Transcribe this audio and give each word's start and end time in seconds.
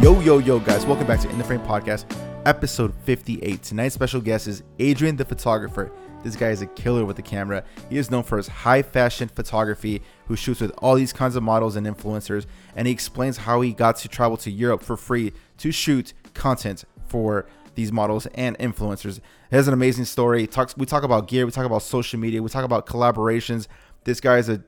Yo, 0.00 0.18
yo, 0.20 0.38
yo, 0.38 0.58
guys, 0.58 0.86
welcome 0.86 1.06
back 1.06 1.20
to 1.20 1.28
In 1.28 1.36
the 1.36 1.44
Frame 1.44 1.60
Podcast, 1.60 2.06
episode 2.46 2.94
58. 3.04 3.62
Tonight's 3.62 3.94
special 3.94 4.20
guest 4.20 4.48
is 4.48 4.62
Adrian 4.78 5.16
the 5.16 5.26
photographer. 5.26 5.92
This 6.22 6.36
guy 6.36 6.48
is 6.48 6.62
a 6.62 6.66
killer 6.66 7.04
with 7.04 7.16
the 7.16 7.22
camera. 7.22 7.62
He 7.90 7.98
is 7.98 8.10
known 8.10 8.22
for 8.22 8.38
his 8.38 8.48
high 8.48 8.80
fashion 8.80 9.28
photography, 9.28 10.00
who 10.26 10.36
shoots 10.36 10.62
with 10.62 10.72
all 10.78 10.94
these 10.94 11.12
kinds 11.12 11.36
of 11.36 11.42
models 11.42 11.76
and 11.76 11.86
influencers, 11.86 12.46
and 12.74 12.86
he 12.86 12.92
explains 12.94 13.36
how 13.36 13.60
he 13.60 13.74
got 13.74 13.96
to 13.96 14.08
travel 14.08 14.38
to 14.38 14.50
Europe 14.50 14.82
for 14.82 14.96
free 14.96 15.32
to 15.58 15.70
shoot 15.70 16.14
content 16.32 16.84
for 17.06 17.46
these 17.74 17.92
models 17.92 18.26
and 18.34 18.56
influencers. 18.58 19.20
He 19.50 19.56
has 19.56 19.68
an 19.68 19.74
amazing 19.74 20.06
story. 20.06 20.46
Talks 20.46 20.76
we 20.78 20.86
talk 20.86 21.02
about 21.02 21.28
gear, 21.28 21.44
we 21.44 21.52
talk 21.52 21.66
about 21.66 21.82
social 21.82 22.18
media, 22.18 22.42
we 22.42 22.48
talk 22.48 22.64
about 22.64 22.86
collaborations. 22.86 23.68
This 24.04 24.20
guy 24.20 24.38
is 24.38 24.48
a 24.48 24.62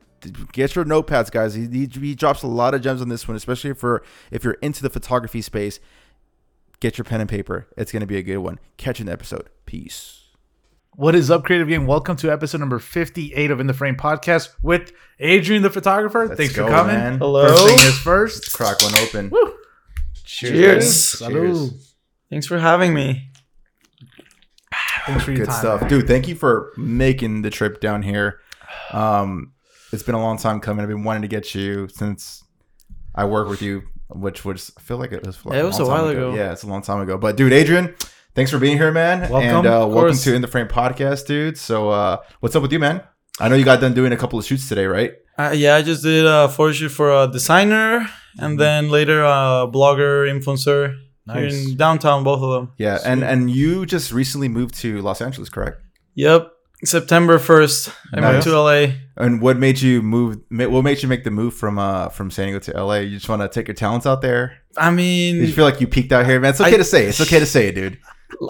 get 0.53 0.75
your 0.75 0.85
notepads, 0.85 1.31
guys. 1.31 1.55
He, 1.55 1.67
he, 1.67 1.87
he 1.87 2.15
drops 2.15 2.43
a 2.43 2.47
lot 2.47 2.75
of 2.75 2.83
gems 2.83 3.01
on 3.03 3.09
this 3.09 3.27
one, 3.27 3.37
especially 3.37 3.75
for 3.75 4.03
if 4.31 4.45
you're 4.45 4.55
into 4.55 4.83
the 4.83 4.91
photography 4.91 5.43
space. 5.43 5.81
Get 6.81 6.99
your 6.99 7.05
pen 7.05 7.21
and 7.21 7.29
paper. 7.31 7.67
It's 7.77 7.91
gonna 7.91 8.07
be 8.07 8.19
a 8.19 8.23
good 8.23 8.39
one. 8.39 8.59
Catch 8.77 8.99
you 8.99 9.05
in 9.05 9.07
the 9.07 9.13
episode. 9.13 9.49
Peace. 9.65 10.25
What 10.93 11.15
is 11.15 11.31
up, 11.31 11.45
Creative 11.45 11.69
Gang? 11.69 11.87
Welcome 11.87 12.17
to 12.17 12.31
episode 12.31 12.59
number 12.59 12.79
58 12.79 13.51
of 13.51 13.61
In 13.61 13.67
the 13.67 13.75
Frame 13.75 13.97
podcast 13.97 14.49
with 14.63 14.93
Adrian 15.19 15.63
the 15.63 15.71
photographer. 15.71 16.27
Let's 16.27 16.39
Thanks 16.39 16.55
go, 16.57 16.67
for 16.67 16.73
coming. 16.73 16.95
man. 16.95 17.19
Hello. 17.19 17.49
First 17.49 17.67
thing 17.67 17.89
is 17.89 17.99
first. 17.99 18.53
Crack 18.53 18.81
one 18.83 18.95
open. 18.99 19.31
Woo. 19.31 19.55
Cheers. 20.25 20.85
Salud. 21.21 21.73
Thanks 22.31 22.47
for 22.47 22.59
having 22.59 22.93
me. 22.95 23.31
Thanks 25.07 25.23
for 25.25 25.31
your 25.31 25.41
Good 25.47 25.51
time. 25.53 25.61
stuff, 25.61 25.89
dude. 25.89 26.07
Thank 26.07 26.29
you 26.29 26.35
for 26.35 26.73
making 26.77 27.43
the 27.43 27.51
trip 27.51 27.81
down 27.81 28.03
here. 28.03 28.41
Um, 28.93 29.53
it's 29.97 30.05
been 30.05 30.15
a 30.15 30.21
long 30.21 30.37
time 30.37 30.61
coming. 30.61 30.83
I've 30.83 30.89
been 30.89 31.05
wanting 31.05 31.23
to 31.23 31.29
get 31.29 31.55
you 31.55 31.89
since 31.89 32.45
I 33.15 33.25
work 33.25 33.49
with 33.49 33.63
you, 33.63 33.83
which 34.11 34.45
was 34.45 34.71
I 34.77 34.81
feel 34.83 34.99
like 34.99 35.11
it 35.13 35.27
was. 35.27 35.45
Like 35.45 35.59
it 35.59 35.65
was 35.65 35.79
long 35.81 35.89
a 35.89 35.91
while 35.91 36.09
ago. 36.09 36.35
Yeah, 36.35 36.53
it's 36.53 36.63
a 36.63 36.67
long 36.67 36.83
time 36.83 37.01
ago. 37.01 37.17
But 37.17 37.37
dude, 37.37 37.53
Adrian, 37.53 37.95
thanks 38.35 38.51
for 38.51 38.59
being 38.59 38.77
here, 38.77 38.93
man. 38.93 39.21
Welcome, 39.31 39.57
and 39.57 39.67
uh, 39.67 39.87
welcome 39.89 40.17
to 40.17 40.35
In 40.35 40.43
the 40.43 40.49
Frame 40.49 40.69
podcast, 40.69 41.27
dude. 41.27 41.57
So, 41.57 41.89
uh, 41.89 42.19
what's 42.41 42.55
up 42.55 42.61
with 42.63 42.73
you, 42.73 42.79
man? 42.79 43.03
I 43.41 43.49
know 43.49 43.55
you 43.57 43.65
got 43.65 43.81
done 43.81 43.95
doing 43.95 44.13
a 44.13 44.17
couple 44.17 44.39
of 44.39 44.45
shoots 44.45 44.69
today, 44.69 44.85
right? 44.87 45.13
Uh, 45.39 45.53
yeah, 45.57 45.77
I 45.77 45.83
just 45.83 46.03
did 46.03 46.27
a 46.27 46.49
photo 46.49 46.73
shoot 46.73 46.91
for 46.91 47.11
a 47.11 47.27
designer 47.29 48.01
Mm-hmm. 48.37 48.45
and 48.45 48.61
then 48.61 48.91
later 48.91 49.25
a 49.25 49.65
blogger, 49.67 50.29
influencer 50.29 50.95
here 51.33 51.47
in 51.47 51.75
downtown, 51.79 52.23
both 52.23 52.43
of 52.43 52.51
them. 52.53 52.73
Yeah, 52.77 52.99
and 53.03 53.25
and 53.25 53.51
you 53.51 53.87
just 53.87 54.13
recently 54.13 54.49
moved 54.49 54.75
to 54.83 55.01
Los 55.01 55.23
Angeles, 55.23 55.49
correct? 55.49 55.81
Yep. 56.17 56.53
September 56.85 57.39
1st, 57.39 57.95
I 58.15 58.21
moved 58.33 58.43
to 58.45 58.61
LA. 58.61 58.87
And 59.17 59.41
what 59.41 59.57
made 59.59 59.81
you 59.81 60.03
move? 60.03 60.39
What 60.51 60.83
made 60.83 61.03
you 61.03 61.09
make 61.09 61.25
the 61.25 61.31
move 61.31 61.55
from 61.55 61.79
uh 61.79 62.11
from 62.11 62.31
San 62.31 62.47
Diego 62.49 62.59
to 62.61 62.85
LA? 62.85 62.97
You 62.97 63.17
just 63.17 63.29
want 63.29 63.41
to 63.43 63.49
take 63.49 63.67
your 63.69 63.75
talents 63.75 64.07
out 64.07 64.21
there? 64.21 64.59
I 64.77 64.91
mean, 64.91 65.37
Did 65.37 65.49
you 65.49 65.55
feel 65.55 65.65
like 65.65 65.81
you 65.81 65.87
peaked 65.87 66.13
out 66.13 66.27
here, 66.27 66.39
man? 66.39 66.51
It's 66.51 66.61
okay 66.61 66.75
I- 66.75 66.77
to 66.79 66.85
say. 66.85 67.07
It's 67.07 67.21
okay 67.21 67.39
to 67.39 67.47
say 67.47 67.69
it, 67.69 67.75
dude. 67.75 67.99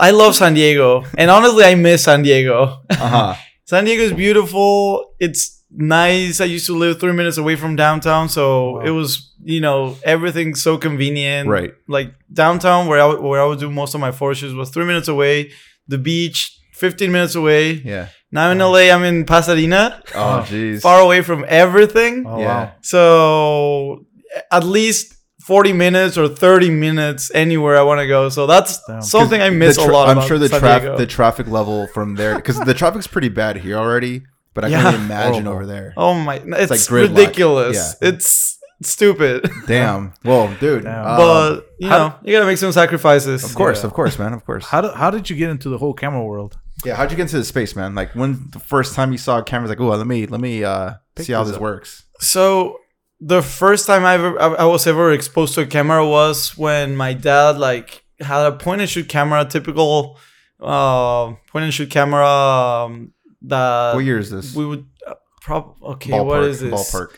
I 0.00 0.10
love 0.10 0.34
San 0.34 0.54
Diego. 0.54 1.04
And 1.16 1.30
honestly, 1.30 1.62
I 1.62 1.74
miss 1.76 2.04
San 2.04 2.22
Diego. 2.22 2.80
Uh 2.90 2.94
huh. 2.96 3.34
San 3.64 3.84
Diego 3.84 4.02
is 4.02 4.12
beautiful. 4.12 5.12
It's 5.20 5.62
nice. 5.70 6.40
I 6.40 6.44
used 6.46 6.66
to 6.66 6.76
live 6.76 6.98
three 6.98 7.12
minutes 7.12 7.36
away 7.36 7.54
from 7.56 7.76
downtown, 7.76 8.28
so 8.28 8.72
Wow. 8.76 8.80
it 8.80 8.90
was 8.90 9.32
you 9.44 9.60
know 9.60 9.96
everything's 10.02 10.60
so 10.62 10.78
convenient. 10.78 11.48
Right. 11.48 11.72
Like 11.86 12.12
downtown, 12.32 12.88
where 12.88 13.00
I 13.00 13.06
would- 13.06 13.20
where 13.20 13.40
I 13.40 13.44
would 13.44 13.60
do 13.60 13.70
most 13.70 13.94
of 13.94 14.00
my 14.00 14.10
shoots 14.10 14.52
was 14.54 14.70
three 14.70 14.84
minutes 14.86 15.06
away. 15.08 15.52
The 15.86 15.98
beach, 15.98 16.58
fifteen 16.76 17.10
minutes 17.12 17.34
away. 17.34 17.72
Yeah. 17.72 18.08
Now 18.32 18.50
in 18.50 18.58
LA, 18.58 18.90
I'm 18.94 19.02
in 19.04 19.24
Pasadena, 19.24 20.02
Oh, 20.14 20.44
jeez. 20.46 20.80
far 20.82 21.00
away 21.00 21.22
from 21.22 21.44
everything. 21.48 22.24
Oh, 22.26 22.38
Yeah. 22.38 22.46
wow. 22.46 22.72
So 22.82 24.04
at 24.50 24.64
least. 24.64 25.12
40 25.46 25.72
minutes 25.74 26.18
or 26.18 26.26
30 26.26 26.70
minutes 26.70 27.30
anywhere 27.32 27.78
I 27.78 27.82
want 27.82 28.00
to 28.00 28.08
go. 28.08 28.28
So 28.30 28.48
that's 28.48 28.80
Damn. 28.88 29.00
something 29.00 29.40
I 29.40 29.50
The 29.50 29.54
miss 29.54 29.76
tra- 29.76 29.86
a 29.86 29.92
lot. 29.94 30.08
I'm 30.08 30.18
about 30.18 30.26
sure 30.26 30.38
the 30.40 30.48
San 30.48 30.58
traffic 30.58 30.96
the 30.96 31.06
traffic 31.06 31.46
level 31.46 31.86
from 31.94 32.16
there 32.16 32.34
because 32.34 32.58
the 32.58 32.74
traffic's 32.74 33.06
pretty 33.06 33.28
bad 33.28 33.56
here 33.58 33.76
already. 33.76 34.24
But 34.54 34.64
I 34.64 34.68
Yeah. 34.68 34.78
can 34.82 34.86
only 34.94 35.04
imagine 35.06 35.44
Horrible. 35.44 35.52
over 35.52 35.66
there. 35.66 35.94
Oh 35.96 36.14
my! 36.14 36.42
It's 36.44 36.72
like 36.72 36.90
ridiculous. 36.90 37.76
Yeah. 38.02 38.08
It's 38.08 38.58
stupid. 38.82 39.48
Damn. 39.68 40.14
Well, 40.24 40.52
dude. 40.58 40.82
Damn. 40.82 41.06
um, 41.06 41.16
but 41.16 41.66
you 41.78 41.88
how- 41.90 41.98
know, 41.98 42.14
you 42.24 42.32
gotta 42.32 42.46
make 42.46 42.58
some 42.58 42.72
sacrifices. 42.72 43.44
of 43.44 43.54
course, 43.54 43.82
Yeah. 43.82 43.86
of 43.86 43.92
course, 43.92 44.18
man, 44.18 44.32
of 44.32 44.44
course. 44.44 44.64
How, 44.66 44.80
do, 44.80 44.88
how 44.88 45.12
did 45.12 45.30
you 45.30 45.36
get 45.36 45.48
into 45.50 45.68
the 45.68 45.78
whole 45.78 45.94
camera 45.94 46.24
world? 46.24 46.58
Yeah. 46.84 46.94
How'd 46.94 47.10
you 47.10 47.16
get 47.16 47.24
into 47.24 47.38
the 47.38 47.44
space, 47.44 47.74
man? 47.74 47.94
Like 47.94 48.14
when 48.14 48.48
the 48.50 48.58
first 48.58 48.94
time 48.94 49.12
you 49.12 49.18
saw 49.18 49.38
a 49.38 49.42
camera, 49.42 49.68
like, 49.68 49.80
oh, 49.80 49.88
let 49.88 50.06
me 50.06 50.26
let 50.26 50.40
me 50.40 50.64
uh 50.64 50.94
see 51.18 51.32
how 51.32 51.44
this 51.44 51.56
up. 51.56 51.60
works. 51.60 52.04
So 52.20 52.78
the 53.20 53.42
first 53.42 53.86
time 53.86 54.04
I 54.04 54.14
ever 54.14 54.40
I 54.40 54.46
I 54.46 54.64
was 54.64 54.86
ever 54.86 55.12
exposed 55.12 55.54
to 55.54 55.62
a 55.62 55.66
camera 55.66 56.06
was 56.06 56.56
when 56.56 56.96
my 56.96 57.14
dad 57.14 57.58
like 57.58 58.04
had 58.20 58.46
a 58.46 58.52
point 58.52 58.80
and 58.80 58.90
shoot 58.90 59.08
camera, 59.08 59.44
typical 59.44 60.18
uh, 60.60 61.32
point 61.48 61.64
and 61.64 61.74
shoot 61.74 61.90
camera. 61.90 62.26
Um, 62.26 63.12
that 63.42 63.94
what 63.94 64.04
year 64.04 64.18
is 64.18 64.30
this? 64.30 64.54
we 64.54 64.66
would 64.66 64.86
uh, 65.06 65.14
prob 65.40 65.76
okay. 65.82 66.10
ballpark. 66.10 66.26
what 66.26 66.42
is 66.44 66.60
this? 66.60 66.72
Ballpark. 66.72 67.16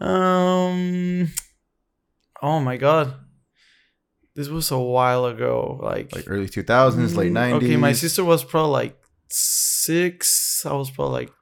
Um. 0.00 1.28
Oh 2.42 2.60
my 2.60 2.76
god. 2.76 3.14
This 4.36 4.48
was 4.48 4.70
a 4.70 4.78
while 4.78 5.24
ago. 5.24 5.80
Like, 5.82 6.14
Like 6.14 6.24
early 6.28 6.46
2000s, 6.46 7.16
late 7.16 7.32
90s. 7.32 7.50
Mm, 7.52 7.56
Okay, 7.56 7.76
my 7.76 7.92
sister 7.92 8.22
was 8.24 8.44
probably 8.44 8.72
like 8.72 8.98
six. 9.28 10.64
I 10.66 10.74
was 10.74 10.90
probably 10.90 11.12
like 11.20 11.32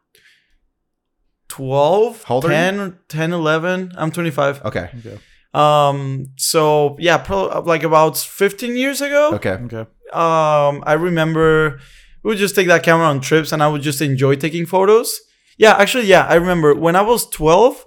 12, 1.49 2.23
How 2.25 2.35
old 2.37 2.45
10, 2.45 2.99
10, 3.09 3.33
11. 3.33 3.93
I'm 3.97 4.11
25. 4.11 4.65
Okay. 4.65 4.91
Okay. 4.99 5.19
Um, 5.53 6.27
so 6.37 6.97
yeah, 6.99 7.19
probably 7.19 7.63
like 7.63 7.83
about 7.85 8.17
15 8.17 8.77
years 8.77 9.01
ago. 9.01 9.35
Okay. 9.35 9.51
Okay. 9.67 9.87
Um, 10.13 10.83
I 10.87 10.95
remember 10.95 11.81
we 12.23 12.31
would 12.31 12.39
just 12.39 12.55
take 12.55 12.67
that 12.69 12.83
camera 12.83 13.07
on 13.07 13.21
trips 13.21 13.53
and 13.53 13.63
I 13.63 13.69
would 13.69 13.83
just 13.83 14.01
enjoy 14.01 14.37
taking 14.37 14.67
photos. 14.67 15.21
Yeah, 15.57 15.75
actually, 15.77 16.07
yeah, 16.07 16.27
I 16.27 16.35
remember 16.35 16.75
when 16.75 16.97
I 16.97 17.03
was 17.03 17.29
12, 17.31 17.85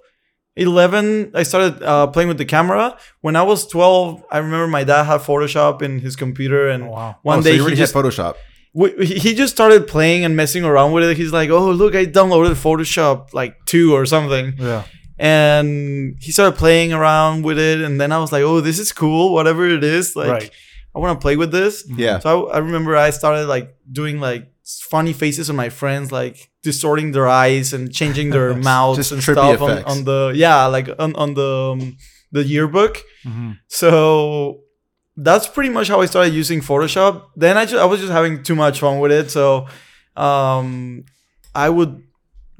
11, 0.57 1.31
I 1.35 1.43
started 1.43 1.81
uh, 1.83 2.07
playing 2.07 2.27
with 2.29 2.37
the 2.37 2.45
camera. 2.45 2.97
When 3.21 3.35
I 3.35 3.43
was 3.43 3.67
12, 3.67 4.23
I 4.31 4.37
remember 4.39 4.67
my 4.67 4.83
dad 4.83 5.03
had 5.03 5.21
Photoshop 5.21 5.81
in 5.81 5.99
his 5.99 6.15
computer 6.15 6.67
and 6.69 6.83
Oh, 6.85 6.89
wow. 6.91 7.15
one 7.23 7.39
oh, 7.39 7.41
so 7.41 7.49
day 7.49 7.55
you 7.57 7.65
he 7.67 7.75
just 7.75 7.93
had 7.93 8.03
Photoshop. 8.03 8.35
we- 8.73 9.05
he 9.05 9.33
just 9.35 9.53
started 9.53 9.87
playing 9.87 10.25
and 10.25 10.35
messing 10.35 10.63
around 10.65 10.91
with 10.93 11.03
it. 11.09 11.17
He's 11.17 11.31
like, 11.33 11.49
"Oh, 11.49 11.71
look, 11.71 11.93
I 11.95 12.05
downloaded 12.05 12.53
Photoshop 12.55 13.33
like 13.33 13.53
2 13.65 13.93
or 13.93 14.05
something." 14.05 14.53
Yeah. 14.57 14.83
And 15.19 16.15
he 16.19 16.31
started 16.31 16.57
playing 16.57 16.93
around 16.93 17.43
with 17.43 17.57
it 17.59 17.81
and 17.81 17.99
then 17.99 18.11
I 18.11 18.19
was 18.19 18.31
like, 18.31 18.43
"Oh, 18.43 18.61
this 18.61 18.79
is 18.79 18.91
cool, 18.91 19.33
whatever 19.33 19.67
it 19.67 19.83
is." 19.83 20.15
Like 20.15 20.29
right. 20.29 20.51
I 20.95 20.99
want 20.99 21.19
to 21.19 21.21
play 21.21 21.35
with 21.35 21.51
this. 21.51 21.83
Yeah. 21.87 22.19
So 22.19 22.47
I, 22.49 22.55
I 22.55 22.57
remember 22.59 22.95
I 22.95 23.09
started 23.11 23.47
like 23.47 23.75
doing 23.91 24.19
like 24.19 24.47
funny 24.89 25.13
faces 25.13 25.49
on 25.49 25.55
my 25.55 25.69
friends, 25.69 26.11
like 26.11 26.49
distorting 26.63 27.11
their 27.11 27.27
eyes 27.27 27.73
and 27.73 27.93
changing 27.93 28.29
their 28.31 28.53
mouths 28.69 28.97
Just 28.97 29.11
and 29.11 29.23
stuff 29.23 29.61
on, 29.61 29.83
on 29.83 30.03
the 30.03 30.33
yeah, 30.35 30.65
like 30.65 30.89
on, 30.99 31.15
on 31.15 31.33
the 31.33 31.69
um, 31.73 31.97
the 32.31 32.43
yearbook. 32.43 33.01
hmm 33.23 33.51
So 33.67 34.61
that's 35.15 35.47
pretty 35.47 35.69
much 35.69 35.87
how 35.87 36.01
I 36.01 36.05
started 36.05 36.33
using 36.33 36.61
Photoshop. 36.61 37.29
Then 37.35 37.57
I 37.57 37.65
just 37.65 37.81
I 37.81 37.85
was 37.85 37.99
just 37.99 38.11
having 38.11 38.43
too 38.43 38.55
much 38.55 38.79
fun 38.79 38.99
with 38.99 39.11
it. 39.11 39.31
So 39.31 39.67
um 40.15 41.03
I 41.55 41.69
would 41.69 42.03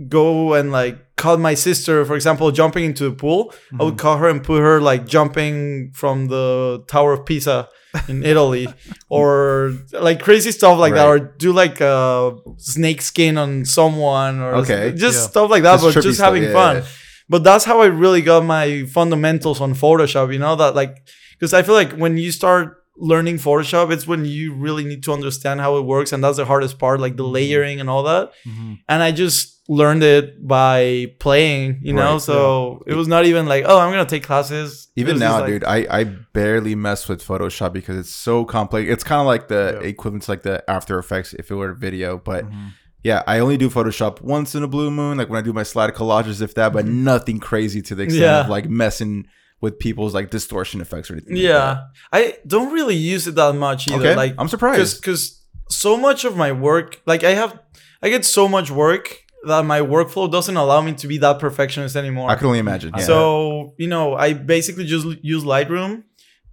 go 0.08 0.54
and 0.54 0.72
like 0.72 1.16
caught 1.18 1.40
my 1.40 1.56
sister, 1.56 2.06
for 2.06 2.16
example, 2.16 2.52
jumping 2.52 2.86
into 2.86 3.04
the 3.10 3.16
pool. 3.16 3.54
I 3.80 3.84
would 3.84 3.98
call 3.98 4.18
her 4.18 4.30
and 4.30 4.44
put 4.44 4.62
her 4.62 4.80
like 4.82 5.06
jumping 5.08 5.92
from 5.94 6.28
the 6.28 6.84
Tower 6.88 7.14
of 7.14 7.26
Pisa 7.26 7.68
in 8.08 8.24
Italy, 8.34 8.68
or 9.10 9.74
like 9.92 10.22
crazy 10.22 10.52
stuff 10.52 10.78
like 10.80 10.94
that, 10.94 11.08
or 11.08 11.20
do 11.20 11.52
like 11.54 11.82
uh, 11.82 12.32
snake 12.58 13.02
skin 13.02 13.38
on 13.38 13.66
someone, 13.66 14.40
or 14.40 14.56
Okay. 14.56 14.92
just 14.96 15.18
Yeah. 15.22 15.28
stuff 15.30 15.50
like 15.50 15.64
that, 15.64 15.82
but 15.82 15.94
just 16.02 16.20
having 16.22 16.44
Yeah, 16.44 16.54
fun. 16.54 16.76
yeah. 16.78 16.86
But 17.30 17.44
that's 17.44 17.66
how 17.66 17.82
I 17.82 17.88
really 17.88 18.22
got 18.22 18.46
my 18.46 18.86
fundamentals 18.86 19.60
on 19.62 19.74
Photoshop. 19.74 20.32
You 20.32 20.40
know 20.40 20.56
that 20.56 20.76
like 20.76 20.96
because 21.40 21.54
I 21.54 21.62
feel 21.64 21.76
like 21.76 21.94
when 21.94 22.18
you 22.18 22.32
start 22.32 22.78
learning 23.00 23.38
Photoshop, 23.38 23.92
it's 23.92 24.08
when 24.08 24.26
you 24.26 24.54
really 24.54 24.84
need 24.84 25.04
to 25.04 25.14
understand 25.14 25.60
how 25.62 25.78
it 25.78 25.82
works, 25.86 26.12
and 26.12 26.24
that's 26.24 26.38
the 26.38 26.46
hardest 26.46 26.80
part, 26.80 27.00
like 27.00 27.16
the 27.18 27.24
Mm-hmm. 27.24 27.34
layering 27.34 27.80
and 27.80 27.90
all 27.90 28.04
that 28.04 28.32
hmm 28.44 28.74
and 28.90 29.04
I 29.04 29.12
just 29.12 29.54
learned 29.70 30.02
it 30.02 30.48
by 30.48 31.08
playing, 31.20 31.80
you 31.84 31.92
know. 31.92 32.14
Right, 32.14 32.22
so 32.22 32.84
it 32.88 32.94
was 32.96 33.08
not 33.10 33.26
even 33.26 33.46
like, 33.48 33.66
oh, 33.68 33.78
I'm 33.80 33.92
gonna 33.92 34.06
take 34.06 34.24
classes. 34.24 34.88
Even 34.96 35.20
now, 35.20 35.40
like- 35.42 35.48
dude, 35.48 35.64
I, 35.66 35.86
I 36.00 36.04
barely 36.06 36.74
mess 36.74 37.10
with 37.10 37.22
Photoshop 37.22 37.74
because 37.74 37.98
it's 37.98 38.10
so 38.16 38.46
complex. 38.46 38.90
It's 38.90 39.04
kind 39.04 39.20
of 39.20 39.28
like 39.28 39.50
the 39.50 39.80
Yeah. 39.82 39.88
equivalent 39.90 40.24
to 40.24 40.32
like 40.32 40.44
the 40.44 40.64
After 40.70 40.98
Effects 40.98 41.34
if 41.34 41.52
it 41.52 41.56
were 41.56 41.74
video. 41.74 42.18
But 42.18 42.46
Mhm. 42.46 42.72
yeah, 43.04 43.24
I 43.28 43.40
only 43.40 43.58
do 43.58 43.70
Photoshop 43.70 44.22
once 44.22 44.56
in 44.56 44.64
a 44.64 44.68
blue 44.70 44.90
moon, 44.90 45.18
like 45.18 45.30
when 45.30 45.38
I 45.38 45.42
do 45.44 45.52
my 45.52 45.64
slide 45.64 45.94
collages, 45.94 46.42
if 46.42 46.54
that, 46.56 46.72
but 46.72 46.86
nothing 46.86 47.38
crazy 47.40 47.82
to 47.84 47.94
the 47.96 48.04
extent 48.04 48.24
Mm-hmm. 48.24 48.34
Yeah. 48.36 48.44
of 48.46 48.50
like 48.50 48.70
messing 48.70 49.28
with 49.62 49.80
people's 49.80 50.14
like 50.14 50.30
distortion 50.30 50.82
effects 50.82 51.10
or 51.10 51.14
anything. 51.14 51.34
like 51.36 51.44
yeah, 51.44 51.84
I 52.14 52.38
don't 52.46 52.72
really 52.74 52.96
use 52.96 53.28
it 53.28 53.36
that 53.36 53.56
much 53.56 53.88
either. 53.90 54.00
Okay. 54.10 54.16
Like, 54.16 54.36
I'm 54.38 54.48
surprised. 54.48 55.02
because 55.02 55.42
so 55.70 55.98
much 55.98 56.26
of 56.26 56.38
my 56.38 56.52
work, 56.52 57.02
like 57.06 57.24
I 57.24 57.32
have, 57.32 57.60
I 58.02 58.10
get 58.10 58.24
so 58.26 58.48
much 58.48 58.70
work 58.70 59.18
that 59.46 59.66
my 59.66 59.80
workflow 59.82 60.32
doesn't 60.32 60.58
allow 60.58 60.82
me 60.82 60.94
to 60.94 61.08
be 61.08 61.18
that 61.20 61.40
perfectionist 61.40 61.96
anymore. 61.96 62.30
I 62.30 62.36
can 62.36 62.48
only 62.48 62.60
imagine. 62.60 62.92
Yeah. 62.98 63.04
So 63.04 63.74
you 63.78 63.88
know, 63.88 64.16
I 64.16 64.34
basically 64.34 64.86
just 64.86 65.06
use 65.24 65.44
Lightroom. 65.44 66.04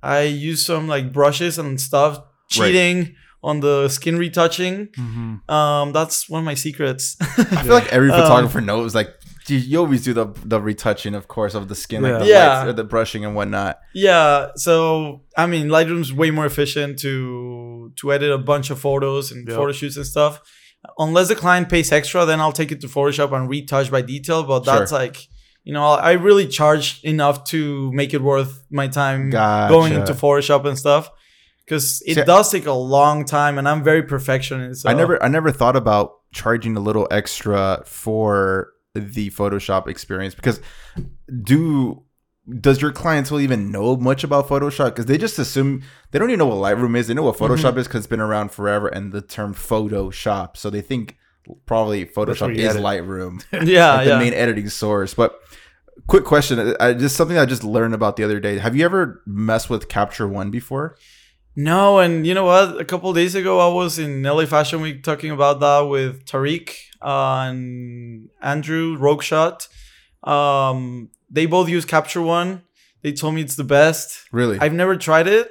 I 0.03 0.23
use 0.23 0.65
some 0.67 0.87
like 0.89 1.12
brushes 1.12 1.59
and 1.59 1.81
stuff, 1.81 2.21
cheating 2.49 3.15
on 3.43 3.61
the 3.61 3.89
skin 3.89 4.17
retouching. 4.19 4.89
Mhm. 4.99 5.50
Um, 5.50 5.93
that's 5.93 6.29
one 6.31 6.39
of 6.41 6.45
my 6.47 6.55
secrets. 6.55 7.17
I 7.21 7.62
feel 7.62 7.75
like 7.75 7.93
every 7.93 8.11
Um, 8.11 8.21
photographer 8.21 8.61
knows 8.62 8.95
like 8.95 9.11
you, 9.49 9.58
you 9.58 9.79
always 9.79 10.02
do 10.05 10.12
the 10.14 10.26
the 10.44 10.61
retouching, 10.61 11.14
of 11.14 11.29
course, 11.29 11.55
of 11.55 11.69
the 11.69 11.75
skin, 11.75 12.02
like 12.02 12.19
the 12.20 12.26
Yeah. 12.26 12.58
lights 12.58 12.69
or 12.69 12.73
the 12.73 12.85
brushing 12.85 13.25
and 13.25 13.35
whatnot. 13.35 13.79
yeah, 13.94 14.49
so 14.56 15.23
I 15.37 15.46
mean, 15.46 15.69
Lightroom's 15.69 16.12
way 16.12 16.31
more 16.31 16.46
efficient 16.46 16.99
to 17.00 17.93
to 17.96 18.12
edit 18.12 18.31
a 18.31 18.38
bunch 18.38 18.70
of 18.70 18.79
photos 18.81 19.31
and 19.32 19.46
Yep. 19.46 19.56
photo 19.56 19.73
shoots 19.73 19.96
and 19.96 20.06
stuff. 20.06 20.41
Unless 20.99 21.29
the 21.29 21.35
client 21.35 21.69
pays 21.70 21.91
extra, 21.93 22.25
then 22.26 22.41
I'll 22.41 22.52
take 22.52 22.70
it 22.70 22.81
to 22.82 22.88
Photoshop 22.88 23.32
and 23.35 23.49
retouch 23.49 23.91
by 23.91 24.02
detail. 24.02 24.43
But 24.43 24.64
that's 24.67 24.93
like, 24.93 25.17
you 25.64 25.73
know, 25.73 25.82
I 25.87 26.12
really 26.12 26.47
charge 26.47 27.00
enough 27.02 27.44
to 27.44 27.90
make 27.93 28.12
it 28.12 28.20
worth 28.23 28.62
my 28.70 28.88
time 28.88 29.31
Gotcha. 29.31 29.73
going 29.73 29.94
into 29.94 30.12
Photoshop 30.12 30.67
and 30.67 30.79
stuff. 30.79 31.11
Because 31.64 32.02
it 32.05 32.17
See, 32.17 32.25
does 32.25 32.50
take 32.52 32.67
a 32.67 32.73
long 32.73 33.25
time, 33.25 33.56
and 33.56 33.67
I'm 33.67 33.82
very 33.82 34.02
perfectionist. 34.02 34.82
So. 34.82 34.90
I 34.90 34.93
never 34.93 35.23
I 35.23 35.29
never 35.29 35.50
thought 35.50 35.76
about 35.76 36.11
charging 36.35 36.76
a 36.76 36.81
little 36.81 37.08
extra 37.11 37.82
for 37.87 38.69
the 38.94 39.31
Photoshop 39.31 39.88
experience 39.88 40.35
because 40.35 40.61
do 41.43 42.05
does 42.61 42.81
your 42.81 42.93
clientele 42.93 43.41
even 43.41 43.73
know 43.73 43.96
much 43.96 44.23
about 44.23 44.49
Photoshop? 44.49 44.87
Because 44.87 45.06
they 45.06 45.19
just 45.19 45.38
assume 45.38 45.82
they 46.11 46.19
don't 46.19 46.31
even 46.31 46.38
know 46.38 46.46
what 46.46 46.56
Lightroom 46.56 46.96
is. 46.96 47.08
They 47.08 47.14
know 47.14 47.23
what 47.23 47.37
Mm-hmm. 47.37 47.55
Photoshop 47.55 47.76
is 47.79 47.87
because 47.87 48.00
it's 48.00 48.06
been 48.06 48.20
around 48.20 48.52
forever, 48.52 48.87
and 48.88 49.12
the 49.12 49.23
term 49.23 49.55
Photoshop. 49.55 50.56
So 50.56 50.70
they 50.70 50.81
think 50.81 51.17
probably 51.67 52.06
Photoshop 52.06 52.55
is 52.55 52.70
edit. 52.70 52.82
Lightroom, 52.82 53.43
yeah, 53.67 53.94
like 53.94 54.08
the 54.08 54.19
main 54.19 54.35
editing 54.35 54.69
source. 54.69 55.14
But 55.14 55.40
quick 56.06 56.25
question, 56.25 56.76
I, 56.79 56.93
just 56.93 57.17
something 57.17 57.38
I 57.38 57.47
just 57.47 57.64
learned 57.64 57.94
about 57.94 58.17
the 58.17 58.25
other 58.25 58.40
day. 58.40 58.58
Have 58.58 58.76
you 58.76 58.85
ever 58.85 59.23
messed 59.26 59.70
with 59.70 59.88
Capture 59.88 60.29
One 60.29 60.50
before? 60.50 60.97
No, 61.56 62.01
and 62.01 62.27
you 62.27 62.35
know 62.35 62.45
what? 62.45 62.81
A 62.81 62.85
couple 62.85 63.12
days 63.12 63.35
ago, 63.35 63.61
I 63.61 63.73
was 63.73 63.99
in 63.99 64.23
LA 64.23 64.47
Fashion 64.47 64.81
Week 64.81 65.03
talking 65.05 65.31
about 65.31 65.61
that 65.61 65.81
with 65.83 66.25
Tariq 66.25 66.71
uh, 67.01 67.47
and 67.49 68.29
Andrew 68.43 68.99
Rogueshot. 68.99 69.69
Um, 70.29 71.11
they 71.31 71.47
both 71.47 71.69
use 71.69 71.85
Capture 71.85 72.23
One. 72.23 72.62
They 73.03 73.12
told 73.12 73.35
me 73.35 73.43
it's 73.43 73.56
the 73.56 73.65
best. 73.65 74.27
Really? 74.33 74.59
I've 74.59 74.73
never 74.73 74.97
tried 74.97 75.29
it. 75.29 75.51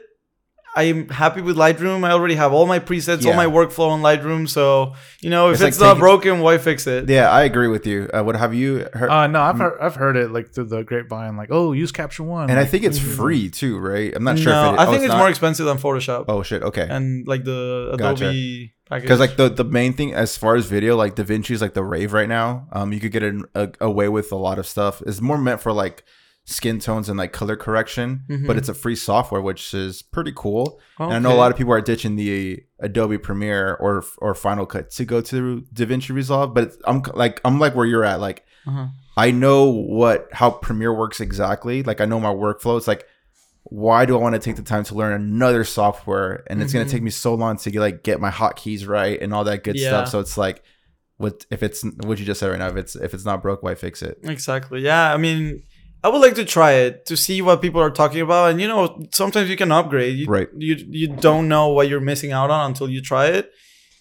I'm 0.75 1.07
happy 1.09 1.41
with 1.41 1.55
Lightroom. 1.55 2.03
I 2.03 2.11
already 2.11 2.33
have 2.35 2.51
all 2.51 2.65
my 2.65 2.79
presets, 2.79 3.25
all 3.27 3.35
my 3.35 3.45
workflow 3.45 3.89
on 3.89 4.01
Lightroom. 4.01 4.49
So 4.49 4.93
you 5.21 5.29
know, 5.29 5.49
if 5.49 5.53
It's 5.55 5.61
like 5.61 5.79
not 5.79 5.93
taking- 5.93 5.99
broken, 5.99 6.39
why 6.41 6.57
fix 6.57 6.87
it? 6.87 7.07
yeah, 7.09 7.29
I 7.29 7.43
agree 7.43 7.67
with 7.67 7.85
you. 7.85 8.09
Uh, 8.13 8.23
what 8.23 8.35
have 8.35 8.53
you 8.55 8.87
heard? 8.93 9.09
Uh, 9.09 9.27
no, 9.27 9.41
I've 9.41 9.59
heard, 9.59 9.77
I've 9.79 9.95
heard 9.95 10.17
it 10.17 10.31
like 10.31 10.51
through 10.53 10.65
the 10.65 10.83
grapevine, 10.83 11.37
like, 11.37 11.49
oh, 11.51 11.73
use 11.73 11.91
Capture 11.91 12.23
One. 12.23 12.49
and 12.49 12.57
I 12.59 12.65
think 12.65 12.83
it's 12.85 12.97
Mhm. 12.99 13.15
free 13.15 13.49
too, 13.49 13.77
right? 13.77 14.11
I'm 14.15 14.23
not 14.23 14.39
sure. 14.39 14.51
no, 14.51 14.69
if 14.69 14.73
it, 14.73 14.79
I 14.79 14.85
oh, 14.87 14.91
think 14.91 15.03
it's, 15.03 15.13
more 15.13 15.29
expensive 15.29 15.65
than 15.67 15.77
Photoshop 15.77 16.25
Oh 16.27 16.41
shit. 16.43 16.63
Okay. 16.63 16.87
and 16.89 17.27
like 17.27 17.43
the 17.43 17.95
Gotcha. 17.99 18.25
Adobe 18.25 18.73
package. 18.89 19.03
Because 19.03 19.19
like 19.19 19.37
the 19.37 19.49
the 19.49 19.63
main 19.63 19.93
thing 19.93 20.13
as 20.13 20.35
far 20.37 20.55
as 20.55 20.65
video, 20.65 20.95
like 20.95 21.15
DaVinci 21.15 21.51
is 21.51 21.61
like 21.61 21.75
the 21.75 21.83
rave 21.83 22.13
right 22.13 22.27
now. 22.29 22.67
Um, 22.71 22.91
you 22.93 22.99
could 22.99 23.11
get 23.11 23.21
an, 23.23 23.43
a, 23.53 23.69
away 23.79 24.09
with 24.09 24.31
a 24.31 24.35
lot 24.37 24.57
of 24.59 24.65
stuff. 24.65 25.01
It's 25.05 25.21
more 25.21 25.37
meant 25.37 25.61
for 25.61 25.71
like 25.71 26.03
skin 26.45 26.77
tones 26.79 27.07
and 27.07 27.17
like 27.17 27.31
color 27.31 27.55
correction, 27.55 28.23
Mhm. 28.29 28.47
but 28.47 28.57
it's 28.57 28.67
a 28.67 28.73
free 28.73 28.95
software, 28.97 29.41
which 29.41 29.73
is 29.73 30.01
pretty 30.01 30.33
cool. 30.35 30.79
And 30.99 31.13
I 31.13 31.19
know 31.19 31.31
a 31.33 31.35
lot 31.37 31.51
of 31.51 31.57
people 31.57 31.71
are 31.73 31.79
ditching 31.81 32.15
the 32.17 32.61
Adobe 32.79 33.17
Premiere 33.17 33.75
or 33.79 34.03
or 34.17 34.35
Final 34.35 34.65
Cut 34.65 34.89
to 34.91 35.05
go 35.05 35.21
to 35.21 35.63
DaVinci 35.73 36.13
Resolve. 36.13 36.53
But 36.53 36.73
I'm 36.85 37.01
like 37.13 37.39
I'm 37.45 37.59
like 37.59 37.75
where 37.75 37.85
you're 37.85 38.03
at. 38.03 38.19
Like 38.19 38.43
Uh-huh. 38.67 38.87
I 39.15 39.31
know 39.31 39.65
what 39.71 40.27
how 40.33 40.49
Premiere 40.51 40.93
works 40.93 41.21
exactly. 41.21 41.81
Like 41.83 42.01
I 42.01 42.05
know 42.05 42.19
my 42.19 42.33
workflow. 42.33 42.77
It's 42.77 42.87
like 42.87 43.05
why 43.63 44.05
do 44.05 44.17
I 44.17 44.21
want 44.21 44.33
to 44.35 44.39
take 44.39 44.57
the 44.57 44.61
time 44.61 44.83
to 44.83 44.95
learn 44.95 45.13
another 45.13 45.63
software 45.63 46.43
and 46.47 46.61
it's 46.61 46.71
Mhm. 46.73 46.79
gonna 46.79 46.89
take 46.89 47.01
me 47.03 47.09
so 47.09 47.33
long 47.33 47.55
to 47.57 47.71
get 47.71 47.79
like 47.79 48.03
get 48.03 48.19
my 48.19 48.29
hotkeys 48.31 48.85
right 48.87 49.19
and 49.21 49.33
all 49.33 49.45
that 49.45 49.63
good 49.63 49.77
Yeah. 49.77 49.87
stuff. 49.87 50.09
So 50.09 50.19
it's 50.19 50.37
like 50.37 50.61
what 51.17 51.45
if 51.51 51.63
it's 51.63 51.83
what 52.05 52.19
you 52.19 52.25
just 52.25 52.41
said 52.41 52.49
right 52.49 52.59
now, 52.59 52.67
if 52.67 52.75
it's 52.75 52.95
if 52.97 53.13
it's 53.13 53.23
not 53.23 53.41
broke, 53.41 53.63
why 53.63 53.75
fix 53.75 54.01
it? 54.01 54.17
Exactly. 54.23 54.81
Yeah. 54.81 55.13
I 55.13 55.17
mean, 55.17 55.63
I 56.03 56.09
would 56.09 56.19
like 56.21 56.35
to 56.35 56.45
try 56.45 56.73
it 56.73 57.05
to 57.05 57.15
see 57.15 57.41
what 57.41 57.61
people 57.61 57.79
are 57.81 57.89
talking 57.89 58.21
about, 58.21 58.51
and 58.51 58.59
you 58.61 58.67
know, 58.67 59.01
sometimes 59.13 59.49
you 59.49 59.55
can 59.55 59.71
upgrade. 59.71 60.17
You, 60.17 60.25
Right. 60.27 60.49
You 60.57 60.75
you 60.89 61.07
don't 61.07 61.47
know 61.47 61.69
what 61.69 61.87
you're 61.89 62.01
missing 62.01 62.31
out 62.33 62.49
on 62.51 62.71
until 62.71 62.89
you 62.89 63.01
try 63.01 63.27
it. 63.27 63.49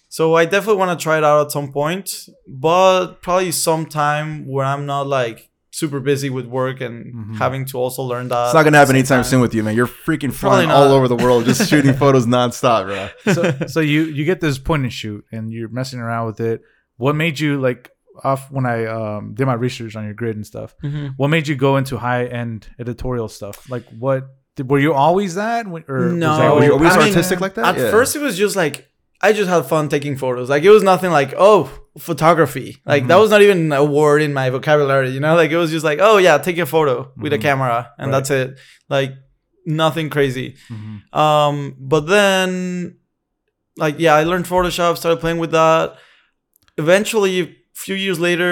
So 0.09 0.35
I 0.35 0.45
definitely 0.45 0.75
want 0.79 0.97
to 0.99 1.01
try 1.03 1.17
it 1.17 1.23
out 1.23 1.45
at 1.45 1.51
some 1.51 1.71
point, 1.71 2.11
but 2.47 3.21
probably 3.21 3.51
sometime 3.51 4.45
where 4.47 4.65
I'm 4.65 4.85
not 4.85 5.07
like 5.07 5.49
super 5.71 5.99
busy 5.99 6.29
with 6.29 6.45
work 6.45 6.81
and 6.81 6.95
Mhm. 7.15 7.37
having 7.37 7.65
to 7.65 7.77
also 7.79 8.03
learn 8.03 8.27
that. 8.27 8.45
It's 8.45 8.53
not 8.53 8.63
gonna 8.63 8.77
happen 8.77 8.95
anytime 8.95 9.17
time. 9.17 9.23
soon 9.23 9.41
with 9.41 9.55
you, 9.55 9.63
man. 9.63 9.75
You're 9.75 9.87
freaking 9.87 10.31
flying 10.31 10.69
all 10.69 10.91
over 10.91 11.07
the 11.07 11.15
world 11.15 11.45
just 11.45 11.67
shooting 11.69 11.93
photos 11.95 12.27
nonstop, 12.27 12.85
bro. 12.85 13.33
so, 13.33 13.65
so 13.67 13.79
you 13.79 14.03
you 14.03 14.23
get 14.25 14.39
this 14.39 14.59
point 14.59 14.83
and 14.83 14.93
shoot, 14.93 15.25
and 15.31 15.51
you're 15.51 15.69
messing 15.69 15.99
around 15.99 16.27
with 16.27 16.39
it. 16.39 16.61
What 16.97 17.15
made 17.15 17.39
you 17.39 17.59
like 17.59 17.89
off 18.23 18.51
when 18.51 18.65
I 18.65 18.85
um, 18.85 19.33
did 19.33 19.45
my 19.47 19.53
research 19.53 19.95
on 19.95 20.03
your 20.05 20.13
grid 20.13 20.35
and 20.35 20.45
stuff? 20.45 20.75
Mhm. 20.83 21.13
What 21.17 21.29
made 21.29 21.47
you 21.47 21.55
go 21.55 21.77
into 21.77 21.97
high 21.97 22.25
end 22.25 22.67
editorial 22.79 23.27
stuff? 23.29 23.69
Like, 23.69 23.85
what 23.97 24.27
did, 24.55 24.69
were 24.69 24.79
you 24.79 24.93
always 24.93 25.35
that? 25.35 25.67
When- 25.67 25.83
Or 25.87 26.05
was 26.05 26.13
No. 26.13 26.37
that- 26.37 26.55
Were 26.55 26.63
you 26.63 26.73
always 26.73 26.93
I 26.93 26.97
mean, 26.99 27.07
artistic 27.07 27.41
like 27.41 27.55
that? 27.55 27.65
At 27.75 27.81
Yeah. 27.81 27.91
first, 27.91 28.15
it 28.15 28.21
was 28.21 28.37
just 28.37 28.55
like 28.55 28.87
I 29.21 29.31
just 29.31 29.49
had 29.49 29.65
fun 29.65 29.87
taking 29.87 30.17
photos. 30.17 30.49
Like 30.49 30.63
it 30.63 30.69
was 30.69 30.83
nothing 30.83 31.09
like 31.11 31.33
oh 31.37 31.69
photography. 31.97 32.77
Like 32.85 33.03
Mm-hmm. 33.03 33.07
that 33.09 33.15
was 33.19 33.29
not 33.31 33.41
even 33.41 33.71
a 33.71 33.83
word 33.83 34.21
in 34.21 34.33
my 34.33 34.49
vocabulary. 34.49 35.09
You 35.11 35.19
know, 35.21 35.35
like 35.35 35.49
it 35.51 35.57
was 35.57 35.71
just 35.71 35.85
like 35.85 35.99
oh 36.01 36.17
yeah, 36.17 36.37
take 36.37 36.57
a 36.57 36.65
photo 36.65 37.09
with 37.17 37.31
a 37.33 37.37
Mhm. 37.37 37.41
camera 37.41 37.91
and 37.97 38.11
Right. 38.11 38.17
that's 38.17 38.29
it. 38.31 38.59
Like 38.89 39.13
nothing 39.65 40.09
crazy. 40.09 40.55
Mhm. 40.69 41.17
Um, 41.17 41.75
but 41.79 42.01
then 42.07 42.97
like 43.77 43.95
yeah, 43.97 44.13
I 44.13 44.23
learned 44.25 44.45
Photoshop, 44.45 44.97
started 44.97 45.19
playing 45.21 45.39
with 45.39 45.51
that. 45.51 45.95
Eventually, 46.77 47.39
a 47.41 47.55
few 47.85 47.95
years 48.05 48.19
later, 48.27 48.51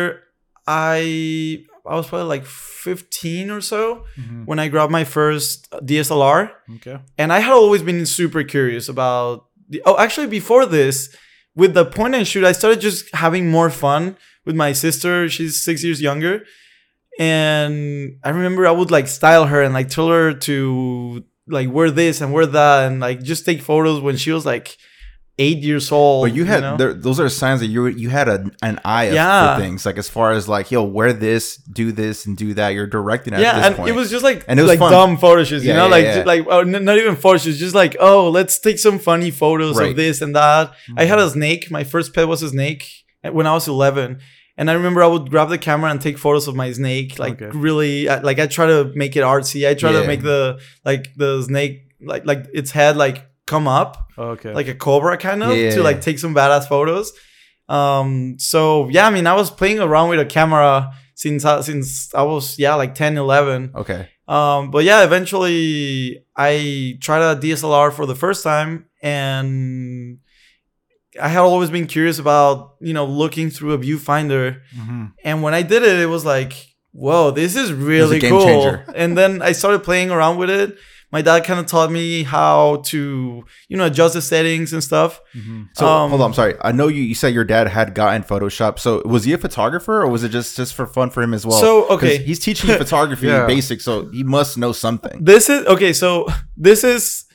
I 0.68 1.64
I 1.92 1.96
was 1.96 2.08
probably 2.08 2.28
like 2.36 2.46
15 2.46 3.50
or 3.50 3.62
so 3.62 4.04
Mhm. 4.20 4.46
when 4.46 4.60
I 4.60 4.68
grabbed 4.74 4.92
my 4.92 5.04
first 5.18 5.68
DSLR 5.90 6.52
Okay. 6.78 6.98
and 7.18 7.34
I 7.34 7.40
had 7.46 7.54
always 7.54 7.82
been 7.90 8.06
super 8.06 8.44
curious 8.44 8.86
about 8.96 9.46
the. 9.70 9.82
Oh, 9.88 9.98
actually, 9.98 10.28
before 10.28 10.66
this, 10.78 10.98
with 11.62 11.74
the 11.74 11.86
point 11.86 12.14
and 12.16 12.28
shoot, 12.28 12.44
I 12.46 12.52
started 12.54 12.80
just 12.82 13.02
having 13.26 13.50
more 13.58 13.70
fun 13.86 14.04
with 14.46 14.56
my 14.56 14.72
sister. 14.74 15.28
She's 15.36 15.54
six 15.68 15.84
years 15.84 16.00
younger, 16.10 16.36
and 17.20 18.18
I 18.24 18.30
remember 18.30 18.66
I 18.68 18.72
would 18.72 18.92
like 18.92 19.08
style 19.08 19.46
her 19.48 19.62
and 19.62 19.74
like 19.74 19.90
tell 19.90 20.10
her 20.10 20.34
to 20.34 21.24
like 21.48 21.70
wear 21.72 21.90
this 21.92 22.22
and 22.22 22.32
wear 22.34 22.46
that 22.46 22.88
and 22.88 23.00
like 23.00 23.22
just 23.24 23.46
take 23.46 23.62
photos 23.62 24.02
when 24.02 24.18
she 24.18 24.32
was 24.32 24.46
like 24.46 24.78
eight 25.46 25.62
years 25.70 25.92
old. 25.92 26.20
But 26.26 26.34
you 26.38 26.46
had 26.54 26.62
know? 26.62 26.76
there, 26.82 26.94
those 27.06 27.20
are 27.24 27.30
signs 27.30 27.60
that 27.64 27.68
you 27.76 27.80
you 28.04 28.10
had 28.20 28.28
a, 28.36 28.38
an 28.70 28.76
eye 28.96 29.06
of- 29.10 29.16
Yeah. 29.20 29.56
for 29.56 29.62
things 29.64 29.86
like 29.88 29.98
as 30.04 30.10
far 30.18 30.30
as 30.38 30.44
like 30.56 30.66
yo 30.74 30.82
wear 30.98 31.12
this, 31.28 31.44
do 31.82 31.92
this, 32.02 32.16
and 32.26 32.34
do 32.44 32.50
that. 32.60 32.70
You're 32.76 32.92
directing 33.00 33.34
at 33.36 33.40
yeah, 33.42 33.56
this 33.56 33.66
and 33.68 33.76
point. 33.78 33.90
it 33.90 33.96
was 34.02 34.08
just 34.16 34.24
like 34.30 34.40
And 34.48 34.56
it 34.60 34.64
was 34.66 34.70
like 34.74 34.80
fun. 34.86 34.92
dumb 34.98 35.14
photo 35.18 35.42
shoots, 35.44 35.66
you 35.66 35.74
know, 35.80 35.86
yeah, 35.88 35.96
like 35.98 36.06
yeah. 36.06 36.24
like 36.34 36.42
oh, 36.54 36.62
n- 36.62 36.86
not 36.88 36.98
even 37.04 37.16
photo 37.24 37.38
shoots, 37.44 37.58
just 37.66 37.76
like 37.84 37.94
oh, 38.00 38.30
let's 38.38 38.56
take 38.68 38.78
some 38.88 38.98
funny 39.00 39.32
photos 39.44 39.76
Right. 39.78 39.90
of 39.92 39.96
this 39.96 40.22
and 40.22 40.32
that. 40.36 40.66
I 40.72 40.72
Mm-hmm. 40.72 41.10
had 41.12 41.20
a 41.20 41.30
snake. 41.38 41.64
My 41.78 41.84
first 41.94 42.14
pet 42.16 42.28
was 42.34 42.42
a 42.44 42.50
snake 42.56 42.84
when 43.38 43.46
I 43.52 43.54
was 43.60 43.68
eleven, 43.78 44.10
and 44.58 44.66
I 44.72 44.74
remember 44.80 45.00
I 45.04 45.08
would 45.14 45.30
grab 45.34 45.50
the 45.50 45.58
camera 45.58 45.90
and 45.92 46.00
take 46.02 46.18
photos 46.26 46.48
of 46.48 46.56
my 46.56 46.70
snake, 46.80 47.10
like 47.26 47.42
Okay. 47.42 47.50
really, 47.68 48.06
like 48.30 48.40
I 48.44 48.48
try 48.58 48.66
to 48.76 48.80
make 48.96 49.14
it 49.20 49.24
artsy. 49.34 49.60
I 49.70 49.74
try 49.74 49.92
Yeah. 49.92 50.02
to 50.02 50.08
make 50.12 50.22
the 50.32 50.60
like 50.90 51.04
the 51.16 51.32
snake 51.50 51.74
like 52.12 52.26
like 52.32 52.42
its 52.54 52.72
head 52.72 52.98
like 52.98 53.18
come 53.54 53.68
up 53.80 53.92
Okay. 54.18 54.54
like 54.60 54.70
a 54.76 54.76
cobra 54.86 55.16
kind 55.18 55.42
of 55.44 55.52
Yeah. 55.58 55.72
to 55.76 55.84
like 55.90 56.00
take 56.08 56.18
some 56.20 56.34
badass 56.40 56.66
photos. 56.74 57.08
Um, 57.78 58.36
so 58.52 58.90
yeah, 58.96 59.06
I 59.08 59.12
mean, 59.16 59.28
I 59.28 59.36
was 59.42 59.50
playing 59.62 59.80
around 59.80 60.10
with 60.10 60.20
a 60.20 60.26
camera 60.38 60.74
since 61.16 61.46
I, 61.46 61.62
since 61.62 62.14
I 62.22 62.24
was 62.24 62.58
yeah 62.64 62.76
like 62.82 62.94
10, 62.96 63.18
11. 63.18 63.72
okay. 63.82 64.02
Um, 64.28 64.72
but 64.72 64.84
yeah, 64.90 65.04
eventually 65.04 66.24
I 66.38 66.98
tried 67.02 67.24
a 67.32 67.36
DSLR 67.44 67.92
for 67.92 68.06
the 68.06 68.16
first 68.16 68.44
time, 68.44 68.72
and 69.02 70.20
I 71.22 71.28
had 71.28 71.40
always 71.42 71.70
been 71.70 71.88
curious 71.88 72.18
about 72.20 72.76
you 72.82 72.94
know 72.94 73.06
looking 73.06 73.50
through 73.50 73.74
a 73.74 73.78
viewfinder, 73.86 74.46
Mhm. 74.78 75.12
and 75.24 75.44
when 75.44 75.54
I 75.54 75.64
did 75.64 75.84
it, 75.84 76.00
it 76.00 76.08
was 76.08 76.24
like, 76.26 76.54
whoa, 76.94 77.32
this 77.32 77.56
is 77.56 77.74
really 77.74 78.20
cool. 78.22 78.46
changer. 78.46 78.86
And 78.96 79.18
then 79.18 79.42
I 79.42 79.52
started 79.54 79.80
playing 79.84 80.12
around 80.12 80.38
with 80.38 80.50
it. 80.50 80.70
My 81.12 81.22
dad 81.22 81.42
kind 81.44 81.60
of 81.60 81.66
taught 81.66 81.92
me 81.92 82.24
how 82.24 82.78
to 82.86 83.44
you 83.68 83.78
know 83.78 83.86
adjust 83.86 84.14
the 84.14 84.22
settings 84.22 84.72
and 84.74 84.84
stuff. 84.84 85.20
Mhm. 85.36 85.68
So 85.74 85.86
Um, 85.88 86.10
hold 86.10 86.22
on, 86.22 86.28
I'm 86.28 86.34
sorry. 86.34 86.56
I 86.62 86.72
know 86.72 86.88
you, 86.88 87.02
you 87.02 87.16
said 87.16 87.34
your 87.34 87.44
dad 87.44 87.68
had 87.68 87.94
gotten 87.94 88.24
Photoshop. 88.24 88.80
So 88.80 89.02
was 89.06 89.24
he 89.26 89.34
a 89.34 89.38
photographer 89.38 90.02
or 90.02 90.08
was 90.08 90.24
it 90.24 90.30
just 90.30 90.56
just 90.56 90.74
for 90.74 90.86
fun 90.88 91.10
for 91.10 91.22
him 91.22 91.34
as 91.34 91.46
well? 91.46 91.60
So 91.60 91.88
okay. 91.90 92.18
he's 92.18 92.40
teaching 92.40 92.70
you 92.70 92.78
photography 92.86 93.28
Yeah. 93.28 93.46
basic, 93.46 93.82
so 93.82 94.08
he 94.10 94.24
must 94.24 94.58
know 94.58 94.72
something. 94.72 95.24
This 95.24 95.50
is 95.50 95.66
okay. 95.68 95.94
So 95.94 96.28
this 96.58 96.84
is. 96.84 97.26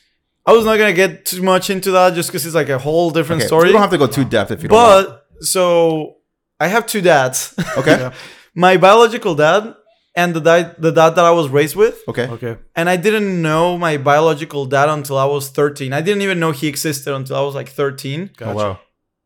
I 0.48 0.52
was 0.52 0.64
not 0.64 0.76
gonna 0.78 0.92
get 0.92 1.24
too 1.26 1.42
much 1.42 1.70
into 1.70 1.90
that 1.90 2.14
just 2.14 2.28
because 2.28 2.46
it's 2.46 2.54
like 2.54 2.68
a 2.68 2.78
whole 2.78 3.10
different 3.10 3.40
Okay, 3.42 3.48
so 3.48 3.56
story. 3.56 3.66
we 3.66 3.72
don't 3.72 3.80
have 3.82 3.90
to 3.90 3.98
go 3.98 4.06
too 4.06 4.24
depth 4.24 4.52
if 4.52 4.62
you 4.62 4.68
don't. 4.68 4.78
want. 4.78 5.08
but 5.08 5.44
so 5.44 6.14
I 6.60 6.68
have 6.68 6.86
two 6.86 7.00
dads. 7.02 7.52
okay, 7.76 7.98
Yeah. 7.98 8.12
my 8.54 8.76
biological 8.76 9.34
dad 9.34 9.74
and 10.16 10.34
the 10.34 10.40
dad 10.40 10.74
the 10.78 10.90
dad 10.90 11.10
that 11.16 11.24
I 11.24 11.30
was 11.40 11.48
raised 11.58 11.76
with. 11.76 11.96
Okay. 12.08 12.26
Okay. 12.36 12.56
And 12.74 12.88
I 12.88 12.96
didn't 12.96 13.40
know 13.46 13.76
my 13.78 13.96
biological 13.98 14.64
dad 14.66 14.88
until 14.88 15.18
I 15.18 15.26
was 15.26 15.50
13. 15.50 15.92
I 15.92 16.00
didn't 16.00 16.22
even 16.22 16.38
know 16.40 16.50
he 16.52 16.66
existed 16.66 17.14
until 17.14 17.36
I 17.36 17.42
was 17.42 17.54
like 17.54 17.68
13. 17.68 18.30
Gotcha. 18.36 18.50
Oh 18.50 18.54
wow. 18.56 18.78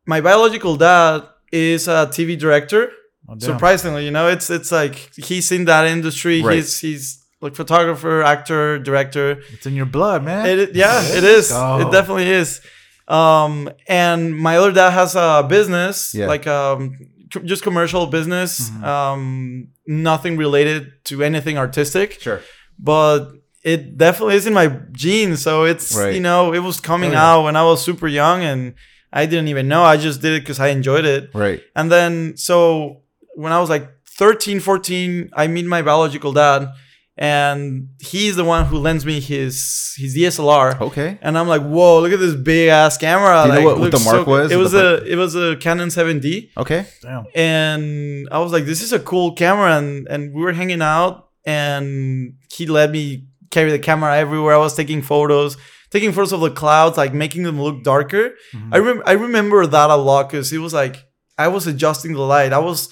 My 0.07 0.21
biological 0.21 0.77
dad 0.77 1.23
is 1.53 1.89
a 1.89 2.07
TV 2.17 2.37
director. 2.39 2.91
Oh. 3.29 3.37
Surprisingly, 3.39 4.05
you 4.05 4.11
know, 4.11 4.27
it's 4.29 4.51
it's 4.51 4.73
like 4.73 4.95
he's 5.17 5.53
in 5.53 5.65
that 5.67 5.87
industry. 5.87 6.43
Right. 6.43 6.57
He's 6.57 6.81
he's 6.81 7.05
like 7.41 7.55
photographer, 7.55 8.23
actor, 8.23 8.79
director. 8.79 9.41
It's 9.55 9.67
in 9.67 9.75
your 9.75 9.87
blood, 9.87 10.25
man. 10.25 10.47
It, 10.47 10.59
it- 10.59 10.75
yeah, 10.75 11.01
it 11.19 11.25
is. 11.25 11.49
go. 11.51 11.81
It 11.81 11.93
definitely 11.93 12.29
is. 12.29 12.61
Um, 13.09 13.71
and 13.89 14.37
my 14.37 14.57
other 14.59 14.73
dad 14.73 14.91
has 14.91 15.15
a 15.17 15.45
business, 15.49 16.15
Yeah. 16.15 16.27
like 16.27 16.47
um, 16.47 16.97
co- 17.33 17.41
just 17.41 17.63
commercial 17.63 18.07
business. 18.07 18.71
Mhm. 18.71 18.85
Um, 18.85 19.69
nothing 19.91 20.37
related 20.37 20.93
to 21.05 21.23
anything 21.23 21.59
artistic, 21.59 22.19
Sure. 22.21 22.41
but 22.79 23.33
it 23.63 23.99
definitely 23.99 24.37
is 24.37 24.47
in 24.47 24.55
my 24.55 24.69
genes. 24.93 25.43
So 25.43 25.65
it's 25.65 25.95
Right. 25.97 26.15
you 26.15 26.21
know, 26.21 26.53
it 26.55 26.61
was 26.61 26.81
coming 26.81 27.11
Oh, 27.11 27.15
yeah. 27.15 27.27
out 27.31 27.45
when 27.45 27.57
I 27.57 27.65
was 27.65 27.83
super 27.85 28.09
young, 28.09 28.43
and 28.43 28.75
I 29.13 29.27
didn't 29.27 29.49
even 29.49 29.67
know. 29.69 29.83
I 29.83 29.97
just 29.97 30.23
did 30.23 30.33
it 30.35 30.43
because 30.43 30.61
I 30.61 30.69
enjoyed 30.69 31.05
it. 31.05 31.31
Right. 31.35 31.61
And 31.75 31.91
then, 31.91 32.37
so 32.37 33.03
when 33.35 33.53
I 33.53 33.59
was 33.61 33.69
like 33.69 33.89
13, 34.19 34.61
14, 34.61 35.31
I 35.35 35.47
meet 35.49 35.67
my 35.67 35.83
biological 35.83 36.33
dad, 36.33 36.69
and 37.17 37.89
he's 38.01 38.37
the 38.37 38.45
one 38.45 38.65
who 38.67 38.79
lends 38.79 39.05
me 39.05 39.21
his 39.21 39.95
his 39.99 40.17
DSLR. 40.17 40.81
Okay. 40.81 41.19
And 41.23 41.37
I'm 41.37 41.49
like, 41.49 41.63
whoa, 41.63 42.01
look 42.01 42.13
at 42.13 42.19
this 42.19 42.35
big 42.35 42.69
ass 42.69 42.97
camera. 42.97 43.45
Do 43.47 43.53
you 43.53 43.61
know 43.61 43.67
what- 43.67 43.79
what 43.81 43.91
the 43.93 43.99
mark 44.01 44.25
so- 44.25 44.31
was? 44.31 44.53
It 44.53 44.57
was 44.57 44.75
a 44.75 45.03
it 45.05 45.17
was 45.17 45.35
a 45.35 45.57
Canon 45.57 45.89
7D, 45.91 46.51
Okay. 46.57 46.87
Damn. 47.03 47.25
and 47.35 48.29
I 48.33 48.39
was 48.39 48.53
like, 48.53 48.65
this 48.65 48.83
is 48.83 48.93
a 48.93 48.99
cool 49.01 49.33
camera, 49.35 49.77
and 49.79 50.07
and 50.09 50.35
we 50.35 50.41
were 50.43 50.53
hanging 50.53 50.83
out, 50.83 51.29
and 51.45 52.35
he 52.53 52.67
let 52.67 52.91
me 52.91 53.27
carry 53.51 53.71
the 53.71 53.79
camera 53.79 54.17
everywhere. 54.17 54.55
I 54.55 54.59
was 54.59 54.75
taking 54.75 55.03
photos, 55.03 55.57
taking 55.91 56.13
photos 56.13 56.33
of 56.33 56.41
the 56.41 56.51
clouds, 56.51 56.97
like 56.97 57.13
making 57.13 57.43
them 57.43 57.61
look 57.61 57.83
darker. 57.83 58.31
Mhm. 58.55 58.69
I 58.73 58.79
rem- 58.79 59.03
I 59.07 59.13
remember 59.13 59.67
that 59.67 59.91
a 59.91 59.97
lot 59.97 60.31
because 60.31 60.53
it 60.53 60.59
was 60.59 60.73
like 60.73 61.05
I 61.37 61.49
was 61.49 61.67
adjusting 61.67 62.13
the 62.15 62.21
light. 62.35 62.53
I 62.53 62.59
was 62.59 62.89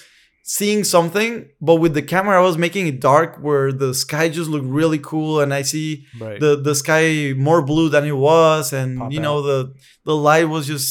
seeing 0.57 0.83
something, 0.95 1.31
but 1.67 1.75
with 1.83 1.93
the 1.93 2.01
camera, 2.13 2.33
I 2.41 2.43
was 2.49 2.57
making 2.65 2.85
it 2.91 2.97
dark 3.11 3.31
where 3.47 3.67
the 3.83 3.93
sky 4.05 4.25
just 4.37 4.49
looked 4.53 4.65
really 4.81 4.97
cool, 5.11 5.33
and 5.41 5.49
I 5.59 5.61
see 5.73 5.89
right. 6.25 6.39
the 6.43 6.51
the 6.67 6.75
sky 6.83 7.33
more 7.47 7.61
blue 7.71 7.87
than 7.93 8.03
it 8.13 8.17
was, 8.31 8.73
and 8.81 8.89
Pop 8.99 9.11
you 9.13 9.19
know 9.25 9.37
the 9.49 9.59
the 10.09 10.15
light 10.29 10.47
was 10.55 10.63
just 10.73 10.89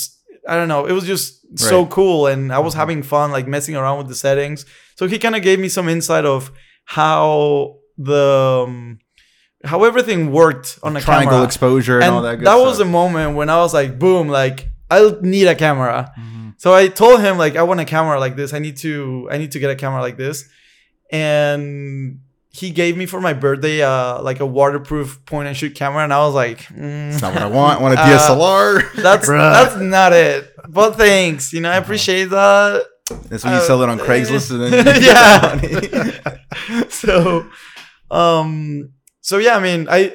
I 0.51 0.55
don't 0.59 0.69
know, 0.75 0.83
it 0.91 0.95
was 0.99 1.07
just 1.15 1.27
so 1.71 1.79
cool, 1.97 2.19
and 2.33 2.43
I 2.59 2.61
was 2.67 2.75
Mhm. 2.75 2.79
having 2.83 3.01
fun 3.15 3.27
like 3.37 3.47
messing 3.57 3.75
around 3.81 3.97
with 4.01 4.09
the 4.13 4.19
settings. 4.27 4.61
So 4.99 5.03
he 5.13 5.17
kind 5.25 5.35
of 5.39 5.43
gave 5.49 5.59
me 5.65 5.69
some 5.77 5.87
insight 5.97 6.25
of 6.35 6.41
how 6.85 7.77
the 8.11 8.27
um, 8.67 8.99
how 9.71 9.79
everything 9.91 10.21
worked 10.43 10.69
on 10.87 10.93
a 10.97 11.01
Triangle 11.01 11.31
camera. 11.33 11.45
exposure 11.51 11.99
and, 11.99 12.05
and 12.07 12.15
all 12.15 12.23
that 12.29 12.37
good 12.39 12.47
that 12.49 12.57
stuff. 12.59 12.67
was 12.69 12.79
the 12.85 12.91
moment 13.01 13.29
when 13.39 13.49
I 13.57 13.59
was 13.65 13.73
like, 13.81 13.91
boom, 14.05 14.25
like 14.41 14.59
I 14.97 14.99
need 15.35 15.47
a 15.55 15.57
camera. 15.67 15.99
Mhm. 16.17 16.38
So 16.59 16.75
I 16.75 16.89
told 16.89 17.21
him 17.21 17.39
like 17.39 17.57
I 17.57 17.63
want 17.63 17.81
a 17.81 17.85
camera 17.87 18.21
like 18.21 18.37
this. 18.37 18.53
I 18.53 18.59
need 18.59 18.77
to 18.79 19.29
I 19.33 19.39
need 19.39 19.53
to 19.53 19.59
get 19.59 19.71
a 19.71 19.77
camera 19.77 20.01
like 20.03 20.17
this. 20.19 20.45
And 21.11 22.21
he 22.51 22.71
gave 22.71 22.97
me 22.97 23.07
for 23.07 23.21
my 23.21 23.33
birthday 23.33 23.83
uh 23.83 24.21
like 24.23 24.41
a 24.41 24.47
waterproof 24.47 25.25
point 25.25 25.49
and 25.49 25.57
shoot 25.57 25.75
camera 25.75 26.03
and 26.03 26.13
I 26.13 26.19
was 26.27 26.35
like 26.35 26.61
mm, 26.63 27.13
It's 27.13 27.23
not 27.23 27.33
what 27.33 27.43
I 27.43 27.47
want. 27.47 27.79
I 27.79 27.83
want 27.83 27.95
a 27.95 28.01
Uh, 28.03 28.07
DSLR. 28.09 28.93
that's 28.95 29.29
Bruh. 29.29 29.53
that's 29.53 29.77
not 29.81 30.13
it. 30.13 30.53
But 30.69 30.97
thanks. 30.97 31.53
You 31.53 31.61
know, 31.61 31.71
I 31.71 31.73
Uh-huh. 31.77 31.83
appreciate 31.85 32.27
that. 32.31 32.85
That's 33.29 33.45
when 33.45 33.55
you 33.55 33.59
uh, 33.61 33.63
sell 33.63 33.81
it 33.83 33.89
on 33.89 33.99
Craigslist 33.99 34.51
and 34.51 34.61
then 34.73 35.03
Yeah. 35.03 35.61
money. 35.63 36.89
so 36.91 37.47
um 38.11 38.91
so 39.21 39.39
yeah, 39.39 39.57
I 39.57 39.61
mean 39.61 39.87
I 39.89 40.15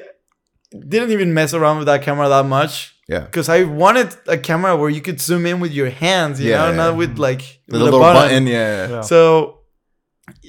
didn't 0.70 1.10
even 1.12 1.32
mess 1.34 1.54
around 1.54 1.78
with 1.78 1.86
that 1.86 2.02
camera 2.02 2.28
that 2.28 2.44
much. 2.46 2.93
Yeah. 3.08 3.20
Because 3.20 3.48
I 3.48 3.64
wanted 3.64 4.14
a 4.26 4.38
camera 4.38 4.76
where 4.76 4.88
you 4.90 5.00
could 5.02 5.20
zoom 5.20 5.44
in 5.46 5.60
with 5.60 5.72
your 5.72 5.90
hands, 5.90 6.40
you 6.40 6.50
Yeah. 6.50 6.70
know, 6.70 6.74
not 6.74 6.96
with 6.96 7.18
like 7.18 7.40
The 7.68 7.72
with 7.74 7.80
a 7.82 7.84
little 7.84 8.00
button. 8.00 8.46
yeah. 8.46 8.88
Yeah. 8.88 9.00
So, 9.02 9.60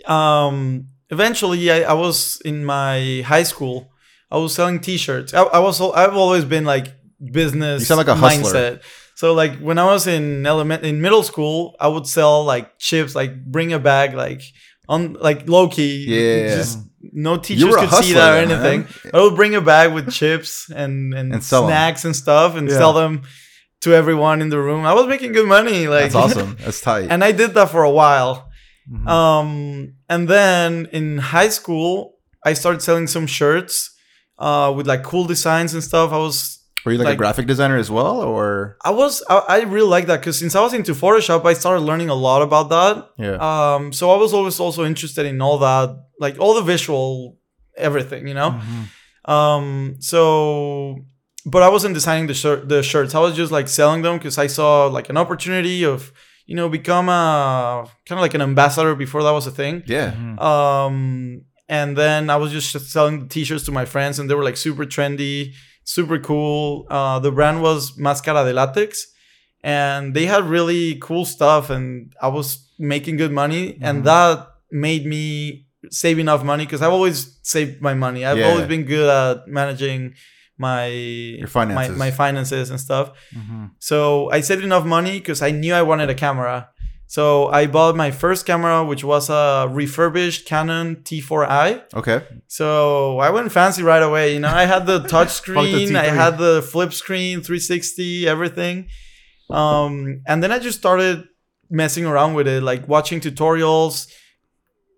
um, 0.05 0.87
eventually, 1.09 1.71
I, 1.71 1.81
I 1.83 1.93
was 1.93 2.41
in 2.45 2.65
my 2.65 3.21
high 3.25 3.43
school. 3.43 3.91
I 4.31 4.37
was 4.37 4.53
selling 4.55 4.79
T-shirts. 4.79 5.33
I, 5.33 5.43
I 5.43 5.59
was 5.59 5.79
I've 5.81 6.15
always 6.15 6.45
been 6.45 6.65
like 6.65 6.87
business. 7.31 7.81
You 7.81 7.85
sound 7.85 7.99
like 7.99 8.07
a 8.07 8.15
hustler. 8.15 8.51
mindset. 8.51 8.81
So 9.15 9.33
like 9.33 9.59
when 9.59 9.77
I 9.77 9.85
was 9.85 10.07
in 10.07 10.45
element 10.45 10.83
in 10.83 11.01
middle 11.01 11.23
school, 11.23 11.75
I 11.79 11.87
would 11.87 12.05
sell 12.07 12.43
like 12.43 12.77
chips, 12.79 13.15
like 13.15 13.45
bring 13.45 13.71
a 13.71 13.79
bag, 13.79 14.13
like 14.13 14.41
on 14.89 15.13
like 15.13 15.47
low 15.47 15.69
key. 15.69 16.05
Yeah. 16.07 16.55
Just 16.55 16.79
no 17.13 17.37
teachers 17.37 17.75
could 17.75 17.91
see 18.03 18.13
that 18.13 18.31
or 18.37 18.47
man. 18.47 18.51
anything. 18.51 18.87
I 19.13 19.19
would 19.21 19.35
bring 19.35 19.55
a 19.55 19.61
bag 19.61 19.93
with 19.93 20.11
chips 20.11 20.69
and 20.69 21.13
and, 21.13 21.33
And 21.33 21.43
snacks 21.43 22.05
and 22.05 22.15
stuff 22.15 22.55
and 22.55 22.67
Yeah. 22.69 22.77
sell 22.77 22.93
them 22.93 23.21
to 23.81 23.93
everyone 23.93 24.41
in 24.41 24.49
the 24.49 24.59
room. 24.59 24.85
I 24.85 24.93
was 24.93 25.07
making 25.07 25.31
good 25.33 25.47
money. 25.47 25.87
Like 25.87 26.11
That's 26.11 26.15
awesome. 26.15 26.57
That's 26.59 26.81
tight. 26.89 27.07
and 27.11 27.23
I 27.23 27.31
did 27.31 27.53
that 27.53 27.69
for 27.69 27.83
a 27.83 27.91
while. 27.91 28.49
Mhm. 28.91 29.07
Um, 29.07 29.93
and 30.09 30.27
then 30.27 30.87
in 30.91 31.17
high 31.17 31.49
school, 31.49 32.15
I 32.45 32.53
started 32.53 32.81
selling 32.81 33.07
some 33.07 33.25
shirts 33.27 33.91
uh, 34.37 34.71
with 34.75 34.85
like 34.87 35.01
cool 35.03 35.25
designs 35.25 35.73
and 35.73 35.83
stuff. 35.83 36.11
I 36.11 36.17
was, 36.17 36.54
Were 36.85 36.91
you 36.93 36.97
like, 36.99 37.15
a 37.15 37.17
graphic 37.17 37.47
designer 37.47 37.77
as 37.77 37.89
well, 37.89 38.21
or 38.21 38.77
I 38.85 38.91
was, 38.91 39.23
I, 39.29 39.37
I 39.49 39.61
really 39.63 39.87
like 39.89 40.05
that 40.07 40.19
because 40.21 40.37
since 40.39 40.55
I 40.55 40.61
was 40.61 40.73
into 40.73 40.93
Photoshop, 40.93 41.43
I 41.45 41.53
started 41.53 41.81
learning 41.81 42.09
a 42.09 42.15
lot 42.15 42.41
about 42.41 42.69
that. 42.69 43.09
yeah? 43.17 43.37
Um, 43.75 43.91
so 43.91 44.11
I 44.11 44.17
was 44.17 44.33
always 44.33 44.59
also 44.59 44.85
interested 44.85 45.25
in 45.25 45.41
all 45.41 45.57
that, 45.59 45.89
like 46.19 46.37
all 46.39 46.53
the 46.53 46.61
visual, 46.61 47.37
everything, 47.77 48.27
you 48.27 48.33
know. 48.35 48.51
Mhm. 48.61 49.29
Um, 49.31 49.95
so, 49.99 50.97
but 51.45 51.63
I 51.63 51.69
wasn't 51.69 51.93
designing 51.95 52.27
the 52.27 52.33
shirt, 52.33 52.69
the 52.69 52.83
shirts. 52.83 53.15
I 53.15 53.19
was 53.19 53.35
just 53.35 53.51
like 53.51 53.67
selling 53.67 54.01
them 54.01 54.17
because 54.17 54.37
I 54.37 54.47
saw 54.47 54.85
like 54.87 55.09
an 55.09 55.17
opportunity 55.17 55.83
of, 55.83 56.11
you 56.45 56.55
know, 56.55 56.69
become 56.69 57.09
a 57.09 57.87
kind 58.07 58.19
of 58.19 58.21
like 58.21 58.35
an 58.35 58.41
ambassador 58.41 58.93
before 58.95 59.23
that 59.23 59.31
was 59.31 59.47
a 59.47 59.51
thing. 59.51 59.83
yeah. 59.87 60.11
Mhm. 60.11 60.39
Um, 60.41 61.41
and 61.67 61.97
then 61.97 62.29
I 62.29 62.35
was 62.35 62.51
just 62.51 62.71
selling 62.91 63.21
the 63.21 63.27
t-shirts 63.27 63.65
to 63.65 63.71
my 63.71 63.85
friends, 63.85 64.19
and 64.19 64.29
they 64.29 64.35
were 64.35 64.43
like 64.43 64.57
super 64.57 64.85
trendy, 64.85 65.53
super 65.85 66.19
cool. 66.19 66.85
Uh, 66.89 67.19
the 67.19 67.31
brand 67.31 67.61
was 67.61 67.97
Mascara 67.97 68.43
de 68.43 68.51
Latex, 68.53 69.07
and 69.63 70.13
they 70.13 70.25
had 70.25 70.43
really 70.43 70.95
cool 70.99 71.23
stuff, 71.25 71.69
and 71.69 72.11
I 72.21 72.27
was 72.27 72.47
making 72.77 73.15
good 73.17 73.31
money, 73.31 73.63
Mhm. 73.73 73.77
and 73.87 74.03
that 74.03 74.47
made 74.71 75.05
me 75.05 75.65
save 75.91 76.19
enough 76.19 76.43
money 76.43 76.65
because 76.65 76.81
I've 76.81 76.91
always 76.99 77.39
saved 77.43 77.81
my 77.81 77.93
money. 77.93 78.25
I've 78.25 78.37
Yeah. 78.39 78.49
always 78.49 78.67
been 78.67 78.83
good 78.83 79.07
at 79.07 79.47
managing 79.47 80.15
my 80.57 80.87
Your 80.87 81.47
finances. 81.47 81.97
my, 81.97 82.05
my 82.05 82.11
finances 82.11 82.69
and 82.71 82.79
stuff. 82.79 83.11
Mhm. 83.35 83.71
So 83.79 84.29
I 84.31 84.41
saved 84.41 84.63
enough 84.63 84.85
money 84.85 85.19
because 85.19 85.41
I 85.41 85.51
knew 85.51 85.73
I 85.73 85.83
wanted 85.83 86.09
a 86.09 86.15
camera. 86.15 86.69
So 87.07 87.47
I 87.47 87.67
bought 87.67 87.95
my 87.95 88.11
first 88.11 88.45
camera, 88.45 88.83
which 88.83 89.03
was 89.03 89.29
a 89.29 89.67
refurbished 89.71 90.45
Canon 90.47 90.97
T4i. 90.97 91.83
Okay. 91.93 92.21
So 92.47 93.19
I 93.19 93.29
went 93.29 93.51
fancy 93.51 93.83
right 93.83 94.01
away. 94.01 94.33
You 94.33 94.39
know, 94.39 94.49
I 94.49 94.65
had 94.65 94.85
the 94.85 94.99
touch 95.07 95.29
screen, 95.41 95.95
I 95.95 96.07
T3. 96.07 96.13
had 96.15 96.37
the 96.37 96.61
flip 96.61 96.93
screen, 96.93 97.41
360, 97.41 98.27
everything. 98.27 98.87
Um, 99.49 100.21
and 100.27 100.41
then 100.41 100.51
I 100.51 100.59
just 100.59 100.79
started 100.79 101.25
messing 101.69 102.05
around 102.05 102.33
with 102.33 102.47
it, 102.47 102.63
like 102.63 102.87
watching 102.87 103.19
tutorials, 103.21 104.07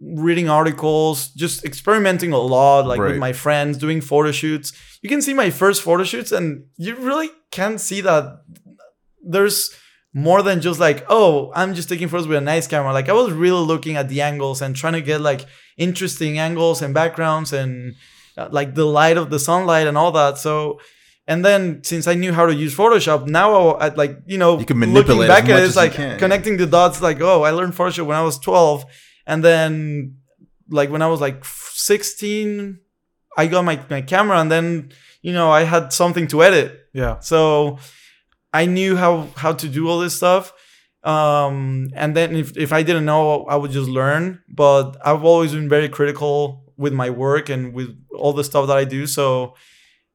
reading 0.02 0.50
articles, 0.50 1.30
just 1.30 1.66
experimenting 1.66 2.32
a 2.32 2.38
lot, 2.40 2.86
like 2.88 3.00
Right. 3.00 3.12
with 3.12 3.20
my 3.20 3.34
friends, 3.34 3.78
doing 3.78 4.00
photo 4.00 4.32
shoots. 4.32 4.72
You 5.02 5.10
can 5.10 5.22
see 5.22 5.34
my 5.34 5.50
first 5.50 5.82
photo 5.82 6.04
shoots, 6.04 6.32
and 6.32 6.66
you 6.78 6.96
really 6.96 7.30
can't 7.52 7.80
see 7.82 8.02
that 8.02 8.42
there's 9.24 9.72
more 10.14 10.42
than 10.42 10.62
just 10.62 10.80
like, 10.80 11.06
oh, 11.10 11.52
I'm 11.56 11.74
just 11.74 11.90
taking 11.90 12.08
photos 12.08 12.28
with 12.28 12.38
a 12.38 12.42
nice 12.42 12.68
camera. 12.68 12.94
Like 12.94 13.10
I 13.10 13.14
was 13.14 13.32
really 13.32 13.66
looking 13.66 13.98
at 13.98 14.10
the 14.10 14.22
angles 14.22 14.62
and 14.62 14.76
trying 14.76 14.94
to 14.94 15.02
get 15.02 15.22
like 15.22 15.46
interesting 15.78 16.40
angles 16.40 16.82
and 16.82 16.94
backgrounds 16.94 17.54
and 17.54 17.96
uh, 18.38 18.48
like 18.52 18.76
the 18.76 18.86
light 18.86 19.18
of 19.18 19.30
the 19.30 19.40
sunlight 19.40 19.88
and 19.88 19.98
all 19.98 20.12
that. 20.12 20.38
So, 20.38 20.80
and 21.28 21.44
then 21.44 21.84
since 21.84 22.08
I 22.08 22.14
knew 22.14 22.32
how 22.34 22.46
to 22.46 22.56
use 22.56 22.76
Photoshop, 22.76 23.28
now 23.28 23.72
I, 23.72 23.88
I 23.88 23.90
like 23.90 24.20
you 24.26 24.38
know 24.38 24.58
You 24.60 24.66
can 24.66 24.80
looking 24.80 24.94
manipulate 24.94 25.28
back 25.28 25.44
as 25.46 25.50
at 25.50 25.60
it, 25.60 25.66
it's 25.66 25.76
like 25.76 25.94
can, 25.94 26.12
yeah. 26.12 26.18
connecting 26.18 26.58
the 26.58 26.66
dots. 26.66 27.02
Like 27.02 27.22
oh, 27.22 27.44
I 27.44 27.52
learned 27.52 27.74
Photoshop 27.74 28.06
when 28.06 28.18
I 28.18 28.24
was 28.24 28.40
12, 28.40 28.86
and 29.26 29.44
then 29.44 30.18
like 30.70 30.90
when 30.90 31.02
I 31.02 31.08
was 31.08 31.22
like 31.22 31.44
16, 31.46 32.80
I 33.38 33.48
got 33.48 33.66
my 33.66 33.80
my 33.90 34.02
camera, 34.02 34.40
and 34.40 34.52
then 34.52 34.92
you 35.22 35.34
know 35.34 35.52
I 35.52 35.64
had 35.64 35.92
something 35.92 36.28
to 36.28 36.44
edit. 36.44 36.88
Yeah. 36.94 37.20
So 37.20 37.78
I 38.62 38.64
knew 38.76 38.92
how 39.04 39.14
how 39.44 39.52
to 39.62 39.68
do 39.78 39.82
all 39.90 40.00
this 40.06 40.16
stuff. 40.22 40.46
Um, 41.04 41.88
and 42.02 42.10
then 42.18 42.36
if, 42.36 42.48
if 42.58 42.72
I 42.80 42.82
didn't 42.88 43.06
know, 43.06 43.46
I 43.54 43.56
would 43.62 43.72
just 43.80 43.90
learn. 44.00 44.24
But 44.64 44.86
I've 45.08 45.24
always 45.32 45.52
been 45.58 45.70
very 45.70 45.90
critical 45.98 46.38
with 46.84 46.94
my 47.02 47.10
work 47.26 47.46
and 47.54 47.62
with 47.78 47.90
all 48.22 48.34
the 48.40 48.44
stuff 48.44 48.64
that 48.70 48.78
I 48.84 48.86
do. 48.98 49.02
So, 49.08 49.28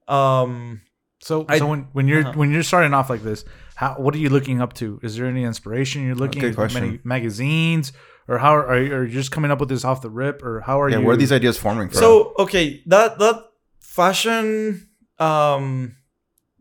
um, 0.09 0.81
So, 1.23 1.35
I- 1.49 1.59
so 1.59 1.67
when, 1.73 1.81
when 1.97 2.07
you're 2.11 2.23
Uh-huh. 2.27 2.39
when 2.41 2.51
you're 2.53 2.65
starting 2.73 2.95
off 2.99 3.09
like 3.15 3.23
this, 3.31 3.45
how 3.81 3.91
what 4.05 4.13
are 4.15 4.23
you 4.25 4.29
looking 4.37 4.59
up 4.65 4.73
to? 4.81 4.87
Is 5.07 5.13
there 5.17 5.27
any 5.35 5.45
inspiration 5.53 5.97
you're 6.07 6.21
looking 6.25 6.43
Good 6.43 6.59
at 6.59 6.75
many 6.75 6.99
magazines 7.05 7.93
or 8.29 8.39
how 8.39 8.53
are, 8.57 8.67
are 8.73 8.81
you 8.85 8.91
are 8.97 9.05
you 9.07 9.13
just 9.21 9.31
coming 9.31 9.51
up 9.53 9.61
with 9.61 9.69
this 9.69 9.85
off 9.85 9.99
the 10.03 10.11
rip 10.23 10.43
or 10.43 10.55
how 10.69 10.77
are 10.83 10.91
Yeah, 10.91 10.99
you 10.99 11.05
where 11.07 11.15
are 11.15 11.23
these 11.25 11.33
ideas 11.41 11.57
forming 11.67 11.89
from? 11.91 11.99
So 12.05 12.09
okay, 12.45 12.83
that 12.93 13.19
that 13.23 13.37
fashion 13.81 14.45
um 15.19 15.95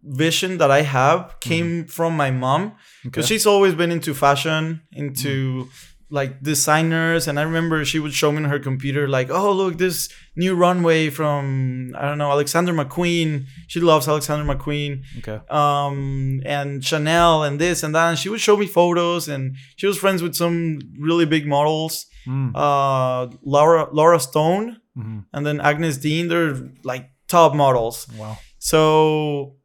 vision 0.04 0.58
that 0.58 0.72
I 0.72 0.82
have 0.82 1.40
came 1.40 1.86
from 1.86 2.16
my 2.18 2.32
mom. 2.32 2.74
Because 3.04 3.26
Okay. 3.26 3.36
she's 3.36 3.46
always 3.46 3.74
been 3.76 3.92
into 3.92 4.14
fashion, 4.14 4.82
into 4.92 5.68
like 6.14 6.44
designers, 6.44 7.26
and 7.28 7.40
I 7.40 7.44
remember 7.44 7.86
she 7.86 7.98
would 7.98 8.12
show 8.14 8.32
me 8.34 8.40
on 8.40 8.44
her 8.44 8.60
computer 8.60 9.08
like, 9.08 9.30
oh 9.30 9.54
look, 9.54 9.78
this 9.78 10.10
new 10.36 10.56
runway 10.56 11.10
from 11.10 11.94
I 11.98 12.02
don't 12.02 12.18
know 12.18 12.30
Alexander 12.32 12.74
McQueen. 12.74 13.46
She 13.68 13.80
loves 13.80 14.08
Alexander 14.10 14.44
McQueen. 14.54 15.04
Okay. 15.20 15.40
Um 15.50 16.42
and 16.46 16.84
Chanel 16.84 17.44
and 17.44 17.60
this 17.60 17.82
and 17.84 17.96
that. 17.96 18.10
And 18.10 18.20
she 18.20 18.28
would 18.28 18.42
show 18.42 18.58
me 18.58 18.68
photos. 18.68 19.30
And 19.30 19.56
she 19.78 19.88
was 19.88 19.98
friends 19.98 20.22
with 20.22 20.36
some 20.36 20.80
really 21.00 21.26
big 21.26 21.48
models. 21.48 22.06
Mm, 22.28 22.52
uh 22.56 23.32
Lara 23.44 23.88
Lara 23.94 24.20
Stone 24.20 24.82
mhm. 24.98 25.24
and 25.34 25.46
then 25.46 25.60
Agyness 25.60 25.98
Deyn. 25.98 26.28
They're 26.28 26.60
like 26.84 27.10
top 27.30 27.56
models. 27.56 28.06
Wow. 28.18 28.38
So 28.60 29.56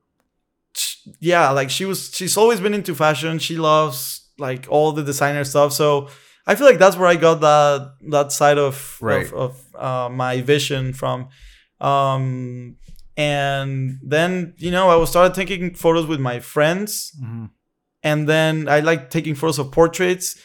sh- 0.76 0.96
yeah 1.20 1.50
like 1.50 1.70
she 1.70 1.84
was 1.84 2.10
she's 2.14 2.36
always 2.36 2.60
been 2.60 2.74
into 2.74 2.94
fashion 2.94 3.38
she 3.38 3.56
loves 3.56 4.28
like 4.38 4.66
all 4.68 4.92
the 4.92 5.02
designer 5.02 5.44
stuff 5.44 5.72
so 5.72 6.08
I 6.48 6.54
feel 6.54 6.66
like 6.68 6.78
that's 6.78 6.96
where 6.96 7.08
I 7.08 7.16
got 7.16 7.40
that 7.40 7.94
that 8.10 8.32
side 8.32 8.58
of 8.58 8.98
Right. 9.00 9.26
of, 9.32 9.34
of 9.34 9.74
uh, 9.74 10.08
my 10.10 10.42
vision 10.42 10.92
from 10.92 11.28
um 11.80 12.76
and 13.16 13.98
then 14.02 14.54
you 14.58 14.70
know 14.70 14.88
I 14.90 14.96
was 14.96 15.10
started 15.10 15.34
taking 15.34 15.74
photos 15.74 16.06
with 16.06 16.20
my 16.20 16.40
friends 16.40 17.12
Mhm. 17.22 17.50
and 18.02 18.28
then 18.28 18.68
I 18.68 18.80
like 18.80 19.10
taking 19.10 19.34
photos 19.34 19.58
of 19.58 19.70
portraits. 19.72 20.36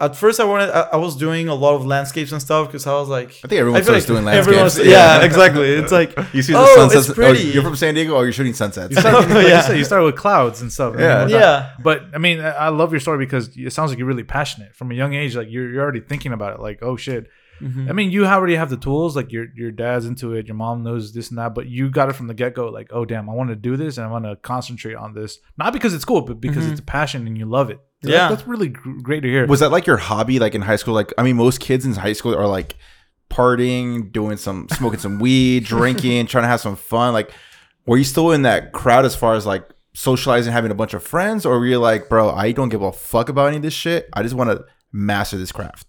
At 0.00 0.16
first, 0.16 0.40
I 0.40 0.44
wanted 0.44 0.70
I, 0.70 0.80
I 0.92 0.96
was 0.96 1.14
doing 1.16 1.48
a 1.48 1.54
lot 1.54 1.74
of 1.74 1.84
landscapes 1.84 2.32
and 2.32 2.40
stuff 2.40 2.68
because 2.68 2.86
I 2.86 2.92
was 2.94 3.08
like, 3.08 3.28
I 3.44 3.48
think 3.48 3.60
everyone 3.60 3.80
I 3.80 3.84
feel 3.84 3.92
starts 3.94 4.06
doing 4.06 4.24
like 4.24 4.36
everyone's- 4.36 4.76
landscapes. 4.78 4.88
Yeah, 4.88 5.22
exactly. 5.24 5.68
It's 5.74 5.92
like 5.92 6.16
You 6.34 6.42
see 6.42 6.52
the 6.54 6.58
Oh, 6.58 6.74
sunsets. 6.76 7.08
it's 7.08 7.14
pretty. 7.14 7.50
Oh, 7.50 7.52
you're 7.52 7.62
from 7.62 7.76
San 7.76 7.94
Diego. 7.94 8.14
or 8.14 8.24
you're 8.24 8.32
shooting 8.32 8.54
sunsets. 8.54 8.94
You 8.94 9.00
start, 9.00 9.28
like 9.28 9.46
Yeah. 9.46 9.56
you, 9.58 9.62
said, 9.62 9.76
you 9.78 9.84
start 9.84 10.02
with 10.04 10.16
clouds 10.16 10.62
and 10.62 10.72
stuff. 10.72 10.94
Yeah. 10.98 11.22
whatnot. 11.22 11.30
yeah, 11.40 11.74
But 11.82 11.98
I 12.14 12.18
mean, 12.18 12.40
I 12.40 12.50
I 12.50 12.68
love 12.70 12.92
your 12.92 13.00
story 13.00 13.18
because 13.26 13.54
it 13.56 13.72
sounds 13.72 13.90
like 13.90 13.98
you're 13.98 14.08
really 14.08 14.24
passionate 14.24 14.74
from 14.74 14.90
a 14.90 14.94
young 14.94 15.12
age. 15.14 15.36
Like 15.36 15.48
you're, 15.50 15.68
you're 15.70 15.82
already 15.82 16.00
thinking 16.00 16.32
about 16.32 16.54
it. 16.54 16.60
Like, 16.60 16.78
oh 16.82 16.96
shit. 16.96 17.26
Mm-hmm. 17.60 17.90
I 17.90 17.92
mean, 17.92 18.10
you 18.10 18.24
already 18.24 18.54
have 18.54 18.70
the 18.70 18.78
tools. 18.78 19.14
Like 19.14 19.30
your 19.32 19.46
your 19.54 19.70
dad's 19.70 20.06
into 20.06 20.32
it. 20.32 20.46
Your 20.46 20.56
mom 20.56 20.82
knows 20.82 21.12
this 21.12 21.28
and 21.28 21.36
that. 21.38 21.54
But 21.54 21.66
you 21.66 21.90
got 21.90 22.08
it 22.08 22.14
from 22.14 22.26
the 22.26 22.32
get 22.32 22.54
go. 22.54 22.68
Like, 22.70 22.88
oh 22.90 23.04
damn, 23.04 23.28
I 23.28 23.34
want 23.34 23.50
to 23.50 23.56
do 23.56 23.76
this 23.76 23.98
and 23.98 24.06
I 24.06 24.10
want 24.10 24.24
to 24.24 24.36
concentrate 24.36 24.94
on 24.94 25.12
this. 25.12 25.38
Not 25.58 25.74
because 25.74 25.92
it's 25.92 26.06
cool, 26.06 26.22
but 26.22 26.40
because 26.40 26.64
Mhm. 26.64 26.70
it's 26.70 26.80
a 26.80 26.84
passion 26.84 27.26
and 27.26 27.36
you 27.36 27.44
love 27.44 27.68
it. 27.68 27.78
So 28.02 28.10
Yeah. 28.10 28.28
that- 28.28 28.36
that's 28.36 28.48
really 28.48 28.68
great 28.68 29.20
to 29.20 29.28
hear. 29.28 29.46
Was 29.46 29.60
that 29.60 29.70
like 29.70 29.86
your 29.86 29.96
hobby, 29.98 30.38
like 30.38 30.54
in 30.54 30.62
high 30.62 30.76
school? 30.76 30.94
Like, 30.94 31.12
I 31.18 31.22
mean, 31.22 31.36
most 31.36 31.60
kids 31.60 31.84
in 31.84 31.92
high 31.94 32.14
school 32.14 32.34
are 32.34 32.46
like 32.46 32.76
partying, 33.30 34.10
doing 34.12 34.36
some, 34.36 34.66
smoking 34.72 34.98
some 34.98 35.18
weed, 35.18 35.64
drinking, 35.64 36.26
trying 36.26 36.44
to 36.44 36.48
have 36.48 36.60
some 36.60 36.76
fun. 36.76 37.12
Like, 37.12 37.30
were 37.86 37.96
you 37.96 38.04
still 38.04 38.32
in 38.32 38.42
that 38.42 38.72
crowd 38.72 39.04
as 39.04 39.14
far 39.14 39.34
as 39.34 39.46
like 39.46 39.68
socializing, 39.94 40.52
having 40.52 40.70
a 40.70 40.74
bunch 40.74 40.94
of 40.94 41.02
friends, 41.02 41.44
or 41.44 41.58
were 41.58 41.66
you 41.66 41.78
like, 41.78 42.08
bro, 42.08 42.30
I 42.30 42.52
don't 42.52 42.68
give 42.68 42.82
a 42.82 42.92
fuck 42.92 43.28
about 43.28 43.48
any 43.48 43.56
of 43.56 43.62
this 43.62 43.74
shit. 43.74 44.08
I 44.12 44.22
just 44.22 44.34
want 44.34 44.50
to 44.50 44.64
master 44.92 45.36
this 45.36 45.52
craft. 45.52 45.86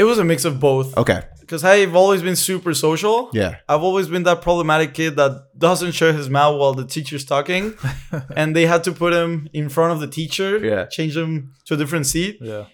It 0.00 0.04
was 0.04 0.18
a 0.18 0.24
mix 0.24 0.46
of 0.46 0.58
both. 0.58 0.96
Okay. 0.96 1.22
Because 1.40 1.62
I've 1.62 1.94
always 1.94 2.22
been 2.22 2.36
super 2.36 2.72
social. 2.72 3.28
Yeah. 3.34 3.56
I've 3.68 3.82
always 3.82 4.08
been 4.08 4.22
that 4.22 4.40
problematic 4.40 4.94
kid 4.94 5.16
that 5.16 5.32
doesn't 5.58 5.92
shut 5.92 6.14
his 6.14 6.30
mouth 6.30 6.58
while 6.58 6.72
the 6.72 6.86
teacher's 6.86 7.26
talking, 7.26 7.74
and 8.36 8.56
they 8.56 8.64
had 8.64 8.82
to 8.84 8.92
put 8.92 9.12
him 9.12 9.48
in 9.52 9.68
front 9.68 9.92
of 9.92 10.00
the 10.00 10.06
teacher. 10.06 10.56
Yeah. 10.58 10.86
change 10.86 11.14
him 11.14 11.52
to 11.66 11.74
a 11.74 11.76
different 11.76 12.06
seat, 12.06 12.38
yeah. 12.40 12.64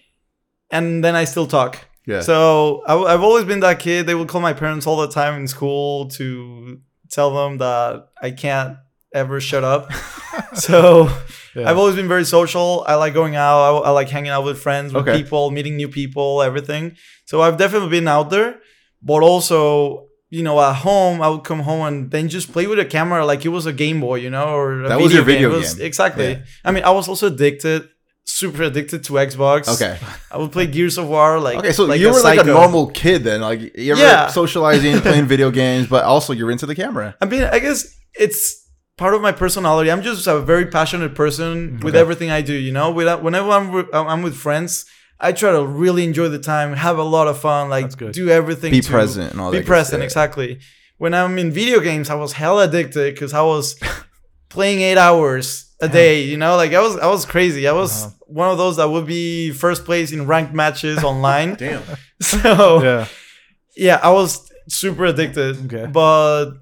and 0.71 1.03
then 1.03 1.15
I 1.15 1.25
still 1.25 1.47
talk. 1.47 1.85
Yeah. 2.05 2.21
So 2.21 2.83
I, 2.87 3.11
have 3.11 3.23
always 3.23 3.43
been 3.43 3.59
that 3.59 3.79
kid. 3.79 4.05
They 4.05 4.15
would 4.15 4.29
call 4.29 4.39
my 4.39 4.53
parents 4.53 4.87
all 4.87 4.95
the 4.95 5.09
time 5.09 5.33
in 5.41 5.47
school 5.49 6.07
to 6.11 6.79
tell 7.09 7.35
them 7.35 7.57
that 7.57 8.07
I 8.21 8.31
can't 8.31 8.77
ever 9.13 9.39
shut 9.39 9.63
up. 9.63 9.91
so 10.53 11.09
Yeah. 11.55 11.69
I've 11.69 11.77
always 11.77 11.95
been 11.95 12.07
very 12.07 12.25
social. 12.25 12.83
I 12.87 12.95
like 12.95 13.13
going 13.13 13.35
out. 13.35 13.59
I, 13.61 13.87
I 13.87 13.89
like 13.91 14.09
hanging 14.09 14.29
out 14.29 14.43
with 14.43 14.59
friends, 14.59 14.93
with 14.93 15.07
Okay. 15.07 15.21
people, 15.23 15.49
meeting 15.51 15.75
new 15.75 15.87
people, 15.89 16.41
everything. 16.41 16.95
So 17.25 17.41
I've 17.41 17.57
definitely 17.57 17.89
been 17.89 18.07
out 18.07 18.29
there, 18.29 18.59
but 19.01 19.23
also. 19.23 20.03
You 20.29 20.43
know, 20.43 20.59
at 20.59 20.73
home, 20.73 21.21
I 21.21 21.29
would 21.29 21.45
come 21.45 21.61
home 21.61 21.87
and 21.87 22.11
then 22.11 22.27
just 22.27 22.51
play 22.51 22.67
with 22.67 22.79
a 22.79 22.83
camera 22.83 23.25
like 23.25 23.45
it 23.45 23.47
was 23.47 23.65
a 23.65 23.71
Game 23.71 24.01
Boy, 24.01 24.15
you 24.15 24.29
know, 24.29 24.47
or 24.49 24.83
a 24.83 24.89
That 24.89 24.99
was 24.99 25.13
your 25.13 25.23
video 25.23 25.49
was- 25.51 25.75
game. 25.75 25.85
Exactly. 25.85 26.31
Yeah. 26.31 26.39
I 26.65 26.71
mean, 26.73 26.83
I 26.83 26.89
was 26.89 27.07
also 27.07 27.27
addicted, 27.27 27.87
super 28.25 28.63
addicted 28.63 29.05
to 29.05 29.13
Xbox. 29.13 29.69
Okay. 29.75 29.97
I 30.29 30.37
would 30.37 30.51
play 30.51 30.67
Gears 30.67 30.97
of 30.97 31.07
War 31.07 31.39
like 31.39 31.59
Okay. 31.59 31.71
So 31.71 31.85
like 31.85 32.01
you 32.01 32.11
were 32.11 32.19
like 32.21 32.41
a 32.41 32.43
normal 32.43 32.87
kid 32.87 33.23
then. 33.23 33.39
Like, 33.39 33.71
you're 33.77 33.95
Yeah. 33.95 34.27
socializing, 34.27 34.99
playing 34.99 35.27
video 35.33 35.49
games, 35.49 35.87
but 35.87 36.03
also 36.03 36.33
you're 36.33 36.51
into 36.51 36.65
the 36.65 36.75
camera. 36.75 37.15
I 37.21 37.25
mean, 37.25 37.43
I 37.43 37.59
guess 37.59 37.87
it's 38.19 38.66
part 38.97 39.13
of 39.13 39.21
my 39.21 39.31
personality. 39.31 39.91
I'm 39.91 40.01
just 40.01 40.27
a 40.27 40.39
very 40.41 40.65
passionate 40.65 41.15
person 41.15 41.79
with 41.81 41.95
everything 41.95 42.29
I 42.31 42.41
do. 42.41 42.53
You 42.53 42.71
know, 42.71 42.91
with 42.91 43.07
whenever 43.21 43.49
I'm 43.51 43.71
with, 43.71 43.87
I'm 43.93 44.21
with 44.23 44.35
friends, 44.35 44.85
I 45.19 45.31
try 45.31 45.51
to 45.51 45.65
really 45.65 46.03
enjoy 46.03 46.27
the 46.29 46.39
time, 46.39 46.73
have 46.73 46.97
a 46.97 47.03
lot 47.03 47.27
of 47.27 47.39
fun, 47.39 47.69
like 47.69 47.85
That's 47.85 47.95
good. 47.95 48.13
do 48.13 48.29
everything. 48.29 48.71
Be 48.71 48.81
to 48.81 48.91
present 48.91 49.31
and 49.31 49.41
all 49.41 49.51
Be 49.51 49.57
that 49.57 49.63
good 49.63 49.67
present, 49.67 50.01
shit. 50.01 50.05
exactly. 50.05 50.59
When 50.97 51.13
I'm 51.13 51.37
in 51.37 51.51
video 51.51 51.79
games, 51.79 52.09
I 52.09 52.15
was 52.15 52.33
hell 52.33 52.59
addicted 52.59 53.13
because 53.13 53.33
I 53.33 53.41
was 53.41 53.75
playing 54.49 54.81
eight 54.81 54.97
hours 54.97 55.73
a 55.81 55.87
day. 55.87 56.23
You 56.23 56.37
know, 56.37 56.55
like 56.55 56.73
I 56.73 56.81
was 56.81 56.97
I 56.97 57.07
was 57.07 57.25
crazy. 57.25 57.67
I 57.67 57.71
was 57.73 57.91
Uh-huh. 58.05 58.11
one 58.27 58.49
of 58.49 58.57
those 58.57 58.77
that 58.77 58.89
would 58.89 59.05
be 59.05 59.51
first 59.51 59.85
place 59.85 60.11
in 60.11 60.25
ranked 60.27 60.53
matches 60.53 61.03
online. 61.03 61.53
Damn. 61.63 61.83
So 62.21 62.81
Yeah. 62.83 63.05
yeah, 63.75 63.99
I 64.01 64.09
was 64.11 64.49
super 64.69 65.05
addicted. 65.05 65.53
Okay. 65.71 65.85
But 65.85 66.53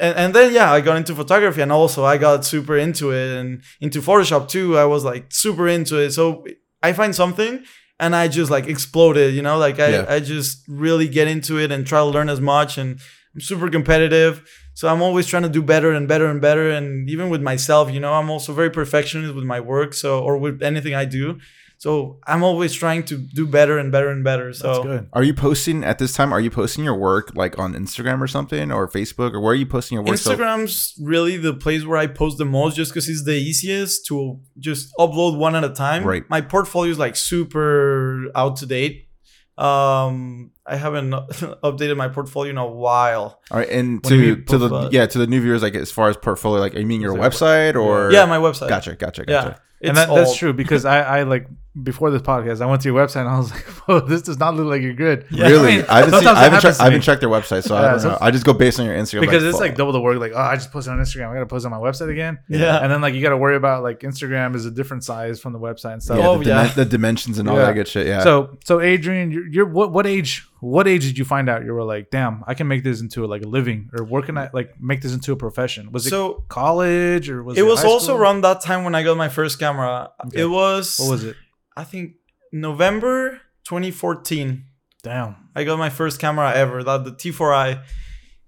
and, 0.00 0.16
and 0.16 0.34
then 0.34 0.52
yeah, 0.52 0.72
I 0.72 0.80
got 0.80 0.96
into 0.96 1.14
photography 1.14 1.60
and 1.62 1.72
also 1.72 2.04
I 2.04 2.18
got 2.18 2.44
super 2.44 2.76
into 2.76 3.12
it 3.12 3.36
and 3.38 3.62
into 3.80 4.00
Photoshop 4.00 4.48
too. 4.48 4.76
I 4.78 4.84
was 4.84 5.04
like 5.04 5.26
super 5.30 5.68
into 5.68 5.98
it. 5.98 6.12
So 6.12 6.44
I 6.82 6.92
find 6.92 7.14
something 7.14 7.64
and 8.00 8.14
I 8.16 8.28
just 8.28 8.50
like 8.50 8.66
exploded, 8.66 9.34
you 9.34 9.42
know, 9.42 9.58
like 9.58 9.78
I, 9.78 9.88
Yeah. 9.90 10.06
I 10.08 10.20
just 10.20 10.64
really 10.68 11.08
get 11.08 11.28
into 11.28 11.58
it 11.58 11.70
and 11.70 11.86
try 11.86 12.00
to 12.00 12.04
learn 12.06 12.28
as 12.28 12.40
much 12.40 12.78
and 12.78 13.00
I'm 13.34 13.40
super 13.40 13.68
competitive. 13.68 14.42
So 14.74 14.88
I'm 14.88 15.02
always 15.02 15.26
trying 15.26 15.44
to 15.44 15.48
do 15.48 15.62
better 15.62 15.92
and 15.92 16.08
better 16.08 16.26
and 16.26 16.40
better. 16.40 16.70
And 16.70 17.08
even 17.08 17.28
with 17.30 17.40
myself, 17.42 17.92
you 17.92 18.00
know, 18.00 18.12
I'm 18.12 18.30
also 18.30 18.52
very 18.52 18.70
perfectionist 18.70 19.34
with 19.34 19.44
my 19.44 19.60
work. 19.60 19.94
So 19.94 20.20
or 20.22 20.36
with 20.36 20.62
anything 20.62 20.94
I 20.94 21.04
do. 21.04 21.38
So 21.84 22.16
I'm 22.26 22.42
always 22.42 22.72
trying 22.72 23.02
to 23.10 23.18
do 23.18 23.46
better 23.46 23.76
and 23.76 23.92
better 23.92 24.08
and 24.08 24.24
better. 24.24 24.54
So 24.54 24.68
That's 24.72 24.84
good. 24.86 25.08
Are 25.12 25.22
you 25.22 25.34
posting 25.34 25.84
at 25.84 25.98
this 25.98 26.14
time? 26.14 26.32
Are 26.32 26.40
you 26.40 26.50
posting 26.50 26.82
your 26.82 26.94
work 26.94 27.32
like 27.34 27.58
on 27.58 27.74
Instagram 27.74 28.22
or 28.22 28.26
something 28.26 28.72
or 28.72 28.88
Facebook 28.88 29.34
or 29.34 29.40
where 29.40 29.52
are 29.52 29.54
you 29.54 29.66
posting 29.66 29.96
your 29.96 30.02
work? 30.02 30.16
So- 30.16 30.34
Instagram's 30.34 30.94
really 30.98 31.36
the 31.36 31.52
place 31.52 31.84
where 31.84 31.98
I 31.98 32.06
post 32.06 32.38
the 32.38 32.46
most 32.46 32.74
just 32.74 32.90
because 32.90 33.06
it's 33.06 33.24
the 33.24 33.34
easiest 33.34 34.06
to 34.06 34.40
just 34.58 34.94
upload 34.98 35.36
one 35.36 35.54
at 35.54 35.62
a 35.62 35.68
time. 35.68 36.04
Right. 36.04 36.24
My 36.30 36.40
portfolio 36.40 36.90
is 36.90 36.98
like 36.98 37.16
super 37.16 38.30
out 38.34 38.56
to 38.60 38.66
date. 38.66 39.10
Um, 39.58 40.52
I 40.66 40.76
haven't 40.76 41.10
updated 41.68 41.98
my 41.98 42.08
portfolio 42.08 42.50
in 42.52 42.56
a 42.56 42.66
while. 42.66 43.40
all 43.50 43.58
right, 43.58 43.68
and 43.68 43.96
What 44.02 44.08
do 44.08 44.16
you 44.18 44.36
to 44.36 44.42
to 44.52 44.58
the 44.58 44.68
both, 44.70 44.92
yeah 44.94 45.04
to 45.04 45.18
the 45.18 45.26
new 45.26 45.42
viewers, 45.42 45.62
like 45.62 45.74
as 45.74 45.90
far 45.90 46.08
as 46.08 46.16
portfolio, 46.16 46.60
like 46.62 46.72
you 46.72 46.86
mean 46.86 47.02
your 47.02 47.14
website 47.14 47.74
or 47.76 48.10
yeah, 48.10 48.24
my 48.24 48.38
website. 48.38 48.70
Gotcha, 48.70 48.96
gotcha, 48.96 49.24
Yeah, 49.28 49.42
gotcha. 49.44 49.60
it's 49.80 49.88
and 49.90 49.96
that, 49.98 50.08
that's 50.08 50.34
true 50.34 50.54
because 50.54 50.86
I, 50.86 51.18
I 51.18 51.22
like 51.24 51.46
before 51.82 52.10
this 52.10 52.22
podcast, 52.22 52.60
I 52.60 52.66
went 52.66 52.82
to 52.82 52.88
your 52.88 52.96
website 53.04 53.22
and 53.22 53.28
I 53.28 53.38
was 53.38 53.50
like, 53.54 53.66
"Oh, 53.88 54.00
this 54.00 54.22
does 54.22 54.38
not 54.38 54.54
look 54.54 54.66
like 54.66 54.80
you're 54.82 54.94
good." 54.94 55.26
Really, 55.32 55.82
I, 55.88 56.00
haven't 56.04 56.14
seen, 56.20 56.28
I 56.28 56.34
haven't, 56.34 56.36
happens 56.36 56.62
checked, 56.62 56.80
I 56.80 56.84
haven't 56.84 57.00
checked 57.00 57.20
their 57.20 57.30
website, 57.30 57.64
so 57.64 57.76
I 57.76 57.90
don't 57.90 58.02
know. 58.04 58.18
I 58.20 58.30
just 58.30 58.44
go 58.44 58.52
based 58.52 58.78
on 58.78 58.86
your 58.86 58.94
Instagram 58.94 59.22
because 59.22 59.42
like, 59.42 59.50
it's 59.50 59.60
like 59.60 59.74
double 59.76 59.92
the 59.92 60.00
work. 60.00 60.18
Like, 60.20 60.32
oh, 60.34 60.38
I 60.38 60.54
just 60.54 60.70
posted 60.70 60.92
on 60.92 60.98
Instagram. 61.00 61.30
I 61.30 61.34
got 61.34 61.40
to 61.40 61.46
post 61.46 61.64
on 61.64 61.72
my 61.72 61.78
website 61.78 62.10
again. 62.10 62.38
Yeah. 62.48 62.78
And 62.78 62.90
then 62.92 63.00
like 63.00 63.14
you 63.14 63.22
got 63.22 63.30
to 63.30 63.36
worry 63.36 63.56
about 63.56 63.82
like 63.82 64.00
Instagram 64.00 64.54
is 64.54 64.66
a 64.66 64.70
different 64.70 65.04
size 65.04 65.40
from 65.40 65.52
the 65.52 65.58
website 65.58 65.94
and 65.94 66.02
stuff. 66.02 66.18
yeah, 66.18 66.28
Oh, 66.28 66.38
the, 66.38 66.48
yeah. 66.50 66.66
the 66.68 66.84
dimensions 66.84 67.38
and 67.38 67.48
all 67.48 67.56
Yeah. 67.56 67.66
that 67.66 67.74
good 67.74 67.88
shit. 67.88 68.06
Yeah. 68.06 68.22
So 68.22 68.56
so 68.64 68.80
Adrian, 68.80 69.30
you're, 69.32 69.46
you're 69.48 69.66
what 69.68 69.90
what 69.92 70.06
age 70.06 70.46
what 70.60 70.88
age 70.88 71.02
did 71.04 71.18
you 71.18 71.24
find 71.26 71.50
out 71.50 71.62
you 71.64 71.72
were 71.74 71.84
like, 71.84 72.10
damn, 72.10 72.42
I 72.46 72.54
can 72.54 72.68
make 72.68 72.84
this 72.84 73.00
into 73.02 73.26
like 73.26 73.42
a 73.42 73.48
living 73.48 73.90
or 73.98 74.04
where 74.04 74.22
can 74.22 74.38
I 74.38 74.48
like 74.54 74.80
make 74.80 75.02
this 75.02 75.12
into 75.12 75.32
a 75.32 75.36
profession? 75.36 75.90
Was 75.92 76.06
it 76.06 76.10
So 76.10 76.44
college 76.48 77.28
or 77.28 77.42
was 77.42 77.58
it? 77.58 77.60
it 77.60 77.64
was 77.64 77.82
high 77.82 77.88
also 77.88 78.16
around 78.16 78.42
that 78.42 78.60
time 78.62 78.84
when 78.84 78.94
I 78.94 79.02
got 79.02 79.16
my 79.16 79.28
first 79.28 79.58
camera. 79.58 80.12
Okay. 80.26 80.42
It 80.42 80.46
was, 80.46 80.98
What 80.98 81.10
was 81.10 81.24
it? 81.24 81.36
I 81.76 81.84
think 81.84 82.12
November 82.52 83.40
2014. 83.64 84.64
Damn. 85.02 85.36
I 85.54 85.64
got 85.64 85.78
my 85.78 85.90
first 85.90 86.18
camera 86.20 86.52
ever, 86.54 86.82
that 86.84 87.04
the 87.04 87.12
T4i, 87.12 87.82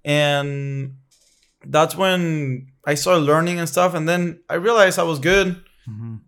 and 0.05 0.97
that's 1.65 1.97
when 1.97 2.69
I 2.87 2.95
started 2.95 3.21
learning 3.23 3.59
and 3.59 3.69
stuff. 3.69 3.95
And 3.95 4.09
then 4.09 4.41
I 4.49 4.55
realized 4.55 4.99
I 4.99 5.03
was 5.03 5.19
good. 5.19 5.63
Mhm. 5.89 6.21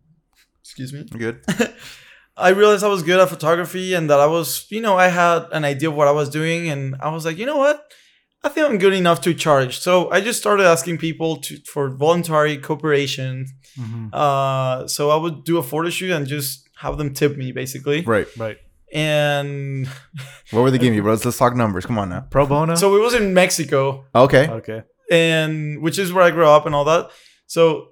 Excuse 0.61 0.93
me. 0.93 1.05
good. 1.05 1.45
I 2.37 2.51
realized 2.51 2.85
I 2.85 2.89
was 2.89 3.03
good 3.03 3.19
at 3.19 3.29
photography 3.29 3.95
and 3.95 4.09
that 4.11 4.21
I 4.21 4.27
was, 4.27 4.67
you 4.71 4.81
know, 4.81 4.97
I 4.97 5.09
had 5.09 5.47
an 5.51 5.65
idea 5.65 5.89
of 5.89 5.97
what 5.97 6.07
I 6.07 6.13
was 6.13 6.29
doing, 6.31 6.69
and 6.69 6.95
I 7.01 7.09
was 7.11 7.25
like, 7.25 7.37
you 7.37 7.47
know 7.47 7.57
what, 7.57 7.83
I 8.45 8.49
think 8.49 8.69
I'm 8.69 8.79
good 8.79 8.93
enough 8.93 9.21
to 9.23 9.35
charge. 9.35 9.79
So 9.81 10.09
I 10.11 10.21
just 10.21 10.39
started 10.39 10.65
asking 10.67 10.99
people 10.99 11.39
to 11.39 11.57
for 11.73 11.91
voluntary 11.91 12.57
cooperation. 12.59 13.47
Mhm. 13.77 14.11
Uh, 14.13 14.87
so 14.87 15.11
I 15.11 15.17
would 15.17 15.43
do 15.45 15.59
a 15.59 15.63
photo 15.65 15.91
shoot 15.91 16.13
and 16.13 16.27
just 16.29 16.68
have 16.79 16.97
them 16.99 17.13
tip 17.15 17.37
me 17.37 17.53
basically. 17.53 18.03
Right. 18.03 18.27
Right. 18.37 18.57
And 18.93 19.87
What 20.51 20.63
were 20.63 20.71
they 20.71 20.79
giving 20.79 20.95
you, 20.95 21.03
bro? 21.03 21.13
Let's, 21.13 21.25
let's 21.29 21.37
talk 21.39 21.55
numbers. 21.55 21.85
Come 21.87 21.99
on 21.99 22.09
now. 22.09 22.21
Pro 22.31 22.47
bono. 22.47 22.75
so 22.75 22.97
it 22.97 23.01
was 23.01 23.15
in 23.15 23.35
Mexico, 23.35 24.07
Okay. 24.15 24.49
okay. 24.49 24.83
and 25.11 25.83
which 25.83 25.99
is 25.99 26.13
where 26.13 26.25
I 26.25 26.31
grew 26.31 26.47
up 26.47 26.65
and 26.67 26.75
all 26.75 26.85
that. 26.85 27.11
So 27.47 27.89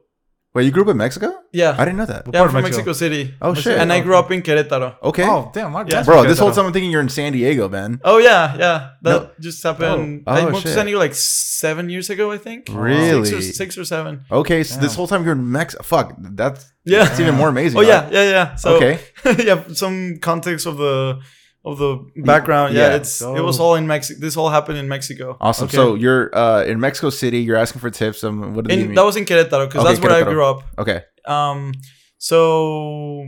Wait, 0.55 0.65
you 0.65 0.71
grew 0.71 0.85
up 0.85 0.89
in 0.89 0.97
Mexico? 0.97 1.35
Yeah, 1.61 1.73
I 1.81 1.85
didn't 1.87 1.99
know 2.01 2.07
that. 2.15 2.23
Yeah, 2.33 2.43
I'm 2.43 2.49
from 2.51 2.63
Mexico? 2.63 2.91
Mexico 2.91 2.93
City. 2.93 3.23
Oh 3.41 3.55
shit. 3.55 3.79
And 3.81 3.89
I 3.97 3.99
grew 4.05 4.17
up 4.21 4.31
in 4.31 4.43
Querétaro. 4.47 4.89
Okay. 5.11 5.25
Oh 5.27 5.51
damn! 5.55 5.73
My 5.73 5.85
Yeah. 5.89 6.03
Bro, 6.05 6.25
this 6.31 6.39
whole 6.39 6.53
time 6.53 6.67
I'm 6.67 6.73
thinking 6.75 6.91
you're 6.91 7.01
in 7.09 7.09
San 7.09 7.33
Diego, 7.33 7.69
man. 7.69 8.01
Oh 8.05 8.19
yeah, 8.19 8.57
yeah. 8.65 8.79
That 9.03 9.23
No. 9.23 9.31
just 9.41 9.63
happened. 9.63 10.25
Oh. 10.27 10.33
I 10.33 10.41
Oh, 10.41 10.45
moved 10.51 10.57
shit. 10.63 10.73
to 10.73 10.75
San 10.75 10.85
Diego 10.87 10.99
like 11.07 11.15
seven 11.15 11.89
years 11.91 12.09
ago, 12.11 12.31
I 12.31 12.39
think. 12.39 12.69
Really? 12.71 13.25
Six 13.31 13.39
or, 13.49 13.53
six 13.63 13.79
or 13.79 13.85
seven. 13.85 14.25
Okay, 14.31 14.63
so 14.65 14.81
this 14.81 14.95
whole 14.95 15.09
time 15.09 15.25
you're 15.25 15.33
in 15.41 15.51
Mexico. 15.51 15.83
Fuck, 15.83 16.15
that's 16.41 16.63
Yeah. 16.85 17.05
that's 17.05 17.19
even 17.21 17.35
more 17.35 17.49
amazing. 17.49 17.79
Oh 17.81 17.85
huh? 17.85 17.89
yeah, 17.89 18.03
yeah, 18.17 18.31
yeah. 18.37 18.47
So 18.57 18.77
okay. 18.77 18.95
yeah, 19.49 19.59
some 19.73 20.19
context 20.21 20.67
of 20.67 20.77
the 20.79 21.21
of 21.67 21.79
the 21.79 21.93
background. 22.23 22.73
Yeah, 22.75 22.89
Yeah. 22.91 22.97
it's 22.97 23.21
it 23.21 23.43
was 23.43 23.59
all 23.61 23.75
in 23.75 23.87
Mexico. 23.87 24.21
This 24.21 24.37
all 24.37 24.49
happened 24.51 24.79
in 24.79 24.89
Mexico. 24.89 25.37
Awesome. 25.41 25.67
Okay. 25.67 25.77
So 25.77 25.95
you're 25.97 26.31
uh, 26.35 26.63
in 26.65 26.79
Mexico 26.81 27.11
City. 27.11 27.41
You're 27.41 27.57
asking 27.57 27.81
for 27.81 27.91
tips. 27.91 28.23
Um, 28.25 28.55
what 28.55 28.67
did 28.67 28.79
you 28.79 28.87
mean? 28.87 28.95
that 28.95 29.05
was 29.05 29.17
in 29.17 29.25
Querétaro 29.25 29.67
because 29.69 29.83
Okay, 29.85 29.89
that's 29.95 30.01
where 30.01 30.13
I 30.13 30.23
grew 30.23 30.45
up. 30.45 30.63
okay. 30.79 31.03
Um, 31.27 31.73
so 32.19 33.27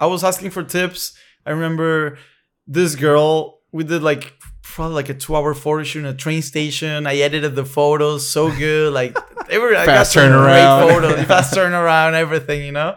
I 0.00 0.06
was 0.06 0.22
asking 0.24 0.50
for 0.50 0.62
tips. 0.62 1.16
I 1.44 1.50
remember 1.50 2.18
this 2.66 2.94
girl. 2.94 3.58
We 3.72 3.84
did 3.84 4.02
like 4.02 4.34
probably 4.62 4.94
like 4.94 5.08
a 5.08 5.14
two-hour 5.14 5.54
photo 5.54 5.82
shoot 5.82 6.00
in 6.00 6.06
a 6.06 6.14
train 6.14 6.42
station. 6.42 7.06
I 7.06 7.16
edited 7.16 7.54
the 7.56 7.64
photos 7.64 8.28
so 8.28 8.50
good. 8.56 8.92
Like 8.92 9.16
they 9.48 9.58
were 9.58 9.70
I 9.74 9.84
got 9.86 9.86
Fast 9.86 10.16
turnaround. 10.16 10.86
Great 10.86 10.94
photos, 10.94 11.24
fast 11.26 11.54
turnaround, 11.54 12.12
everything. 12.14 12.64
You 12.64 12.72
know. 12.72 12.96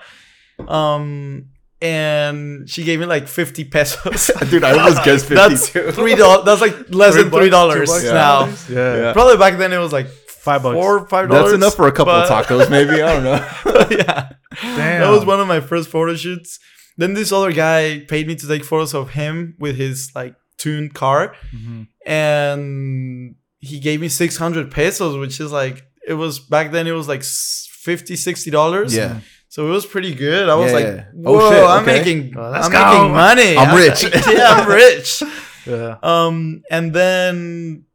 Um, 0.68 1.51
and 1.82 2.70
she 2.70 2.84
gave 2.84 3.00
me 3.00 3.06
like 3.06 3.28
fifty 3.28 3.64
pesos. 3.64 4.30
Dude, 4.50 4.64
I 4.64 4.72
almost 4.78 5.04
guessed 5.04 5.26
50 5.26 5.36
That's 5.36 5.70
three 5.96 6.16
dollars. 6.16 6.46
That's 6.46 6.62
like 6.62 6.94
less 6.94 7.14
Three 7.14 7.24
than 7.24 7.32
three 7.32 7.50
dollars 7.50 7.90
now. 8.04 8.14
nowadays? 8.14 8.70
Yeah. 8.70 8.96
Yeah. 8.98 9.14
Probably 9.14 9.38
back 9.38 9.58
then 9.58 9.74
it 9.74 9.78
was 9.80 9.92
like 9.94 10.08
Five 10.08 10.64
bucks. 10.64 10.74
four, 10.76 11.08
five 11.08 11.30
dollars. 11.30 11.52
That's 11.52 11.56
enough 11.56 11.76
for 11.76 11.88
a 11.88 11.92
couple 11.92 12.14
of 12.14 12.28
tacos, 12.28 12.70
maybe. 12.78 13.02
I 13.02 13.14
don't 13.14 13.24
know. 13.24 13.88
yeah. 13.92 14.30
Damn. 14.62 15.02
That 15.02 15.10
was 15.10 15.24
one 15.24 15.40
of 15.40 15.48
my 15.48 15.60
first 15.60 15.90
photo 15.90 16.16
shoots. 16.16 16.60
Then 16.98 17.14
this 17.14 17.32
other 17.32 17.52
guy 17.52 18.00
paid 18.08 18.28
me 18.28 18.36
to 18.36 18.48
take 18.48 18.64
photos 18.66 18.94
of 18.96 19.12
him 19.12 19.56
with 19.60 19.76
his 19.78 20.12
like 20.16 20.36
tuned 20.58 20.94
car, 20.96 21.36
Mhm. 21.56 21.88
and 22.06 23.36
he 23.60 23.80
gave 23.80 24.02
me 24.02 24.08
600 24.10 24.72
pesos, 24.72 25.16
which 25.18 25.40
is 25.40 25.52
like 25.52 25.84
it 26.08 26.14
was 26.16 26.40
back 26.40 26.72
then. 26.72 26.88
It 26.88 26.92
was 26.94 27.08
like 27.08 27.22
s- 27.22 27.68
50 27.72 28.16
60 28.16 28.50
dollars. 28.52 28.96
Yeah. 28.96 29.20
So 29.52 29.68
it 29.68 29.72
was 29.78 29.86
pretty 29.86 30.14
good. 30.16 30.48
I 30.48 30.56
was 30.56 30.72
Yeah, 30.72 30.78
like, 30.80 30.86
yeah. 30.96 31.04
whoa, 31.12 31.36
Oh, 31.36 31.52
shit, 31.52 31.64
I'm 31.76 31.84
okay. 31.84 31.98
making, 32.00 32.20
Oh, 32.40 32.52
I'm 32.56 32.72
go. 32.72 32.80
making 32.88 33.12
money. 33.28 33.52
I'm 33.60 33.74
rich. 33.84 34.00
yeah, 34.38 34.50
I'm 34.56 34.68
rich. 34.68 35.10
Yeah. 35.68 35.98
Um, 36.02 36.64
and 36.72 36.86
then 36.92 37.86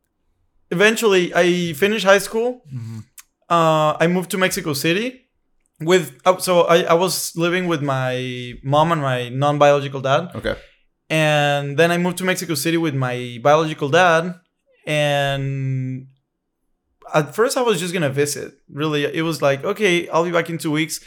eventually 0.71 1.35
I 1.35 1.73
finished 1.73 2.05
high 2.05 2.23
school. 2.29 2.63
Mhm. 2.73 3.03
Uh, 3.51 3.97
I 3.99 4.07
moved 4.07 4.31
to 4.35 4.39
Mexico 4.39 4.73
City 4.73 5.07
with 5.91 6.07
uh, 6.25 6.37
so 6.39 6.53
I, 6.75 6.77
I 6.95 6.95
was 6.95 7.15
living 7.45 7.65
with 7.73 7.83
my 7.83 8.15
mom 8.63 8.93
and 8.93 9.01
my 9.03 9.21
non-biological 9.31 10.01
dad 10.01 10.23
Okay. 10.39 10.55
and 11.11 11.77
then 11.79 11.91
I 11.91 11.99
moved 11.99 12.19
to 12.19 12.25
Mexico 12.25 12.55
City 12.55 12.77
with 12.87 12.95
my 12.95 13.17
biological 13.43 13.89
dad 14.01 14.23
and 14.87 16.07
at 17.13 17.35
first 17.35 17.57
I 17.57 17.63
was 17.63 17.77
just 17.83 17.93
gonna 17.93 18.11
visit 18.25 18.55
really 18.71 19.05
it 19.05 19.23
was 19.23 19.43
like 19.43 19.65
okay 19.65 20.09
I'll 20.09 20.25
be 20.25 20.33
back 20.39 20.49
in 20.51 20.59
two 20.59 20.71
weeks 20.81 21.01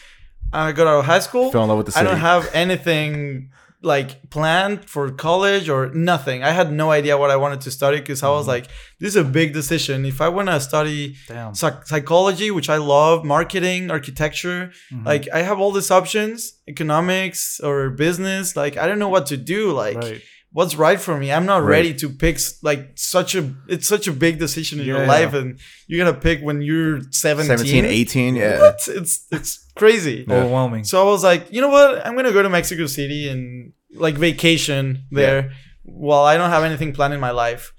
I 0.53 0.71
got 0.71 0.87
out 0.87 0.99
of 0.99 1.05
high 1.05 1.19
school 1.19 1.51
Fell 1.51 1.63
in 1.63 1.69
love 1.69 1.77
with 1.77 1.87
the 1.93 1.99
I 1.99 2.03
don't 2.03 2.17
have 2.17 2.49
anything 2.53 3.51
like 3.81 4.29
planned 4.29 4.83
for 4.89 5.09
college 5.09 5.69
or 5.69 5.89
nothing. 5.93 6.43
I 6.43 6.49
had 6.51 6.69
no 6.69 6.91
idea 6.91 7.17
what 7.17 7.29
I 7.31 7.37
wanted 7.37 7.61
to 7.61 7.71
study 7.71 7.99
because 7.99 8.21
I 8.23 8.27
was 8.29 8.41
Mm-hmm. 8.41 8.49
like, 8.49 8.67
this 8.99 9.09
is 9.09 9.15
a 9.15 9.23
big 9.23 9.53
decision. 9.53 10.05
If 10.05 10.19
I 10.19 10.27
want 10.27 10.49
to 10.49 10.59
study 10.59 11.15
psych- 11.53 11.87
psychology, 11.87 12.51
which 12.51 12.69
I 12.69 12.75
love, 12.77 13.23
marketing, 13.23 13.89
architecture, 13.89 14.71
Mhm. 14.91 15.05
like 15.05 15.29
I 15.33 15.43
have 15.43 15.59
all 15.61 15.71
these 15.71 15.91
options, 15.91 16.39
economics 16.67 17.59
or 17.63 17.89
business. 17.91 18.55
Like 18.55 18.75
I 18.75 18.85
don't 18.87 18.99
know 18.99 19.07
what 19.09 19.27
to 19.27 19.37
do. 19.37 19.71
Like 19.71 19.97
right. 19.97 20.21
What's 20.51 20.75
right 20.75 20.99
for 20.99 21.17
me. 21.17 21.31
I'm 21.31 21.45
not 21.45 21.61
Right. 21.61 21.69
ready 21.69 21.93
to 21.95 22.09
pick 22.09 22.39
like 22.63 22.91
such 22.95 23.35
a. 23.35 23.53
It's 23.67 23.87
such 23.87 24.07
a 24.07 24.11
big 24.11 24.39
decision 24.39 24.79
in 24.79 24.85
your 24.85 25.01
Yeah. 25.01 25.07
life, 25.07 25.33
and 25.33 25.59
you're 25.87 26.03
gonna 26.03 26.17
pick 26.17 26.41
when 26.41 26.61
you're 26.61 27.01
17. 27.11 27.57
17, 27.57 27.85
18. 27.85 28.35
Yeah. 28.35 28.59
What? 28.59 28.79
It's 28.87 29.25
it's 29.31 29.65
crazy. 29.75 30.25
Yeah. 30.27 30.35
Overwhelming. 30.35 30.83
So 30.85 31.01
I 31.01 31.05
was 31.11 31.23
like, 31.23 31.47
you 31.51 31.61
know 31.61 31.69
what? 31.69 32.05
I'm 32.05 32.15
gonna 32.15 32.31
go 32.33 32.41
to 32.43 32.49
Mexico 32.49 32.85
City 32.87 33.27
and 33.29 33.73
like 33.95 34.15
vacation 34.17 35.03
there 35.11 35.51
while 35.83 36.23
I 36.23 36.37
don't 36.37 36.49
have 36.51 36.63
anything 36.63 36.93
planned 36.93 37.13
in 37.13 37.19
my 37.19 37.31
life. 37.31 37.73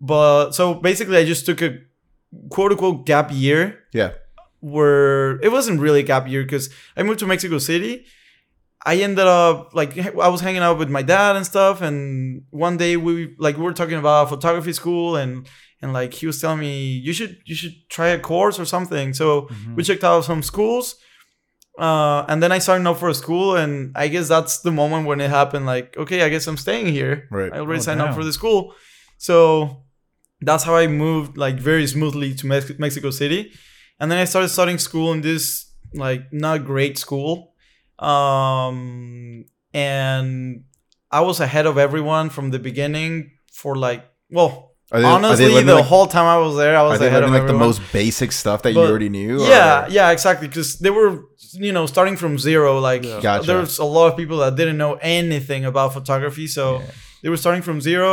But 0.00 0.52
so 0.52 0.74
basically, 0.74 1.16
I 1.18 1.24
just 1.24 1.46
took 1.46 1.62
a 1.62 1.78
quote 2.50 2.72
unquote 2.72 3.06
gap 3.06 3.30
year 3.32 3.78
Yeah. 3.94 4.10
where 4.60 5.38
it 5.42 5.50
wasn't 5.50 5.80
really 5.80 6.00
a 6.00 6.02
gap 6.02 6.28
year 6.28 6.42
because 6.42 6.68
I 6.96 7.02
moved 7.02 7.20
to 7.20 7.26
Mexico 7.26 7.58
City. 7.58 8.04
I 8.92 8.94
ended 9.06 9.26
up 9.26 9.56
like 9.74 9.90
I 10.26 10.28
was 10.28 10.40
hanging 10.40 10.62
out 10.66 10.78
with 10.78 10.90
my 10.98 11.02
dad 11.02 11.32
and 11.36 11.44
stuff, 11.44 11.76
and 11.82 12.42
one 12.50 12.76
day 12.76 12.96
we 12.96 13.34
like 13.38 13.56
we 13.58 13.64
were 13.64 13.72
talking 13.80 13.98
about 13.98 14.28
photography 14.28 14.72
school 14.72 15.16
and 15.16 15.32
and 15.82 15.92
like 15.92 16.12
he 16.20 16.26
was 16.26 16.40
telling 16.40 16.60
me 16.60 16.72
you 17.06 17.12
should 17.12 17.34
you 17.44 17.54
should 17.60 17.74
try 17.96 18.08
a 18.08 18.18
course 18.18 18.56
or 18.62 18.64
something. 18.74 19.12
So 19.14 19.26
Mhm. 19.50 19.74
we 19.76 19.82
checked 19.88 20.04
out 20.04 20.24
some 20.24 20.42
schools 20.52 20.86
uh, 21.78 22.24
and 22.28 22.42
then 22.42 22.52
i 22.52 22.58
signed 22.58 22.86
up 22.88 22.96
for 22.98 23.08
a 23.10 23.14
school 23.14 23.56
and 23.56 23.92
i 23.96 24.08
guess 24.08 24.28
that's 24.28 24.60
the 24.60 24.70
moment 24.72 25.06
when 25.06 25.20
it 25.20 25.28
happened 25.28 25.66
like 25.66 25.94
okay 26.02 26.22
i 26.22 26.28
guess 26.30 26.46
i'm 26.46 26.56
staying 26.56 26.86
here 26.86 27.28
Right. 27.30 27.52
i 27.52 27.58
already 27.58 27.80
Oh, 27.80 27.82
signed 27.88 28.00
up 28.00 28.14
for 28.14 28.24
the 28.24 28.32
school 28.32 28.74
so 29.18 29.84
that's 30.40 30.64
how 30.64 30.74
i 30.76 30.86
moved 30.86 31.36
like 31.36 31.56
very 31.58 31.86
smoothly 31.86 32.34
to 32.34 32.46
Mex- 32.46 32.78
mexico 32.78 33.10
city 33.10 33.52
and 34.00 34.10
then 34.10 34.18
i 34.18 34.24
started 34.24 34.48
studying 34.48 34.78
school 34.78 35.12
in 35.12 35.20
this 35.20 35.70
like 35.94 36.22
not 36.32 36.64
great 36.64 36.96
school 36.98 37.52
um 37.98 39.44
and 39.74 40.64
i 41.10 41.20
was 41.20 41.40
ahead 41.40 41.66
of 41.66 41.78
everyone 41.78 42.28
from 42.30 42.50
the 42.50 42.58
beginning 42.58 43.30
for 43.52 43.76
like 43.76 44.04
well 44.30 44.72
Are 44.92 45.00
they- 45.00 45.06
honestly 45.06 45.62
the 45.62 45.74
like- 45.76 45.84
whole 45.84 46.06
time 46.06 46.26
i 46.26 46.38
was 46.46 46.56
there 46.56 46.76
i 46.76 46.82
was 46.82 47.00
ahead 47.00 47.22
of 47.22 47.30
learning 47.30 47.46
like 47.46 47.52
the 47.54 47.58
most 47.66 47.80
basic 47.92 48.30
stuff 48.32 48.62
that 48.62 48.72
you 48.72 48.80
already 48.80 49.08
knew? 49.08 49.42
or- 49.42 49.48
yeah, 49.48 49.86
yeah, 49.88 50.10
exactly. 50.16 50.46
Because 50.48 50.78
they 50.84 50.90
were, 50.98 51.12
you 51.66 51.72
know, 51.76 51.86
starting 51.94 52.16
from 52.22 52.32
zero. 52.38 52.70
Like 52.90 53.02
Yeah. 53.04 53.20
Gotcha. 53.20 53.46
there's 53.48 53.78
a 53.78 53.84
lot 53.96 54.06
of 54.10 54.14
people 54.20 54.38
that 54.44 54.52
didn't 54.60 54.78
know 54.84 54.94
anything 55.18 55.62
about 55.64 55.88
photography, 55.98 56.46
so 56.58 56.64
Yeah. 56.78 56.86
they 57.22 57.28
were 57.32 57.36
starting 57.44 57.62
from 57.68 57.80
zero, 57.80 58.10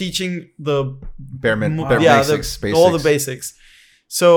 teaching 0.00 0.32
the 0.68 0.78
Bare, 1.44 1.56
min- 1.56 1.76
mo- 1.76 1.88
bare 1.88 2.00
yeah, 2.00 2.18
basics, 2.18 2.56
the, 2.56 2.60
basics. 2.62 2.78
all 2.78 2.90
the 2.98 3.02
basics. 3.12 3.46
So 4.08 4.28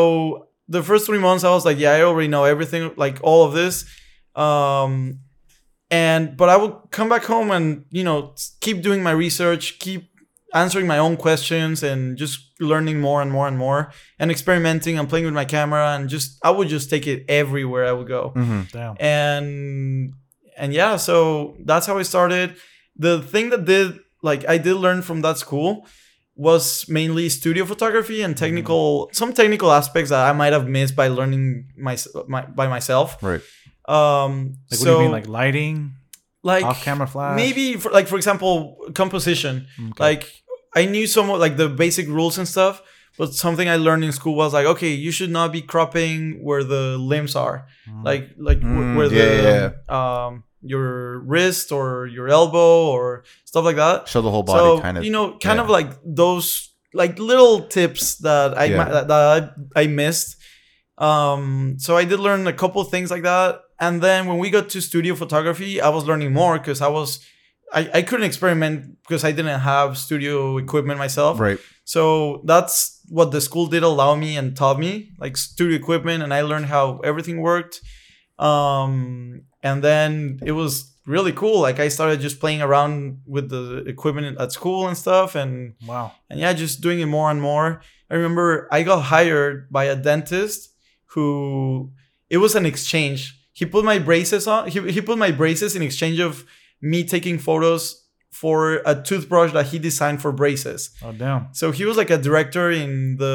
the 0.76 0.82
first 0.90 1.06
three 1.08 1.20
months, 1.28 1.44
I 1.44 1.52
was 1.58 1.66
like, 1.70 1.78
yeah, 1.84 1.92
I 1.98 2.02
already 2.10 2.30
know 2.36 2.44
everything, 2.46 2.84
like 3.06 3.18
all 3.30 3.42
of 3.48 3.52
this. 3.54 3.76
Um, 4.38 5.20
and 5.92 6.36
but 6.36 6.50
I 6.50 6.58
would 6.58 6.74
come 6.92 7.10
back 7.10 7.24
home 7.24 7.52
and 7.52 7.86
you 7.92 8.04
know 8.04 8.34
keep 8.62 8.82
doing 8.82 9.04
my 9.04 9.12
research, 9.12 9.80
keep 9.80 10.10
answering 10.54 10.88
my 10.88 10.98
own 10.98 11.16
questions, 11.18 11.84
and 11.84 12.18
just 12.18 12.40
learning 12.60 13.00
more 13.02 13.22
and 13.22 13.32
more 13.32 13.48
and 13.48 13.58
more, 13.58 13.92
and 14.20 14.32
experimenting 14.32 14.98
and 14.98 15.08
playing 15.10 15.26
with 15.26 15.34
my 15.34 15.46
camera, 15.46 15.96
and 15.96 16.10
just 16.10 16.38
I 16.44 16.50
would 16.50 16.68
just 16.70 16.90
take 16.90 17.06
it 17.08 17.26
everywhere 17.30 17.86
I 17.86 17.92
would 17.92 18.08
go 18.08 18.32
Mhm. 18.36 18.72
Damn. 18.72 18.96
and 19.00 20.14
and 20.58 20.74
yeah 20.74 20.96
so 20.96 21.54
that's 21.66 21.86
how 21.86 21.98
i 21.98 22.02
started 22.04 22.56
the 22.96 23.22
thing 23.22 23.50
that 23.50 23.66
did 23.66 24.00
like 24.24 24.48
i 24.48 24.58
did 24.58 24.76
learn 24.76 25.02
from 25.02 25.20
that 25.22 25.38
school 25.38 25.86
was 26.38 26.86
mainly 26.88 27.28
studio 27.28 27.66
photography 27.66 28.22
and 28.22 28.38
technical 28.38 29.10
some 29.12 29.34
technical 29.34 29.70
aspects 29.70 30.10
that 30.12 30.24
i 30.30 30.32
might 30.32 30.54
have 30.54 30.66
missed 30.66 30.96
by 30.96 31.10
learning 31.10 31.68
my, 31.78 31.98
my 32.30 32.42
by 32.46 32.68
myself 32.70 33.22
Right. 33.22 33.42
Um 33.88 34.56
Like, 34.72 34.80
so 34.80 34.86
what 34.86 34.86
do 34.86 34.92
you 34.92 35.00
mean? 35.00 35.12
Like 35.12 35.28
lighting, 35.28 35.92
like 36.44 36.66
off-camera 36.66 37.08
flash? 37.08 37.36
maybe 37.36 37.76
for, 37.76 37.92
like 37.92 38.08
for 38.08 38.16
example 38.18 38.78
composition 38.94 39.68
Okay. 39.92 40.04
like 40.04 40.24
I 40.76 40.86
knew 40.86 41.08
somewhat 41.08 41.40
like 41.40 41.56
the 41.58 41.70
basic 41.70 42.08
rules 42.08 42.38
and 42.38 42.48
stuff, 42.48 42.82
but 43.18 43.34
something 43.34 43.70
I 43.70 43.78
learned 43.78 44.04
in 44.04 44.12
school 44.12 44.36
was 44.36 44.52
like, 44.54 44.66
okay, 44.66 44.92
you 44.92 45.10
should 45.12 45.30
not 45.32 45.54
be 45.54 45.62
cropping 45.62 46.44
where 46.44 46.64
the 46.66 46.98
limbs 46.98 47.36
are, 47.36 47.68
Mm. 47.90 48.04
like 48.04 48.24
like 48.38 48.60
Mm, 48.60 48.96
where 48.96 49.08
yeah, 49.08 49.70
the 49.88 49.94
um 49.96 50.44
your 50.62 51.20
wrist 51.20 51.72
or 51.72 52.08
your 52.08 52.28
elbow 52.28 52.88
or 52.90 53.24
stuff 53.46 53.64
like 53.64 53.76
that. 53.78 54.08
Show 54.10 54.22
the 54.22 54.32
whole 54.32 54.44
body 54.44 54.60
so 54.60 54.82
kind 54.82 54.98
of. 54.98 55.04
you 55.06 55.12
know, 55.12 55.38
kind 55.38 55.58
yeah. 55.58 55.64
of 55.64 55.70
like 55.70 55.90
those 56.04 56.74
like 56.94 57.20
little 57.20 57.62
tips 57.68 58.18
that 58.28 58.58
I 58.58 58.66
Yeah. 58.66 58.84
that, 58.90 59.08
that 59.08 59.24
I, 59.76 59.82
I 59.84 59.88
missed. 59.88 60.36
Um, 60.98 61.76
so 61.78 61.96
I 61.98 62.06
did 62.06 62.20
learn 62.20 62.48
a 62.48 62.54
couple 62.54 62.84
things 62.84 63.12
like 63.12 63.24
that, 63.24 63.60
and 63.80 64.02
then 64.02 64.26
when 64.28 64.38
we 64.38 64.50
got 64.50 64.70
to 64.70 64.82
studio 64.82 65.16
photography, 65.16 65.82
I 65.82 65.90
was 65.90 66.06
learning 66.06 66.34
more 66.34 66.58
because 66.58 66.82
I 66.82 66.88
was 66.88 67.26
I, 67.74 67.90
I 67.96 68.02
couldn't 68.04 68.26
experiment 68.26 68.98
because 69.04 69.24
I 69.24 69.32
didn't 69.32 69.60
have 69.60 69.98
studio 69.98 70.58
equipment 70.58 71.00
myself. 71.00 71.40
Right. 71.40 71.60
So 71.84 72.42
that's 72.46 73.02
what 73.10 73.32
the 73.32 73.42
school 73.42 73.68
did 73.68 73.84
allow 73.84 74.16
me 74.16 74.38
and 74.38 74.56
taught 74.56 74.80
me, 74.80 75.12
like 75.20 75.38
studio 75.38 75.76
equipment, 75.78 76.24
and 76.24 76.34
I 76.34 76.42
learned 76.42 76.66
how 76.68 77.00
everything 77.00 77.42
worked. 77.42 77.82
Um, 78.40 79.44
and 79.64 79.84
then 79.84 80.40
it 80.46 80.52
was 80.52 80.94
really 81.06 81.32
cool. 81.32 81.62
Like 81.62 81.80
I 81.80 81.88
started 81.90 82.20
just 82.22 82.40
playing 82.40 82.62
around 82.62 83.22
with 83.26 83.50
the 83.50 83.84
equipment 83.88 84.40
at 84.40 84.52
school 84.52 84.88
and 84.88 84.98
stuff, 84.98 85.36
and 85.36 85.74
Wow. 85.88 86.12
and 86.30 86.40
yeah, 86.40 86.54
just 86.54 86.82
doing 86.82 87.00
it 87.00 87.06
more 87.08 87.30
and 87.32 87.42
more. 87.42 87.82
I 88.10 88.16
remember 88.16 88.68
I 88.72 88.84
got 88.84 89.02
hired 89.02 89.70
by 89.72 89.86
a 89.86 89.96
dentist 89.96 90.70
who 91.08 91.92
it 92.30 92.38
was 92.38 92.56
an 92.56 92.66
exchange. 92.66 93.35
He 93.60 93.66
put 93.66 93.84
my 93.92 94.00
braces 94.10 94.44
on. 94.54 94.68
He, 94.74 94.80
he 94.96 95.00
put 95.10 95.18
my 95.26 95.32
braces 95.42 95.76
in 95.78 95.82
exchange 95.82 96.20
of 96.20 96.32
me 96.92 97.00
taking 97.16 97.38
photos 97.40 97.84
for 98.42 98.82
a 98.86 98.94
toothbrush 99.10 99.52
that 99.54 99.66
he 99.72 99.78
designed 99.80 100.20
for 100.24 100.32
braces. 100.42 100.82
Oh 101.06 101.14
damn. 101.24 101.42
So 101.54 101.72
he 101.78 101.84
was 101.90 101.96
like 102.02 102.10
a 102.18 102.18
director 102.28 102.68
in 102.84 103.16
the 103.24 103.34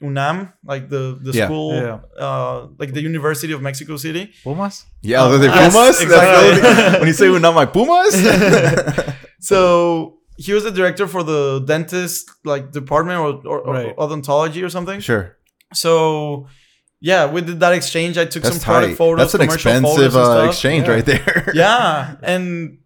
UNAM, 0.00 0.36
like 0.72 0.84
the 0.94 1.04
the 1.26 1.32
Yeah. 1.32 1.44
school, 1.46 1.74
Yeah. 1.74 1.98
uh, 2.26 2.58
like 2.80 2.90
the 2.96 3.02
University 3.10 3.52
of 3.56 3.60
Mexico 3.60 3.94
City. 3.98 4.32
Pumas? 4.42 4.74
Yeah, 5.02 5.24
are 5.28 5.36
they 5.42 5.48
Pumas? 5.60 5.96
exactly. 6.00 6.60
That's- 6.60 6.98
when 7.00 7.08
you 7.12 7.16
say 7.20 7.26
we're 7.28 7.44
not 7.48 7.54
my 7.62 7.66
Pumas? 7.76 8.14
So 9.40 10.18
he 10.36 10.52
was 10.52 10.64
the 10.64 10.70
director 10.70 11.06
for 11.06 11.22
the 11.22 11.60
dentist 11.64 12.30
like 12.44 12.72
department 12.72 13.18
or, 13.20 13.30
or, 13.52 13.58
or 13.68 13.94
odontology 14.04 14.64
or 14.64 14.70
something. 14.70 15.00
sure. 15.00 15.36
So 15.74 16.46
yeah, 17.00 17.30
we 17.30 17.40
did 17.42 17.60
that 17.60 17.72
exchange. 17.74 18.18
I 18.18 18.24
took 18.24 18.42
That's 18.42 18.56
some 18.56 18.64
product 18.64 18.90
tight. 18.92 18.96
photos. 18.98 19.18
That's 19.32 19.34
an 19.34 19.40
commercial 19.48 19.72
photos 19.72 20.06
expensive 20.06 20.14
and 20.16 20.24
uh, 20.24 20.34
stuff. 20.34 20.48
exchange 20.50 20.86
Yeah. 20.86 20.94
right 20.94 21.04
there. 21.06 21.52
yeah, 21.54 22.16
and 22.22 22.78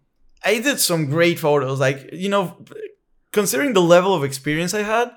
I 0.43 0.59
did 0.59 0.79
some 0.79 1.07
great 1.07 1.39
photos. 1.39 1.79
Like 1.79 2.09
you 2.13 2.29
know, 2.29 2.57
considering 3.31 3.73
the 3.73 3.81
level 3.81 4.13
of 4.13 4.23
experience 4.23 4.73
I 4.73 4.83
had, 4.83 5.11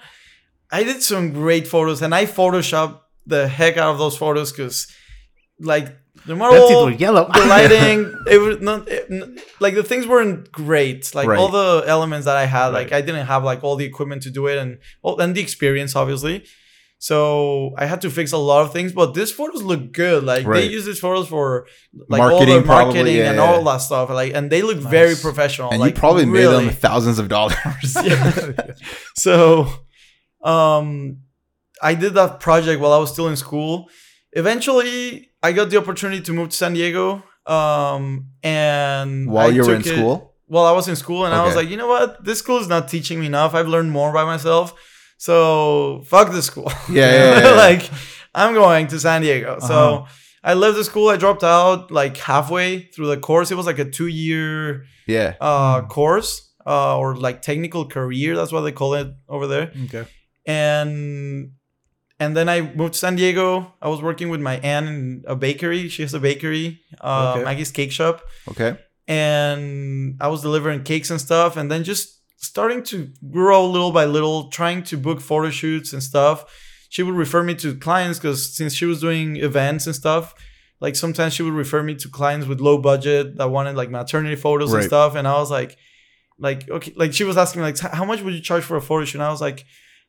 I 0.70 0.82
did 0.84 1.02
some 1.02 1.32
great 1.32 1.66
photos, 1.68 2.02
and 2.02 2.14
I 2.14 2.26
photoshopped 2.26 3.00
the 3.26 3.48
heck 3.48 3.76
out 3.76 3.90
of 3.92 3.98
those 3.98 4.16
photos 4.16 4.52
because, 4.52 4.86
like, 5.58 5.86
the 6.26 6.28
Them 6.28 6.38
model, 6.38 6.84
were 6.86 6.90
yellow. 6.92 7.28
the 7.32 7.44
lighting, 7.54 8.14
it 8.30 8.38
was 8.38 8.60
not 8.60 8.88
it, 8.88 9.10
like 9.60 9.74
the 9.74 9.82
things 9.82 10.06
weren't 10.06 10.50
great. 10.52 11.14
Like 11.14 11.28
Right. 11.28 11.38
all 11.38 11.48
the 11.48 11.84
elements 11.86 12.24
that 12.26 12.36
I 12.36 12.46
had, 12.46 12.68
like 12.68 12.90
Right. 12.90 12.98
I 12.98 13.00
didn't 13.00 13.26
have 13.26 13.44
like 13.44 13.62
all 13.64 13.76
the 13.76 13.84
equipment 13.84 14.22
to 14.22 14.30
do 14.30 14.46
it, 14.46 14.58
and 14.58 14.78
well, 15.02 15.18
and 15.20 15.34
the 15.34 15.40
experience 15.40 15.94
obviously. 15.94 16.44
So 16.98 17.72
I 17.76 17.84
had 17.86 18.00
to 18.02 18.10
fix 18.10 18.32
a 18.32 18.38
lot 18.38 18.62
of 18.62 18.72
things, 18.72 18.92
but 18.92 19.12
these 19.12 19.30
photos 19.30 19.62
look 19.62 19.92
good. 19.92 20.24
Like 20.24 20.46
they 20.46 20.66
use 20.66 20.86
these 20.86 20.98
photos 20.98 21.28
for 21.28 21.66
like 22.08 22.20
all 22.22 22.30
Marketing, 22.30 22.56
the 22.56 22.62
probably, 22.62 22.94
marketing 22.94 23.16
yeah, 23.16 23.28
and 23.28 23.36
yeah. 23.36 23.44
all 23.44 23.62
that 23.64 23.78
stuff. 23.78 24.08
Like 24.10 24.32
and 24.34 24.50
they 24.50 24.62
look 24.62 24.78
very 24.78 25.14
professional. 25.14 25.70
and 25.70 25.80
like, 25.80 25.94
you 25.94 26.00
probably 26.00 26.24
made 26.24 26.46
them 26.46 26.70
thousands 26.86 27.18
of 27.18 27.28
dollars. 27.28 27.56
So, 29.14 29.68
um, 30.42 31.18
I 31.82 31.94
did 31.94 32.14
that 32.14 32.40
project 32.40 32.80
while 32.80 32.92
I 32.92 32.98
was 32.98 33.12
still 33.12 33.28
in 33.28 33.36
school. 33.36 33.88
Eventually, 34.32 35.30
I 35.42 35.52
got 35.52 35.70
the 35.70 35.76
opportunity 35.78 36.22
to 36.22 36.32
move 36.32 36.50
to 36.50 36.56
San 36.56 36.74
Diego. 36.74 37.22
Um, 37.46 38.28
and 38.42 39.30
While 39.30 39.48
I 39.48 39.50
you 39.50 39.62
were 39.64 39.74
in 39.74 39.80
it- 39.80 39.86
school? 39.86 40.34
While 40.48 40.64
I 40.64 40.70
was 40.72 40.86
in 40.86 40.94
school, 40.94 41.24
and 41.26 41.34
I 41.34 41.44
was 41.44 41.56
like, 41.56 41.68
you 41.68 41.76
know 41.76 41.88
what, 41.88 42.24
this 42.24 42.38
school 42.38 42.58
is 42.58 42.68
not 42.68 42.86
teaching 42.88 43.18
me 43.18 43.26
enough. 43.26 43.52
I've 43.52 43.66
learned 43.66 43.90
more 43.90 44.12
by 44.12 44.24
myself. 44.24 44.74
So 45.16 46.02
fuck 46.06 46.30
the 46.32 46.42
school. 46.42 46.70
Yeah, 46.90 47.10
yeah, 47.10 47.10
yeah, 47.40 47.40
yeah. 47.48 47.54
like 47.54 47.90
I'm 48.34 48.54
going 48.54 48.86
to 48.88 48.98
San 49.00 49.22
Diego. 49.22 49.58
So 49.60 49.74
Uh-huh. 49.74 50.06
I 50.44 50.54
left 50.54 50.76
the 50.76 50.84
school. 50.84 51.08
I 51.08 51.16
dropped 51.16 51.42
out 51.42 51.90
like 51.90 52.16
halfway 52.18 52.82
through 52.94 53.08
the 53.08 53.16
course. 53.16 53.50
It 53.50 53.56
was 53.56 53.66
like 53.66 53.78
a 53.80 53.84
two 53.90 54.06
year 54.06 54.84
Yeah. 55.08 55.34
uh, 55.40 55.82
course 55.82 56.52
uh, 56.66 56.96
or 56.98 57.16
like 57.16 57.42
technical 57.42 57.86
career. 57.86 58.36
That's 58.36 58.52
what 58.52 58.60
they 58.62 58.72
call 58.72 58.94
it 58.94 59.08
over 59.28 59.46
there. 59.46 59.72
Okay. 59.86 60.04
And 60.46 61.52
and 62.18 62.36
then 62.36 62.48
I 62.48 62.60
moved 62.62 62.94
to 62.94 62.98
San 62.98 63.16
Diego. 63.16 63.74
I 63.82 63.88
was 63.88 64.00
working 64.00 64.28
with 64.30 64.40
my 64.40 64.58
aunt 64.58 64.88
in 64.88 65.24
a 65.26 65.34
bakery. 65.36 65.88
She 65.88 66.02
has 66.02 66.14
a 66.14 66.20
bakery, 66.20 66.80
uh, 67.00 67.32
Okay. 67.34 67.44
Maggie's 67.44 67.70
Cake 67.72 67.92
Shop, 67.92 68.22
Okay. 68.48 68.76
and 69.06 70.16
I 70.20 70.28
was 70.28 70.40
delivering 70.42 70.82
cakes 70.84 71.10
and 71.10 71.20
stuff. 71.20 71.56
And 71.56 71.70
then 71.70 71.84
just 71.84 72.15
starting 72.36 72.82
to 72.84 73.10
grow 73.30 73.66
little 73.66 73.92
by 73.92 74.04
little, 74.04 74.48
trying 74.50 74.82
to 74.84 74.96
book 74.96 75.20
photo 75.20 75.50
shoots 75.50 75.92
and 75.92 76.02
stuff. 76.02 76.44
She 76.88 77.02
would 77.02 77.14
refer 77.14 77.42
me 77.42 77.54
to 77.56 77.74
clients 77.76 78.18
because 78.18 78.56
since 78.56 78.74
she 78.74 78.84
was 78.84 79.00
doing 79.00 79.36
events 79.36 79.86
and 79.86 79.94
stuff, 79.94 80.34
like 80.80 80.96
sometimes 80.96 81.32
she 81.32 81.42
would 81.42 81.52
refer 81.52 81.82
me 81.82 81.94
to 81.96 82.08
clients 82.08 82.46
with 82.46 82.60
low 82.60 82.78
budget 82.78 83.36
that 83.36 83.50
wanted 83.50 83.76
like 83.76 83.90
maternity 83.90 84.36
photos 84.36 84.72
and 84.72 84.84
stuff. 84.84 85.14
And 85.14 85.26
I 85.26 85.34
was 85.38 85.50
like, 85.50 85.76
like 86.38 86.68
okay, 86.68 86.92
like 86.96 87.12
she 87.12 87.24
was 87.24 87.36
asking 87.36 87.62
me 87.62 87.66
like, 87.66 87.78
how 87.78 88.04
much 88.04 88.22
would 88.22 88.34
you 88.34 88.40
charge 88.40 88.62
for 88.62 88.76
a 88.76 88.82
photo 88.82 89.04
shoot? 89.04 89.18
And 89.18 89.24
I 89.24 89.30
was 89.30 89.40
like, 89.40 89.64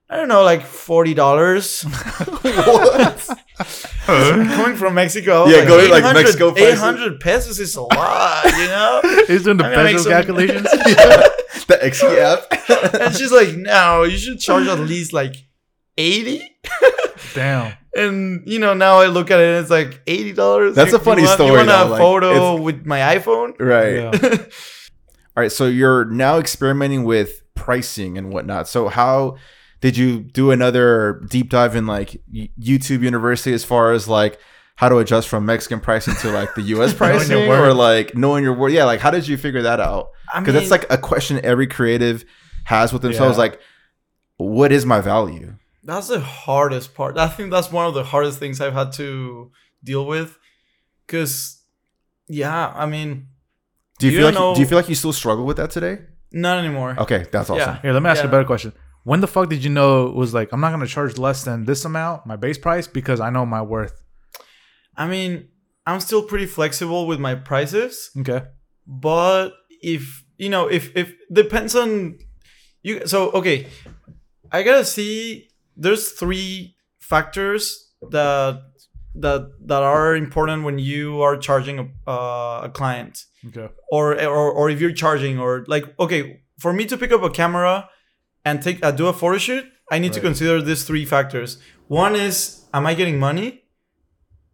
I 0.10 0.16
don't 0.18 0.28
know, 0.28 0.44
like 0.44 0.62
forty 0.62 1.14
dollars. 1.14 1.82
what? 2.42 3.30
Coming 4.06 4.78
from 4.78 4.94
Mexico, 4.94 5.48
Yeah, 5.48 5.66
going, 5.66 5.90
like, 5.90 6.04
800 6.04 6.24
Mexico 6.24 6.54
800 6.56 7.20
pesos 7.20 7.60
is 7.60 7.76
a 7.76 7.82
lot, 7.82 8.46
you 8.46 8.68
know. 8.68 9.02
He's 9.28 9.44
doing 9.44 9.58
the 9.58 9.64
peso 9.64 10.08
calculations. 10.08 10.68
The 11.68 11.76
XE 11.76 13.00
and 13.02 13.16
she's 13.16 13.32
like, 13.32 13.56
no, 13.56 14.04
you 14.04 14.18
should 14.18 14.40
charge 14.40 14.68
at 14.68 14.80
least 14.80 15.14
like 15.14 15.36
80. 15.98 16.42
Damn. 17.34 17.74
And 17.96 18.44
you 18.46 18.60
know, 18.60 18.74
now 18.74 19.00
I 19.00 19.08
look 19.08 19.32
at 19.32 19.40
it 19.40 19.48
and 19.48 19.58
it's 19.62 19.72
like 19.72 20.02
eighty 20.06 20.32
dollars. 20.32 20.76
That's 20.76 20.94
a 20.94 21.00
funny 21.00 21.26
story, 21.26 21.50
You 21.50 21.56
want 21.58 21.68
though, 21.68 21.88
a 21.88 21.90
like, 21.90 22.00
photo 22.00 22.62
with 22.62 22.86
my 22.86 23.00
iPhone? 23.00 23.60
Right. 23.60 23.96
Yeah. 23.96 24.38
All 25.36 25.42
right. 25.42 25.52
So 25.52 25.66
you're 25.66 26.06
now 26.06 26.38
experimenting 26.38 27.06
with 27.06 27.42
pricing 27.56 28.18
and 28.18 28.32
whatnot. 28.32 28.68
So 28.68 28.88
how 28.88 29.38
did 29.82 29.98
you 29.98 30.20
do 30.20 30.52
another 30.52 31.24
deep 31.30 31.50
dive 31.50 31.76
in 31.76 31.88
like 31.88 32.22
YouTube 32.32 33.02
University 33.02 33.54
as 33.54 33.64
far 33.64 33.92
as 33.92 34.08
like 34.08 34.40
how 34.78 34.88
to 34.90 34.98
adjust 35.00 35.28
from 35.28 35.46
Mexican 35.46 35.80
pricing 35.82 36.16
to 36.22 36.32
like 36.32 36.56
the 36.56 36.62
US 36.62 36.78
Knowing 37.00 37.18
pricing 37.18 37.48
worth. 37.50 37.60
or 37.60 37.74
like 37.74 38.16
knowing 38.16 38.44
your 38.44 38.54
word? 38.54 38.72
Yeah. 38.72 38.86
Like 38.86 39.00
how 39.02 39.12
did 39.12 39.28
you 39.28 39.36
figure 39.38 39.64
that 39.64 39.80
out? 39.80 40.10
I 40.34 40.40
Because 40.40 40.54
that's 40.54 40.72
like 40.72 40.86
a 40.90 40.98
question 40.98 41.40
every 41.44 41.68
creative 41.68 42.24
has 42.64 42.94
with 42.94 43.02
themselves. 43.02 43.36
Yeah. 43.38 43.42
Like, 43.44 43.60
what 44.38 44.72
is 44.72 44.86
my 44.86 45.02
value? 45.02 45.56
that's 45.84 46.10
the 46.10 46.20
hardest 46.20 46.94
part. 46.94 47.18
I 47.18 47.28
think 47.30 47.50
that's 47.50 47.72
one 47.72 47.86
of 47.88 47.94
the 47.94 48.04
hardest 48.04 48.40
things 48.40 48.60
I've 48.60 48.74
had 48.74 48.92
to 48.94 49.52
deal 49.84 50.06
with. 50.06 50.38
Cause 51.08 51.62
yeah, 52.28 52.74
I 52.76 52.86
mean, 52.86 53.28
Do 54.00 54.08
you, 54.08 54.12
You 54.12 54.18
feel 54.18 54.26
like 54.28 54.36
don't 54.36 54.50
you, 54.50 54.56
do 54.56 54.62
you 54.62 54.68
feel 54.68 54.78
like 54.78 54.90
you 54.90 54.96
still 54.96 55.14
struggle 55.14 55.46
with 55.46 55.58
that 55.58 55.72
today? 55.72 56.00
not 56.34 56.60
anymore. 56.60 56.94
Okay, 57.00 57.26
that's 57.32 57.50
awesome. 57.50 57.58
Yeah. 57.60 57.82
Here, 57.82 57.94
let 57.94 58.04
me 58.04 58.10
ask 58.10 58.22
you 58.22 58.28
a 58.28 58.32
better 58.32 58.44
question. 58.44 58.74
When 59.06 59.22
the 59.22 59.28
fuck 59.28 59.48
did 59.50 59.64
you 59.64 59.70
know 59.70 60.08
it 60.08 60.16
was 60.16 60.34
like 60.34 60.52
I'm 60.52 60.60
not 60.60 60.72
gonna 60.72 60.86
charge 60.88 61.18
less 61.18 61.46
than 61.46 61.64
this 61.64 61.86
amount, 61.86 62.26
my 62.26 62.36
base 62.36 62.58
price, 62.58 62.86
because 62.86 63.22
I 63.22 63.30
know 63.30 63.46
my 63.46 63.62
worth? 63.62 64.04
I 64.98 65.08
mean, 65.08 65.50
I'm 65.86 66.00
still 66.00 66.24
pretty 66.24 66.46
flexible 66.48 67.08
with 67.08 67.20
my 67.20 67.36
prices. 67.36 68.10
Okay. 68.20 68.42
but 68.86 69.52
if 69.82 70.24
you 70.38 70.50
know 70.50 70.68
if 70.68 70.84
if 70.96 71.14
depends 71.32 71.76
on 71.76 72.18
you 72.82 73.06
so 73.06 73.30
okay 73.32 73.68
i 74.52 74.64
gotta 74.64 74.84
see 74.86 75.48
there's 75.76 76.12
three 76.12 76.76
factors 77.00 77.92
that 78.12 78.62
that 79.14 79.42
that 79.70 79.84
are 79.84 80.16
important 80.16 80.64
when 80.64 80.80
you 80.80 81.22
are 81.22 81.38
charging 81.38 81.78
a, 81.80 81.86
uh, 82.10 82.62
a 82.64 82.70
client 82.74 83.26
Okay. 83.50 83.68
or, 83.92 84.14
or 84.24 84.52
or 84.52 84.70
if 84.70 84.80
you're 84.82 84.94
charging 85.06 85.38
or 85.40 85.64
like 85.68 85.86
okay 86.00 86.42
for 86.60 86.74
me 86.74 86.86
to 86.86 86.98
pick 86.98 87.12
up 87.12 87.22
a 87.24 87.30
camera 87.30 87.90
and 88.46 88.62
take 88.62 88.84
uh, 88.84 88.92
do 88.92 89.08
a 89.08 89.14
photo 89.14 89.38
shoot 89.38 89.66
i 89.92 90.00
need 90.00 90.14
to 90.14 90.22
consider 90.22 90.62
these 90.62 90.84
three 90.90 91.06
factors 91.06 91.60
one 91.88 92.16
is 92.16 92.66
am 92.74 92.86
i 92.88 92.94
getting 92.94 93.20
money 93.20 93.62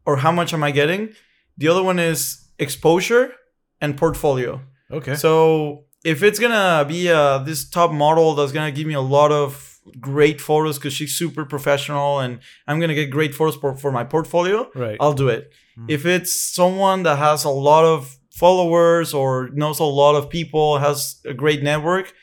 or 0.05 0.17
how 0.17 0.31
much 0.31 0.53
am 0.53 0.63
i 0.63 0.71
getting 0.71 1.09
the 1.57 1.67
other 1.67 1.83
one 1.83 1.99
is 1.99 2.47
exposure 2.59 3.33
and 3.81 3.97
portfolio 3.97 4.61
Okay. 4.91 5.15
so 5.15 5.85
if 6.05 6.21
it's 6.23 6.39
gonna 6.39 6.85
be 6.87 7.09
uh, 7.09 7.37
this 7.39 7.67
top 7.69 7.91
model 7.91 8.35
that's 8.35 8.51
gonna 8.51 8.71
give 8.71 8.87
me 8.87 8.93
a 8.93 9.01
lot 9.01 9.31
of 9.31 9.79
great 9.99 10.39
photos 10.39 10.77
because 10.77 10.93
she's 10.93 11.13
super 11.17 11.43
professional 11.45 12.19
and 12.19 12.39
i'm 12.67 12.79
gonna 12.79 12.93
get 12.95 13.09
great 13.09 13.33
photos 13.35 13.55
for, 13.55 13.75
for 13.75 13.91
my 13.91 14.03
portfolio 14.03 14.69
right. 14.75 14.97
I'll 14.99 15.13
do 15.13 15.29
it. 15.29 15.51
Mhm. 15.77 15.85
If 15.89 16.05
it's 16.05 16.31
someone 16.55 17.03
that 17.03 17.17
has 17.17 17.43
a 17.45 17.49
lot 17.49 17.83
of 17.85 18.17
followers 18.31 19.13
or 19.13 19.49
knows 19.53 19.79
a 19.79 19.83
lot 20.01 20.15
of 20.15 20.29
people, 20.29 20.77
has 20.77 21.19
a 21.25 21.33
great 21.33 21.63
network, 21.63 22.13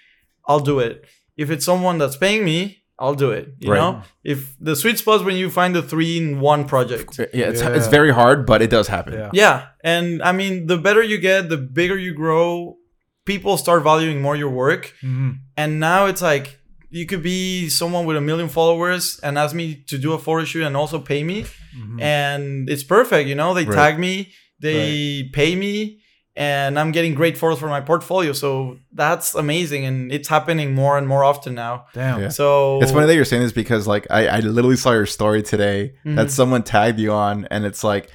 I'll 0.46 0.60
do 0.60 0.78
it. 0.78 1.04
If 1.36 1.50
it's 1.50 1.64
someone 1.64 1.98
that's 1.98 2.16
paying 2.16 2.44
me, 2.44 2.79
I'll 3.00 3.14
do 3.14 3.30
it. 3.30 3.44
You 3.60 3.72
Right. 3.72 3.78
know, 3.80 4.02
if 4.22 4.38
the 4.60 4.76
sweet 4.76 4.98
spot 4.98 5.16
is 5.20 5.22
when 5.22 5.36
you 5.36 5.48
find 5.50 5.74
the 5.74 5.82
three 5.82 6.18
in 6.18 6.38
one 6.40 6.64
project. 6.66 7.18
Yeah, 7.18 7.48
it's, 7.52 7.62
Yeah. 7.62 7.74
it's 7.76 7.88
very 7.88 8.12
hard, 8.12 8.44
but 8.46 8.60
it 8.62 8.70
does 8.70 8.88
happen. 8.88 9.14
yeah. 9.14 9.30
Yeah, 9.32 9.56
and 9.82 10.22
I 10.22 10.32
mean, 10.32 10.66
the 10.66 10.76
better 10.76 11.02
you 11.02 11.18
get, 11.18 11.48
the 11.48 11.56
bigger 11.56 11.96
you 12.06 12.12
grow. 12.14 12.76
People 13.24 13.56
start 13.56 13.82
valuing 13.82 14.20
more 14.20 14.36
your 14.36 14.50
work, 14.50 14.82
hmm 15.00 15.30
and 15.56 15.70
now 15.78 16.06
it's 16.10 16.22
like 16.22 16.46
you 16.90 17.04
could 17.06 17.22
be 17.22 17.68
someone 17.68 18.04
with 18.08 18.16
a 18.16 18.20
million 18.20 18.48
followers 18.48 19.20
and 19.22 19.38
ask 19.38 19.54
me 19.54 19.66
to 19.90 19.96
do 19.98 20.12
a 20.12 20.18
photo 20.18 20.44
shoot 20.44 20.64
and 20.66 20.76
also 20.76 20.98
pay 20.98 21.22
me 21.22 21.44
hmm 21.74 22.00
and 22.00 22.68
it's 22.72 22.82
perfect 22.82 23.28
you 23.28 23.36
know 23.40 23.54
they 23.54 23.64
Right. 23.66 23.76
tag 23.80 23.98
me 23.98 24.14
they 24.60 25.30
pay 25.32 25.54
me 25.54 25.99
and 26.40 26.78
I'm 26.80 26.90
getting 26.90 27.14
great 27.14 27.36
photos 27.36 27.58
for 27.60 27.68
my 27.68 27.82
portfolio. 27.82 28.32
So 28.32 28.78
that's 28.92 29.34
amazing, 29.34 29.84
and 29.84 30.10
it's 30.10 30.26
happening 30.26 30.74
more 30.74 30.96
and 30.96 31.06
more 31.06 31.22
often 31.22 31.54
now. 31.54 31.84
Damn. 31.92 32.20
Yeah. 32.22 32.28
So 32.30 32.80
It's 32.82 32.92
funny 32.92 33.06
that 33.06 33.14
you're 33.14 33.26
saying 33.26 33.42
this 33.42 33.52
because 33.52 33.86
like 33.86 34.06
I, 34.10 34.26
I 34.26 34.40
literally 34.40 34.76
saw 34.76 34.92
your 34.92 35.04
story 35.06 35.42
today 35.42 35.94
Mhm. 36.06 36.16
that 36.16 36.30
someone 36.30 36.62
tagged 36.62 36.98
you 36.98 37.12
on 37.12 37.46
and 37.50 37.64
it's 37.66 37.84
like 37.84 38.10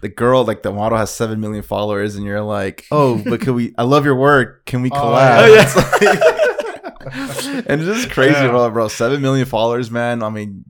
the 0.00 0.08
girl 0.08 0.44
like 0.44 0.62
the 0.64 0.72
model 0.72 0.98
has 0.98 1.14
seven 1.14 1.38
million 1.40 1.62
followers 1.62 2.16
and 2.16 2.24
you're 2.26 2.42
like 2.42 2.86
oh 2.90 3.22
but 3.24 3.40
can 3.40 3.54
we 3.54 3.72
I 3.78 3.84
love 3.84 4.04
your 4.04 4.16
work 4.16 4.66
can 4.66 4.82
we 4.82 4.90
Oh, 4.92 4.96
collab 4.96 5.48
yeah. 5.54 5.62
It's 5.62 5.76
like- 5.76 7.66
and 7.68 7.80
it's 7.80 7.84
just 8.02 8.10
crazy 8.10 8.32
Yeah. 8.32 8.48
bro 8.50 8.68
bro 8.70 8.88
seven 8.88 9.20
million 9.22 9.46
followers 9.46 9.88
man 9.90 10.22
I 10.24 10.28
mean 10.30 10.64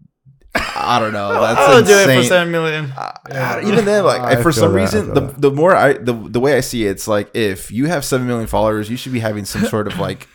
I 0.55 0.99
don't 0.99 1.13
know 1.13 1.33
that's 1.41 1.61
I'll 1.61 1.83
do 1.85 1.93
it 2.11 2.17
for 2.17 2.25
seven 2.25 2.51
million. 2.51 2.93
uh, 2.97 3.13
Yeah. 3.29 3.67
even 3.69 3.85
then, 3.85 4.05
like 4.05 4.21
I 4.21 4.43
for 4.43 4.51
some 4.51 4.73
that, 4.73 4.81
reason, 4.81 5.15
the 5.15 5.21
that. 5.21 5.41
the 5.41 5.51
more 5.51 5.75
I 5.77 5.93
the 5.95 6.13
the 6.13 6.41
way 6.41 6.57
I 6.57 6.61
see 6.61 6.87
it, 6.87 6.91
it's 6.91 7.07
like 7.07 7.31
if 7.35 7.71
you 7.71 7.87
have 7.87 8.05
seven 8.05 8.27
million 8.27 8.47
followers, 8.49 8.91
you 8.91 8.97
should 8.97 9.13
be 9.13 9.21
having 9.21 9.45
some 9.45 9.65
sort 9.67 9.87
of 9.87 9.99
like. 9.99 10.27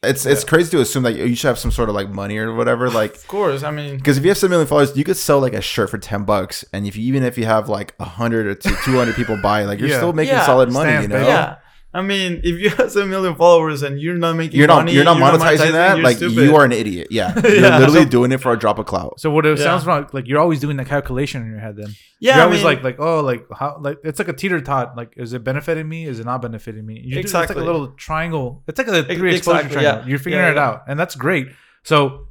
It's 0.00 0.26
it's 0.26 0.44
crazy 0.44 0.70
to 0.70 0.80
assume 0.80 1.02
that 1.02 1.16
you 1.16 1.34
should 1.34 1.48
have 1.48 1.58
some 1.58 1.72
sort 1.72 1.88
of 1.88 1.94
like 1.96 2.08
money 2.08 2.38
or 2.38 2.54
whatever, 2.54 2.88
like 2.88 3.16
Of 3.16 3.26
course, 3.26 3.64
I 3.64 3.72
mean, 3.72 3.96
because 3.96 4.16
if 4.16 4.22
you 4.22 4.30
have 4.30 4.38
seven 4.38 4.50
million 4.50 4.68
followers, 4.68 4.96
you 4.96 5.02
could 5.02 5.16
sell 5.16 5.40
like 5.40 5.54
a 5.54 5.60
shirt 5.60 5.90
for 5.90 5.98
ten 5.98 6.22
bucks, 6.24 6.64
and 6.72 6.86
if 6.86 6.96
you 6.96 7.02
even 7.04 7.24
if 7.24 7.36
you 7.36 7.46
have 7.46 7.68
like 7.68 7.94
a 7.98 8.04
hundred 8.04 8.46
or 8.46 8.54
two 8.54 8.96
hundred 8.96 9.16
people 9.16 9.36
buy, 9.42 9.64
like 9.64 9.80
you're 9.80 9.88
Yeah. 9.88 9.96
still 9.96 10.12
making 10.12 10.34
Yeah. 10.34 10.46
solid 10.46 10.70
money, 10.72 10.90
Stamp, 10.90 11.02
you 11.02 11.08
know. 11.08 11.26
yeah. 11.26 11.56
I 11.94 12.02
mean, 12.02 12.42
if 12.44 12.60
you 12.60 12.68
have 12.68 12.92
seven 12.92 13.08
million 13.08 13.34
followers 13.34 13.82
and 13.82 13.98
you're 13.98 14.14
not 14.14 14.36
making 14.36 14.58
You're 14.58 14.68
not 14.68 14.80
money, 14.80 14.92
you're 14.92 15.04
not 15.04 15.16
monetizing, 15.16 15.72
that. 15.72 15.98
Like 16.00 16.18
stupid. 16.18 16.36
you 16.36 16.54
are 16.54 16.64
an 16.64 16.72
idiot. 16.72 17.08
Yeah, 17.10 17.32
you're 17.42 17.54
Yeah. 17.62 17.78
literally 17.78 18.02
So- 18.02 18.08
doing 18.10 18.30
it 18.32 18.40
for 18.42 18.52
a 18.52 18.58
drop 18.58 18.78
of 18.78 18.84
clout. 18.84 19.18
So 19.20 19.30
what 19.30 19.46
it 19.46 19.56
Yeah. 19.58 19.64
sounds 19.64 19.86
like, 19.86 20.12
like 20.12 20.28
you're 20.28 20.38
always 20.38 20.60
doing 20.60 20.76
the 20.76 20.84
calculation 20.84 21.40
in 21.42 21.48
your 21.50 21.60
head. 21.60 21.76
Then 21.76 21.88
Yeah, 22.20 22.34
you're 22.34 22.42
I 22.42 22.44
always 22.44 22.58
mean, 22.58 22.64
like, 22.66 22.82
like 22.84 22.96
oh, 23.00 23.20
like 23.20 23.46
how, 23.58 23.78
like 23.80 23.98
it's 24.04 24.18
like 24.18 24.28
a 24.28 24.34
teeter 24.34 24.60
tot. 24.60 24.96
Like, 24.98 25.14
is 25.16 25.32
it 25.32 25.42
benefiting 25.44 25.88
me? 25.88 26.04
Is 26.06 26.20
it 26.20 26.26
not 26.26 26.42
benefiting 26.42 26.84
me? 26.84 27.00
You 27.02 27.14
do- 27.14 27.20
it's 27.20 27.30
Exactly. 27.30 27.56
like 27.56 27.62
a 27.62 27.66
little 27.66 27.88
triangle. 27.92 28.62
It's 28.68 28.76
like 28.78 28.88
a 28.88 28.98
Ex- 29.08 29.18
three 29.18 29.34
exposure 29.34 29.58
exactly, 29.60 29.80
triangle. 29.80 30.02
yeah. 30.04 30.08
You're 30.08 30.18
figuring 30.18 30.44
Yeah, 30.44 30.50
it 30.52 30.56
yeah. 30.56 30.68
out, 30.68 30.82
and 30.88 31.00
that's 31.00 31.14
great. 31.14 31.48
So 31.84 32.26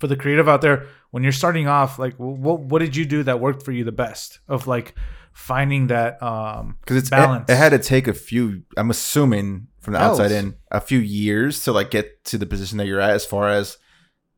for 0.00 0.08
the 0.08 0.16
creative 0.16 0.48
out 0.48 0.60
there, 0.60 0.86
when 1.12 1.22
you're 1.22 1.30
starting 1.30 1.68
off, 1.68 2.00
like, 2.00 2.14
what 2.16 2.58
what 2.60 2.80
did 2.80 2.96
you 2.96 3.04
do 3.04 3.22
that 3.22 3.38
worked 3.38 3.62
for 3.64 3.70
you 3.70 3.84
the 3.84 3.92
best? 3.92 4.40
Of 4.48 4.66
like 4.66 4.94
finding 5.32 5.88
that 5.88 6.22
um 6.22 6.76
because 6.80 6.96
it's 6.96 7.10
balance. 7.10 7.48
It, 7.48 7.54
it 7.54 7.56
had 7.56 7.70
to 7.70 7.78
take 7.78 8.06
a 8.06 8.14
few. 8.14 8.62
I'm 8.76 8.90
assuming 8.90 9.68
from 9.80 9.94
the 9.94 10.00
outside 10.00 10.30
in 10.30 10.54
a 10.70 10.80
few 10.80 10.98
years 10.98 11.64
to 11.64 11.72
like 11.72 11.90
get 11.90 12.24
to 12.26 12.38
the 12.38 12.46
position 12.46 12.78
that 12.78 12.86
you're 12.86 13.00
at 13.00 13.10
as 13.10 13.26
far 13.26 13.48
as 13.48 13.78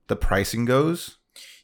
the 0.09 0.17
pricing 0.17 0.65
goes. 0.65 1.19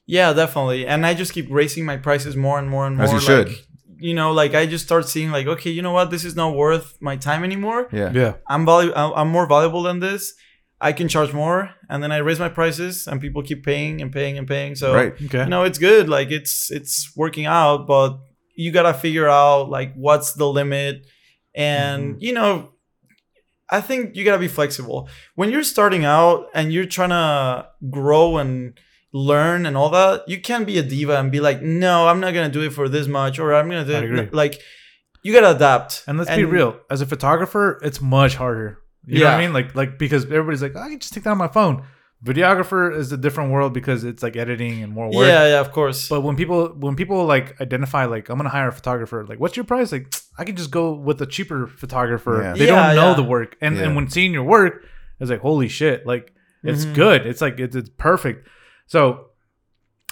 Yeah, 0.06 0.32
definitely. 0.32 0.86
And 0.86 1.06
I 1.06 1.14
just 1.14 1.32
keep 1.32 1.46
raising 1.50 1.84
my 1.84 1.96
prices 1.96 2.36
more 2.36 2.58
and 2.58 2.68
more 2.68 2.86
and 2.86 2.96
more. 2.96 3.06
As 3.06 3.12
you 3.12 3.18
like, 3.18 3.48
should. 3.48 3.58
You 3.98 4.14
know, 4.14 4.32
like 4.32 4.54
I 4.54 4.66
just 4.66 4.84
start 4.84 5.08
seeing 5.08 5.30
like, 5.30 5.46
okay, 5.46 5.70
you 5.70 5.82
know 5.82 5.92
what? 5.92 6.10
This 6.10 6.24
is 6.24 6.34
not 6.34 6.54
worth 6.56 6.96
my 7.00 7.16
time 7.16 7.44
anymore. 7.44 7.88
Yeah. 7.92 8.10
yeah. 8.12 8.34
I'm 8.48 8.66
valu- 8.66 8.92
I'm 8.96 9.12
I'm 9.12 9.28
more 9.28 9.46
valuable 9.46 9.82
than 9.82 10.00
this. 10.00 10.34
I 10.80 10.92
can 10.92 11.08
charge 11.08 11.34
more, 11.34 11.70
and 11.90 12.02
then 12.02 12.10
I 12.10 12.18
raise 12.18 12.38
my 12.40 12.48
prices, 12.48 13.06
and 13.06 13.20
people 13.20 13.42
keep 13.42 13.62
paying 13.62 14.00
and 14.00 14.10
paying 14.10 14.38
and 14.38 14.48
paying. 14.48 14.74
So 14.74 14.94
Right. 14.94 15.12
Okay. 15.12 15.44
you 15.44 15.50
know, 15.50 15.64
it's 15.64 15.78
good. 15.78 16.08
Like 16.08 16.30
it's 16.30 16.70
it's 16.70 17.12
working 17.14 17.44
out, 17.44 17.86
but 17.86 18.18
you 18.62 18.70
gotta 18.78 18.94
figure 19.04 19.28
out 19.28 19.70
like 19.76 19.90
what's 19.94 20.30
the 20.40 20.46
limit, 20.60 20.94
and 21.54 22.02
Mm-hmm. 22.14 22.24
you 22.26 22.32
know, 22.38 22.50
I 23.68 23.80
think 23.80 24.16
you 24.16 24.24
gotta 24.24 24.38
be 24.46 24.48
flexible 24.58 25.08
when 25.38 25.50
you're 25.52 25.62
starting 25.74 26.04
out 26.04 26.38
and 26.54 26.72
you're 26.72 26.90
trying 26.96 27.10
to 27.20 27.68
grow 27.98 28.26
and 28.42 28.78
learn 29.12 29.66
and 29.66 29.76
all 29.76 29.90
that. 29.90 30.28
You 30.28 30.38
can't 30.48 30.66
be 30.66 30.76
a 30.78 30.82
diva 30.82 31.14
and 31.20 31.30
be 31.36 31.40
like, 31.40 31.60
no, 31.62 32.08
I'm 32.08 32.20
not 32.20 32.34
gonna 32.34 32.48
do 32.58 32.62
it 32.62 32.72
for 32.78 32.88
this 32.88 33.06
much, 33.06 33.38
or 33.38 33.54
I'm 33.54 33.68
gonna 33.68 33.84
do 33.84 33.94
I 33.94 33.98
it 33.98 34.04
agree. 34.04 34.28
like. 34.32 34.60
You 35.22 35.34
gotta 35.34 35.54
adapt. 35.54 36.04
And 36.06 36.16
let's 36.16 36.34
be 36.34 36.46
real. 36.46 36.80
As 36.88 37.02
a 37.02 37.06
photographer, 37.06 37.78
it's 37.82 38.00
much 38.00 38.36
harder. 38.36 38.78
You 39.06 39.18
know 39.20 39.26
what 39.26 39.34
I 39.34 39.40
mean? 39.42 39.52
Like 39.52 39.74
like 39.74 39.98
because 39.98 40.24
everybody's 40.24 40.62
like, 40.62 40.74
I 40.76 40.88
can 40.88 40.98
just 40.98 41.12
take 41.12 41.24
that 41.24 41.30
on 41.36 41.36
my 41.46 41.48
phone. 41.58 41.84
Videographer 42.24 42.94
is 42.94 43.12
a 43.12 43.16
different 43.16 43.50
world 43.50 43.72
because 43.72 44.04
it's 44.04 44.22
like 44.22 44.36
editing 44.36 44.82
and 44.82 44.92
more 44.92 45.06
work. 45.06 45.26
Yeah, 45.26 45.46
yeah, 45.48 45.60
of 45.60 45.72
course. 45.72 46.06
But 46.08 46.20
when 46.20 46.36
people 46.36 46.68
when 46.68 46.94
people 46.94 47.24
like 47.24 47.58
identify 47.62 48.04
like 48.04 48.28
I'm 48.28 48.36
gonna 48.36 48.50
hire 48.50 48.68
a 48.68 48.72
photographer, 48.72 49.24
like 49.26 49.40
what's 49.40 49.56
your 49.56 49.64
price? 49.64 49.90
Like 49.90 50.14
I 50.38 50.44
can 50.44 50.54
just 50.54 50.70
go 50.70 50.92
with 50.92 51.22
a 51.22 51.26
cheaper 51.26 51.66
photographer. 51.66 52.40
Yeah. 52.42 52.52
They 52.52 52.66
Yeah, 52.66 52.86
don't 52.88 52.96
know 52.96 53.08
yeah. 53.10 53.14
the 53.16 53.22
work, 53.22 53.56
and 53.62 53.76
Yeah. 53.76 53.84
and 53.84 53.96
when 53.96 54.10
seeing 54.10 54.32
your 54.34 54.44
work, 54.44 54.84
it's 55.18 55.30
like 55.30 55.40
holy 55.40 55.68
shit, 55.68 56.06
like 56.06 56.34
it's 56.62 56.84
Mhm. 56.84 56.94
good. 56.94 57.26
It's 57.26 57.40
like 57.40 57.58
it's, 57.58 57.74
it's 57.74 57.88
perfect. 57.96 58.46
So 58.86 59.28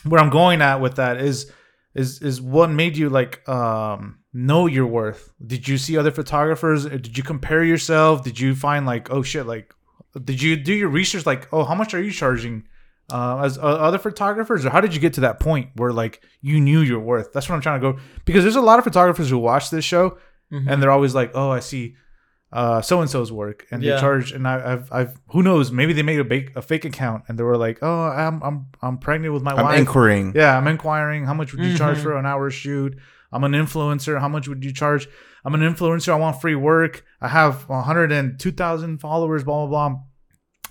where 0.04 0.18
I'm 0.20 0.30
going 0.30 0.62
at 0.62 0.80
with 0.80 0.96
that 0.96 1.18
is 1.20 1.52
is 1.94 2.22
is 2.22 2.40
what 2.40 2.70
made 2.70 2.96
you 2.96 3.10
like 3.10 3.46
um 3.50 4.20
know 4.32 4.66
your 4.66 4.86
worth. 4.86 5.30
Did 5.46 5.68
you 5.68 5.76
see 5.76 5.98
other 5.98 6.10
photographers? 6.10 6.86
Did 6.86 7.18
you 7.18 7.22
compare 7.22 7.62
yourself? 7.62 8.24
Did 8.24 8.40
you 8.40 8.54
find 8.54 8.86
like 8.86 9.10
oh 9.10 9.22
shit 9.22 9.46
like 9.46 9.74
did 10.24 10.40
you 10.42 10.56
do 10.56 10.72
your 10.72 10.88
research 10.88 11.26
like 11.26 11.48
oh 11.52 11.64
how 11.64 11.74
much 11.74 11.94
are 11.94 12.02
you 12.02 12.10
charging 12.10 12.64
uh, 13.12 13.38
as 13.44 13.56
uh, 13.58 13.62
other 13.62 13.98
photographers 13.98 14.64
or 14.66 14.70
how 14.70 14.80
did 14.80 14.94
you 14.94 15.00
get 15.00 15.12
to 15.14 15.20
that 15.20 15.40
point 15.40 15.70
where 15.76 15.92
like 15.92 16.20
you 16.42 16.60
knew 16.60 16.80
your 16.80 17.00
worth 17.00 17.32
that's 17.32 17.48
what 17.48 17.54
i'm 17.54 17.60
trying 17.62 17.80
to 17.80 17.92
go 17.92 17.98
because 18.24 18.42
there's 18.44 18.56
a 18.56 18.60
lot 18.60 18.78
of 18.78 18.84
photographers 18.84 19.30
who 19.30 19.38
watch 19.38 19.70
this 19.70 19.84
show 19.84 20.18
Mhm. 20.52 20.66
and 20.70 20.82
they're 20.82 20.90
always 20.90 21.14
like 21.14 21.30
oh 21.34 21.50
i 21.50 21.60
see 21.60 21.94
uh 22.52 22.80
so 22.80 23.02
and 23.02 23.10
so's 23.10 23.30
work 23.30 23.66
and 23.70 23.82
they 23.82 23.88
charge 24.00 24.32
and 24.32 24.48
I, 24.48 24.72
i've 24.72 24.90
i've 24.92 25.20
who 25.32 25.42
knows 25.42 25.70
maybe 25.70 25.92
they 25.92 26.02
made 26.02 26.18
a, 26.20 26.24
bake, 26.24 26.56
a 26.56 26.62
fake 26.62 26.86
account 26.86 27.24
and 27.28 27.38
they 27.38 27.42
were 27.42 27.58
like 27.58 27.78
oh 27.82 28.04
i'm 28.08 28.42
i'm 28.42 28.66
i'm 28.80 28.96
pregnant 28.96 29.34
with 29.34 29.42
my 29.42 29.52
I'm 29.52 29.64
wife 29.64 29.78
inquiring. 29.78 30.32
yeah, 30.34 30.56
I'm 30.56 30.66
inquiring. 30.66 31.26
How 31.26 31.34
much 31.34 31.52
would 31.52 31.62
you 31.64 31.76
charge 31.76 31.98
Mhm. 31.98 32.02
for 32.02 32.16
an 32.16 32.24
hour 32.24 32.48
shoot? 32.50 32.96
I'm 33.30 33.44
an 33.44 33.52
influencer. 33.52 34.18
How 34.18 34.28
much 34.28 34.48
would 34.48 34.64
you 34.64 34.72
charge? 34.72 35.06
I'm 35.44 35.54
an 35.54 35.60
influencer. 35.60 36.12
I 36.12 36.16
want 36.16 36.40
free 36.40 36.54
work. 36.54 37.04
I 37.20 37.28
have 37.28 37.68
102,000 37.68 38.98
followers. 38.98 39.44
Blah 39.44 39.66
blah 39.66 39.88
blah. 39.88 40.00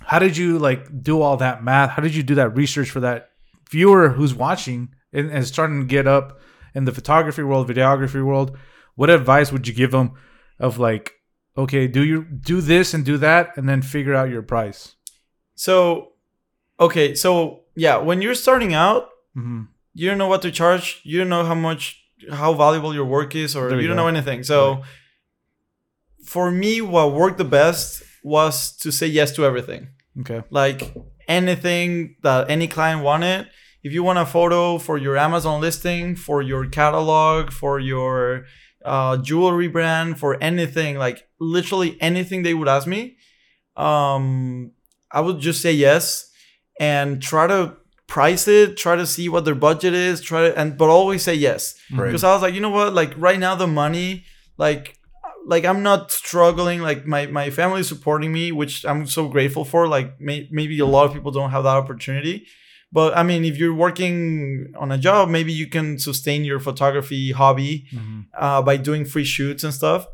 How 0.00 0.18
did 0.18 0.36
you 0.36 0.58
like 0.58 1.02
do 1.02 1.20
all 1.20 1.36
that 1.38 1.64
math? 1.64 1.90
How 1.90 2.02
did 2.02 2.14
you 2.14 2.22
do 2.22 2.34
that 2.36 2.56
research 2.56 2.90
for 2.90 3.00
that 3.00 3.30
viewer 3.70 4.10
who's 4.10 4.34
watching 4.34 4.94
and, 5.12 5.30
and 5.30 5.46
starting 5.46 5.80
to 5.80 5.86
get 5.86 6.06
up 6.06 6.40
in 6.74 6.84
the 6.84 6.92
photography 6.92 7.42
world, 7.42 7.68
videography 7.68 8.24
world? 8.24 8.56
What 8.94 9.10
advice 9.10 9.52
would 9.52 9.66
you 9.66 9.74
give 9.74 9.90
them 9.90 10.12
of 10.58 10.78
like, 10.78 11.12
okay, 11.56 11.86
do 11.86 12.04
you 12.04 12.24
do 12.24 12.60
this 12.60 12.94
and 12.94 13.04
do 13.04 13.16
that, 13.18 13.56
and 13.56 13.68
then 13.68 13.82
figure 13.82 14.14
out 14.14 14.30
your 14.30 14.42
price? 14.42 14.94
So, 15.54 16.12
okay, 16.78 17.14
so 17.14 17.64
yeah, 17.74 17.96
when 17.96 18.22
you're 18.22 18.34
starting 18.34 18.74
out, 18.74 19.10
hmm 19.34 19.64
you 19.94 20.08
don't 20.08 20.18
know 20.18 20.28
what 20.28 20.42
to 20.42 20.52
charge. 20.52 21.00
You 21.02 21.18
don't 21.18 21.28
know 21.28 21.44
how 21.44 21.56
much, 21.56 21.97
how 22.32 22.52
valuable 22.54 22.94
your 22.94 23.04
work 23.04 23.34
is, 23.34 23.54
or 23.56 23.68
There 23.68 23.80
you 23.80 23.86
don't 23.88 23.96
go. 23.96 24.02
know 24.02 24.08
anything. 24.08 24.42
So, 24.42 24.82
for 26.24 26.50
me, 26.50 26.80
what 26.80 27.12
worked 27.12 27.38
the 27.38 27.44
best 27.44 28.02
was 28.22 28.76
to 28.78 28.90
say 28.92 29.06
yes 29.06 29.32
to 29.36 29.44
everything. 29.44 29.88
Okay. 30.20 30.42
Like 30.50 30.94
anything 31.28 32.16
that 32.22 32.50
any 32.50 32.66
client 32.68 33.02
wanted. 33.02 33.48
If 33.82 33.92
you 33.92 34.02
want 34.02 34.18
a 34.18 34.26
photo 34.26 34.78
for 34.78 34.98
your 34.98 35.16
Amazon 35.16 35.60
listing, 35.60 36.16
for 36.16 36.42
your 36.42 36.66
catalog, 36.68 37.52
for 37.52 37.78
your 37.78 38.44
uh, 38.84 39.16
jewelry 39.18 39.68
brand, 39.68 40.18
for 40.18 40.36
anything, 40.42 40.98
like 40.98 41.26
literally 41.40 41.96
anything 42.00 42.42
they 42.42 42.54
would 42.54 42.68
ask 42.68 42.86
me, 42.86 43.16
um, 43.76 44.72
I 45.12 45.20
would 45.20 45.38
just 45.38 45.62
say 45.62 45.72
yes 45.72 46.30
and 46.80 47.22
try 47.22 47.46
to 47.46 47.76
price 48.08 48.48
it, 48.48 48.76
try 48.76 48.96
to 48.96 49.06
see 49.06 49.28
what 49.28 49.44
their 49.44 49.54
budget 49.54 49.94
is, 49.94 50.20
try 50.20 50.48
to, 50.48 50.58
and 50.58 50.76
but 50.76 50.88
always 50.88 51.22
say 51.22 51.34
yes 51.34 51.74
Right. 51.92 52.06
because 52.06 52.24
I 52.24 52.32
was 52.32 52.42
like, 52.42 52.54
you 52.54 52.60
know 52.60 52.70
what, 52.70 52.92
like 52.94 53.12
right 53.16 53.38
now 53.38 53.54
the 53.54 53.66
money, 53.68 54.24
like 54.56 54.96
like 55.46 55.64
I'm 55.64 55.82
not 55.82 56.10
struggling. 56.10 56.80
Like 56.80 57.06
my 57.06 57.26
my 57.26 57.50
family 57.50 57.80
is 57.80 57.88
supporting 57.88 58.32
me, 58.32 58.50
which 58.52 58.84
I'm 58.84 59.06
so 59.06 59.28
grateful 59.28 59.64
for. 59.64 59.86
Like 59.86 60.20
may, 60.20 60.48
maybe 60.50 60.78
a 60.80 60.86
lot 60.86 61.06
of 61.06 61.12
people 61.12 61.30
don't 61.30 61.50
have 61.50 61.64
that 61.64 61.76
opportunity. 61.76 62.46
But 62.90 63.16
I 63.16 63.22
mean, 63.22 63.44
if 63.44 63.58
you're 63.58 63.74
working 63.74 64.72
on 64.78 64.90
a 64.90 64.98
job, 64.98 65.28
maybe 65.28 65.52
you 65.52 65.66
can 65.68 65.98
sustain 65.98 66.44
your 66.44 66.60
photography 66.60 67.32
hobby 67.32 67.86
hmm 67.90 68.20
uh, 68.38 68.62
by 68.62 68.76
doing 68.76 69.04
free 69.04 69.24
shoots 69.24 69.64
and 69.64 69.72
stuff. 69.74 70.06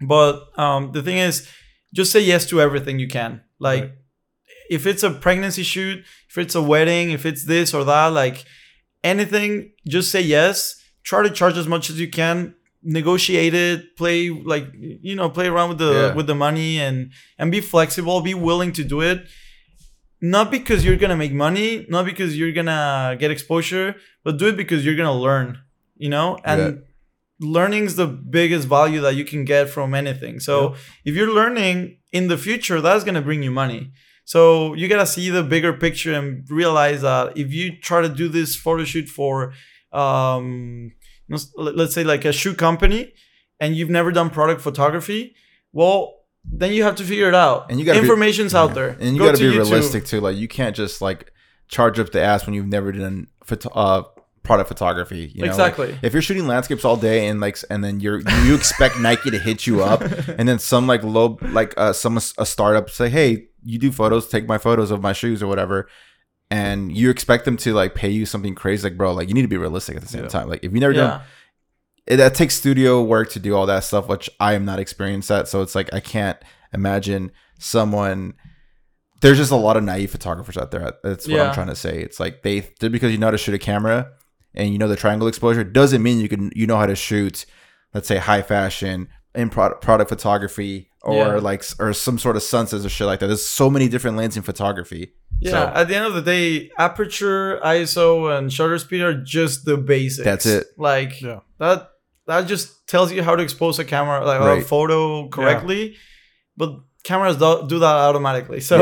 But 0.00 0.34
um, 0.58 0.92
the 0.92 1.02
thing 1.02 1.18
is, 1.18 1.48
just 1.94 2.12
say 2.12 2.20
yes 2.20 2.46
to 2.50 2.60
everything 2.60 2.98
you 2.98 3.08
can. 3.08 3.40
Like, 3.58 3.82
Right. 3.82 3.92
If 4.70 4.86
it's 4.86 5.02
a 5.02 5.10
pregnancy 5.10 5.62
shoot, 5.62 6.04
if 6.28 6.38
it's 6.38 6.54
a 6.54 6.62
wedding, 6.62 7.10
if 7.10 7.24
it's 7.26 7.44
this 7.44 7.72
or 7.74 7.84
that, 7.84 8.08
like 8.08 8.44
anything, 9.04 9.72
just 9.86 10.10
say 10.10 10.20
yes. 10.20 10.82
Try 11.02 11.22
to 11.22 11.30
charge 11.30 11.56
as 11.56 11.66
much 11.68 11.90
as 11.90 12.00
you 12.00 12.08
can. 12.08 12.54
Negotiate 12.82 13.54
it. 13.54 13.96
Play 13.96 14.30
like 14.30 14.66
you 14.74 15.14
know, 15.16 15.28
play 15.28 15.46
around 15.48 15.70
with 15.70 15.78
the 15.78 15.92
Yeah. 15.92 16.14
with 16.14 16.26
the 16.26 16.34
money 16.34 16.78
and 16.80 17.10
and 17.38 17.50
be 17.50 17.60
flexible. 17.60 18.20
Be 18.20 18.34
willing 18.34 18.72
to 18.72 18.84
do 18.84 19.00
it. 19.00 19.26
Not 20.20 20.50
because 20.50 20.84
you're 20.84 20.96
gonna 20.96 21.16
make 21.16 21.32
money, 21.32 21.86
not 21.88 22.04
because 22.06 22.38
you're 22.38 22.52
gonna 22.52 23.16
get 23.18 23.30
exposure, 23.30 23.96
but 24.24 24.38
do 24.38 24.46
it 24.48 24.56
because 24.56 24.84
you're 24.84 24.94
gonna 24.96 25.12
learn. 25.28 25.58
You 25.96 26.10
know, 26.10 26.38
and 26.44 26.60
Yeah. 26.60 26.72
learning's 27.40 27.96
the 27.96 28.06
biggest 28.06 28.66
value 28.68 29.00
that 29.00 29.14
you 29.14 29.24
can 29.24 29.44
get 29.44 29.68
from 29.68 29.94
anything. 29.94 30.40
So 30.40 30.74
if 31.04 31.14
you're 31.14 31.32
learning 31.32 31.96
in 32.12 32.28
the 32.28 32.38
future, 32.38 32.80
that's 32.80 33.04
gonna 33.04 33.20
bring 33.22 33.42
you 33.42 33.50
money. 33.50 33.90
So 34.26 34.74
you 34.74 34.88
gotta 34.88 35.06
see 35.06 35.30
the 35.30 35.42
bigger 35.44 35.72
picture 35.72 36.12
and 36.12 36.44
realize 36.50 37.00
that 37.02 37.38
if 37.38 37.52
you 37.54 37.78
try 37.80 38.02
to 38.02 38.08
do 38.08 38.28
this 38.28 38.54
photo 38.56 38.82
shoot 38.84 39.08
for, 39.08 39.54
um, 39.92 40.92
let's 41.56 41.94
say 41.94 42.04
like 42.04 42.24
a 42.24 42.32
shoe 42.32 42.54
company, 42.54 43.12
and 43.60 43.74
you've 43.76 43.88
never 43.88 44.10
done 44.12 44.28
product 44.30 44.60
photography, 44.60 45.34
well, 45.72 46.12
then 46.44 46.72
you 46.72 46.82
have 46.82 46.96
to 46.96 47.04
figure 47.04 47.28
it 47.28 47.34
out. 47.34 47.70
And 47.70 47.78
you 47.80 47.86
gotta 47.86 48.00
be- 48.00 48.04
information's 48.06 48.54
out 48.54 48.74
there, 48.74 48.96
and 49.00 49.14
you 49.16 49.18
Go 49.20 49.26
got 49.26 49.36
to 49.36 49.42
be 49.50 49.56
YouTube. 49.56 49.70
realistic 49.70 50.04
too. 50.04 50.20
Like 50.20 50.36
you 50.36 50.48
can't 50.48 50.74
just 50.76 51.00
like 51.00 51.32
charge 51.68 51.98
up 51.98 52.10
the 52.10 52.20
ass 52.22 52.46
when 52.46 52.54
you've 52.54 52.66
never 52.68 52.90
done 52.92 53.28
photo- 53.44 53.70
uh, 53.70 54.02
product 54.42 54.68
photography. 54.68 55.30
You 55.34 55.42
know? 55.42 55.46
Like, 55.46 55.50
Exactly. 55.50 55.98
if 56.02 56.12
you're 56.12 56.22
shooting 56.22 56.46
landscapes 56.46 56.84
all 56.84 56.96
day 56.96 57.26
and 57.28 57.40
like, 57.40 57.58
and 57.70 57.82
then 57.82 58.00
you're 58.00 58.20
you 58.44 58.54
expect 58.56 58.98
Nike 59.00 59.30
to 59.30 59.38
hit 59.38 59.66
you 59.68 59.82
up, 59.84 60.00
and 60.38 60.48
then 60.48 60.58
some 60.58 60.86
like 60.88 61.02
low 61.04 61.38
like 61.42 61.74
uh 61.76 61.92
some 61.92 62.16
a 62.16 62.46
startup 62.46 62.90
say, 62.90 63.08
hey, 63.08 63.46
you 63.66 63.78
do 63.78 63.90
photos, 63.92 64.28
take 64.28 64.46
my 64.46 64.58
photos 64.58 64.90
of 64.90 65.02
my 65.02 65.12
shoes 65.12 65.42
or 65.42 65.46
whatever. 65.48 65.88
And 66.50 66.96
you 66.96 67.10
expect 67.10 67.44
them 67.44 67.56
to 67.58 67.74
like 67.74 67.94
pay 67.96 68.08
you 68.08 68.24
something 68.24 68.54
crazy, 68.54 68.88
like 68.88 68.96
bro, 68.96 69.12
like 69.12 69.28
you 69.28 69.34
need 69.34 69.42
to 69.42 69.48
be 69.48 69.56
realistic 69.56 69.96
at 69.96 70.02
the 70.02 70.08
same 70.08 70.22
Yeah. 70.22 70.28
time. 70.28 70.48
Like 70.48 70.62
if 70.62 70.72
you 70.72 70.78
never 70.80 70.92
Yeah. 70.94 71.00
done 71.08 71.20
it, 72.06 72.16
that 72.18 72.34
takes 72.36 72.54
studio 72.54 73.02
work 73.02 73.30
to 73.30 73.40
do 73.40 73.56
all 73.56 73.66
that 73.66 73.82
stuff, 73.82 74.06
which 74.06 74.30
I 74.38 74.54
am 74.54 74.64
not 74.64 74.78
experienced 74.78 75.28
at. 75.32 75.48
So 75.48 75.60
it's 75.62 75.74
like 75.74 75.92
I 75.92 75.98
can't 75.98 76.38
imagine 76.72 77.32
someone. 77.58 78.34
There's 79.22 79.38
just 79.38 79.50
a 79.50 79.56
lot 79.56 79.76
of 79.76 79.82
naive 79.82 80.10
photographers 80.12 80.56
out 80.56 80.70
there. 80.70 80.84
Uh, 80.86 80.92
that's 81.02 81.26
what 81.26 81.34
Yeah. 81.36 81.48
I'm 81.48 81.54
trying 81.54 81.66
to 81.68 81.74
say. 81.74 82.00
It's 82.00 82.20
like 82.20 82.42
they 82.42 82.60
just 82.60 82.92
because 82.92 83.10
you 83.10 83.18
know 83.18 83.26
how 83.26 83.30
to 83.32 83.38
shoot 83.38 83.54
a 83.54 83.58
camera 83.58 84.12
and 84.54 84.72
you 84.72 84.78
know 84.78 84.86
the 84.88 84.94
triangle 84.96 85.26
exposure 85.26 85.64
doesn't 85.64 86.02
mean 86.02 86.20
you 86.20 86.28
can 86.28 86.52
you 86.54 86.66
know 86.68 86.76
how 86.76 86.86
to 86.86 86.94
shoot, 86.94 87.44
let's 87.92 88.06
say 88.06 88.18
high 88.18 88.42
fashion 88.42 89.08
in 89.34 89.48
product 89.50 89.82
product 89.82 90.08
photography 90.08 90.90
or 91.06 91.14
Yeah. 91.16 91.34
like 91.50 91.62
or 91.78 91.92
some 91.92 92.18
sort 92.18 92.36
of 92.36 92.42
sunsets 92.42 92.84
or 92.84 92.88
shit 92.88 93.06
like 93.06 93.20
that. 93.20 93.28
There's 93.28 93.46
so 93.46 93.70
many 93.70 93.88
different 93.88 94.16
lanes 94.16 94.36
in 94.36 94.42
photography. 94.42 95.12
Yeah, 95.40 95.50
So- 95.52 95.72
at 95.80 95.88
the 95.88 95.96
end 95.96 96.06
of 96.06 96.14
the 96.14 96.22
day, 96.22 96.70
aperture, 96.78 97.60
ISO, 97.62 98.36
and 98.36 98.52
shutter 98.52 98.78
speed 98.78 99.02
are 99.02 99.14
just 99.38 99.64
the 99.64 99.76
basics. 99.76 100.24
That's 100.24 100.46
it. 100.46 100.66
Like 100.78 101.20
Yeah. 101.22 101.40
that 101.58 101.90
that 102.26 102.48
just 102.48 102.88
tells 102.88 103.12
you 103.12 103.22
how 103.22 103.36
to 103.36 103.42
expose 103.42 103.78
a 103.78 103.84
camera, 103.84 104.24
like 104.26 104.40
a 104.40 104.60
photo 104.74 105.28
correctly. 105.28 105.94
But 106.56 106.70
cameras 107.04 107.36
do, 107.36 107.64
do 107.68 107.78
that 107.78 107.96
automatically. 108.08 108.60
So 108.60 108.76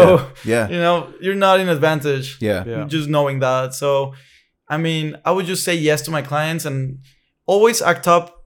Yeah. 0.45 0.69
you 0.73 0.79
know 0.79 1.13
you're 1.21 1.35
not 1.49 1.61
in 1.61 1.69
advantage. 1.69 2.39
Yeah. 2.41 2.65
Yeah. 2.67 2.85
Just 2.87 3.09
knowing 3.09 3.41
that. 3.41 3.75
So 3.75 4.15
I 4.67 4.79
mean, 4.79 5.07
I 5.27 5.31
would 5.35 5.45
just 5.47 5.63
say 5.63 5.75
yes 5.75 6.01
to 6.07 6.11
my 6.11 6.23
clients 6.23 6.65
and 6.65 6.99
always 7.47 7.83
act 7.83 8.09
up 8.09 8.44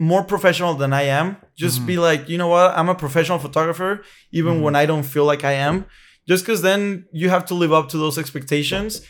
more 0.00 0.24
professional 0.24 0.74
than 0.74 0.92
I 0.92 1.02
am. 1.02 1.36
Just 1.56 1.80
Mhm. 1.82 1.86
be 1.86 1.96
like, 1.98 2.28
you 2.28 2.38
know 2.38 2.48
what? 2.48 2.72
I'm 2.78 2.88
a 2.88 2.94
professional 2.94 3.38
photographer, 3.38 4.02
even 4.32 4.54
Mhm. 4.54 4.62
when 4.62 4.74
I 4.74 4.86
don't 4.86 5.04
feel 5.14 5.26
like 5.32 5.44
I 5.44 5.52
am. 5.68 5.84
Just 6.26 6.44
because 6.44 6.62
then 6.62 7.04
you 7.12 7.28
have 7.28 7.44
to 7.46 7.54
live 7.54 7.72
up 7.72 7.88
to 7.90 7.98
those 7.98 8.16
expectations. 8.18 9.02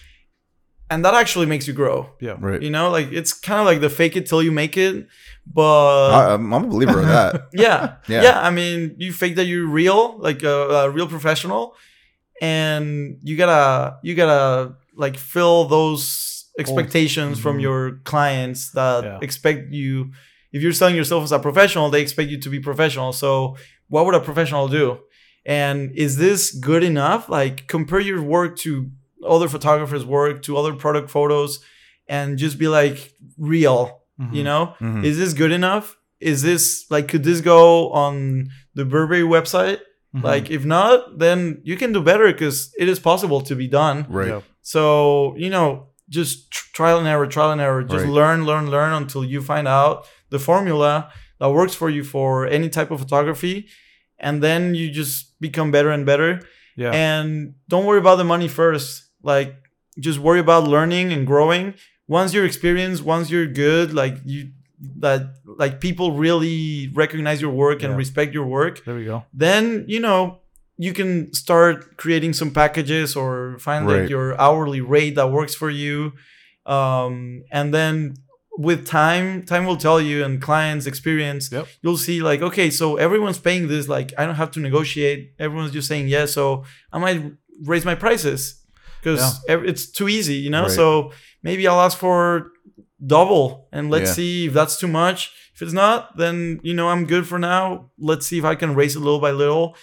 And 0.93 1.05
that 1.05 1.15
actually 1.15 1.47
makes 1.47 1.69
you 1.69 1.75
grow. 1.83 2.11
Yeah. 2.21 2.35
Right. 2.41 2.61
You 2.61 2.71
know, 2.71 2.91
like 2.91 3.09
it's 3.13 3.33
kind 3.33 3.61
of 3.61 3.67
like 3.67 3.81
the 3.81 3.89
fake 3.89 4.17
it 4.17 4.27
till 4.27 4.43
you 4.43 4.51
make 4.51 4.77
it. 4.77 5.07
But 5.47 6.11
I, 6.11 6.35
I'm 6.35 6.53
I'm 6.53 6.65
a 6.65 6.69
believer 6.69 6.99
of 6.99 7.07
that. 7.07 7.33
yeah. 7.53 7.95
Yeah. 8.09 8.23
yeah. 8.27 8.41
I 8.41 8.51
mean, 8.51 8.97
you 8.99 9.13
fake 9.13 9.37
that 9.37 9.45
you're 9.47 9.69
real, 9.69 10.19
like 10.19 10.43
a, 10.43 10.57
a 10.87 10.91
real 10.91 11.07
professional, 11.07 11.77
and 12.41 13.19
you 13.23 13.37
gotta 13.37 13.97
you 14.03 14.15
gotta 14.17 14.75
like 14.97 15.17
fill 15.17 15.67
those 15.67 16.47
expectations 16.59 17.39
from 17.39 17.59
Mhm. 17.59 17.63
your 17.63 17.81
clients 18.05 18.73
that 18.73 19.05
Yeah. 19.05 19.19
expect 19.23 19.73
you. 19.73 20.11
If 20.53 20.63
you're 20.63 20.73
selling 20.73 20.97
yourself 20.97 21.25
as 21.25 21.33
a 21.33 21.39
professional, 21.39 21.91
they 21.91 22.03
expect 22.03 22.31
you 22.31 22.41
to 22.41 22.49
be 22.51 22.61
professional. 22.61 23.13
So, 23.13 23.57
what 23.89 24.05
would 24.07 24.15
a 24.15 24.21
professional 24.21 24.69
do? 24.69 24.99
And 25.47 25.93
is 25.97 26.17
this 26.17 26.53
good 26.53 26.83
enough? 26.83 27.29
Like, 27.29 27.67
compare 27.69 28.01
your 28.01 28.23
work 28.23 28.57
to 28.59 28.91
other 29.27 29.49
photographers' 29.49 30.05
work, 30.05 30.43
to 30.43 30.57
other 30.57 30.75
product 30.75 31.11
photos, 31.11 31.61
and 32.09 32.37
just 32.39 32.59
be 32.59 32.69
like 32.69 33.13
real. 33.39 34.01
Mm-hmm. 34.21 34.35
You 34.35 34.45
know, 34.45 34.75
Mhm. 34.81 35.05
is 35.05 35.17
this 35.19 35.33
good 35.33 35.53
enough? 35.53 35.97
Is 36.21 36.43
this 36.43 36.85
like 36.91 37.09
could 37.09 37.25
this 37.25 37.41
go 37.41 37.91
on 37.91 38.49
the 38.75 38.85
Burberry 38.85 39.23
website? 39.23 39.79
Mhm. 40.15 40.25
Like 40.25 40.51
if 40.51 40.65
not, 40.65 41.19
then 41.19 41.61
you 41.65 41.77
can 41.77 41.93
do 41.93 42.03
better 42.03 42.27
because 42.31 42.75
it 42.79 42.89
is 42.89 42.99
possible 42.99 43.41
to 43.43 43.55
be 43.55 43.67
done. 43.69 44.05
Right. 44.09 44.29
Yeah. 44.29 44.41
So 44.61 45.35
you 45.39 45.49
know, 45.51 45.87
just 46.11 46.51
tr- 46.51 46.69
trial 46.75 46.99
and 46.99 47.07
error, 47.09 47.27
trial 47.27 47.53
and 47.53 47.61
error. 47.61 47.83
Just 47.83 48.05
Right. 48.05 48.13
learn, 48.13 48.45
learn, 48.45 48.71
learn 48.71 48.93
until 48.93 49.25
you 49.25 49.41
find 49.41 49.67
out 49.69 50.07
the 50.31 50.39
formula 50.39 51.11
that 51.39 51.51
works 51.51 51.75
for 51.75 51.89
you 51.89 52.03
for 52.05 52.47
any 52.47 52.69
type 52.69 52.91
of 52.91 52.99
photography, 53.01 53.67
and 54.19 54.43
then 54.43 54.75
you 54.75 54.91
just 54.91 55.41
become 55.41 55.71
better 55.71 55.91
and 55.91 56.05
better. 56.05 56.41
Yeah. 56.77 56.91
And 56.93 57.55
don't 57.69 57.87
worry 57.87 57.99
about 57.99 58.17
the 58.17 58.25
money 58.25 58.49
first. 58.49 59.05
Like 59.23 59.55
just 59.99 60.19
worry 60.19 60.41
about 60.41 60.65
learning 60.65 61.13
and 61.13 61.27
growing. 61.27 61.75
Once 62.09 62.33
you're 62.35 62.45
experienced, 62.47 63.03
once 63.05 63.31
you're 63.31 63.47
good, 63.47 63.93
like 63.95 64.17
you 64.25 64.51
that 64.99 65.35
like 65.63 65.79
people 65.81 66.13
really 66.13 66.91
recognize 66.95 67.41
your 67.43 67.51
work 67.53 67.83
and 67.83 67.93
Yeah. 67.93 67.97
respect 67.99 68.33
your 68.35 68.47
work, 68.47 68.83
there 68.85 68.95
we 68.97 69.05
go. 69.05 69.25
then 69.35 69.85
you 69.89 70.01
know 70.01 70.40
you 70.87 70.93
can 70.99 71.11
start 71.45 71.75
creating 72.03 72.33
some 72.41 72.51
packages 72.61 73.09
or 73.23 73.31
find 73.67 73.83
Right. 73.87 74.01
like 74.03 74.11
your 74.15 74.27
hourly 74.41 74.81
rate 74.97 75.15
that 75.19 75.29
works 75.39 75.55
for 75.63 75.71
you. 75.83 75.97
Um, 76.67 77.43
and 77.59 77.67
then 77.77 78.15
with 78.69 78.81
time, 78.87 79.45
time 79.45 79.65
will 79.69 79.77
tell 79.87 80.01
you 80.01 80.17
and 80.27 80.41
clients 80.49 80.87
experience, 80.87 81.45
Yep. 81.53 81.67
you'll 81.83 81.97
see 82.09 82.19
like, 82.31 82.41
okay, 82.49 82.69
so 82.71 82.97
everyone's 82.97 83.39
paying 83.49 83.69
this, 83.69 83.85
like 83.97 84.09
I 84.19 84.23
don't 84.27 84.37
have 84.43 84.51
to 84.57 84.61
negotiate. 84.61 85.21
Everyone's 85.39 85.73
just 85.79 85.89
saying 85.89 86.09
yes. 86.09 86.33
So 86.39 86.65
I 86.95 86.99
might 86.99 87.21
raise 87.73 87.85
my 87.85 87.95
prices 88.05 88.41
because 89.01 89.23
it's 89.49 89.85
too 89.99 90.09
easy, 90.09 90.37
you 90.45 90.51
know? 90.51 90.63
Right. 90.65 90.71
So 90.81 91.13
maybe 91.43 91.67
I'll 91.69 91.81
ask 91.89 91.97
for 91.99 92.53
double 93.15 93.69
and 93.73 93.91
let's 93.91 94.11
Yeah. 94.11 94.15
see 94.21 94.47
if 94.49 94.53
that's 94.53 94.77
too 94.79 94.89
much. 94.89 95.31
If 95.55 95.63
it's 95.63 95.73
not, 95.85 96.17
then 96.17 96.61
you 96.63 96.75
know 96.75 96.89
I'm 96.93 97.05
good 97.07 97.27
for 97.27 97.39
now. 97.39 97.63
Let's 97.99 98.27
see 98.27 98.39
if 98.39 98.45
I 98.45 98.55
can 98.55 98.75
raise 98.75 98.95
it 98.97 99.01
little 99.01 99.21
by 99.21 99.31
little. 99.45 99.77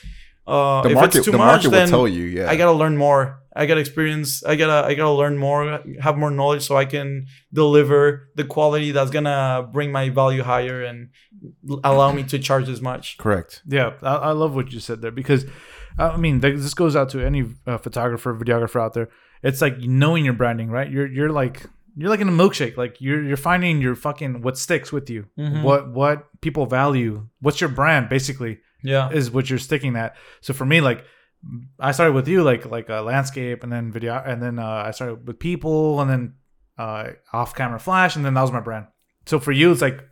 Uh, 0.48 0.82
The 0.84 0.90
if 0.90 0.96
market, 0.96 1.16
it's 1.18 1.26
too 1.26 1.32
the 1.32 1.38
much, 1.38 1.48
market 1.48 1.66
will 1.68 1.72
then 1.72 1.90
tell 1.90 2.08
you. 2.08 2.24
Yeah. 2.24 2.50
I 2.50 2.56
gotta 2.56 2.72
learn 2.72 2.96
more. 2.98 3.22
I 3.56 3.66
gotta 3.66 3.82
experience. 3.82 4.44
I 4.46 4.56
gotta 4.56 4.88
I 4.88 4.94
gotta 4.94 5.12
learn 5.12 5.38
more, 5.38 5.82
have 6.00 6.16
more 6.18 6.32
knowledge, 6.32 6.64
so 6.64 6.78
I 6.78 6.86
can 6.86 7.26
deliver 7.52 8.30
the 8.36 8.44
quality 8.46 8.92
that's 8.92 9.12
gonna 9.12 9.68
bring 9.74 9.92
my 9.92 10.10
value 10.10 10.44
higher 10.44 10.84
and 10.84 11.10
allow 11.84 12.12
me 12.12 12.24
to 12.24 12.40
charge 12.40 12.70
as 12.70 12.82
much. 12.82 13.18
Correct. 13.18 13.62
Yeah, 13.68 13.94
I, 14.02 14.16
I 14.16 14.32
love 14.32 14.56
what 14.56 14.72
you 14.72 14.80
said 14.80 15.02
there 15.02 15.12
because, 15.12 15.46
I 15.98 16.18
mean, 16.18 16.40
this 16.40 16.74
goes 16.74 16.96
out 16.96 17.10
to 17.10 17.26
any 17.26 17.46
uh, 17.66 17.78
photographer, 17.78 18.34
videographer 18.36 18.80
out 18.82 18.94
there. 18.94 19.10
It's 19.44 19.62
like 19.62 19.78
knowing 19.80 20.24
your 20.26 20.34
branding, 20.34 20.70
right? 20.70 20.90
You're 20.90 21.08
you're 21.08 21.32
like 21.32 21.66
you're 21.96 22.10
like 22.10 22.22
in 22.22 22.30
a 22.30 22.32
milkshake. 22.32 22.78
Like 22.78 23.02
you're 23.02 23.24
you're 23.24 23.38
finding 23.38 23.82
your 23.82 23.96
fucking 23.96 24.42
what 24.44 24.58
sticks 24.58 24.92
with 24.92 25.10
you, 25.10 25.26
Mhm. 25.38 25.64
what 25.64 25.90
what 25.94 26.28
people 26.42 26.66
value, 26.68 27.28
what's 27.42 27.60
your 27.60 27.70
brand, 27.70 28.08
basically 28.10 28.60
Yeah. 28.84 29.10
is 29.10 29.32
what 29.32 29.50
you're 29.50 29.60
sticking 29.60 29.96
at. 29.96 30.16
So 30.42 30.54
for 30.54 30.66
me, 30.66 30.82
like 30.82 31.04
I 31.80 31.92
started 31.92 32.14
with 32.14 32.28
you, 32.28 32.44
like 32.44 32.66
like 32.66 32.90
a 32.90 33.02
landscape, 33.02 33.64
and 33.64 33.72
then 33.72 33.92
video, 33.92 34.22
and 34.26 34.42
then 34.42 34.60
uh, 34.60 34.84
I 34.88 34.92
started 34.92 35.28
with 35.28 35.40
people, 35.40 36.00
and 36.02 36.10
then 36.10 36.34
uh, 36.78 37.12
off 37.34 37.56
camera 37.56 37.80
flash, 37.80 38.16
and 38.16 38.26
then 38.26 38.34
that 38.34 38.42
was 38.42 38.52
my 38.52 38.60
brand. 38.60 38.88
So 39.26 39.40
for 39.40 39.52
you, 39.52 39.72
it's 39.72 39.82
like 39.82 40.04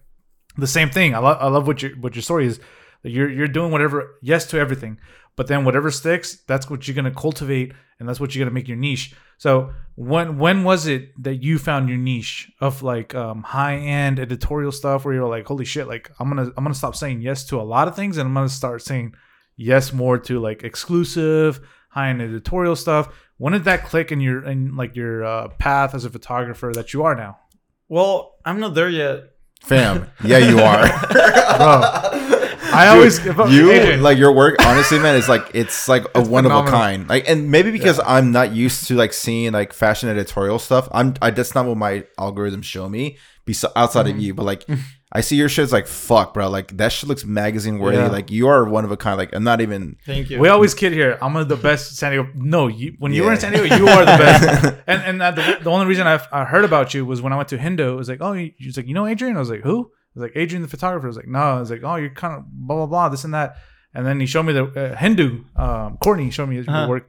the 0.57 0.67
same 0.67 0.89
thing. 0.89 1.15
I 1.15 1.19
love 1.19 1.37
I 1.39 1.47
love 1.47 1.67
what 1.67 1.81
your 1.81 1.91
what 1.97 2.15
your 2.15 2.21
story 2.21 2.47
is. 2.47 2.59
You're 3.03 3.29
you're 3.29 3.47
doing 3.47 3.71
whatever 3.71 4.17
yes 4.21 4.45
to 4.47 4.59
everything, 4.59 4.99
but 5.35 5.47
then 5.47 5.65
whatever 5.65 5.91
sticks, 5.91 6.37
that's 6.47 6.69
what 6.69 6.87
you're 6.87 6.95
gonna 6.95 7.13
cultivate, 7.13 7.73
and 7.99 8.07
that's 8.07 8.19
what 8.19 8.33
you're 8.33 8.45
gonna 8.45 8.53
make 8.53 8.67
your 8.67 8.77
niche. 8.77 9.13
So 9.37 9.71
when 9.95 10.37
when 10.37 10.63
was 10.63 10.87
it 10.87 11.11
that 11.23 11.43
you 11.43 11.59
found 11.59 11.89
your 11.89 11.97
niche 11.97 12.51
of 12.61 12.83
like 12.83 13.13
um, 13.15 13.43
high 13.43 13.75
end 13.77 14.19
editorial 14.19 14.71
stuff 14.71 15.05
where 15.05 15.13
you're 15.13 15.27
like, 15.27 15.45
holy 15.45 15.65
shit, 15.65 15.87
like 15.87 16.09
I'm 16.19 16.29
gonna 16.29 16.51
I'm 16.57 16.63
gonna 16.63 16.73
stop 16.73 16.95
saying 16.95 17.21
yes 17.21 17.45
to 17.45 17.59
a 17.59 17.63
lot 17.63 17.87
of 17.87 17.95
things, 17.95 18.17
and 18.17 18.27
I'm 18.27 18.33
gonna 18.33 18.49
start 18.49 18.81
saying 18.81 19.13
yes 19.55 19.93
more 19.93 20.17
to 20.19 20.39
like 20.39 20.63
exclusive 20.63 21.59
high 21.89 22.09
end 22.09 22.21
editorial 22.21 22.75
stuff. 22.75 23.09
When 23.37 23.53
did 23.53 23.65
that 23.65 23.85
click 23.85 24.11
in 24.11 24.21
your 24.21 24.43
in 24.45 24.75
like 24.75 24.95
your 24.95 25.23
uh, 25.25 25.49
path 25.49 25.93
as 25.93 26.05
a 26.05 26.09
photographer 26.09 26.71
that 26.73 26.93
you 26.93 27.03
are 27.03 27.15
now? 27.15 27.39
Well, 27.87 28.35
I'm 28.45 28.59
not 28.59 28.73
there 28.73 28.89
yet. 28.89 29.31
Fam. 29.61 30.09
Yeah, 30.23 30.37
you 30.37 30.59
are. 30.59 30.85
I 32.75 32.87
always 32.89 33.25
if 33.25 33.39
I- 33.39 33.49
you 33.49 33.71
Adrian, 33.71 34.03
like 34.03 34.17
your 34.17 34.31
work 34.31 34.55
honestly 34.65 34.99
man 34.99 35.15
is 35.15 35.27
like 35.29 35.49
it's 35.53 35.87
like 35.87 36.03
a 36.15 36.19
It's 36.19 36.29
one 36.29 36.45
of 36.45 36.51
a 36.51 36.63
kind 36.69 37.07
like 37.09 37.27
and 37.29 37.49
maybe 37.51 37.71
because 37.71 37.99
i'm 38.05 38.31
not 38.31 38.53
used 38.53 38.87
to 38.87 38.95
like 38.95 39.13
seeing 39.13 39.53
like 39.53 39.73
fashion 39.73 40.09
editorial 40.09 40.59
stuff 40.59 40.87
i'm 40.91 41.15
I, 41.21 41.31
that's 41.31 41.55
not 41.55 41.65
what 41.65 41.77
my 41.77 42.03
algorithms 42.19 42.63
show 42.65 42.87
me 42.89 43.17
bes- 43.45 43.65
outside 43.75 44.05
Mm-hmm. 44.05 44.17
of 44.17 44.23
you 44.23 44.33
but 44.33 44.43
like 44.45 44.65
i 45.11 45.21
see 45.21 45.35
your 45.37 45.47
shit's 45.49 45.71
like 45.71 45.87
fuck 45.87 46.33
bro 46.33 46.49
like 46.49 46.75
that 46.77 46.91
shit 46.91 47.07
looks 47.09 47.23
magazine 47.25 47.79
worthy 47.79 47.97
Yeah. 47.97 48.07
like 48.09 48.29
you 48.31 48.47
are 48.47 48.65
one 48.65 48.83
of 48.85 48.91
a 48.91 48.97
kind 48.97 49.17
like 49.17 49.33
i'm 49.33 49.43
not 49.43 49.61
even 49.61 49.95
Thank 50.05 50.29
you. 50.29 50.39
we 50.39 50.47
always 50.49 50.73
kid 50.73 50.91
here. 50.93 51.17
I'm 51.21 51.33
the 51.47 51.55
best 51.55 51.95
San 51.95 52.11
Diego. 52.11 52.29
No, 52.35 52.67
you 52.67 52.95
when 52.99 53.13
you 53.13 53.23
were 53.23 53.31
in 53.33 53.39
San 53.39 53.51
Diego, 53.53 53.75
you 53.75 53.87
are 53.87 54.01
the 54.05 54.17
best. 54.25 54.75
and 54.87 55.01
and 55.03 55.21
uh, 55.21 55.31
the, 55.31 55.59
the 55.63 55.69
only 55.71 55.85
reason 55.85 56.05
I've, 56.07 56.27
I 56.31 56.43
heard 56.45 56.65
about 56.65 56.93
you 56.93 57.05
was 57.05 57.21
when 57.21 57.31
I 57.33 57.37
went 57.37 57.49
to 57.49 57.57
Hindo. 57.57 57.93
It 57.93 57.95
was 57.95 58.09
like, 58.09 58.19
oh, 58.21 58.33
you- 58.33 58.51
he's 58.57 58.77
like, 58.77 58.87
you 58.87 58.93
know 58.93 59.05
Adrian? 59.07 59.35
I 59.35 59.39
was 59.39 59.49
like, 59.49 59.61
who? 59.61 59.91
Was 60.15 60.23
like, 60.23 60.33
Adrian 60.35 60.61
the 60.61 60.67
photographer. 60.67 61.07
Was 61.07 61.17
like, 61.17 61.27
no. 61.27 61.39
I 61.39 61.59
was 61.59 61.69
like, 61.71 61.81
oh, 61.83 61.95
you're 61.97 62.09
kind 62.09 62.33
of 62.35 62.45
blah 62.49 62.77
blah 62.77 62.85
blah, 62.85 63.09
this 63.09 63.23
and 63.23 63.33
that. 63.33 63.57
And 63.93 64.05
then 64.05 64.19
he 64.19 64.25
showed 64.25 64.43
me 64.43 64.53
the 64.53 64.65
uh, 64.65 64.95
Hindu. 64.95 65.43
Um, 65.55 65.97
Courtney 66.03 66.29
showed 66.31 66.47
me 66.49 66.55
his 66.57 66.67
Uh-huh. 66.67 66.87
work. 66.89 67.07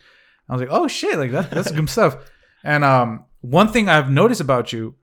I 0.49 0.53
was 0.53 0.61
like, 0.61 0.71
oh 0.71 0.87
shit, 0.89 1.19
like 1.19 1.33
that, 1.33 1.51
that's 1.51 1.71
good 1.73 1.89
stuff. 1.91 2.17
And 2.63 2.85
um, 2.85 3.25
one 3.41 3.69
thing 3.73 3.89
I've 3.89 4.11
noticed 4.11 4.41
about 4.41 4.73
you, 4.73 4.95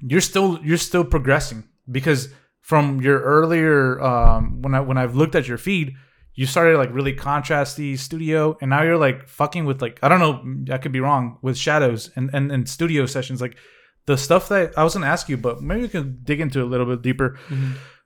you're 0.00 0.20
still 0.22 0.58
you're 0.62 0.78
still 0.78 1.04
progressing 1.04 1.64
because 1.90 2.28
from 2.60 3.00
your 3.00 3.20
earlier 3.20 4.00
um 4.00 4.62
when 4.62 4.74
I 4.74 4.80
when 4.80 4.96
I've 4.98 5.14
looked 5.16 5.34
at 5.34 5.46
your 5.48 5.58
feed, 5.58 5.94
you 6.34 6.46
started 6.46 6.78
like 6.78 6.92
really 6.92 7.14
contrasty 7.14 7.98
studio, 7.98 8.56
and 8.60 8.70
now 8.70 8.82
you're 8.82 8.98
like 8.98 9.28
fucking 9.28 9.64
with 9.64 9.82
like 9.82 9.98
I 10.02 10.08
don't 10.08 10.20
know, 10.20 10.74
I 10.74 10.78
could 10.78 10.92
be 10.92 11.00
wrong 11.00 11.38
with 11.42 11.56
shadows 11.58 12.10
and 12.16 12.30
and, 12.32 12.50
and 12.52 12.68
studio 12.68 13.06
sessions 13.06 13.40
like 13.40 13.56
the 14.06 14.16
stuff 14.16 14.48
that 14.48 14.76
I 14.78 14.84
was 14.84 14.94
gonna 14.94 15.06
ask 15.06 15.28
you, 15.28 15.36
but 15.36 15.60
maybe 15.62 15.82
we 15.82 15.88
can 15.88 16.20
dig 16.24 16.40
into 16.40 16.60
it 16.60 16.62
a 16.62 16.66
little 16.66 16.86
bit 16.86 17.02
deeper 17.02 17.38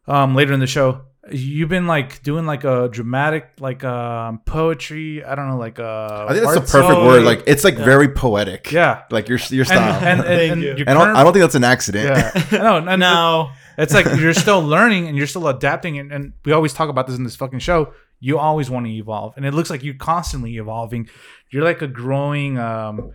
um 0.07 0.35
later 0.35 0.53
in 0.53 0.61
the 0.61 0.67
show. 0.67 1.03
You've 1.29 1.69
been 1.69 1.89
like 1.89 2.23
doing 2.23 2.47
like 2.47 2.63
a 2.63 2.89
dramatic 2.89 3.49
like 3.59 3.83
um 3.83 4.41
poetry. 4.47 5.25
I 5.25 5.35
don't 5.35 5.49
know 5.49 5.57
like 5.57 5.81
uh 5.81 6.27
I 6.29 6.33
think 6.35 6.45
that's 6.45 6.55
the 6.55 6.61
perfect 6.61 6.95
song. 6.95 7.07
word. 7.07 7.25
Like 7.25 7.43
it's 7.49 7.65
like 7.65 7.77
very 7.77 8.09
poetic. 8.09 8.71
yeah. 8.71 9.03
Like 9.11 9.29
your 9.29 9.39
your 9.51 9.65
style. 9.65 9.95
and, 10.05 10.21
and, 10.21 10.23
Thank 10.25 10.53
and 10.53 10.63
you. 10.63 10.71
And 10.71 10.89
I 10.91 10.95
don't, 10.95 11.03
current- 11.03 11.19
I 11.19 11.25
don't 11.25 11.33
think 11.33 11.43
that's 11.43 11.55
an 11.57 11.65
accident. 11.65 12.07
yeah. 12.07 12.45
No, 12.63 12.79
no, 12.81 12.95
no. 12.95 12.97
No. 12.97 13.51
It's 13.79 13.93
like 13.93 14.07
you're 14.19 14.35
still 14.35 14.63
learning 14.63 15.09
and 15.09 15.17
you're 15.19 15.27
still 15.27 15.49
adapting, 15.49 15.99
and, 15.99 16.11
and 16.13 16.33
we 16.47 16.53
always 16.53 16.73
talk 16.73 16.89
about 16.89 17.07
this 17.09 17.17
in 17.17 17.25
this 17.25 17.37
fucking 17.37 17.59
show. 17.59 17.93
You 18.21 18.39
always 18.39 18.71
want 18.71 18.87
to 18.87 18.93
evolve, 18.93 19.35
and 19.37 19.45
it 19.45 19.53
looks 19.53 19.69
like 19.69 19.83
you're 19.85 19.95
constantly 19.95 20.57
evolving. 20.57 21.11
You're 21.51 21.63
like 21.65 21.83
a 21.83 21.87
growing, 21.87 22.57
um, 22.59 23.13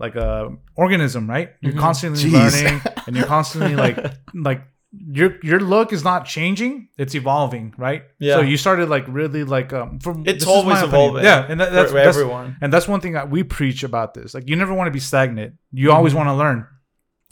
like 0.00 0.16
a 0.16 0.56
organism, 0.74 1.28
right? 1.28 1.50
You're 1.60 1.74
constantly 1.74 2.22
Jeez. 2.30 2.32
learning, 2.62 2.82
and 3.06 3.14
you're 3.16 3.26
constantly 3.26 3.76
like, 3.76 3.96
like 4.34 4.62
your 4.92 5.38
your 5.44 5.60
look 5.60 5.92
is 5.92 6.02
not 6.02 6.24
changing; 6.26 6.88
it's 6.98 7.14
evolving, 7.14 7.74
right? 7.78 8.02
Yeah. 8.18 8.36
So 8.36 8.40
you 8.40 8.56
started 8.56 8.88
like 8.88 9.04
really 9.06 9.44
like 9.44 9.72
um 9.72 10.00
from 10.00 10.22
It's 10.26 10.32
this 10.32 10.42
is 10.42 10.46
my 10.48 10.52
always 10.54 10.78
opinion. 10.78 10.88
evolving 10.94 11.24
Yeah, 11.24 11.46
and 11.48 11.60
that, 11.60 11.70
that's, 11.72 11.90
for 11.92 11.96
that's 11.98 12.16
everyone. 12.16 12.56
and 12.60 12.72
that's 12.72 12.88
one 12.88 13.00
thing 13.00 13.12
that 13.12 13.30
we 13.30 13.44
preach 13.44 13.84
about 13.84 14.14
this. 14.14 14.34
Like 14.34 14.48
you 14.48 14.56
never 14.56 14.74
want 14.74 14.88
to 14.88 14.92
be 14.92 15.00
stagnant. 15.00 15.54
You 15.70 15.92
always 15.92 16.14
want 16.14 16.28
to 16.28 16.34
learn. 16.34 16.66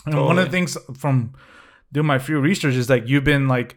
And 0.06 0.14
one 0.24 0.38
of 0.38 0.44
the 0.44 0.50
things 0.50 0.76
from 0.96 1.34
doing 1.90 2.06
my 2.06 2.18
few 2.18 2.38
research 2.38 2.74
is 2.74 2.88
like 2.88 3.08
you've 3.08 3.24
been 3.24 3.48
like 3.48 3.76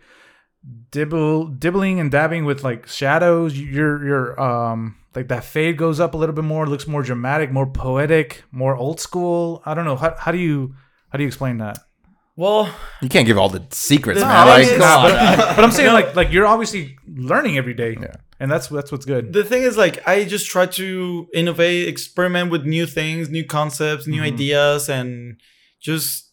dibble 0.91 1.47
dibbling 1.47 1.99
and 1.99 2.11
dabbing 2.11 2.45
with 2.45 2.63
like 2.63 2.87
shadows. 2.87 3.57
Your 3.57 4.05
your 4.05 4.39
um 4.39 4.95
like 5.15 5.27
that 5.29 5.43
fade 5.43 5.77
goes 5.77 5.99
up 5.99 6.13
a 6.13 6.17
little 6.17 6.33
bit 6.35 6.43
more, 6.45 6.65
looks 6.67 6.87
more 6.87 7.03
dramatic, 7.03 7.51
more 7.51 7.65
poetic, 7.67 8.43
more 8.51 8.75
old 8.75 8.99
school. 8.99 9.61
I 9.65 9.73
don't 9.73 9.85
know. 9.85 9.95
How, 9.95 10.15
how 10.17 10.31
do 10.31 10.37
you 10.37 10.75
how 11.09 11.17
do 11.17 11.23
you 11.23 11.27
explain 11.27 11.57
that? 11.57 11.77
Well, 12.37 12.73
You 13.01 13.09
can't 13.09 13.27
give 13.27 13.37
all 13.37 13.49
the 13.49 13.63
secrets, 13.71 14.21
The 14.21 14.25
man. 14.25 14.47
Like, 14.47 14.63
is- 14.65 14.79
but, 14.79 15.37
but 15.55 15.63
I'm 15.65 15.71
saying 15.71 15.93
like 15.93 16.15
like 16.15 16.31
you're 16.31 16.47
obviously 16.47 16.97
learning 17.07 17.57
every 17.57 17.73
day. 17.73 17.97
Yeah. 17.99 18.15
And 18.39 18.49
that's 18.49 18.67
that's 18.69 18.91
what's 18.91 19.05
good. 19.05 19.33
the 19.33 19.43
thing 19.43 19.61
is, 19.61 19.77
like, 19.77 20.07
I 20.07 20.23
just 20.23 20.47
try 20.49 20.65
to 20.65 21.27
innovate, 21.31 21.87
experiment 21.87 22.49
with 22.49 22.65
new 22.65 22.87
things, 22.87 23.29
new 23.29 23.45
concepts, 23.45 24.07
new 24.07 24.21
Mhm. 24.21 24.33
ideas, 24.33 24.89
and 24.89 25.39
just 25.79 26.30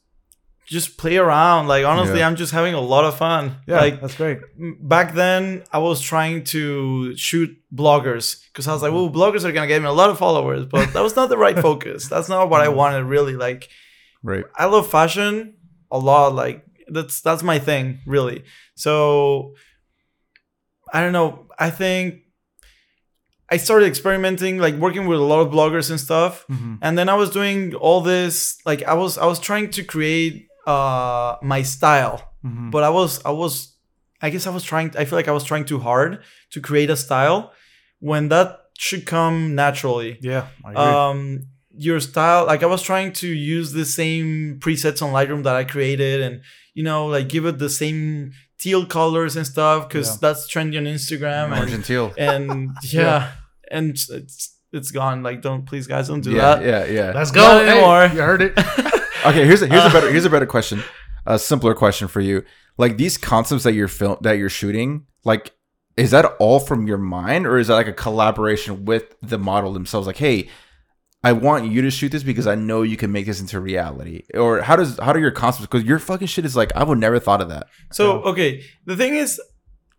just 0.69 0.99
play 0.99 1.17
around. 1.17 1.67
Like, 1.67 1.85
honestly, 1.85 2.19
Yeah. 2.19 2.27
I'm 2.29 2.37
just 2.37 2.53
having 2.53 2.75
a 2.75 2.81
lot 2.81 3.05
of 3.05 3.17
fun. 3.17 3.57
Yeah, 3.67 3.81
Like, 3.81 4.01
that's 4.01 4.15
great. 4.15 4.39
back 4.81 5.15
then 5.15 5.63
I 5.73 5.79
was 5.79 6.01
trying 6.01 6.45
to 6.55 7.17
shoot 7.17 7.51
bloggers 7.75 8.43
because 8.49 8.69
I 8.69 8.73
was 8.75 8.83
like, 8.83 8.93
well, 8.93 9.09
bloggers 9.11 9.45
are 9.45 9.53
gonna 9.53 9.67
get 9.67 9.81
me 9.81 9.89
a 9.89 9.93
lot 9.93 10.11
of 10.11 10.19
followers, 10.19 10.67
but 10.67 10.93
that 10.93 11.01
was 11.03 11.17
not 11.17 11.29
the 11.31 11.39
right 11.39 11.59
focus. 11.69 12.09
That's 12.09 12.29
not 12.29 12.51
what 12.51 12.61
I 12.61 12.69
wanted 12.69 13.05
really. 13.05 13.35
Like, 13.35 13.69
Right. 14.23 14.45
I 14.57 14.67
love 14.67 14.91
fashion 14.91 15.55
a 15.91 15.99
lot. 15.99 16.35
Like, 16.35 16.65
that's 16.89 17.21
that's 17.21 17.43
my 17.43 17.59
thing, 17.59 18.01
really. 18.07 18.45
So 18.75 19.55
I 20.93 21.01
don't 21.03 21.13
know. 21.13 21.47
I 21.59 21.71
think 21.71 22.23
I 23.51 23.57
started 23.57 23.87
experimenting, 23.87 24.59
like 24.59 24.75
working 24.75 25.07
with 25.07 25.19
a 25.21 25.23
lot 25.23 25.41
of 25.41 25.53
bloggers 25.53 25.89
and 25.91 25.99
stuff 26.01 26.45
Mhm. 26.51 26.79
and 26.83 26.99
then 26.99 27.09
i 27.09 27.15
was 27.15 27.31
doing 27.31 27.75
all 27.75 28.01
this 28.03 28.59
like 28.67 28.83
i 28.93 28.95
was 29.03 29.17
i 29.17 29.27
was 29.33 29.39
trying 29.41 29.71
to 29.77 29.83
create 29.83 30.47
uh 30.75 31.37
my 31.43 31.63
style 31.75 32.19
Mhm. 32.45 32.71
but 32.75 32.83
i 32.89 32.91
was 32.99 33.13
i 33.25 33.33
was 33.43 33.53
i 34.25 34.29
guess 34.33 34.47
i 34.47 34.53
was 34.59 34.65
trying 34.71 34.89
i 35.01 35.05
feel 35.07 35.19
like 35.21 35.31
i 35.33 35.37
was 35.41 35.45
trying 35.51 35.65
too 35.73 35.81
hard 35.89 36.11
to 36.55 36.59
create 36.69 36.91
a 36.97 36.97
style 37.07 37.41
when 38.11 38.23
that 38.35 38.47
should 38.85 39.05
come 39.15 39.37
naturally 39.65 40.11
Yeah, 40.31 40.45
I 40.65 40.71
agree. 40.71 40.85
um 40.95 41.19
your 41.87 42.01
style 42.11 42.43
like 42.51 42.63
i 42.63 42.67
was 42.75 42.83
trying 42.91 43.11
to 43.23 43.29
use 43.57 43.69
the 43.81 43.85
same 44.01 44.29
presets 44.65 45.01
on 45.05 45.09
lightroom 45.19 45.43
that 45.49 45.57
i 45.63 45.65
created 45.75 46.17
and 46.27 46.35
you 46.79 46.85
know 46.89 47.01
like 47.15 47.27
give 47.35 47.45
it 47.51 47.57
the 47.59 47.71
same 47.83 48.33
teal 48.63 48.83
colors 48.99 49.33
and 49.39 49.47
stuff 49.55 49.79
because 49.89 50.09
Yeah. 50.11 50.17
that's 50.25 50.43
trendy 50.53 50.77
on 50.81 50.85
instagram 50.97 51.47
Orange 51.51 51.63
and, 51.63 51.75
and 51.75 51.85
teal. 51.91 52.07
and 52.31 52.71
yeah, 52.99 53.21
and 53.77 53.87
it's 54.21 54.43
it's 54.77 54.91
gone 55.01 55.19
like 55.29 55.39
don't 55.47 55.65
please 55.71 55.87
guys 55.93 56.07
don't 56.11 56.25
do 56.29 56.33
Yeah, 56.33 56.55
that 56.57 56.59
yeah, 56.71 56.83
yeah. 56.99 57.11
Let's 57.19 57.33
Not 57.33 57.41
go 57.43 57.47
Hey, 57.65 57.71
anymore. 57.71 58.05
you 58.15 58.23
heard 58.31 58.43
it. 58.49 58.53
Okay, 59.27 59.45
here's 59.47 59.63
a 59.63 59.67
here's 59.67 59.83
Uh, 59.85 59.89
a 59.89 59.93
better 59.93 60.11
here's 60.11 60.25
a 60.25 60.31
better 60.31 60.47
question, 60.47 60.83
a 61.27 61.39
simpler 61.39 61.75
question 61.75 62.09
for 62.09 62.21
you. 62.21 62.45
Like 62.77 62.97
these 62.97 63.19
concepts 63.19 63.65
that 63.65 63.73
you're 63.73 63.89
film 63.89 64.17
that 64.23 64.33
you're 64.39 64.49
shooting, 64.51 65.07
like 65.25 65.53
is 65.97 66.13
that 66.13 66.25
all 66.39 66.61
from 66.61 66.87
your 66.87 66.99
mind, 66.99 67.47
or 67.47 67.59
is 67.59 67.67
that 67.67 67.75
like 67.75 67.89
a 67.89 67.93
collaboration 67.93 68.85
with 68.85 69.17
the 69.21 69.39
model 69.39 69.73
themselves? 69.73 70.07
Like, 70.07 70.17
hey, 70.19 70.49
I 71.25 71.33
want 71.33 71.71
you 71.73 71.83
to 71.83 71.91
shoot 71.91 72.13
this 72.13 72.23
because 72.23 72.47
I 72.47 72.55
know 72.55 72.83
you 72.83 72.97
can 72.97 73.11
make 73.11 73.27
this 73.27 73.41
into 73.41 73.59
reality. 73.59 74.23
Or 74.35 74.61
how 74.63 74.77
does 74.77 74.97
how 74.99 75.13
do 75.13 75.19
your 75.19 75.33
concepts? 75.33 75.67
Because 75.67 75.83
your 75.83 75.99
fucking 75.99 76.29
shit 76.29 76.45
is 76.45 76.55
like 76.55 76.71
I 76.77 76.85
would 76.85 76.99
never 76.99 77.19
thought 77.19 77.41
of 77.41 77.49
that. 77.49 77.67
So 77.93 78.23
okay, 78.23 78.63
the 78.87 78.97
thing 78.97 79.17
is, 79.17 79.41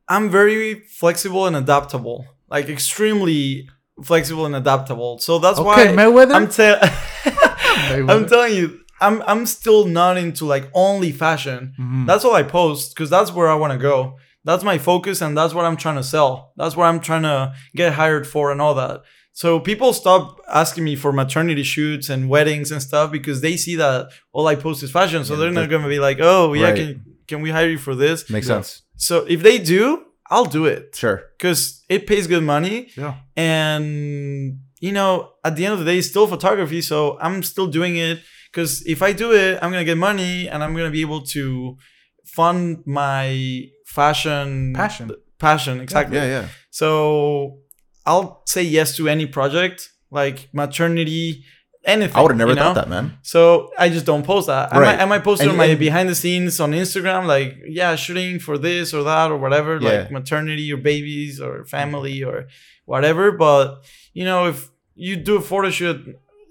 I'm 0.08 0.30
very 0.30 0.76
flexible 0.80 1.46
and 1.46 1.56
adaptable, 1.58 2.26
like 2.50 2.70
extremely 2.70 3.68
flexible 4.02 4.46
and 4.46 4.56
adaptable. 4.56 5.20
So 5.20 5.38
that's 5.40 5.60
Okay, 5.60 5.94
why 5.94 6.04
Mayweather. 6.04 6.34
I'm 6.34 6.48
te- 6.48 8.04
I'm 8.10 8.26
telling 8.28 8.54
you, 8.56 8.80
I'm 9.02 9.22
I'm 9.28 9.46
still 9.46 9.86
not 9.86 10.18
into 10.18 10.46
like 10.46 10.70
only 10.74 11.12
fashion. 11.12 11.74
Mhm. 11.80 12.06
That's 12.08 12.24
all 12.26 12.36
I 12.36 12.44
post 12.44 12.94
because 12.96 13.10
that's 13.10 13.32
where 13.32 13.48
I 13.50 13.56
want 13.56 13.74
to 13.74 13.80
go. 13.80 14.18
That's 14.46 14.64
my 14.64 14.78
focus, 14.78 15.22
and 15.22 15.38
that's 15.38 15.54
what 15.54 15.66
I'm 15.66 15.78
trying 15.78 15.98
to 15.98 16.04
sell. 16.04 16.54
That's 16.58 16.76
what 16.76 16.86
I'm 16.86 17.00
trying 17.00 17.24
to 17.24 17.54
get 17.76 17.94
hired 17.94 18.26
for, 18.26 18.52
and 18.52 18.62
all 18.62 18.74
that. 18.76 19.02
So 19.34 19.60
people 19.60 19.94
stop 19.94 20.40
asking 20.50 20.84
me 20.84 20.96
for 20.96 21.12
maternity 21.14 21.64
shoots 21.64 22.10
and 22.10 22.30
weddings 22.30 22.72
and 22.72 22.82
stuff 22.82 23.12
because 23.12 23.42
they 23.42 23.56
see 23.58 23.76
that 23.76 24.10
all 24.34 24.48
I 24.48 24.56
post 24.56 24.82
is 24.84 24.92
fashion. 24.92 25.24
So 25.24 25.34
Yeah, 25.34 25.40
they're 25.40 25.52
not 25.52 25.70
going 25.70 25.84
to 25.84 25.90
be 25.90 26.00
like, 26.00 26.18
"Oh, 26.22 26.54
yeah, 26.54 26.64
Right. 26.66 26.76
can 26.76 27.02
can 27.28 27.42
we 27.42 27.50
hire 27.52 27.70
you 27.70 27.78
for 27.78 27.96
this?" 27.96 28.30
Makes 28.30 28.48
Yeah. 28.48 28.56
sense. 28.56 28.82
So 28.98 29.26
if 29.28 29.42
they 29.44 29.58
do, 29.60 29.84
I'll 30.32 30.46
do 30.60 30.66
it 30.66 30.96
Sure. 30.96 31.18
because 31.38 31.84
it 31.90 32.06
pays 32.08 32.26
good 32.28 32.44
money, 32.44 32.90
yeah. 32.98 33.14
and 33.36 34.60
you 34.82 34.92
know, 34.94 35.30
at 35.44 35.56
the 35.58 35.66
end 35.66 35.74
of 35.74 35.80
the 35.80 35.86
day, 35.86 35.98
it's 35.98 36.08
still 36.08 36.28
photography. 36.28 36.82
So 36.82 37.18
I'm 37.22 37.44
still 37.44 37.68
doing 37.68 37.98
it 37.98 38.20
because 38.52 38.84
if 38.86 39.02
I 39.02 39.12
do 39.14 39.32
it, 39.34 39.60
I'm 39.62 39.72
gonna 39.72 39.86
get 39.86 39.98
money, 39.98 40.48
and 40.50 40.64
I'm 40.64 40.74
gonna 40.76 40.92
be 40.92 41.02
able 41.02 41.22
to 41.28 41.78
fund 42.26 42.84
my 42.86 43.66
fashion 43.86 44.74
Passion. 44.74 45.12
Passion, 45.40 45.80
exactly. 45.82 46.18
Yeah, 46.18 46.26
yeah. 46.26 46.48
So 46.70 47.60
I'll 48.06 48.44
say 48.46 48.64
yes 48.64 48.96
to 48.98 49.08
any 49.08 49.26
project 49.26 49.90
like 50.12 50.50
maternity, 50.54 51.44
anything. 51.86 52.16
I 52.18 52.22
would 52.22 52.32
have 52.32 52.38
never 52.38 52.52
you 52.52 52.56
know? 52.56 52.62
thought 52.64 52.76
that, 52.76 52.90
man. 52.90 53.18
So 53.22 53.72
I 53.78 53.90
just 53.90 54.06
don't 54.06 54.24
post 54.26 54.48
that. 54.48 54.74
I, 54.74 54.80
Right. 54.80 54.98
might, 54.98 55.04
I 55.04 55.06
might 55.06 55.24
post 55.24 55.42
it 55.42 55.48
on 55.50 55.56
my 55.56 55.66
and- 55.66 55.80
behind 55.80 56.10
the 56.10 56.16
scenes 56.16 56.60
on 56.60 56.72
Instagram, 56.72 57.26
like 57.26 57.56
yeah, 57.68 57.96
shooting 57.96 58.40
for 58.40 58.58
this 58.58 58.94
or 58.94 59.04
that 59.04 59.32
or 59.32 59.38
whatever, 59.38 59.78
Yeah. 59.80 59.90
like 59.90 60.12
maternity 60.12 60.72
or 60.74 60.78
babies 60.78 61.40
or 61.40 61.64
family 61.66 62.24
or 62.24 62.48
whatever. 62.86 63.32
But 63.32 63.86
you 64.14 64.26
know, 64.26 64.48
if 64.48 64.70
you 64.96 65.16
do 65.16 65.38
a 65.38 65.42
photo 65.42 65.70
shoot 65.70 66.00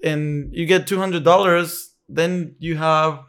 and 0.03 0.49
you 0.53 0.65
get 0.65 0.87
two 0.87 0.97
hundred 0.97 1.23
dollars, 1.23 1.88
then 2.09 2.55
you 2.59 2.75
have 2.77 3.19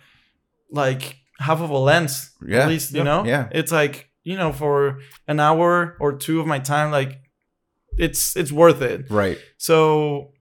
like 0.71 1.17
half 1.39 1.61
of 1.61 1.71
a 1.71 1.79
lens 1.79 2.31
Yeah. 2.47 2.61
at 2.63 2.69
least. 2.69 2.93
You 2.93 2.99
Yeah. 2.99 3.05
know, 3.05 3.25
Yeah. 3.25 3.49
it's 3.53 3.73
like 3.73 4.09
you 4.25 4.37
know 4.37 4.53
for 4.53 4.99
an 5.27 5.41
hour 5.41 5.97
or 6.01 6.13
two 6.17 6.41
of 6.41 6.47
my 6.47 6.59
time, 6.59 6.91
like 6.91 7.21
it's 7.99 8.37
it's 8.37 8.53
worth 8.53 8.83
it. 8.83 9.11
Right. 9.11 9.39
So, 9.59 10.33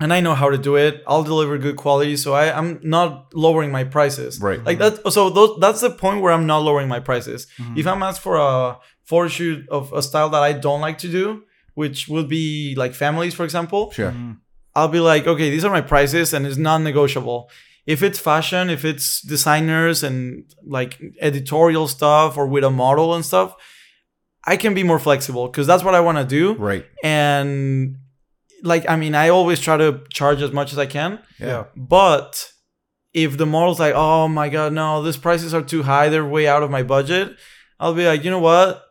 and 0.00 0.12
I 0.12 0.20
know 0.20 0.34
how 0.34 0.50
to 0.50 0.58
do 0.58 0.76
it. 0.76 1.02
I'll 1.06 1.22
deliver 1.24 1.58
good 1.58 1.76
quality. 1.76 2.16
So 2.16 2.34
I, 2.34 2.56
I'm 2.56 2.80
not 2.82 3.32
lowering 3.34 3.70
my 3.72 3.84
prices. 3.84 4.40
Right. 4.40 4.62
Like 4.64 4.78
that. 4.78 5.12
So 5.12 5.30
those, 5.30 5.58
that's 5.60 5.80
the 5.80 5.90
point 5.90 6.22
where 6.22 6.32
I'm 6.32 6.46
not 6.46 6.58
lowering 6.58 6.88
my 6.88 7.00
prices. 7.00 7.46
Mhm. 7.58 7.78
If 7.78 7.86
I'm 7.86 8.02
asked 8.02 8.20
for 8.22 8.36
a 8.36 8.78
photo 9.04 9.28
shoot 9.28 9.68
of 9.70 9.92
a 9.92 10.02
style 10.02 10.28
that 10.30 10.42
I 10.42 10.52
don't 10.52 10.80
like 10.80 10.98
to 10.98 11.08
do, 11.08 11.42
which 11.74 12.08
would 12.08 12.28
be 12.28 12.74
like 12.76 12.94
families, 12.94 13.34
for 13.34 13.44
example, 13.44 13.90
Sure. 13.92 14.10
Mhm. 14.12 14.38
I'll 14.74 14.88
be 14.88 15.00
like, 15.00 15.26
okay, 15.26 15.48
these 15.50 15.64
are 15.64 15.70
my 15.72 15.80
prices 15.80 16.32
and 16.34 16.46
it's 16.46 16.58
non-negotiable. 16.58 17.48
If 17.86 18.02
it's 18.02 18.18
fashion, 18.18 18.68
if 18.70 18.84
it's 18.84 19.20
designers 19.22 20.02
and 20.02 20.44
like 20.66 21.00
editorial 21.20 21.86
stuff 21.88 22.36
or 22.36 22.46
with 22.46 22.64
a 22.64 22.70
model 22.70 23.14
and 23.14 23.24
stuff, 23.24 23.54
I 24.44 24.56
can 24.56 24.74
be 24.74 24.82
more 24.82 24.98
flexible 24.98 25.46
because 25.48 25.66
that's 25.66 25.84
what 25.84 25.94
I 25.94 26.00
want 26.00 26.18
to 26.18 26.24
do. 26.24 26.54
Right. 26.54 26.84
and 27.02 27.98
like 28.62 28.88
i 28.88 28.96
mean 28.96 29.14
i 29.14 29.28
always 29.28 29.60
try 29.60 29.76
to 29.76 30.00
charge 30.08 30.40
as 30.40 30.50
much 30.50 30.72
as 30.72 30.78
i 30.78 30.86
can. 30.86 31.18
Yeah. 31.38 31.64
but 31.76 32.50
if 33.12 33.36
the 33.36 33.44
model's 33.46 33.78
like 33.78 33.92
oh 33.94 34.28
my 34.28 34.48
god 34.48 34.72
no 34.72 35.02
these 35.02 35.18
prices 35.18 35.52
are 35.52 35.62
too 35.62 35.82
high 35.82 36.08
they're 36.08 36.24
way 36.36 36.48
out 36.48 36.62
of 36.62 36.70
my 36.70 36.82
budget 36.82 37.36
i'll 37.78 37.94
be 37.94 38.06
like 38.06 38.24
you 38.24 38.30
know 38.30 38.38
what? 38.40 38.82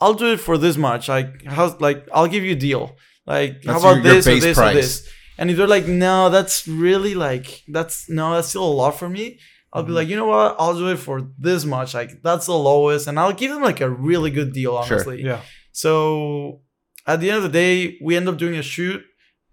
I'll 0.00 0.14
do 0.14 0.32
it 0.32 0.38
for 0.40 0.56
this 0.56 0.76
much. 0.76 1.08
Like 1.08 1.44
how 1.44 1.76
like 1.80 2.08
i'll 2.14 2.28
give 2.28 2.44
you 2.44 2.52
a 2.52 2.60
deal. 2.68 2.96
Like 3.26 3.62
That's 3.62 3.82
how 3.82 3.90
about 3.90 4.04
your- 4.04 4.04
your 4.04 4.14
this 4.14 4.26
or 4.26 4.30
base 4.30 4.42
this 4.44 4.58
or 4.58 4.72
this 4.72 5.08
and 5.38 5.50
if 5.50 5.56
they're 5.56 5.66
like 5.76 5.86
no 5.86 6.28
that's 6.30 6.66
really 6.68 7.14
like 7.14 7.62
that's 7.68 8.08
no 8.10 8.34
that's 8.34 8.48
still 8.48 8.64
a 8.64 8.76
lot 8.82 8.98
for 8.98 9.08
me 9.08 9.38
I'll 9.70 9.82
be 9.82 9.92
Mhm. 9.92 9.96
like, 9.96 10.08
you 10.08 10.16
know 10.16 10.24
what? 10.24 10.56
I'll 10.58 10.74
do 10.74 10.88
it 10.88 10.96
for 10.96 11.28
this 11.38 11.66
much. 11.66 11.92
Like 11.92 12.22
that's 12.22 12.46
the 12.46 12.54
lowest, 12.70 13.06
and 13.06 13.20
I'll 13.20 13.34
give 13.34 13.50
them 13.52 13.62
like 13.62 13.82
a 13.82 13.90
really 13.90 14.30
good 14.30 14.54
deal, 14.54 14.72
Sure. 14.82 14.94
honestly. 14.96 15.22
Yeah. 15.22 15.40
So 15.72 16.62
at 17.06 17.20
the 17.20 17.28
end 17.30 17.36
of 17.38 17.42
the 17.42 17.48
day, 17.64 17.98
we 18.02 18.16
end 18.16 18.28
up 18.30 18.38
doing 18.38 18.56
a 18.56 18.62
shoot. 18.62 19.02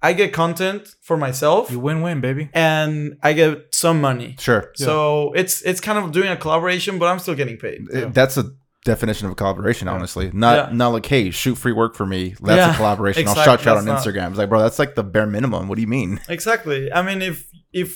I 0.02 0.14
get 0.14 0.32
content 0.32 0.88
for 1.04 1.18
myself, 1.18 1.70
You 1.70 1.80
win 1.82 2.02
win, 2.02 2.22
baby. 2.22 2.50
and 2.54 3.18
I 3.24 3.34
get 3.34 3.74
some 3.84 4.00
money. 4.00 4.36
Sure. 4.40 4.72
So 4.76 5.34
it's 5.36 5.62
it's 5.64 5.82
kind 5.82 5.98
of 6.00 6.12
doing 6.14 6.30
a 6.30 6.38
collaboration, 6.38 6.98
but 7.00 7.08
I'm 7.08 7.20
still 7.20 7.36
getting 7.36 7.58
paid. 7.58 7.80
Yeah. 7.94 8.06
That's 8.14 8.38
a 8.38 8.46
definition 8.86 9.26
of 9.26 9.34
a 9.34 9.36
collaboration, 9.36 9.88
honestly. 9.90 10.32
Not 10.34 10.56
Yeah. 10.70 10.70
not 10.76 10.90
like, 10.90 11.06
hey, 11.06 11.30
shoot 11.32 11.56
free 11.56 11.74
work 11.74 11.96
for 11.96 12.06
me. 12.06 12.36
That's 12.42 12.58
Yeah, 12.58 12.74
a 12.74 12.76
collaboration. 12.78 13.28
I'll 13.28 13.34
exactly. 13.34 13.52
shout 13.52 13.66
you 13.66 13.72
out 13.72 13.78
on 13.80 13.86
That's 13.86 14.06
not- 14.06 14.14
Instagram. 14.14 14.30
It's 14.30 14.38
like, 14.38 14.50
bro, 14.50 14.62
that's 14.62 14.80
like 14.80 14.96
the 14.96 15.04
bare 15.04 15.28
minimum. 15.28 15.68
What 15.68 15.76
do 15.76 15.82
you 15.82 15.88
mean? 15.88 16.22
Exactly. 16.30 16.92
I 16.94 17.02
mean, 17.02 17.22
if 17.22 17.46
if 17.74 17.90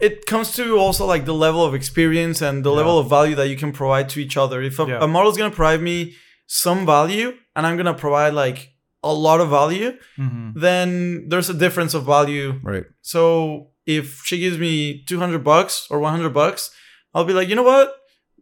it 0.00 0.26
comes 0.26 0.52
to 0.56 0.76
also 0.78 1.04
like 1.06 1.24
the 1.26 1.34
level 1.34 1.64
of 1.64 1.74
experience 1.74 2.40
and 2.42 2.64
the 2.64 2.72
level 2.72 2.98
of 2.98 3.08
value 3.08 3.34
that 3.36 3.48
you 3.48 3.56
can 3.56 3.70
provide 3.72 4.08
to 4.10 4.20
each 4.20 4.36
other. 4.36 4.60
If 4.62 4.78
a, 4.78 4.84
Yeah. 4.86 4.98
a 5.04 5.06
model 5.06 5.30
is 5.30 5.36
gonna 5.36 5.54
provide 5.54 5.80
me 5.82 6.14
some 6.46 6.84
value 6.86 7.34
and 7.54 7.66
I'm 7.66 7.76
gonna 7.76 7.94
provide 7.94 8.34
like 8.34 8.70
a 9.04 9.12
lot 9.12 9.40
of 9.40 9.48
value, 9.50 9.92
Mm-hmm. 10.18 10.58
then 10.60 11.26
there's 11.28 11.50
a 11.50 11.54
difference 11.54 11.92
of 11.94 12.04
value. 12.04 12.60
Right. 12.62 12.84
So 13.02 13.68
if 13.86 14.22
she 14.24 14.38
gives 14.38 14.58
me 14.58 15.02
200 15.06 15.42
bucks 15.44 15.86
or 15.90 15.98
100 16.00 16.32
bucks, 16.32 16.70
I'll 17.14 17.24
be 17.24 17.32
like, 17.32 17.48
you 17.48 17.54
know 17.56 17.62
what? 17.64 17.92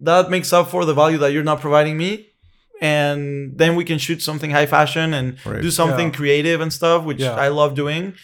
That 0.01 0.31
makes 0.31 0.53
up 0.53 0.69
for 0.71 0.85
the 0.85 0.95
value 0.95 1.19
that 1.19 1.33
you're 1.33 1.45
not 1.45 1.61
providing 1.61 1.97
me. 1.97 2.27
And 2.81 3.59
then 3.59 3.77
we 3.77 3.85
can 3.85 3.99
shoot 3.99 4.23
something 4.23 4.51
high 4.51 4.67
fashion 4.67 5.13
and 5.13 5.37
Right. 5.45 5.61
do 5.61 5.71
something 5.71 6.07
Yeah. 6.09 6.15
creative 6.17 6.61
and 6.61 6.73
stuff, 6.73 7.05
which 7.05 7.21
Yeah. 7.21 7.35
I 7.35 7.49
love 7.49 7.75
doing. 7.75 8.15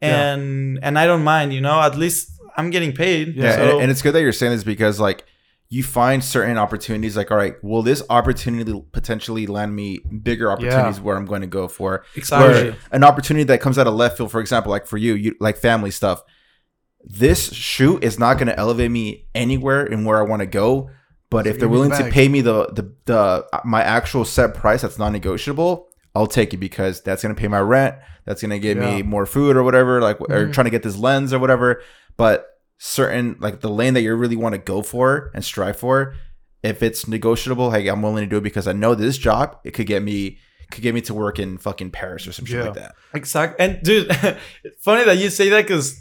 Yeah. 0.00 0.32
And 0.32 0.78
and 0.82 0.98
I 0.98 1.06
don't 1.06 1.24
mind, 1.24 1.52
you 1.52 1.60
know, 1.60 1.80
at 1.80 1.96
least 1.96 2.30
I'm 2.56 2.70
getting 2.70 2.92
paid. 2.92 3.34
Yeah, 3.36 3.54
So, 3.56 3.62
and, 3.72 3.82
and 3.82 3.90
it's 3.90 4.00
good 4.02 4.14
that 4.14 4.22
you're 4.22 4.32
saying 4.32 4.52
this 4.52 4.64
because 4.64 4.98
like 4.98 5.24
you 5.68 5.82
find 5.82 6.22
certain 6.24 6.56
opportunities 6.58 7.16
like 7.16 7.30
all 7.32 7.36
right 7.36 7.56
will 7.62 7.82
this 7.82 8.00
opportunity 8.08 8.72
potentially 8.92 9.46
land 9.48 9.74
me 9.74 9.98
bigger 10.22 10.48
opportunities 10.52 11.00
where 11.00 11.16
i'm 11.16 11.24
going 11.26 11.40
to 11.40 11.46
go 11.48 11.66
for 11.66 12.04
exactly. 12.14 12.70
where 12.70 12.76
an 12.92 13.02
opportunity 13.02 13.42
that 13.42 13.60
comes 13.60 13.76
out 13.76 13.88
of 13.88 13.94
left 13.94 14.16
field 14.16 14.30
for 14.30 14.40
example 14.40 14.70
like 14.70 14.86
for 14.86 14.96
you 14.96 15.14
you 15.14 15.34
like 15.40 15.56
family 15.56 15.90
stuff 15.90 16.22
this 17.02 17.52
shoot 17.52 18.04
is 18.04 18.16
not 18.16 18.34
going 18.34 18.46
to 18.46 18.56
elevate 18.56 18.92
me 18.92 19.26
anywhere 19.34 19.84
in 19.84 20.04
where 20.04 20.18
i 20.18 20.22
want 20.22 20.38
to 20.38 20.46
go 20.46 20.88
but 21.30 21.46
if 21.46 21.58
they're 21.58 21.68
willing 21.68 21.90
to 21.90 22.08
pay 22.10 22.28
me 22.28 22.40
the, 22.40 22.66
the 22.72 22.92
the 23.06 23.46
my 23.64 23.82
actual 23.82 24.24
set 24.24 24.54
price 24.54 24.82
that's 24.82 24.98
non-negotiable 24.98 25.88
i'll 26.14 26.26
take 26.26 26.54
it 26.54 26.58
because 26.58 27.02
that's 27.02 27.22
going 27.22 27.34
to 27.34 27.40
pay 27.40 27.48
my 27.48 27.60
rent 27.60 27.96
that's 28.24 28.40
going 28.42 28.50
to 28.50 28.58
give 28.58 28.78
Yeah. 28.78 28.96
me 28.96 29.02
more 29.02 29.26
food 29.26 29.56
or 29.56 29.62
whatever 29.62 30.00
like 30.00 30.20
or 30.20 30.26
Mhm. 30.26 30.52
trying 30.52 30.64
to 30.66 30.70
get 30.70 30.82
this 30.82 30.96
lens 30.96 31.32
or 31.32 31.38
whatever 31.38 31.82
but 32.16 32.46
certain 32.78 33.36
like 33.40 33.60
the 33.60 33.70
lane 33.70 33.94
that 33.94 34.02
you 34.02 34.14
really 34.14 34.36
want 34.36 34.54
to 34.54 34.58
go 34.58 34.82
for 34.82 35.30
and 35.34 35.44
strive 35.44 35.76
for 35.78 36.14
if 36.62 36.82
it's 36.82 37.06
negotiable 37.08 37.70
hey 37.70 37.86
i'm 37.88 38.02
willing 38.02 38.24
to 38.24 38.28
do 38.30 38.36
it 38.38 38.42
because 38.42 38.66
i 38.68 38.72
know 38.72 38.94
this 38.94 39.18
job 39.18 39.58
it 39.64 39.72
could 39.72 39.86
get 39.86 40.02
me 40.02 40.38
could 40.70 40.82
get 40.82 40.94
me 40.94 41.00
to 41.00 41.14
work 41.14 41.38
in 41.38 41.58
fucking 41.58 41.90
paris 41.90 42.26
or 42.26 42.32
some 42.32 42.44
shit 42.44 42.58
Yeah. 42.58 42.64
like 42.64 42.74
that 42.74 42.94
Exactly. 43.14 43.64
And 43.64 43.82
dude, 43.82 44.08
funny 44.80 45.04
that 45.04 45.16
you 45.16 45.30
say 45.30 45.48
that 45.48 45.62
because 45.62 45.98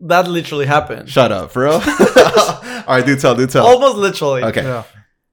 that 0.00 0.28
literally 0.28 0.66
happened. 0.66 1.08
shut 1.08 1.32
up 1.32 1.50
for 1.52 1.62
real 1.64 1.72
all 2.86 2.94
right 2.96 3.06
do 3.06 3.16
tell 3.16 3.34
do 3.34 3.46
tell 3.46 3.66
Almost 3.66 3.96
literally. 3.96 4.42
okay 4.44 4.62
Yeah. 4.62 4.84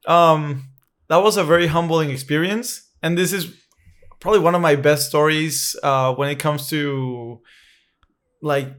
um 0.07 0.69
that 1.09 1.17
was 1.17 1.37
a 1.37 1.43
very 1.43 1.67
humbling 1.67 2.09
experience 2.09 2.81
and 3.01 3.17
this 3.17 3.33
is 3.33 3.53
probably 4.21 4.39
one 4.39 4.55
of 4.55 4.61
my 4.61 4.75
best 4.75 5.07
stories 5.09 5.75
uh 5.83 6.13
when 6.15 6.29
it 6.29 6.39
comes 6.39 6.69
to 6.69 7.41
like 8.41 8.69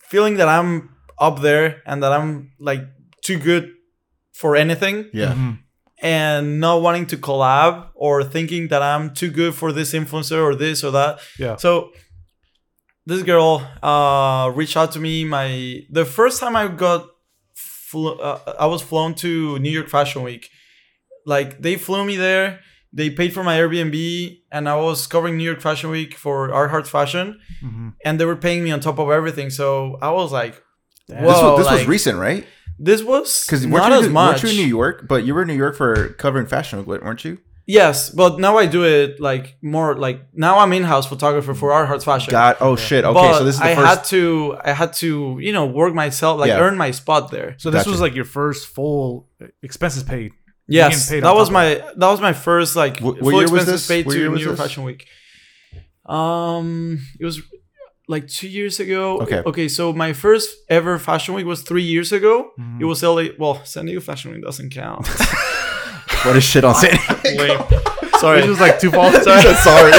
feeling 0.00 0.36
that 0.36 0.48
i'm 0.48 0.90
up 1.18 1.40
there 1.40 1.82
and 1.86 2.02
that 2.02 2.12
i'm 2.12 2.52
like 2.60 2.82
too 3.24 3.38
good 3.38 3.70
for 4.32 4.56
anything 4.56 5.08
yeah 5.12 5.34
Mhm. 5.34 5.58
and 6.00 6.60
not 6.60 6.80
wanting 6.82 7.06
to 7.06 7.16
collab 7.16 7.88
or 7.94 8.24
thinking 8.24 8.68
that 8.68 8.82
i'm 8.82 9.14
too 9.14 9.30
good 9.30 9.54
for 9.54 9.72
this 9.72 9.92
influencer 9.92 10.40
or 10.42 10.54
this 10.54 10.82
or 10.84 10.90
that 10.92 11.18
Yeah. 11.38 11.56
so 11.56 11.90
this 13.06 13.22
girl 13.22 13.66
uh 13.82 14.50
reached 14.54 14.76
out 14.76 14.92
to 14.92 15.00
me. 15.00 15.24
My 15.24 15.80
the 15.90 16.04
first 16.04 16.40
time 16.40 16.54
i 16.56 16.68
got 16.68 17.06
fl- 17.54 18.20
uh, 18.20 18.38
i 18.58 18.66
was 18.66 18.82
flown 18.82 19.14
to 19.16 19.58
new 19.58 19.70
york 19.70 19.88
fashion 19.88 20.22
week. 20.22 20.48
Like 21.26 21.62
they 21.62 21.76
flew 21.76 22.04
me 22.04 22.16
there. 22.16 22.60
They 22.94 23.08
paid 23.10 23.32
for 23.32 23.42
my 23.42 23.56
airbnb 23.58 23.96
and 24.50 24.68
i 24.68 24.76
was 24.76 25.06
covering 25.06 25.36
new 25.36 25.44
york 25.44 25.60
fashion 25.60 25.90
week 25.90 26.14
for 26.16 26.52
art 26.52 26.70
hearts 26.70 26.90
fashion. 26.90 27.40
Mhm. 27.64 27.94
and 28.04 28.18
they 28.20 28.24
were 28.24 28.36
paying 28.36 28.62
me 28.64 28.70
on 28.70 28.80
top 28.80 28.98
of 28.98 29.08
everything. 29.10 29.50
So 29.50 29.98
i 30.02 30.10
was 30.10 30.30
like 30.32 30.54
Damn. 31.08 31.22
this, 31.22 31.26
was, 31.26 31.40
Whoa, 31.42 31.56
this 31.58 31.70
was 31.70 31.86
recent 31.86 32.18
right? 32.18 32.46
this 32.78 33.02
was 33.02 33.44
because 33.46 33.64
not 33.66 33.74
weren't, 33.74 33.92
as 33.94 34.06
you- 34.06 34.10
much 34.12 34.42
weren't 34.42 34.42
you 34.44 34.50
in 34.50 34.56
new 34.64 34.68
york 34.80 35.06
but 35.08 35.24
you 35.24 35.34
were 35.34 35.42
in 35.42 35.48
new 35.48 35.54
york 35.64 35.76
for 35.76 36.08
covering 36.24 36.46
fashion 36.46 36.78
week 36.84 37.02
weren't 37.02 37.24
you 37.24 37.38
yes 37.66 38.10
but 38.10 38.38
now 38.40 38.58
i 38.58 38.66
do 38.66 38.84
it 38.84 39.20
like 39.20 39.56
more 39.62 39.96
like 39.96 40.20
now 40.34 40.58
i'm 40.58 40.72
in-house 40.72 41.06
photographer 41.06 41.54
for 41.54 41.72
art 41.72 41.86
hearts 41.86 42.04
fashion 42.04 42.30
god 42.32 42.56
oh 42.60 42.74
shit 42.76 43.04
okay 43.04 43.14
but 43.14 43.38
so 43.38 43.44
this 43.44 43.54
is 43.54 43.60
the 43.60 43.66
I 43.66 43.74
first 43.76 43.88
had 43.88 44.04
to 44.16 44.56
I 44.64 44.72
had 44.72 44.92
to 44.94 45.38
you 45.40 45.52
know 45.52 45.66
work 45.66 45.94
myself 45.94 46.40
like 46.40 46.48
Yeah. 46.48 46.60
earn 46.60 46.76
my 46.76 46.90
spot 46.90 47.30
there. 47.30 47.54
So 47.58 47.70
this 47.70 47.80
Gotcha. 47.80 47.90
was 47.90 48.00
like 48.00 48.14
your 48.14 48.24
first 48.24 48.66
full 48.66 49.28
expenses 49.62 50.02
paid. 50.02 50.32
Yes, 50.68 51.08
paid 51.10 51.22
that 51.22 51.34
was 51.34 51.48
top 51.48 51.54
my 51.54 51.66
that 51.96 52.08
was 52.14 52.20
my 52.20 52.32
first 52.32 52.74
like 52.76 52.98
Wh- 52.98 53.04
what 53.04 53.18
full 53.18 53.32
year 53.32 53.42
was 53.42 53.62
expenses 53.62 53.86
this? 53.86 53.88
paid 53.88 54.06
What 54.06 54.14
to 54.14 54.30
New 54.30 54.38
York? 54.44 54.56
Fashion 54.58 54.82
Week. 54.84 55.06
Um, 56.06 56.98
it 57.20 57.24
was 57.24 57.40
like 58.08 58.26
two 58.28 58.48
years 58.48 58.80
ago. 58.80 59.20
Okay. 59.20 59.42
Okay, 59.46 59.68
so 59.68 59.92
my 59.92 60.12
first 60.12 60.54
ever 60.68 60.98
Fashion 60.98 61.34
Week 61.34 61.46
was 61.46 61.62
three 61.62 61.84
years 61.84 62.10
ago. 62.12 62.50
Mhm. 62.58 62.80
It 62.80 62.84
was 62.84 63.02
LA. 63.02 63.28
Well, 63.38 63.64
San 63.64 63.86
Diego 63.86 64.00
Fashion 64.00 64.32
Week 64.32 64.42
doesn't 64.42 64.70
count. 64.70 65.06
what 66.24 66.36
is 66.36 66.44
shit 66.44 66.64
on 66.64 66.74
San 66.74 66.90
Wait, 67.24 67.50
It 67.60 68.14
sorry. 68.20 68.48
was 68.48 68.60
like 68.60 68.78
two 68.80 68.90
false. 68.90 69.14
Sorry. 69.24 69.42
sorry. 69.54 69.92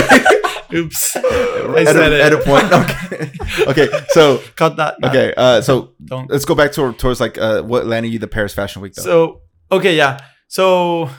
Oops, 0.73 1.15
I 1.17 1.19
edit, 1.19 1.87
said 1.87 2.11
it. 2.13 2.21
edit 2.21 2.43
point. 2.45 2.65
Okay. 3.69 3.85
okay. 3.85 4.05
So 4.09 4.41
Cut 4.55 4.75
that. 4.77 4.99
Nah, 4.99 5.09
okay. 5.09 5.33
Uh, 5.37 5.61
so 5.61 5.93
don't. 6.03 6.29
let's 6.31 6.45
go 6.45 6.55
back 6.55 6.71
to 6.73 6.93
towards 6.93 7.19
like 7.21 7.37
uh, 7.37 7.61
what 7.61 7.85
landed 7.85 8.11
you 8.11 8.17
the 8.19 8.27
Paris 8.27 8.53
Fashion 8.53 8.81
Week 8.81 8.93
though. 8.93 9.03
So 9.03 9.41
okay, 9.71 9.95
yeah. 9.95 10.17
So 10.47 11.09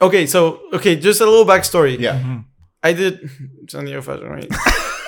okay, 0.00 0.24
so 0.26 0.60
okay, 0.72 0.96
just 0.96 1.20
a 1.20 1.26
little 1.26 1.44
backstory. 1.44 1.98
yeah. 1.98 2.18
Mhm. 2.18 2.44
I 2.82 2.94
did 2.94 3.28
San 3.68 3.84
Diego 3.84 4.00
Fashion 4.00 4.34
Week. 4.34 4.48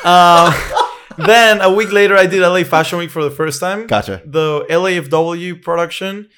uh, 0.04 0.52
then 1.16 1.60
a 1.62 1.72
week 1.72 1.90
later, 1.92 2.16
I 2.16 2.26
did 2.26 2.42
LA 2.42 2.64
Fashion 2.64 2.98
Week 2.98 3.10
for 3.10 3.22
the 3.24 3.30
first 3.30 3.60
time. 3.60 3.86
Gotcha. 3.86 4.20
The 4.26 4.66
LAFW 4.68 5.62
production. 5.62 6.28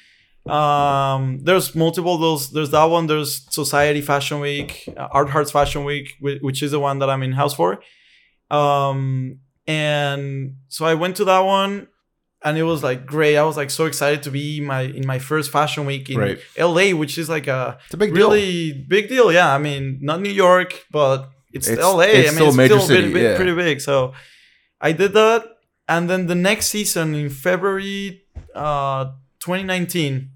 Um, 0.47 1.39
there's 1.43 1.73
multiple. 1.75 2.17
Those 2.17 2.51
there's 2.51 2.71
that 2.71 2.85
one. 2.85 3.07
There's 3.07 3.45
Society 3.53 4.01
Fashion 4.01 4.39
Week, 4.39 4.87
uh, 4.95 5.07
Art 5.11 5.29
Hearts 5.29 5.51
Fashion 5.51 5.83
Week, 5.85 6.13
whi- 6.19 6.37
which 6.41 6.61
is 6.61 6.71
the 6.71 6.79
one 6.79 6.99
that 6.99 7.09
I'm 7.09 7.23
in 7.23 7.31
house 7.31 7.53
for. 7.53 7.79
Um, 8.51 9.39
and 9.67 10.55
so 10.67 10.85
I 10.85 10.93
went 10.93 11.15
to 11.17 11.25
that 11.25 11.39
one, 11.39 11.87
and 12.43 12.57
it 12.57 12.63
was 12.63 12.83
like 12.83 13.05
great. 13.07 13.37
I 13.37 13.43
was 13.43 13.57
like 13.57 13.71
so 13.71 13.85
excited 13.85 14.21
to 14.23 14.31
be 14.31 14.61
my 14.61 14.81
in 14.81 15.07
my 15.07 15.17
first 15.17 15.51
fashion 15.51 15.85
week 15.87 16.09
in 16.11 16.17
Right. 16.19 16.39
LA, 16.57 16.91
which 16.91 17.17
is 17.17 17.27
like 17.29 17.47
a 17.47 17.79
It's 17.85 17.93
a 17.95 17.97
big 17.97 18.13
deal. 18.13 18.29
really 18.29 18.71
big 18.87 19.09
deal. 19.09 19.31
Yeah, 19.31 19.51
I 19.53 19.57
mean, 19.57 19.97
not 20.01 20.21
New 20.21 20.29
York, 20.31 20.85
but 20.91 21.29
it's, 21.51 21.67
It's- 21.67 21.83
LA. 21.83 22.01
it's 22.03 22.29
I 22.29 22.31
mean, 22.31 22.33
still 22.33 22.47
it's 22.49 22.57
major 22.57 22.79
still 22.79 22.87
city, 22.87 23.13
bit- 23.13 23.23
yeah. 23.23 23.35
pretty 23.35 23.55
big. 23.55 23.81
So 23.81 24.13
I 24.79 24.91
did 24.91 25.13
that, 25.13 25.43
and 25.87 26.07
then 26.07 26.27
the 26.27 26.35
next 26.35 26.67
season 26.67 27.15
in 27.15 27.29
February, 27.31 28.21
uh, 28.53 29.05
2019, 29.39 30.29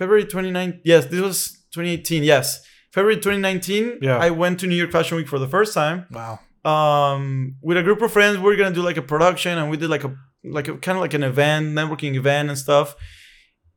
February 0.00 0.24
29. 0.24 0.80
Yes, 0.82 1.04
this 1.12 1.20
was 1.20 1.38
2018. 1.74 2.24
Yes, 2.24 2.64
February 2.90 3.16
2019. 3.16 3.98
Yeah. 4.00 4.16
I 4.16 4.30
went 4.30 4.58
to 4.60 4.66
New 4.66 4.74
York 4.82 4.90
Fashion 4.90 5.18
Week 5.18 5.28
for 5.28 5.38
the 5.38 5.46
first 5.56 5.74
time. 5.74 6.06
Wow. 6.10 6.40
Um, 6.64 7.56
with 7.62 7.76
a 7.76 7.82
group 7.82 8.00
of 8.00 8.10
friends, 8.10 8.38
we 8.38 8.50
are 8.52 8.56
gonna 8.56 8.74
do 8.74 8.82
like 8.82 8.96
a 8.96 9.02
production, 9.02 9.58
and 9.58 9.70
we 9.70 9.76
did 9.76 9.90
like 9.90 10.04
a 10.04 10.16
like 10.42 10.68
a 10.68 10.74
kind 10.78 10.96
of 10.96 11.02
like 11.02 11.12
an 11.12 11.22
event, 11.22 11.62
networking 11.78 12.14
event 12.14 12.48
and 12.48 12.56
stuff. 12.58 12.96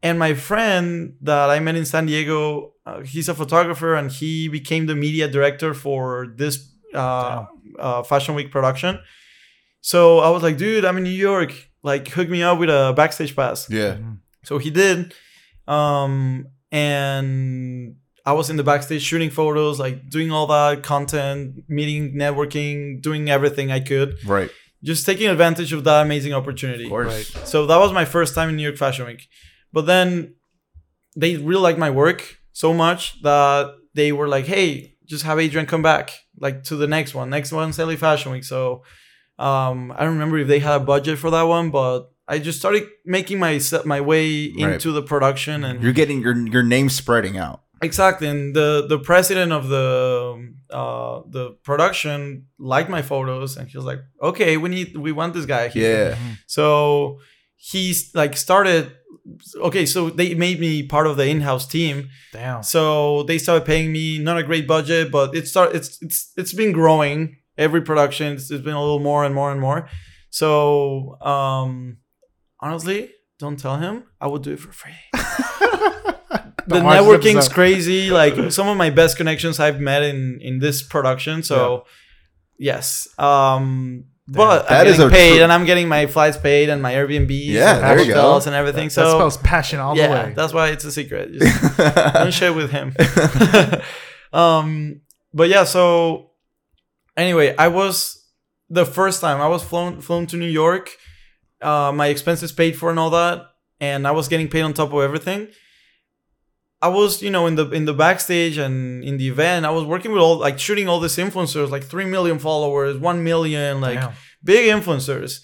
And 0.02 0.18
my 0.18 0.34
friend 0.34 1.16
that 1.22 1.50
I 1.50 1.60
met 1.60 1.76
in 1.76 1.86
San 1.86 2.06
Diego, 2.06 2.74
uh, 2.86 3.02
he's 3.02 3.28
a 3.28 3.34
photographer, 3.34 3.94
and 3.96 4.10
he 4.10 4.48
became 4.48 4.86
the 4.86 4.96
media 4.96 5.28
director 5.28 5.74
for 5.74 6.34
this 6.38 6.54
uh, 6.94 7.46
uh, 7.80 8.04
Fashion 8.04 8.34
Week 8.36 8.50
production. 8.50 9.00
So 9.82 10.20
I 10.20 10.30
was 10.30 10.42
like, 10.42 10.56
dude, 10.58 10.86
I'm 10.86 10.98
in 10.98 11.04
New 11.04 11.20
York. 11.32 11.52
Like, 11.84 12.08
hook 12.08 12.30
me 12.30 12.42
up 12.44 12.60
with 12.60 12.70
a 12.70 12.94
backstage 12.96 13.36
pass. 13.36 13.70
Yeah. 13.70 13.96
Mhm. 13.96 14.20
So 14.44 14.58
he 14.58 14.70
did. 14.70 15.14
Um, 15.68 16.48
and 16.72 17.96
I 18.26 18.34
was 18.34 18.50
in 18.50 18.56
the 18.58 18.64
backstage 18.64 19.02
shooting 19.02 19.30
photos, 19.30 19.80
like 19.80 20.10
doing 20.10 20.32
all 20.32 20.48
that 20.48 20.84
content, 20.84 21.64
meeting, 21.68 22.14
networking, 22.16 23.02
doing 23.02 23.30
everything 23.30 23.72
I 23.72 23.80
could, 23.80 24.18
Right. 24.26 24.50
just 24.84 25.06
taking 25.06 25.28
advantage 25.30 25.74
of 25.74 25.84
that 25.84 26.06
amazing 26.06 26.34
opportunity. 26.34 26.86
Of 26.86 26.90
course. 26.90 27.08
Right. 27.36 27.48
So 27.48 27.66
that 27.68 27.78
was 27.78 27.92
my 27.92 28.06
first 28.06 28.34
time 28.36 28.50
in 28.50 28.56
New 28.56 28.64
York 28.64 28.78
Fashion 28.78 29.06
Week. 29.06 29.28
But 29.72 29.86
then 29.86 30.36
they 31.16 31.36
really 31.38 31.62
liked 31.62 31.80
my 31.80 31.90
work 31.90 32.38
so 32.54 32.74
much 32.74 33.22
that 33.24 33.72
they 33.94 34.12
were 34.12 34.28
like, 34.28 34.46
hey, 34.46 34.96
just 35.06 35.24
have 35.26 35.40
Adrian 35.40 35.66
come 35.68 35.82
back, 35.82 36.12
like 36.40 36.64
to 36.66 36.76
the 36.76 36.88
next 36.88 37.14
one. 37.14 37.30
Next 37.30 37.52
one's 37.52 37.78
LA 37.78 37.96
Fashion 37.98 38.32
Week. 38.32 38.44
So 38.44 38.84
um, 39.38 39.92
I 39.92 40.04
don't 40.04 40.14
remember 40.14 40.38
if 40.40 40.48
they 40.48 40.60
had 40.60 40.76
a 40.76 40.80
budget 40.84 41.20
for 41.20 41.30
that 41.32 41.44
one, 41.44 41.72
but 41.72 42.10
I 42.28 42.40
just 42.40 42.60
started 42.60 42.84
making 43.06 43.40
my 43.40 43.60
my 43.86 44.00
way 44.02 44.52
Right. 44.52 44.74
into 44.74 44.92
the 44.92 45.02
production 45.02 45.64
and 45.64 45.84
You're 45.84 45.94
getting 45.94 46.22
your 46.22 46.36
your 46.56 46.64
name 46.64 46.90
spreading 46.90 47.38
out. 47.38 47.62
Exactly, 47.82 48.28
and 48.30 48.56
the 48.56 48.86
the 48.88 48.98
president 48.98 49.52
of 49.52 49.68
the 49.68 49.88
uh 50.70 51.22
the 51.30 51.52
production 51.64 52.46
liked 52.58 52.90
my 52.90 53.02
photos, 53.02 53.58
and 53.58 53.68
he 53.68 53.76
was 53.78 53.86
like, 53.86 54.00
"Okay, 54.22 54.56
we 54.56 54.70
need 54.70 54.96
we 54.98 55.12
want 55.12 55.34
this 55.34 55.46
guy 55.46 55.68
here." 55.68 56.10
Yeah. 56.12 56.18
So 56.48 57.20
he's 57.58 58.16
like 58.16 58.38
started. 58.38 58.92
Okay, 59.56 59.86
so 59.86 60.10
they 60.10 60.34
made 60.34 60.60
me 60.60 60.84
part 60.84 61.08
of 61.08 61.16
the 61.18 61.26
in-house 61.28 61.66
team. 61.68 62.10
Damn. 62.32 62.64
So 62.64 63.24
they 63.24 63.38
started 63.38 63.66
paying 63.66 63.92
me 63.92 64.18
not 64.20 64.38
a 64.38 64.44
great 64.44 64.66
budget, 64.68 65.12
but 65.12 65.36
it 65.36 65.48
start 65.48 65.76
it's 65.76 65.98
it's 66.02 66.32
it's 66.38 66.54
been 66.54 66.72
growing 66.72 67.36
every 67.58 67.82
production. 67.82 68.34
It's, 68.34 68.50
it's 68.52 68.64
been 68.64 68.76
a 68.76 68.82
little 68.82 69.00
more 69.00 69.26
and 69.26 69.36
more 69.36 69.52
and 69.52 69.60
more. 69.62 69.90
So 70.30 71.18
um 71.22 71.98
honestly, 72.64 73.00
don't 73.40 73.60
tell 73.60 73.78
him. 73.78 73.96
I 74.24 74.28
would 74.28 74.42
do 74.48 74.54
it 74.54 74.60
for 74.60 74.72
free 74.72 74.94
the 75.14 76.80
Don't 76.80 76.84
watch 76.86 76.98
this 76.98 77.08
networking's 77.36 77.50
crazy. 77.50 78.10
Like 78.10 78.36
some 78.52 78.68
of 78.70 78.78
my 78.78 78.90
best 78.90 79.18
connections 79.18 79.60
I've 79.60 79.80
met 79.80 80.02
in 80.12 80.40
in 80.42 80.60
this 80.60 80.78
production. 80.94 81.44
So 81.44 81.86
yes, 82.58 83.08
um, 83.20 84.06
but 84.28 84.70
That 84.70 84.80
I'm 84.80 84.86
getting 84.88 85.02
a 85.08 85.10
paid, 85.10 85.34
true- 85.36 85.44
and 85.44 85.52
I'm 85.52 85.66
getting 85.66 85.88
my 85.90 86.06
flights 86.08 86.38
paid 86.38 86.70
and 86.70 86.82
my 86.82 86.94
Airbnbs, 86.94 87.46
Yeah, 87.60 87.76
and 87.76 87.84
there 87.84 88.00
you 88.08 88.14
go. 88.14 88.22
hotels 88.22 88.48
and 88.48 88.56
everything. 88.56 88.88
that 88.88 88.92
So 88.94 89.18
spells 89.18 89.38
passion 89.38 89.80
all 89.80 89.96
the 89.96 90.02
way. 90.16 90.34
that's 90.36 90.54
why 90.54 90.70
it's 90.70 90.86
a 90.86 90.92
secret. 90.92 91.34
Just 91.40 91.78
don't 92.14 92.34
share 92.34 92.54
with 92.54 92.72
him. 92.72 92.88
um, 94.32 95.02
but 95.34 95.50
yeah, 95.50 95.64
so 95.66 96.32
anyway, 97.18 97.56
I 97.58 97.68
was 97.68 98.24
the 98.70 98.86
first 98.86 99.22
time 99.22 99.42
I 99.42 99.48
was 99.48 99.64
flown 99.64 100.02
flown 100.02 100.26
to 100.28 100.38
New 100.38 100.48
York. 100.64 100.92
Uh, 101.64 101.92
my 101.92 102.08
expenses 102.08 102.52
paid 102.52 102.76
for 102.78 102.90
and 102.90 103.00
all 103.00 103.10
that, 103.12 103.48
and 103.80 104.08
I 104.08 104.12
was 104.12 104.28
getting 104.28 104.48
paid 104.50 104.62
on 104.62 104.74
top 104.74 104.94
of 104.94 105.02
everything. 105.02 105.48
I 106.82 106.90
was, 106.90 107.22
you 107.22 107.30
know, 107.30 107.48
in 107.48 107.56
the 107.56 107.70
in 107.72 107.86
the 107.86 107.94
backstage 107.94 108.58
and 108.58 109.04
in 109.04 109.18
the 109.18 109.28
event, 109.30 109.66
I 109.66 109.70
was 109.70 109.86
working 109.86 110.12
with 110.12 110.22
all 110.22 110.38
like 110.38 110.60
shooting 110.60 110.90
all 110.90 111.00
these 111.00 111.16
influencers, 111.16 111.70
like 111.70 111.84
three 111.84 112.06
million 112.06 112.40
followers, 112.40 112.98
one 112.98 113.24
million, 113.24 113.80
like 113.80 114.00
Damn. 114.00 114.14
big 114.44 114.70
influencers 114.70 115.40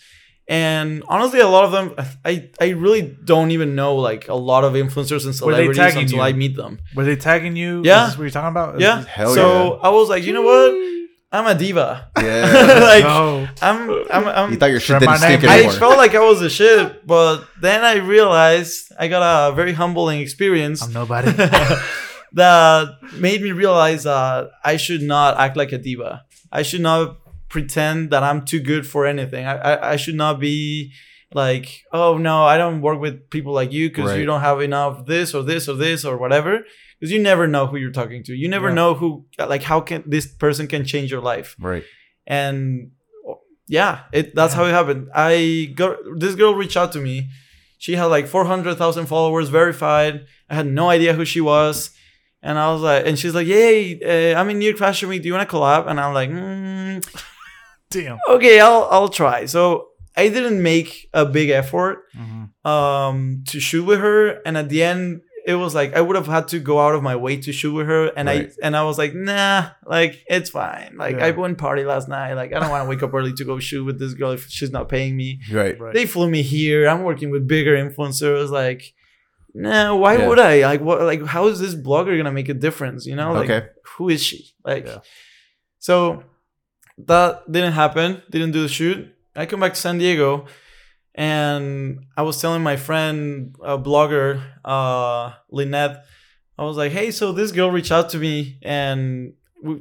and 0.50 1.04
honestly 1.08 1.40
a 1.40 1.48
lot 1.48 1.64
of 1.64 1.72
them 1.72 1.94
i 2.26 2.50
i 2.60 2.70
really 2.70 3.04
don't 3.24 3.52
even 3.52 3.76
know 3.76 3.96
like 3.96 4.28
a 4.28 4.34
lot 4.34 4.64
of 4.64 4.74
influencers 4.74 5.24
and 5.26 5.36
celebrities 5.36 5.96
until 5.96 6.18
you? 6.18 6.22
i 6.22 6.34
meet 6.34 6.56
them 6.56 6.80
Were 6.96 7.06
they 7.06 7.16
tagging 7.16 7.56
you? 7.56 7.84
Yeah. 7.86 8.06
Is 8.06 8.10
this 8.10 8.18
what 8.18 8.24
you're 8.24 8.32
talking 8.32 8.50
about? 8.50 8.80
yeah 8.80 9.06
Hell 9.06 9.36
so 9.36 9.80
i 9.84 9.90
was 9.90 10.10
like 10.10 10.24
you 10.24 10.34
know 10.34 10.42
what 10.42 10.72
i'm 11.32 11.46
a 11.46 11.54
diva 11.56 12.10
Yeah. 12.18 12.80
like 12.94 13.04
No. 13.04 13.48
i'm 13.62 13.90
i'm, 14.12 14.28
I'm 14.28 14.52
You 14.52 14.58
thought 14.58 14.72
your 14.72 14.80
shit 14.80 15.00
didn't 15.00 15.12
my 15.12 15.18
stink 15.18 15.44
name. 15.44 15.70
I 15.70 15.72
felt 15.74 15.98
like 15.98 16.16
I 16.16 16.20
was 16.20 16.42
a 16.42 16.50
shit, 16.50 17.06
but 17.06 17.46
then 17.62 17.84
I 17.84 17.96
realized 17.98 18.92
I 19.00 19.08
got 19.08 19.22
a 19.22 19.56
very 19.56 19.74
humbling 19.74 20.22
experience 20.22 20.82
I'm 20.82 20.94
nobody. 20.94 21.32
that 22.34 22.98
made 23.14 23.42
me 23.42 23.52
realize 23.52 24.04
that 24.04 24.50
I 24.64 24.78
should 24.78 25.02
not 25.02 25.38
act 25.38 25.58
like 25.58 25.72
a 25.72 25.78
diva. 25.78 26.26
I 26.52 26.62
should 26.64 26.82
not 26.82 27.18
pretend 27.50 28.12
that 28.12 28.24
I'm 28.24 28.46
too 28.46 28.60
good 28.60 28.86
for 28.86 29.06
anything. 29.06 29.46
I 29.46 29.56
I, 29.58 29.92
I 29.94 29.96
should 29.96 30.16
not 30.16 30.40
be 30.40 30.92
like, 31.34 31.84
oh 31.92 32.18
no, 32.18 32.44
I 32.44 32.58
don't 32.58 32.82
work 32.82 33.00
with 33.00 33.30
people 33.30 33.54
like 33.54 33.72
you 33.72 33.90
because 33.90 34.12
Right. 34.12 34.20
you 34.20 34.26
don't 34.26 34.42
have 34.42 34.62
enough 34.62 35.06
this 35.06 35.34
or 35.34 35.44
this 35.44 35.68
or 35.70 35.76
this 35.76 36.06
or 36.06 36.18
whatever. 36.18 36.66
Because 37.00 37.12
you 37.14 37.20
never 37.22 37.48
know 37.48 37.66
who 37.68 37.78
you're 37.78 37.92
talking 37.92 38.24
to. 38.26 38.34
You 38.34 38.50
never 38.50 38.68
Yeah. 38.70 38.76
know 38.76 38.94
who 38.94 39.26
like 39.38 39.64
how 39.64 39.80
can 39.82 40.04
this 40.06 40.28
person 40.28 40.68
can 40.68 40.84
change 40.86 41.10
your 41.12 41.22
life 41.22 41.56
right. 41.60 41.84
and 42.28 42.92
yeah, 43.68 44.02
it 44.12 44.34
that's 44.36 44.54
how 44.54 44.66
it 44.66 44.72
happened. 44.72 45.10
I 45.16 45.72
got 45.76 45.98
this 46.18 46.36
girl 46.36 46.56
reached 46.56 46.76
out 46.78 46.92
to 46.94 47.00
me. 47.00 47.30
She 47.78 47.94
had 47.96 48.06
like 48.06 48.28
four 48.28 48.46
hundred 48.46 48.76
thousand 48.78 49.06
followers 49.06 49.50
verified. 49.50 50.26
I 50.50 50.56
had 50.56 50.68
no 50.68 50.90
idea 50.90 51.14
who 51.14 51.24
she 51.24 51.40
was, 51.40 51.92
and 52.42 52.58
I 52.58 52.72
was 52.74 52.82
like, 52.82 53.06
and 53.06 53.18
she's 53.18 53.36
like, 53.36 53.48
"Hey, 53.48 54.00
uh, 54.02 54.40
I'm 54.40 54.50
in 54.50 54.58
New 54.60 54.66
York 54.66 54.78
Fashion 54.80 55.08
Week. 55.08 55.22
Do 55.22 55.28
you 55.30 55.36
want 55.36 55.48
to 55.48 55.56
collab?" 55.56 55.88
And 55.88 56.00
I'm 56.00 56.14
like, 56.14 56.30
mm, 56.32 56.98
Damn. 57.92 58.18
"Okay, 58.30 58.60
I'll 58.60 58.88
I'll 58.92 59.08
try." 59.10 59.46
So 59.46 59.90
I 60.18 60.28
didn't 60.30 60.62
make 60.62 61.08
a 61.14 61.26
big 61.26 61.50
effort 61.50 62.06
Mhm. 62.18 62.50
um 62.66 63.44
to 63.50 63.60
shoot 63.60 63.86
with 63.86 64.00
her, 64.00 64.42
and 64.46 64.58
at 64.58 64.68
the 64.70 64.84
end. 64.84 65.22
It 65.46 65.56
was 65.56 65.74
like 65.74 65.94
I 65.96 66.02
would 66.02 66.16
have 66.16 66.28
had 66.28 66.48
to 66.50 66.60
go 66.60 66.80
out 66.80 66.96
of 66.96 67.02
my 67.04 67.16
way 67.16 67.38
to 67.38 67.52
shoot 67.52 67.74
with 67.74 67.88
her, 67.88 68.08
and 68.18 68.28
Right. 68.28 68.50
I 68.50 68.66
and 68.66 68.76
I 68.78 68.84
was 68.84 68.98
like, 68.98 69.14
nah, 69.16 69.70
like 69.86 70.24
it's 70.28 70.50
fine. 70.50 70.96
Like 70.98 71.16
Yeah. 71.18 71.26
I 71.28 71.32
went 71.32 71.58
party 71.58 71.84
last 71.84 72.08
night. 72.10 72.34
Like 72.34 72.54
I 72.54 72.60
don't 72.60 72.70
want 72.70 72.84
to 72.86 72.90
wake 72.90 73.04
up 73.04 73.14
early 73.14 73.34
to 73.34 73.44
go 73.46 73.58
shoot 73.60 73.84
with 73.84 74.00
this 74.00 74.14
girl 74.14 74.32
if 74.32 74.48
she's 74.50 74.72
not 74.72 74.90
paying 74.90 75.16
me. 75.18 75.40
Right. 75.52 75.80
Right. 75.80 75.94
They 75.94 76.06
flew 76.06 76.30
me 76.30 76.42
here. 76.42 76.88
I'm 76.88 77.04
working 77.04 77.30
with 77.32 77.48
bigger 77.48 77.76
influencers. 77.76 78.50
Like, 78.50 78.94
nah, 79.54 79.96
why 79.96 80.18
Yeah. 80.18 80.28
would 80.28 80.40
I? 80.40 80.62
Like, 80.66 80.82
what? 80.82 81.02
Like, 81.02 81.26
how 81.26 81.48
is 81.48 81.60
this 81.60 81.74
blogger 81.76 82.16
gonna 82.18 82.32
make 82.32 82.50
a 82.50 82.54
difference? 82.54 83.06
You 83.06 83.16
know, 83.16 83.32
like, 83.34 83.50
Okay. 83.50 83.68
who 83.98 84.10
is 84.10 84.22
she? 84.24 84.52
Like, 84.66 84.86
Yeah. 84.86 85.00
so 85.80 86.24
that 87.08 87.50
didn't 87.52 87.74
happen. 87.74 88.22
Didn't 88.30 88.52
do 88.52 88.62
the 88.62 88.68
shoot. 88.68 89.08
I 89.36 89.46
come 89.46 89.62
back 89.62 89.74
to 89.74 89.80
San 89.80 89.98
Diego, 89.98 90.46
and 91.16 92.06
I 92.18 92.22
was 92.24 92.40
telling 92.42 92.62
my 92.64 92.76
friend, 92.78 93.56
a 93.64 93.78
blogger, 93.78 94.42
uh, 94.64 95.34
Lynette, 95.50 96.06
I 96.58 96.64
was 96.64 96.78
like, 96.78 96.92
hey, 96.92 97.12
so 97.12 97.32
this 97.32 97.52
girl 97.52 97.72
reached 97.72 97.92
out 97.92 98.10
to 98.12 98.18
me, 98.18 98.58
and 98.62 99.34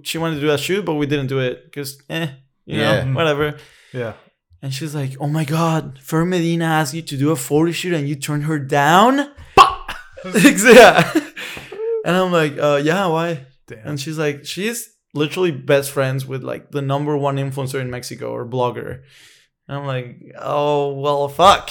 she 0.02 0.18
wanted 0.18 0.36
to 0.36 0.40
do 0.40 0.50
a 0.50 0.58
shoot, 0.58 0.84
but 0.84 0.94
we 0.94 1.06
didn't 1.06 1.26
do 1.28 1.38
it 1.40 1.64
because, 1.64 2.00
eh, 2.08 2.28
you 2.66 2.78
Yeah. 2.80 3.04
know, 3.04 3.14
whatever. 3.14 3.56
Yeah. 3.92 4.14
And 4.60 4.74
she's 4.74 4.92
like, 4.92 5.12
"Oh 5.20 5.28
my 5.28 5.44
God, 5.44 6.00
Fer 6.02 6.24
Medina 6.24 6.64
asked 6.64 6.92
you 6.92 7.02
to 7.02 7.16
do 7.16 7.30
a 7.30 7.36
photo 7.36 7.70
shoot 7.70 7.94
and 7.94 8.08
you 8.08 8.16
turned 8.16 8.44
her 8.44 8.58
down." 8.58 9.30
yeah. 10.34 11.12
And 12.04 12.16
I'm 12.16 12.32
like, 12.32 12.58
uh, 12.58 12.80
"Yeah, 12.82 13.06
why?" 13.06 13.46
Damn. 13.68 13.86
And 13.86 14.00
she's 14.00 14.18
like, 14.18 14.44
"She's 14.46 14.90
literally 15.14 15.50
best 15.52 15.90
friends 15.92 16.26
with 16.26 16.42
like 16.42 16.70
the 16.72 16.82
number 16.82 17.16
one 17.16 17.36
influencer 17.36 17.80
in 17.80 17.88
Mexico 17.90 18.32
or 18.32 18.44
blogger." 18.46 19.02
And 19.68 19.76
I'm 19.78 19.86
like, 19.86 20.16
"Oh 20.40 20.94
well, 20.94 21.28
fuck." 21.28 21.70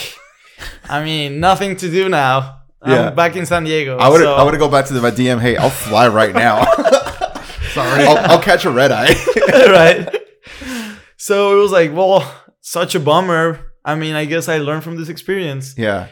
I 0.89 1.03
mean, 1.03 1.39
nothing 1.39 1.75
to 1.77 1.89
do 1.89 2.09
now. 2.09 2.61
I'm 2.81 2.91
Yeah. 2.91 3.09
back 3.09 3.35
in 3.35 3.45
San 3.45 3.63
Diego. 3.63 3.97
I 3.97 4.07
would 4.09 4.21
so- 4.21 4.35
I 4.35 4.43
would 4.43 4.57
go 4.59 4.69
back 4.69 4.85
to 4.87 4.93
the 4.93 5.01
my 5.01 5.11
DM. 5.11 5.39
Hey, 5.41 5.57
I'll 5.57 5.69
fly 5.69 6.07
right 6.07 6.33
now. 6.33 6.63
Sorry. 7.73 8.03
I'll, 8.05 8.17
I'll 8.31 8.41
catch 8.41 8.65
a 8.65 8.71
red 8.71 8.91
eye. 8.91 9.13
right? 9.69 10.15
So 11.17 11.57
it 11.57 11.61
was 11.61 11.71
like, 11.71 11.93
well, 11.93 12.23
such 12.61 12.95
a 12.95 12.99
bummer. 12.99 13.73
I 13.83 13.95
mean, 13.95 14.15
I 14.15 14.25
guess 14.25 14.47
I 14.49 14.57
learned 14.59 14.83
from 14.83 14.97
this 14.97 15.09
experience. 15.09 15.75
yeah. 15.77 16.07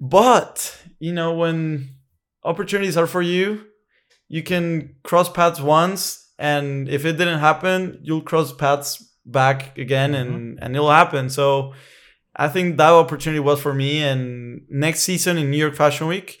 But 0.00 0.76
you 0.98 1.12
know, 1.12 1.34
when 1.34 1.90
opportunities 2.42 2.96
are 2.96 3.06
for 3.06 3.22
you, 3.22 3.64
you 4.28 4.42
can 4.42 4.96
cross 5.04 5.28
paths 5.30 5.60
once, 5.60 6.30
and 6.38 6.88
if 6.88 7.04
it 7.04 7.12
didn't 7.16 7.38
happen, 7.40 8.00
you'll 8.02 8.22
cross 8.22 8.52
paths 8.52 9.02
back 9.26 9.76
again, 9.78 10.14
and 10.14 10.58
and 10.60 10.74
it'll 10.76 10.90
happen. 10.90 11.28
So 11.30 11.72
I 12.36 12.48
think 12.48 12.76
that 12.78 12.92
opportunity 12.92 13.40
was 13.40 13.60
for 13.60 13.72
me. 13.74 14.02
And 14.02 14.62
next 14.68 15.02
season 15.02 15.38
in 15.38 15.50
New 15.50 15.56
York 15.58 15.74
Fashion 15.74 16.06
Week, 16.06 16.38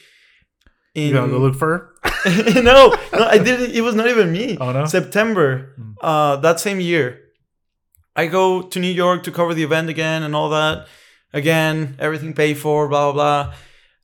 in 0.94 1.08
You 1.08 1.14
gonna 1.14 1.38
look 1.38 1.54
for 1.56 1.68
her? 1.68 1.90
no, 2.62 2.94
no, 3.12 3.24
I 3.26 3.38
didn't. 3.38 3.72
It 3.72 3.80
was 3.82 3.94
not 3.94 4.08
even 4.08 4.32
me. 4.32 4.56
Oh, 4.60 4.72
no? 4.72 4.84
September, 4.86 5.72
Hmm. 5.76 5.92
uh, 6.02 6.36
that 6.36 6.60
same 6.60 6.80
year, 6.80 7.20
I 8.16 8.26
go 8.26 8.62
to 8.62 8.78
New 8.80 8.92
York 8.92 9.22
to 9.24 9.30
cover 9.32 9.54
the 9.54 9.62
event 9.64 9.88
again 9.88 10.22
and 10.22 10.34
all 10.36 10.50
that. 10.50 10.86
Again, 11.32 11.96
everything 11.98 12.32
paid 12.34 12.54
for, 12.58 12.88
blah 12.88 13.12
blah 13.12 13.52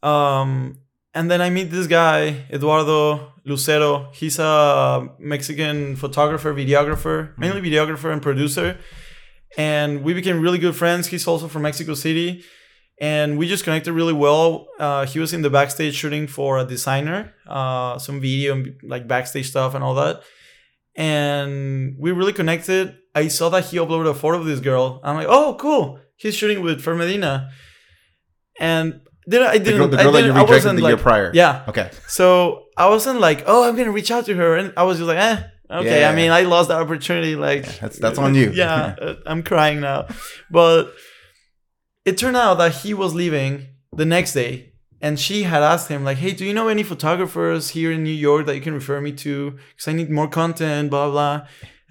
blah. 0.02 0.40
Um, 0.40 0.78
and 1.14 1.30
then 1.30 1.40
I 1.40 1.50
meet 1.50 1.70
this 1.70 1.86
guy, 1.86 2.46
Eduardo 2.50 3.32
Lucero. 3.44 4.10
He's 4.12 4.38
a 4.38 5.08
Mexican 5.18 5.96
photographer, 5.96 6.54
videographer, 6.54 7.36
mainly 7.38 7.60
videographer 7.60 8.12
and 8.12 8.22
producer. 8.22 8.78
And 9.58 10.04
we 10.04 10.14
became 10.14 10.40
really 10.40 10.58
good 10.58 10.76
friends. 10.76 11.08
He's 11.08 11.26
also 11.26 11.48
from 11.48 11.62
Mexico 11.62 11.94
City 11.94 12.44
and 13.00 13.38
we 13.38 13.48
just 13.48 13.64
connected 13.64 13.92
really 13.92 14.12
well. 14.12 14.68
Uh, 14.78 15.06
he 15.06 15.18
was 15.18 15.32
in 15.32 15.40
the 15.42 15.50
backstage 15.50 15.94
shooting 15.94 16.26
for 16.26 16.58
a 16.58 16.64
designer, 16.64 17.34
uh, 17.48 17.98
some 17.98 18.20
video 18.20 18.54
and 18.54 18.74
like 18.82 19.08
backstage 19.08 19.48
stuff 19.48 19.74
and 19.74 19.82
all 19.82 19.94
that, 19.94 20.22
and 20.94 21.96
we 21.98 22.12
really 22.12 22.34
connected. 22.34 22.96
I 23.14 23.28
saw 23.28 23.48
that 23.48 23.64
he 23.64 23.78
uploaded 23.78 24.08
a 24.08 24.14
photo 24.14 24.38
of 24.38 24.44
this 24.44 24.60
girl. 24.60 25.00
I'm 25.02 25.16
like, 25.16 25.26
oh, 25.28 25.56
cool. 25.58 25.98
He's 26.16 26.36
shooting 26.36 26.62
with 26.62 26.82
Fer 26.82 26.94
Medina, 26.94 27.50
and 28.60 29.00
then 29.30 29.42
I 29.42 29.58
The 29.58 29.64
didn't. 29.64 29.78
girl, 29.80 29.88
the 29.88 29.98
I 30.00 30.02
girl 30.02 30.12
that 30.12 30.18
you 30.24 30.32
didn't- 30.32 30.42
rejected 30.48 30.76
the 30.76 30.82
like, 30.82 30.90
year 30.90 30.96
prior. 31.08 31.30
Yeah. 31.34 31.64
Okay. 31.70 31.90
So 32.08 32.64
I 32.76 32.86
wasn't 32.94 33.18
like, 33.20 33.40
oh, 33.46 33.60
I'm 33.66 33.76
gonna 33.76 33.92
reach 34.00 34.10
out 34.10 34.24
to 34.26 34.34
her, 34.34 34.50
and 34.56 34.72
I 34.76 34.82
was 34.88 34.98
just 34.98 35.08
like, 35.08 35.18
eh, 35.18 35.36
okay. 35.80 36.00
Yeah. 36.00 36.10
I 36.10 36.14
mean, 36.14 36.30
I 36.30 36.42
lost 36.54 36.68
that 36.70 36.80
opportunity. 36.80 37.34
Like, 37.36 37.64
That's 37.80 37.98
that's 37.98 38.18
on 38.18 38.34
you. 38.34 38.50
yeah, 38.62 38.94
uh, 39.06 39.14
I'm 39.30 39.42
crying 39.42 39.80
now. 39.80 40.06
But 40.50 40.92
it 42.04 42.16
turned 42.18 42.36
out 42.36 42.54
that 42.58 42.72
he 42.82 42.94
was 42.94 43.14
leaving 43.14 43.52
the 44.00 44.04
next 44.04 44.32
day, 44.34 44.72
and 45.00 45.18
she 45.18 45.42
had 45.44 45.62
asked 45.62 45.88
him 45.88 46.04
like, 46.04 46.18
"Hey, 46.18 46.32
do 46.32 46.44
you 46.44 46.54
know 46.58 46.68
any 46.68 46.82
photographers 46.82 47.62
here 47.76 47.90
in 47.92 48.02
New 48.02 48.18
York 48.28 48.46
that 48.46 48.54
you 48.54 48.62
can 48.68 48.74
refer 48.74 49.00
me 49.00 49.12
to? 49.24 49.52
Because 49.70 49.88
I 49.88 49.92
need 49.92 50.10
more 50.10 50.28
content." 50.28 50.90
Blah 50.90 51.10
blah. 51.10 51.36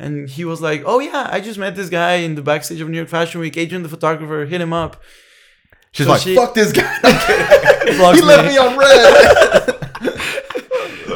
And 0.02 0.30
he 0.30 0.44
was 0.46 0.62
like, 0.62 0.82
"Oh 0.86 1.00
yeah, 1.00 1.28
I 1.36 1.40
just 1.42 1.60
met 1.60 1.76
this 1.76 1.90
guy 1.90 2.14
in 2.26 2.36
the 2.36 2.42
backstage 2.42 2.82
of 2.82 2.90
New 2.90 2.98
York 2.98 3.10
Fashion 3.10 3.40
Week. 3.42 3.56
Adrian, 3.58 3.84
the 3.84 3.90
photographer, 3.98 4.46
hit 4.46 4.62
him 4.62 4.74
up." 4.74 4.94
She's 5.92 6.06
So 6.06 6.12
like, 6.14 6.22
she- 6.22 6.36
fuck 6.36 6.54
this 6.54 6.72
guy. 6.72 6.90
I'm 7.04 7.20
kidding. 7.28 7.94
Blocked 7.98 8.20
he 8.20 8.24
left 8.24 8.44
me. 8.46 8.52
me 8.52 8.58
on 8.58 8.78
read. 8.78 9.76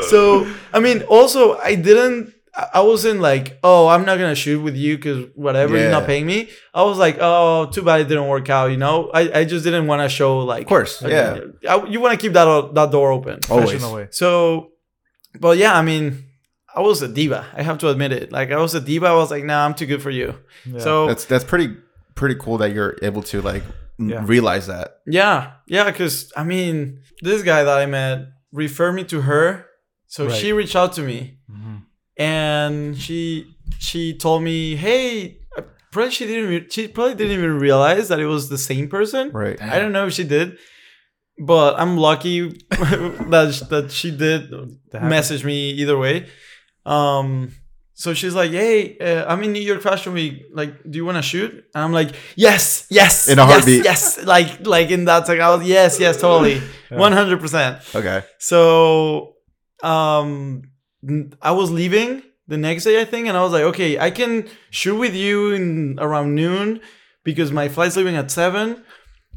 so 0.09 0.47
I 0.73 0.79
mean, 0.79 1.03
also 1.03 1.57
I 1.57 1.75
didn't. 1.75 2.33
I 2.55 2.69
I 2.75 2.81
wasn't 2.81 3.19
like, 3.19 3.57
oh, 3.63 3.87
I'm 3.87 4.05
not 4.05 4.17
gonna 4.19 4.35
shoot 4.35 4.61
with 4.61 4.75
you 4.75 4.95
because 4.97 5.27
whatever 5.35 5.77
you're 5.77 5.91
not 5.91 6.05
paying 6.05 6.25
me. 6.25 6.49
I 6.73 6.83
was 6.83 6.97
like, 6.97 7.17
oh, 7.19 7.69
too 7.71 7.81
bad 7.81 8.01
it 8.01 8.07
didn't 8.07 8.27
work 8.27 8.49
out. 8.49 8.67
You 8.71 8.77
know, 8.77 9.09
I, 9.13 9.39
I 9.39 9.43
just 9.45 9.63
didn't 9.63 9.87
want 9.87 10.01
to 10.03 10.09
show 10.09 10.39
like, 10.39 10.63
of 10.63 10.67
course, 10.67 11.01
yeah. 11.01 11.39
I, 11.67 11.85
you 11.87 11.99
want 11.99 12.19
to 12.19 12.23
keep 12.23 12.33
that 12.33 12.73
that 12.75 12.91
door 12.91 13.11
open. 13.11 13.39
Always. 13.49 13.83
So, 14.11 14.71
but 15.39 15.57
yeah, 15.57 15.75
I 15.77 15.81
mean, 15.81 16.25
I 16.75 16.81
was 16.81 17.01
a 17.01 17.07
diva. 17.07 17.45
I 17.53 17.63
have 17.63 17.79
to 17.79 17.89
admit 17.89 18.11
it. 18.11 18.31
Like 18.31 18.51
I 18.51 18.57
was 18.57 18.75
a 18.75 18.81
diva. 18.81 19.07
I 19.07 19.13
was 19.13 19.31
like, 19.31 19.43
nah, 19.43 19.65
I'm 19.65 19.73
too 19.73 19.87
good 19.87 20.01
for 20.03 20.11
you. 20.11 20.35
Yeah. 20.65 20.79
So 20.79 21.07
That's 21.07 21.25
that's 21.25 21.43
pretty 21.43 21.75
pretty 22.15 22.35
cool 22.35 22.57
that 22.59 22.71
you're 22.73 22.95
able 23.01 23.23
to 23.23 23.41
like 23.41 23.63
n- 23.63 23.73
Yeah. 23.99 24.23
realize 24.25 24.67
that. 24.67 24.97
Yeah, 25.05 25.51
yeah, 25.67 25.85
because 25.91 26.31
I 26.35 26.43
mean, 26.43 27.01
this 27.21 27.41
guy 27.43 27.63
that 27.63 27.77
I 27.77 27.85
met 27.85 28.27
referred 28.51 28.93
me 28.93 29.03
to 29.05 29.21
her, 29.21 29.65
so 30.07 30.25
Right. 30.27 30.35
she 30.35 30.51
reached 30.53 30.75
out 30.75 30.93
to 30.93 31.01
me, 31.01 31.37
Mhm. 31.49 31.83
and 32.17 32.97
she 32.97 33.47
she 33.79 34.17
told 34.17 34.43
me, 34.43 34.75
"Hey, 34.75 35.37
uh, 35.57 35.61
probably 35.91 36.11
she 36.11 36.25
didn't 36.27 36.49
re- 36.49 36.67
she 36.69 36.87
probably 36.87 37.15
didn't 37.15 37.33
even 37.37 37.59
realize 37.59 38.07
that 38.09 38.19
it 38.19 38.27
was 38.27 38.49
the 38.49 38.57
same 38.57 38.87
person. 38.89 39.31
Right. 39.31 39.61
I 39.61 39.79
don't 39.79 39.91
know 39.91 40.07
if 40.07 40.13
she 40.13 40.23
did, 40.23 40.57
but 41.39 41.79
I'm 41.79 41.97
lucky 41.97 42.49
that 42.69 43.67
that 43.69 43.91
she 43.91 44.11
did 44.11 44.51
message 45.01 45.43
me 45.43 45.71
either 45.71 45.97
way. 45.97 46.27
Um, 46.85 47.51
so 47.93 48.13
she's 48.13 48.33
like, 48.33 48.51
"Hey, 48.51 48.97
uh, 48.97 49.25
I'm 49.31 49.41
in 49.43 49.51
New 49.53 49.61
York 49.61 49.81
Fashion 49.81 50.13
Week. 50.13 50.43
Like, 50.53 50.71
do 50.89 50.97
you 50.97 51.05
want 51.05 51.17
to 51.17 51.21
shoot?" 51.21 51.51
And 51.73 51.83
I'm 51.83 51.93
like, 51.93 52.11
"Yes, 52.35 52.85
yes, 52.89 53.27
In 53.27 53.39
a 53.39 53.43
yes, 53.43 53.51
heartbeat. 53.51 53.83
yes." 53.83 54.23
Like, 54.23 54.65
like 54.65 54.89
in 54.91 55.05
that 55.05 55.27
second, 55.27 55.43
I 55.43 55.55
was, 55.55 55.67
"Yes, 55.67 55.99
yes, 55.99 56.19
totally, 56.19 56.61
one 56.89 57.11
hundred 57.13 57.39
percent." 57.39 57.77
Okay. 57.95 58.23
So, 58.39 59.35
um, 59.83 60.63
I 61.41 61.51
was 61.51 61.69
leaving 61.71 62.23
the 62.47 62.57
next 62.57 62.83
day, 62.85 62.99
I 63.01 63.05
think, 63.05 63.27
and 63.27 63.37
I 63.37 63.41
was 63.43 63.51
like, 63.51 63.63
"Okay, 63.63 63.99
I 63.99 64.09
can 64.11 64.47
shoot 64.69 64.97
with 64.97 65.15
you 65.15 65.51
in 65.53 65.97
around 65.99 66.35
noon 66.35 66.79
because 67.23 67.51
my 67.51 67.69
flight's 67.69 67.95
leaving 67.95 68.15
at 68.15 68.31
seven. 68.31 68.83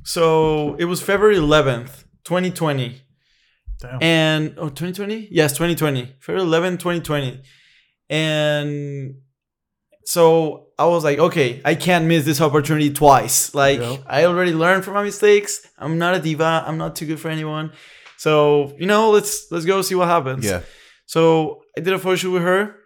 So 0.05 0.77
it 0.79 0.85
was 0.85 1.01
February 1.03 1.37
11th, 1.37 2.05
2020 2.25 3.03
and 4.01 4.55
oh 4.57 4.69
2020 4.71 5.29
yes 5.31 5.53
2020 5.53 6.15
february 6.19 6.43
11 6.49 6.79
2020 6.79 7.43
and 8.11 9.15
so 10.05 10.69
i 10.79 10.85
was 10.87 11.03
like 11.05 11.19
okay 11.19 11.61
i 11.65 11.75
can't 11.75 12.05
miss 12.07 12.25
this 12.25 12.41
opportunity 12.41 12.91
twice 12.93 13.55
like 13.55 13.81
Yeah. 13.81 13.97
i 14.07 14.25
already 14.25 14.53
learned 14.53 14.85
from 14.85 14.95
my 14.95 15.03
mistakes 15.03 15.67
i'm 15.79 15.99
not 15.99 16.15
a 16.15 16.21
diva 16.21 16.65
i'm 16.67 16.79
not 16.79 16.95
too 16.97 17.07
good 17.07 17.19
for 17.21 17.29
anyone 17.29 17.73
so 18.17 18.75
you 18.79 18.87
know 18.87 19.11
let's 19.11 19.51
let's 19.51 19.65
go 19.65 19.83
see 19.83 19.95
what 19.97 20.09
happens 20.09 20.45
Yeah. 20.45 20.61
so 21.07 21.63
I 21.77 21.81
did 21.83 21.93
a 21.93 21.99
photo 21.99 22.17
shoot 22.17 22.31
with 22.33 22.43
her. 22.43 22.77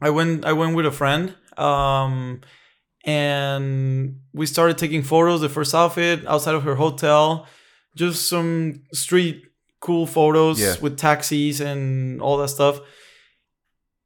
I 0.00 0.08
went 0.08 0.46
I 0.46 0.54
went 0.54 0.74
with 0.74 0.86
a 0.86 0.90
friend. 0.90 1.34
Um 1.58 2.40
and 3.04 4.20
we 4.32 4.46
started 4.46 4.78
taking 4.78 5.02
photos, 5.02 5.40
the 5.42 5.48
first 5.50 5.74
outfit 5.74 6.26
outside 6.26 6.54
of 6.54 6.62
her 6.62 6.76
hotel. 6.76 7.46
Just 7.94 8.26
some 8.28 8.82
street 8.94 9.42
cool 9.80 10.06
photos 10.06 10.58
Yeah. 10.60 10.76
with 10.80 10.96
taxis 10.96 11.60
and 11.60 12.22
all 12.22 12.38
that 12.38 12.48
stuff. 12.48 12.80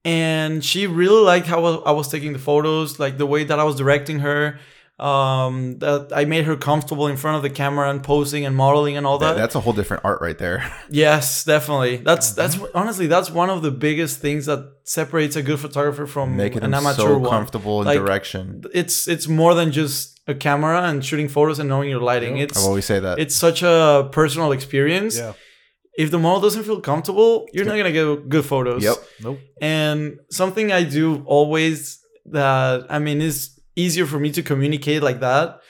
And 0.07 0.65
she 0.65 0.87
really 0.87 1.23
liked 1.23 1.47
how 1.47 1.65
I 1.83 1.91
was 1.91 2.09
taking 2.09 2.33
the 2.33 2.39
photos, 2.39 2.99
like 3.01 3.19
the 3.19 3.27
way 3.27 3.45
that 3.45 3.59
I 3.59 3.65
was 3.65 3.77
directing 3.77 4.21
her. 4.21 4.59
Um, 4.99 5.79
that 5.81 6.09
I 6.15 6.25
made 6.25 6.45
her 6.47 6.57
comfortable 6.57 7.07
in 7.07 7.19
front 7.19 7.37
of 7.37 7.43
the 7.43 7.51
camera 7.51 7.91
and 7.91 8.03
posing 8.03 8.47
and 8.47 8.57
modeling 8.57 8.97
and 8.97 9.07
all 9.07 9.19
That- 9.19 9.35
that. 9.35 9.39
that's 9.43 9.55
a 9.55 9.61
whole 9.61 9.75
different 9.75 10.07
art 10.07 10.23
right 10.23 10.39
there. 10.39 10.65
Yes, 10.91 11.45
definitely. 11.45 11.97
That's 11.99 12.31
that's 12.31 12.57
honestly 12.75 13.07
that's 13.07 13.31
one 13.31 13.51
of 13.51 13.61
the 13.61 13.71
biggest 13.71 14.21
things 14.21 14.47
that 14.47 14.61
separates 14.85 15.37
a 15.37 15.43
good 15.43 15.61
photographer 15.61 16.07
from 16.07 16.35
Making 16.35 16.63
an 16.63 16.71
them 16.71 16.87
amateur 16.87 17.03
so 17.09 17.19
one. 17.19 17.29
comfortable 17.31 17.83
in 17.83 17.87
Like, 17.89 17.99
direction. 17.99 18.63
It's 18.73 19.07
it's 19.07 19.29
more 19.29 19.53
than 19.55 19.71
just 19.71 20.19
a 20.29 20.35
camera 20.35 20.85
and 20.89 21.05
shooting 21.05 21.29
photos 21.29 21.59
and 21.59 21.69
knowing 21.69 21.91
your 21.91 22.01
lighting. 22.01 22.39
Yep. 22.39 22.49
It's 22.49 22.65
I 22.65 22.67
always 22.67 22.87
say 22.87 22.99
that. 22.99 23.19
it's 23.19 23.37
such 23.37 23.63
a 23.63 24.09
personal 24.13 24.51
experience. 24.53 25.19
Yeah. 25.19 25.35
If 25.97 26.11
the 26.11 26.19
model 26.19 26.41
doesn't 26.43 26.65
feel 26.65 26.81
comfortable, 26.81 27.47
you're 27.53 27.65
not 27.65 27.77
gonna 27.77 27.93
get 27.93 28.29
good 28.29 28.45
photos. 28.45 28.83
Yep. 28.83 28.97
Nope. 29.23 29.39
And 29.61 30.19
something 30.31 30.71
I 30.71 30.85
do 30.85 31.23
always 31.27 31.99
that 32.27 32.87
I 32.91 32.99
mean 32.99 33.21
is 33.21 33.59
easier 33.77 34.07
for 34.07 34.19
me 34.19 34.31
to 34.33 34.43
communicate 34.43 35.03
like 35.03 35.21
that 35.21 35.61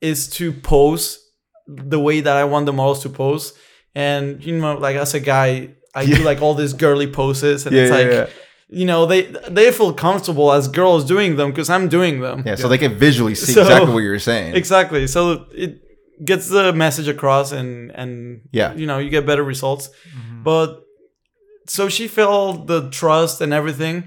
is 0.00 0.28
to 0.30 0.52
pose 0.52 1.18
the 1.66 2.00
way 2.00 2.20
that 2.20 2.36
I 2.36 2.44
want 2.44 2.66
the 2.66 2.72
models 2.72 3.02
to 3.02 3.08
pose. 3.08 3.52
And 3.94 4.44
you 4.44 4.58
know, 4.58 4.76
like 4.78 4.96
as 4.96 5.14
a 5.14 5.20
guy, 5.20 5.74
I 5.94 6.06
do 6.06 6.16
like 6.22 6.40
all 6.40 6.54
these 6.54 6.72
girly 6.72 7.06
poses, 7.06 7.66
and 7.66 7.76
yeah, 7.76 7.82
it's 7.82 7.90
yeah, 7.90 7.96
like 7.96 8.10
yeah. 8.10 8.26
you 8.68 8.86
know 8.86 9.04
they 9.04 9.22
they 9.50 9.70
feel 9.70 9.92
comfortable 9.92 10.50
as 10.50 10.66
girls 10.68 11.04
doing 11.04 11.36
them 11.36 11.50
because 11.50 11.68
I'm 11.68 11.88
doing 11.88 12.20
them. 12.20 12.42
Yeah, 12.46 12.54
so 12.54 12.68
they 12.68 12.78
can 12.78 12.96
visually 12.96 13.34
see 13.34 13.52
So- 13.52 13.62
exactly 13.62 13.92
what 13.92 14.00
you're 14.00 14.18
saying. 14.18 14.56
Exactly. 14.56 15.06
So 15.06 15.46
it 15.52 15.81
gets 16.24 16.48
the 16.48 16.72
message 16.72 17.08
across, 17.08 17.52
and 17.52 17.90
and 17.94 18.40
Yeah. 18.52 18.74
you 18.74 18.86
know 18.86 18.98
you 18.98 19.10
get 19.10 19.26
better 19.26 19.42
results. 19.44 19.88
Mhm. 19.88 20.44
But 20.44 20.68
so 21.66 21.88
she 21.88 22.08
felt 22.08 22.66
the 22.66 22.90
trust 22.90 23.40
and 23.40 23.52
everything. 23.52 24.04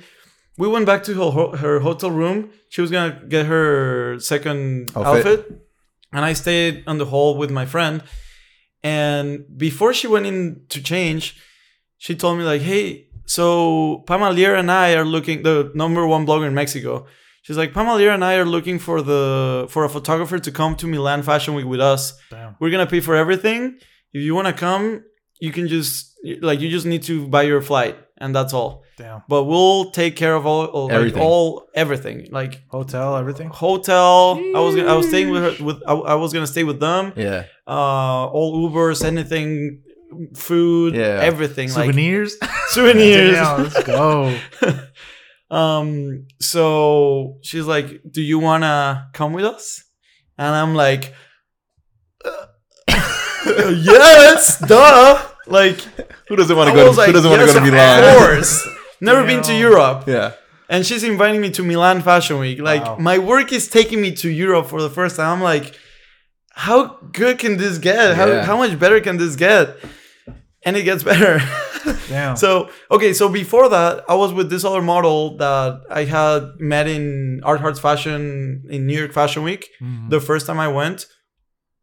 We 0.58 0.68
went 0.68 0.86
back 0.86 1.04
to 1.04 1.14
her, 1.32 1.58
her 1.58 1.80
hotel 1.82 2.12
room. 2.12 2.50
She 2.70 2.82
was 2.82 2.92
gonna 2.92 3.20
get 3.28 3.46
her 3.46 4.18
second 4.20 4.92
Outfit. 4.96 5.26
outfit. 5.26 5.62
and 6.14 6.24
I 6.24 6.34
stayed 6.34 6.84
on 6.88 6.98
the 6.98 7.06
hall 7.06 7.36
with 7.38 7.52
my 7.52 7.66
friend. 7.66 8.02
And 8.84 9.44
before 9.58 9.94
she 9.94 10.08
went 10.08 10.26
in 10.26 10.62
to 10.70 10.82
change, 10.82 11.36
she 11.98 12.16
told 12.16 12.38
me 12.38 12.44
like, 12.46 12.62
"Hey, 12.62 13.08
so 13.26 14.04
Pam 14.08 14.22
Allier 14.22 14.54
and 14.56 14.72
I 14.72 14.94
are 14.96 15.04
looking 15.06 15.44
the 15.44 15.72
number 15.74 16.06
one 16.08 16.26
blogger 16.26 16.48
in 16.48 16.54
Mexico. 16.54 17.06
She's 17.46 17.58
like, 17.62 17.74
Pam 17.76 17.86
Allier 17.88 18.10
and 18.10 18.24
I 18.26 18.34
are 18.42 18.46
looking 18.56 18.80
for 18.80 18.98
the 19.04 19.68
for 19.70 19.84
a 19.86 19.90
photographer 19.98 20.38
to 20.40 20.52
come 20.52 20.76
to 20.82 20.86
Milan 20.88 21.22
Fashion 21.24 21.54
Week 21.58 21.66
with 21.74 21.80
us 21.94 22.04
Damn. 22.32 22.56
we're 22.60 22.72
gonna 22.72 22.88
pay 22.96 23.02
for 23.08 23.16
everything. 23.16 23.78
If 24.14 24.22
you 24.28 24.34
wanna 24.34 24.54
come, 24.54 25.04
you 25.40 25.52
can 25.52 25.68
just 25.68 25.94
like 26.42 26.60
you 26.62 26.70
just 26.78 26.88
need 26.88 27.04
to 27.04 27.28
buy 27.36 27.44
your 27.52 27.62
flight 27.62 27.96
and 28.22 28.34
that's 28.38 28.54
all. 28.54 28.72
Damn. 28.98 29.22
But 29.28 29.44
we'll 29.44 29.92
take 29.92 30.16
care 30.16 30.34
of 30.40 30.46
all, 30.46 30.66
all 30.76 30.86
like 30.86 30.94
Everything. 30.94 31.22
all 31.22 31.68
everything 31.76 32.18
like 32.32 32.54
Hotel, 32.70 33.16
everything. 33.18 33.50
hotel. 33.50 34.40
I 34.56 34.60
was 34.66 34.74
gonna, 34.76 34.92
I 34.94 34.96
was 34.96 35.08
staying 35.10 35.30
with 35.34 35.44
her 35.60 35.64
with 35.68 35.78
I, 35.88 35.94
I 35.94 36.16
was 36.16 36.34
gonna 36.34 36.48
stay 36.56 36.64
with 36.64 36.80
them. 36.80 37.14
yeah. 37.16 37.44
Uh, 37.68 38.26
all 38.36 38.50
Ubers, 38.70 39.04
anything, 39.04 39.82
food, 40.36 40.96
Yeah. 40.96 41.20
everything 41.22 41.68
like 41.74 41.86
Souvenirs. 41.92 42.38
souvenirs. 42.70 43.34
Damn, 43.36 43.64
let's 43.64 43.84
go. 43.84 44.36
um. 45.52 46.26
So 46.42 47.38
she's 47.42 47.66
like, 47.66 48.02
"Do 48.10 48.22
you 48.22 48.40
wanna 48.40 49.10
come 49.14 49.34
with 49.34 49.46
us?" 49.46 49.84
And 50.38 50.54
I'm 50.56 50.76
like, 50.76 51.14
uh, 52.24 52.46
"Yes, 53.46 54.60
duh." 54.60 55.22
Like 55.48 55.80
Who 56.28 56.36
doesn't 56.36 56.58
want 56.58 56.70
to 56.72 56.76
go? 56.76 56.92
To, 56.92 56.98
like, 56.98 57.06
who 57.08 57.14
doesn't 57.14 57.30
want 57.30 57.42
to 57.42 57.46
yes, 57.46 57.54
go 57.56 57.60
to 57.62 57.68
Of 57.68 57.74
Milan? 57.74 58.18
course. 58.18 58.68
Never 59.00 59.24
been 59.26 59.44
to 59.44 59.54
Europe. 59.54 60.06
Yeah. 60.08 60.32
And 60.70 60.84
she's 60.84 61.04
inviting 61.04 61.40
me 61.40 61.52
to 61.52 61.62
Milan 61.62 62.02
Fashion 62.02 62.40
Week. 62.40 62.60
Like 62.60 62.84
Wow. 62.84 62.98
my 62.98 63.20
work 63.20 63.54
is 63.54 63.68
taking 63.68 64.02
me 64.02 64.12
to 64.16 64.30
Europe 64.30 64.66
for 64.68 64.82
the 64.82 64.90
first 64.90 65.18
time. 65.18 65.30
I'm 65.38 65.44
like, 65.44 65.78
how 66.54 66.98
good 67.12 67.38
can 67.38 67.58
this 67.58 67.78
get? 67.78 68.16
How 68.16 68.26
Yeah. 68.26 68.44
how 68.44 68.58
much 68.58 68.80
better 68.80 69.00
can 69.00 69.18
this 69.18 69.36
get? 69.36 69.78
And 70.66 70.76
it 70.76 70.84
gets 70.84 71.04
better. 71.04 71.40
Damn. 72.10 72.36
so 72.36 72.70
okay, 72.90 73.14
so 73.14 73.30
before 73.30 73.70
that, 73.70 74.04
I 74.10 74.16
was 74.16 74.34
with 74.34 74.50
this 74.50 74.64
other 74.66 74.82
model 74.82 75.38
that 75.38 75.82
I 75.90 76.04
had 76.06 76.42
met 76.60 76.88
in 76.88 77.42
Art 77.44 77.60
Hearts 77.62 77.80
Fashion 77.80 78.64
in 78.70 78.88
New 78.88 78.98
York 78.98 79.14
Fashion 79.14 79.44
Week 79.44 79.70
Mhm. 79.82 80.10
the 80.10 80.20
first 80.20 80.48
time 80.48 80.60
I 80.60 80.68
went. 80.68 81.06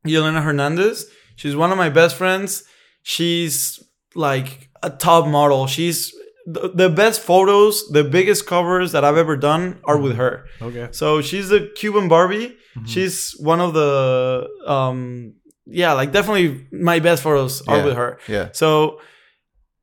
Yelena 0.06 0.42
Hernandez. 0.42 1.06
She's 1.36 1.54
one 1.54 1.70
of 1.70 1.78
my 1.78 1.88
best 1.88 2.16
friends. 2.16 2.64
She's 3.04 3.82
like 4.14 4.68
a 4.82 4.90
top 4.90 5.26
model. 5.28 5.66
She's 5.68 6.12
the, 6.46 6.72
the 6.74 6.88
best 6.90 7.20
photos, 7.20 7.86
the 7.90 8.02
biggest 8.02 8.46
covers 8.46 8.90
that 8.92 9.04
I've 9.04 9.16
ever 9.16 9.36
done 9.36 9.78
are 9.84 9.96
with 9.98 10.16
her. 10.16 10.44
okay. 10.60 10.88
So 10.90 11.22
she's 11.22 11.48
the 11.48 11.70
Cuban 11.76 12.08
Barbie. 12.08 12.56
Mhm. 12.76 12.88
She's 12.88 13.36
one 13.38 13.60
of 13.60 13.74
the 13.74 14.48
um 14.66 15.34
yeah, 15.66 15.92
like 15.92 16.12
definitely 16.12 16.66
my 16.72 16.98
best 17.00 17.22
photos 17.22 17.62
are 17.68 17.78
Yeah. 17.78 17.84
with 17.84 17.96
her. 17.96 18.18
Yeah. 18.28 18.48
So 18.52 19.00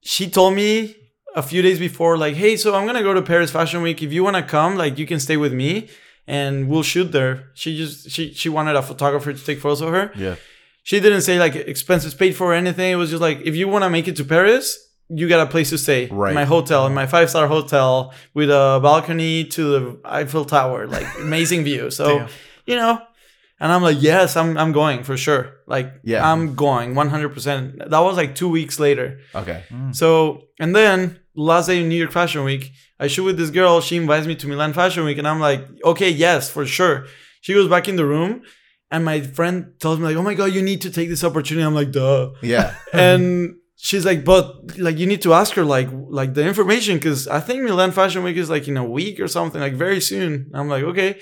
she 0.01 0.30
told 0.30 0.53
me 0.55 0.95
a 1.36 1.41
few 1.43 1.61
days 1.61 1.80
before, 1.80 2.17
like, 2.17 2.36
hey, 2.36 2.55
so 2.57 2.75
I'm 2.75 2.86
gonna 2.86 3.03
go 3.03 3.13
to 3.13 3.21
Paris 3.21 3.51
Fashion 3.51 3.82
Week. 3.82 4.01
If 4.01 4.11
you 4.11 4.23
wanna 4.23 4.43
come, 4.43 4.75
like 4.77 4.97
you 4.97 5.05
can 5.05 5.19
stay 5.19 5.38
with 5.38 5.53
me 5.53 5.89
and 6.27 6.67
we'll 6.69 6.84
shoot 6.84 7.11
there. 7.11 7.49
She 7.53 7.77
just 7.77 8.09
she 8.11 8.34
she 8.34 8.49
wanted 8.49 8.75
a 8.75 8.82
photographer 8.82 9.32
to 9.34 9.45
take 9.45 9.59
photos 9.59 9.82
of 9.82 9.89
her. 9.89 10.11
Yeah. 10.15 10.36
She 10.84 10.99
didn't 10.99 11.21
say 11.21 11.38
like 11.39 11.55
expenses 11.55 12.13
paid 12.13 12.36
for 12.36 12.51
or 12.51 12.53
anything. 12.55 12.91
It 12.91 12.95
was 12.95 13.09
just 13.11 13.21
like 13.21 13.41
if 13.45 13.55
you 13.55 13.67
wanna 13.67 13.89
make 13.89 14.07
it 14.07 14.15
to 14.17 14.23
Paris, 14.25 14.77
you 15.09 15.27
got 15.27 15.45
a 15.47 15.49
place 15.49 15.69
to 15.71 15.77
stay. 15.77 16.07
Right. 16.07 16.34
My 16.34 16.45
hotel, 16.45 16.86
in 16.88 16.93
my 16.93 17.05
five 17.07 17.30
star 17.30 17.47
hotel 17.47 18.13
with 18.34 18.49
a 18.49 18.80
balcony 18.82 19.43
to 19.45 19.63
the 19.71 19.99
Eiffel 20.05 20.45
Tower, 20.45 20.88
like 20.88 21.05
amazing 21.19 21.63
view. 21.63 21.91
So 21.91 22.19
Damn. 22.19 22.30
you 22.65 22.75
know, 22.75 23.01
And 23.60 23.72
I'm 23.72 23.82
like, 23.82 24.01
yes, 24.01 24.38
I'm 24.38 24.57
I'm 24.57 24.72
going 24.72 25.03
for 25.03 25.18
sure. 25.18 25.55
Like, 25.68 25.93
Yeah. 26.03 26.30
I'm 26.30 26.55
going 26.55 26.93
100%. 26.93 27.89
That 27.89 27.99
was 27.99 28.16
like 28.18 28.34
two 28.36 28.47
weeks 28.49 28.80
later. 28.80 29.20
Okay. 29.36 29.64
Mm. 29.70 29.93
So, 29.95 30.43
and 30.60 30.76
then 30.76 31.20
last 31.36 31.68
day 31.68 31.82
of 31.82 31.88
New 31.88 31.95
York 31.95 32.12
Fashion 32.12 32.43
Week, 32.43 32.72
I 32.99 33.07
shoot 33.07 33.24
with 33.24 33.38
this 33.38 33.49
girl. 33.49 33.82
She 33.82 33.97
invites 33.97 34.28
me 34.28 34.36
to 34.36 34.47
Milan 34.47 34.74
Fashion 34.74 35.03
Week, 35.05 35.18
and 35.18 35.28
I'm 35.28 35.39
like, 35.39 35.66
okay, 35.84 36.10
yes, 36.10 36.49
for 36.49 36.66
sure. 36.66 37.05
She 37.41 37.53
goes 37.53 37.70
back 37.70 37.88
in 37.88 37.95
the 37.95 38.05
room, 38.05 38.41
and 38.91 39.05
my 39.05 39.22
friend 39.22 39.74
tells 39.80 39.99
me 39.99 40.05
like, 40.05 40.18
oh 40.18 40.24
my 40.24 40.34
god, 40.34 40.51
you 40.53 40.62
need 40.62 40.82
to 40.82 40.91
take 40.91 41.10
this 41.10 41.24
opportunity. 41.24 41.66
I'm 41.66 41.76
like, 41.76 41.91
duh. 41.91 42.32
Yeah. 42.41 42.76
and 42.93 43.55
she's 43.78 44.05
like, 44.05 44.26
but 44.26 44.78
like 44.78 44.97
you 44.97 45.05
need 45.05 45.22
to 45.22 45.34
ask 45.34 45.53
her 45.55 45.64
like 45.64 45.89
like 46.10 46.34
the 46.34 46.45
information 46.45 46.95
because 46.95 47.28
I 47.28 47.39
think 47.39 47.64
Milan 47.64 47.91
Fashion 47.91 48.24
Week 48.24 48.38
is 48.38 48.49
like 48.49 48.68
in 48.68 48.78
a 48.78 48.84
week 48.84 49.20
or 49.20 49.28
something, 49.28 49.62
like 49.62 49.74
very 49.74 50.01
soon. 50.01 50.51
I'm 50.53 50.68
like, 50.68 50.84
okay. 50.84 51.20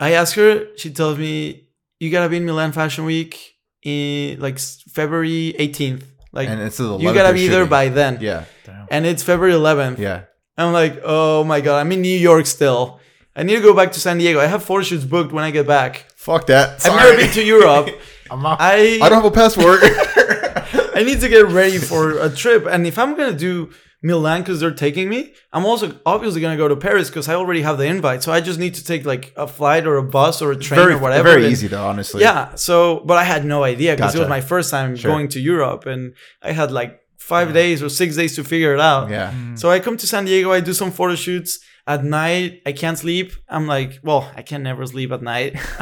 I 0.00 0.12
ask 0.12 0.34
her, 0.36 0.66
she 0.76 0.90
tells 0.90 1.18
me, 1.18 1.68
you 2.00 2.10
gotta 2.10 2.28
be 2.28 2.36
in 2.38 2.44
Milan 2.44 2.72
Fashion 2.72 3.04
Week 3.04 3.54
in 3.82 4.40
like 4.40 4.58
February 4.58 5.54
18th. 5.58 6.04
Like 6.32 6.48
and 6.48 6.60
it's 6.60 6.78
the 6.78 6.98
you 6.98 7.14
gotta 7.14 7.28
they're 7.28 7.32
be 7.32 7.48
there 7.48 7.66
by 7.66 7.88
then. 7.88 8.18
Yeah. 8.20 8.44
Damn. 8.64 8.88
And 8.90 9.06
it's 9.06 9.22
February 9.22 9.54
11th. 9.54 9.98
Yeah. 9.98 10.24
I'm 10.56 10.72
like, 10.72 11.00
oh 11.04 11.44
my 11.44 11.60
god, 11.60 11.78
I'm 11.78 11.92
in 11.92 12.00
New 12.02 12.18
York 12.18 12.46
still. 12.46 13.00
I 13.36 13.42
need 13.42 13.56
to 13.56 13.62
go 13.62 13.74
back 13.74 13.92
to 13.92 14.00
San 14.00 14.18
Diego. 14.18 14.40
I 14.40 14.46
have 14.46 14.62
four 14.62 14.82
shoots 14.84 15.04
booked 15.04 15.32
when 15.32 15.42
I 15.42 15.50
get 15.50 15.66
back. 15.66 16.06
Fuck 16.14 16.46
that. 16.46 16.80
Sorry. 16.80 16.94
I've 16.96 17.04
never 17.04 17.16
been 17.16 17.30
to 17.32 17.44
Europe. 17.44 17.88
I'm 18.30 18.44
out. 18.46 18.58
I 18.60 18.98
I 19.02 19.08
don't 19.08 19.22
have 19.22 19.24
a 19.24 19.30
passport. 19.30 19.80
I 20.94 21.02
need 21.04 21.20
to 21.20 21.28
get 21.28 21.46
ready 21.46 21.78
for 21.78 22.18
a 22.18 22.30
trip. 22.30 22.66
And 22.66 22.86
if 22.86 22.98
I'm 22.98 23.16
gonna 23.16 23.36
do 23.36 23.70
Milan 24.04 24.42
because 24.42 24.60
they're 24.60 24.70
taking 24.86 25.08
me, 25.08 25.32
I'm 25.52 25.64
also 25.64 25.98
obviously 26.04 26.40
gonna 26.42 26.58
go 26.58 26.68
to 26.68 26.76
Paris 26.76 27.08
because 27.08 27.26
I 27.28 27.34
already 27.34 27.62
have 27.62 27.78
the 27.78 27.86
invite. 27.86 28.22
So 28.22 28.30
I 28.32 28.40
just 28.42 28.58
need 28.58 28.74
to 28.74 28.84
take 28.84 29.06
like 29.06 29.32
a 29.36 29.46
flight 29.48 29.86
or 29.86 29.96
a 29.96 30.02
bus 30.02 30.42
or 30.42 30.52
a 30.52 30.56
train 30.56 30.78
very 30.80 30.94
or 30.94 30.98
whatever. 30.98 31.30
very 31.30 31.44
and- 31.44 31.52
easy 31.52 31.68
though, 31.68 31.86
honestly. 31.86 32.20
Yeah. 32.20 32.54
So, 32.54 33.00
but 33.06 33.16
I 33.16 33.24
had 33.24 33.44
no 33.46 33.64
idea 33.64 33.96
because 33.96 34.14
it 34.14 34.18
was 34.20 34.28
my 34.28 34.42
first 34.42 34.70
time 34.70 34.94
Sure. 34.94 35.10
going 35.10 35.28
to 35.28 35.40
Europe, 35.40 35.86
and 35.86 36.14
I 36.42 36.52
had 36.52 36.70
like 36.70 37.00
five 37.18 37.54
days 37.54 37.82
or 37.82 37.88
six 37.88 38.14
days 38.16 38.36
to 38.36 38.44
figure 38.44 38.74
it 38.74 38.80
out. 38.80 39.08
Yeah. 39.08 39.32
Mm. 39.32 39.58
So 39.58 39.70
I 39.70 39.80
come 39.80 39.96
to 39.96 40.06
San 40.06 40.26
Diego, 40.26 40.52
I 40.52 40.60
do 40.60 40.74
some 40.74 40.92
photo 40.92 41.14
shoots. 41.14 41.58
At 41.86 42.02
night, 42.02 42.62
I 42.64 42.72
can't 42.72 42.96
sleep. 42.98 43.32
I'm 43.46 43.66
like, 43.66 44.00
well, 44.02 44.30
I 44.34 44.40
can 44.42 44.62
never 44.62 44.86
sleep 44.86 45.12
at 45.12 45.20
night. 45.22 45.52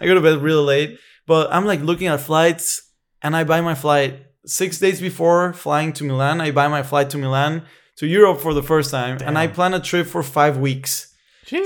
I 0.00 0.04
go 0.06 0.14
to 0.14 0.20
bed 0.20 0.38
really 0.42 0.64
late. 0.64 0.98
But 1.26 1.52
I'm 1.52 1.64
like 1.64 1.80
looking 1.82 2.08
at 2.08 2.20
flights 2.20 2.82
and 3.22 3.36
I 3.36 3.44
buy 3.44 3.60
my 3.60 3.74
flight 3.76 4.25
six 4.46 4.78
days 4.78 5.00
before 5.00 5.52
flying 5.52 5.92
to 5.94 6.04
Milan. 6.04 6.40
I 6.40 6.50
buy 6.52 6.68
my 6.68 6.82
flight 6.82 7.10
to 7.10 7.18
Milan 7.18 7.62
to 7.96 8.06
Europe 8.06 8.40
for 8.40 8.54
the 8.54 8.62
first 8.62 8.90
time. 8.90 9.18
And 9.24 9.36
I 9.36 9.48
plan 9.48 9.74
a 9.74 9.80
trip 9.80 10.06
for 10.06 10.22
five 10.22 10.58
weeks. 10.58 11.12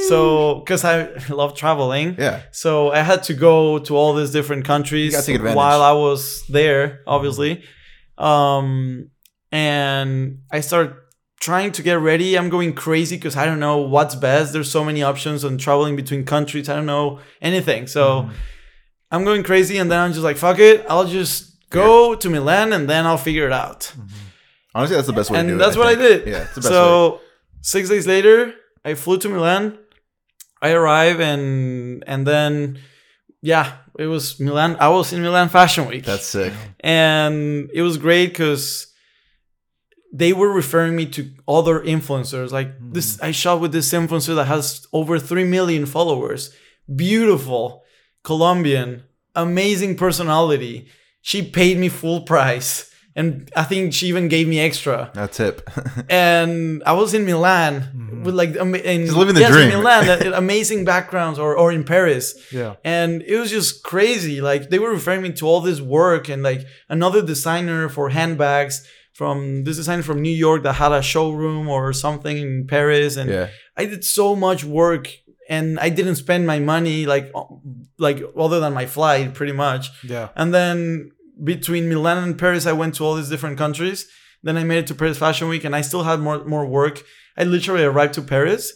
So, 0.08 0.60
because 0.60 0.84
I 0.84 1.08
love 1.28 1.54
traveling. 1.54 2.16
Yeah. 2.18 2.42
So 2.50 2.90
I 2.90 3.00
had 3.00 3.22
to 3.24 3.34
go 3.34 3.78
to 3.78 3.96
all 3.96 4.14
these 4.14 4.30
different 4.30 4.64
countries 4.64 5.12
gotta 5.12 5.26
take 5.26 5.36
advantage. 5.36 5.56
while 5.56 5.82
I 5.82 5.92
was 5.92 6.44
there, 6.48 7.00
obviously. 7.06 7.64
Um, 8.18 9.10
and 9.50 10.40
I 10.52 10.60
started 10.60 10.94
trying 11.40 11.72
to 11.72 11.82
get 11.82 11.94
ready. 11.94 12.36
I'm 12.36 12.50
going 12.50 12.74
crazy 12.74 13.16
because 13.16 13.36
I 13.36 13.46
don't 13.46 13.60
know 13.60 13.78
what's 13.78 14.14
best. 14.14 14.52
There's 14.52 14.70
so 14.70 14.84
many 14.84 15.02
options 15.02 15.44
on 15.44 15.56
traveling 15.56 15.96
between 15.96 16.24
countries. 16.24 16.68
I 16.68 16.76
don't 16.76 16.86
know 16.86 17.20
anything. 17.40 17.86
So 17.86 18.28
I'm 19.10 19.24
going 19.24 19.42
crazy, 19.42 19.78
and 19.78 19.90
then 19.90 19.98
I'm 19.98 20.12
just 20.12 20.22
like, 20.22 20.36
fuck 20.36 20.58
it. 20.58 20.84
I'll 20.88 21.06
just 21.06 21.49
go 21.70 22.14
to 22.14 22.30
Milan, 22.30 22.72
and 22.72 22.88
then 22.88 23.06
I'll 23.06 23.18
figure 23.18 23.46
it 23.46 23.52
out. 23.52 23.80
Mm-hmm. 23.80 24.06
Honestly, 24.74 24.96
that's 24.96 25.08
the 25.08 25.12
best 25.12 25.30
way 25.30 25.38
to 25.38 25.46
do 25.46 25.52
And 25.52 25.60
that's 25.60 25.76
what 25.76 25.86
I 25.86 25.96
think. 25.96 26.24
did. 26.24 26.32
Yeah, 26.32 26.42
it's 26.42 26.54
the 26.54 26.60
best 26.60 26.70
way. 26.70 26.76
so 26.76 27.20
six 27.62 27.88
days 27.88 28.06
later, 28.06 28.54
I 28.84 28.94
flew 28.94 29.18
to 29.18 29.28
Milan. 29.28 29.78
I 30.62 30.72
arrive 30.72 31.20
and 31.20 32.04
and 32.06 32.26
then 32.26 32.78
yeah, 33.42 33.78
it 33.98 34.06
was 34.06 34.38
Milan. 34.38 34.76
I 34.78 34.88
was 34.88 35.12
in 35.12 35.22
Milan 35.22 35.48
Fashion 35.48 35.86
Week, 35.88 36.04
That's 36.04 36.26
sick. 36.26 36.52
and 36.80 37.70
it 37.72 37.82
was 37.82 37.96
great 37.96 38.28
because 38.28 38.92
they 40.12 40.32
were 40.32 40.52
referring 40.52 40.96
me 40.96 41.06
to 41.06 41.30
other 41.48 41.80
influencers. 41.80 42.50
Like 42.50 42.68
mm-hmm. 42.68 42.92
this, 42.92 43.20
I 43.22 43.30
shot 43.30 43.60
with 43.60 43.72
this 43.72 43.90
influencer 43.92 44.34
that 44.34 44.46
has 44.46 44.86
over 44.92 45.18
three 45.18 45.44
million 45.44 45.86
followers. 45.86 46.54
Beautiful, 46.94 47.82
Colombian, 48.22 49.04
amazing 49.34 49.96
personality. 49.96 50.88
She 51.22 51.42
paid 51.42 51.76
me 51.78 51.88
full 51.88 52.22
price, 52.22 52.90
and 53.14 53.50
I 53.54 53.64
think 53.64 53.92
she 53.92 54.06
even 54.06 54.28
gave 54.28 54.48
me 54.48 54.58
extra 54.60 55.10
That's 55.14 55.36
tip. 55.36 55.68
and 56.08 56.82
I 56.86 56.92
was 56.92 57.12
in 57.14 57.24
Milan 57.26 58.22
with 58.24 58.34
like 58.34 58.56
ama- 58.56 58.78
in, 58.78 59.06
Just 59.06 59.16
living 59.18 59.34
the 59.34 59.40
yes, 59.40 59.52
dream. 59.52 59.70
in 59.70 59.78
Milan, 59.78 60.08
uh, 60.08 60.32
amazing 60.34 60.84
backgrounds, 60.84 61.38
or 61.38 61.56
or 61.56 61.72
in 61.72 61.84
Paris, 61.84 62.34
Yeah. 62.52 62.74
and 62.84 63.22
it 63.22 63.36
was 63.38 63.50
just 63.50 63.82
crazy. 63.82 64.40
Like 64.40 64.70
they 64.70 64.78
were 64.78 64.90
referring 64.90 65.22
me 65.22 65.32
to 65.32 65.46
all 65.46 65.60
this 65.60 65.80
work, 65.80 66.28
and 66.28 66.42
like 66.42 66.62
another 66.88 67.22
designer 67.22 67.88
for 67.88 68.08
handbags 68.10 68.86
from 69.12 69.64
this 69.64 69.76
designer 69.76 70.02
from 70.02 70.22
New 70.22 70.36
York 70.46 70.62
that 70.62 70.74
had 70.74 70.92
a 70.92 71.02
showroom 71.02 71.68
or 71.68 71.92
something 71.92 72.36
in 72.38 72.66
Paris, 72.66 73.16
and 73.16 73.28
yeah. 73.28 73.48
I 73.76 73.84
did 73.86 74.04
so 74.04 74.34
much 74.36 74.64
work. 74.64 75.08
And 75.50 75.80
I 75.80 75.88
didn't 75.88 76.14
spend 76.14 76.46
my 76.46 76.60
money 76.60 77.06
like, 77.06 77.32
like 77.98 78.22
other 78.38 78.60
than 78.60 78.72
my 78.72 78.86
flight, 78.86 79.34
pretty 79.34 79.52
much. 79.52 79.90
Yeah. 80.02 80.28
And 80.36 80.54
then 80.54 81.10
between 81.42 81.88
Milan 81.88 82.18
and 82.18 82.38
Paris, 82.38 82.66
I 82.66 82.72
went 82.72 82.94
to 82.96 83.04
all 83.04 83.16
these 83.16 83.28
different 83.28 83.58
countries. 83.58 84.06
Then 84.42 84.56
I 84.56 84.64
made 84.64 84.78
it 84.78 84.86
to 84.86 84.94
Paris 84.94 85.18
Fashion 85.18 85.48
Week, 85.48 85.64
and 85.64 85.74
I 85.74 85.82
still 85.82 86.04
had 86.04 86.20
more 86.20 86.44
more 86.44 86.66
work. 86.66 87.02
I 87.36 87.44
literally 87.44 87.84
arrived 87.84 88.14
to 88.14 88.22
Paris, 88.22 88.72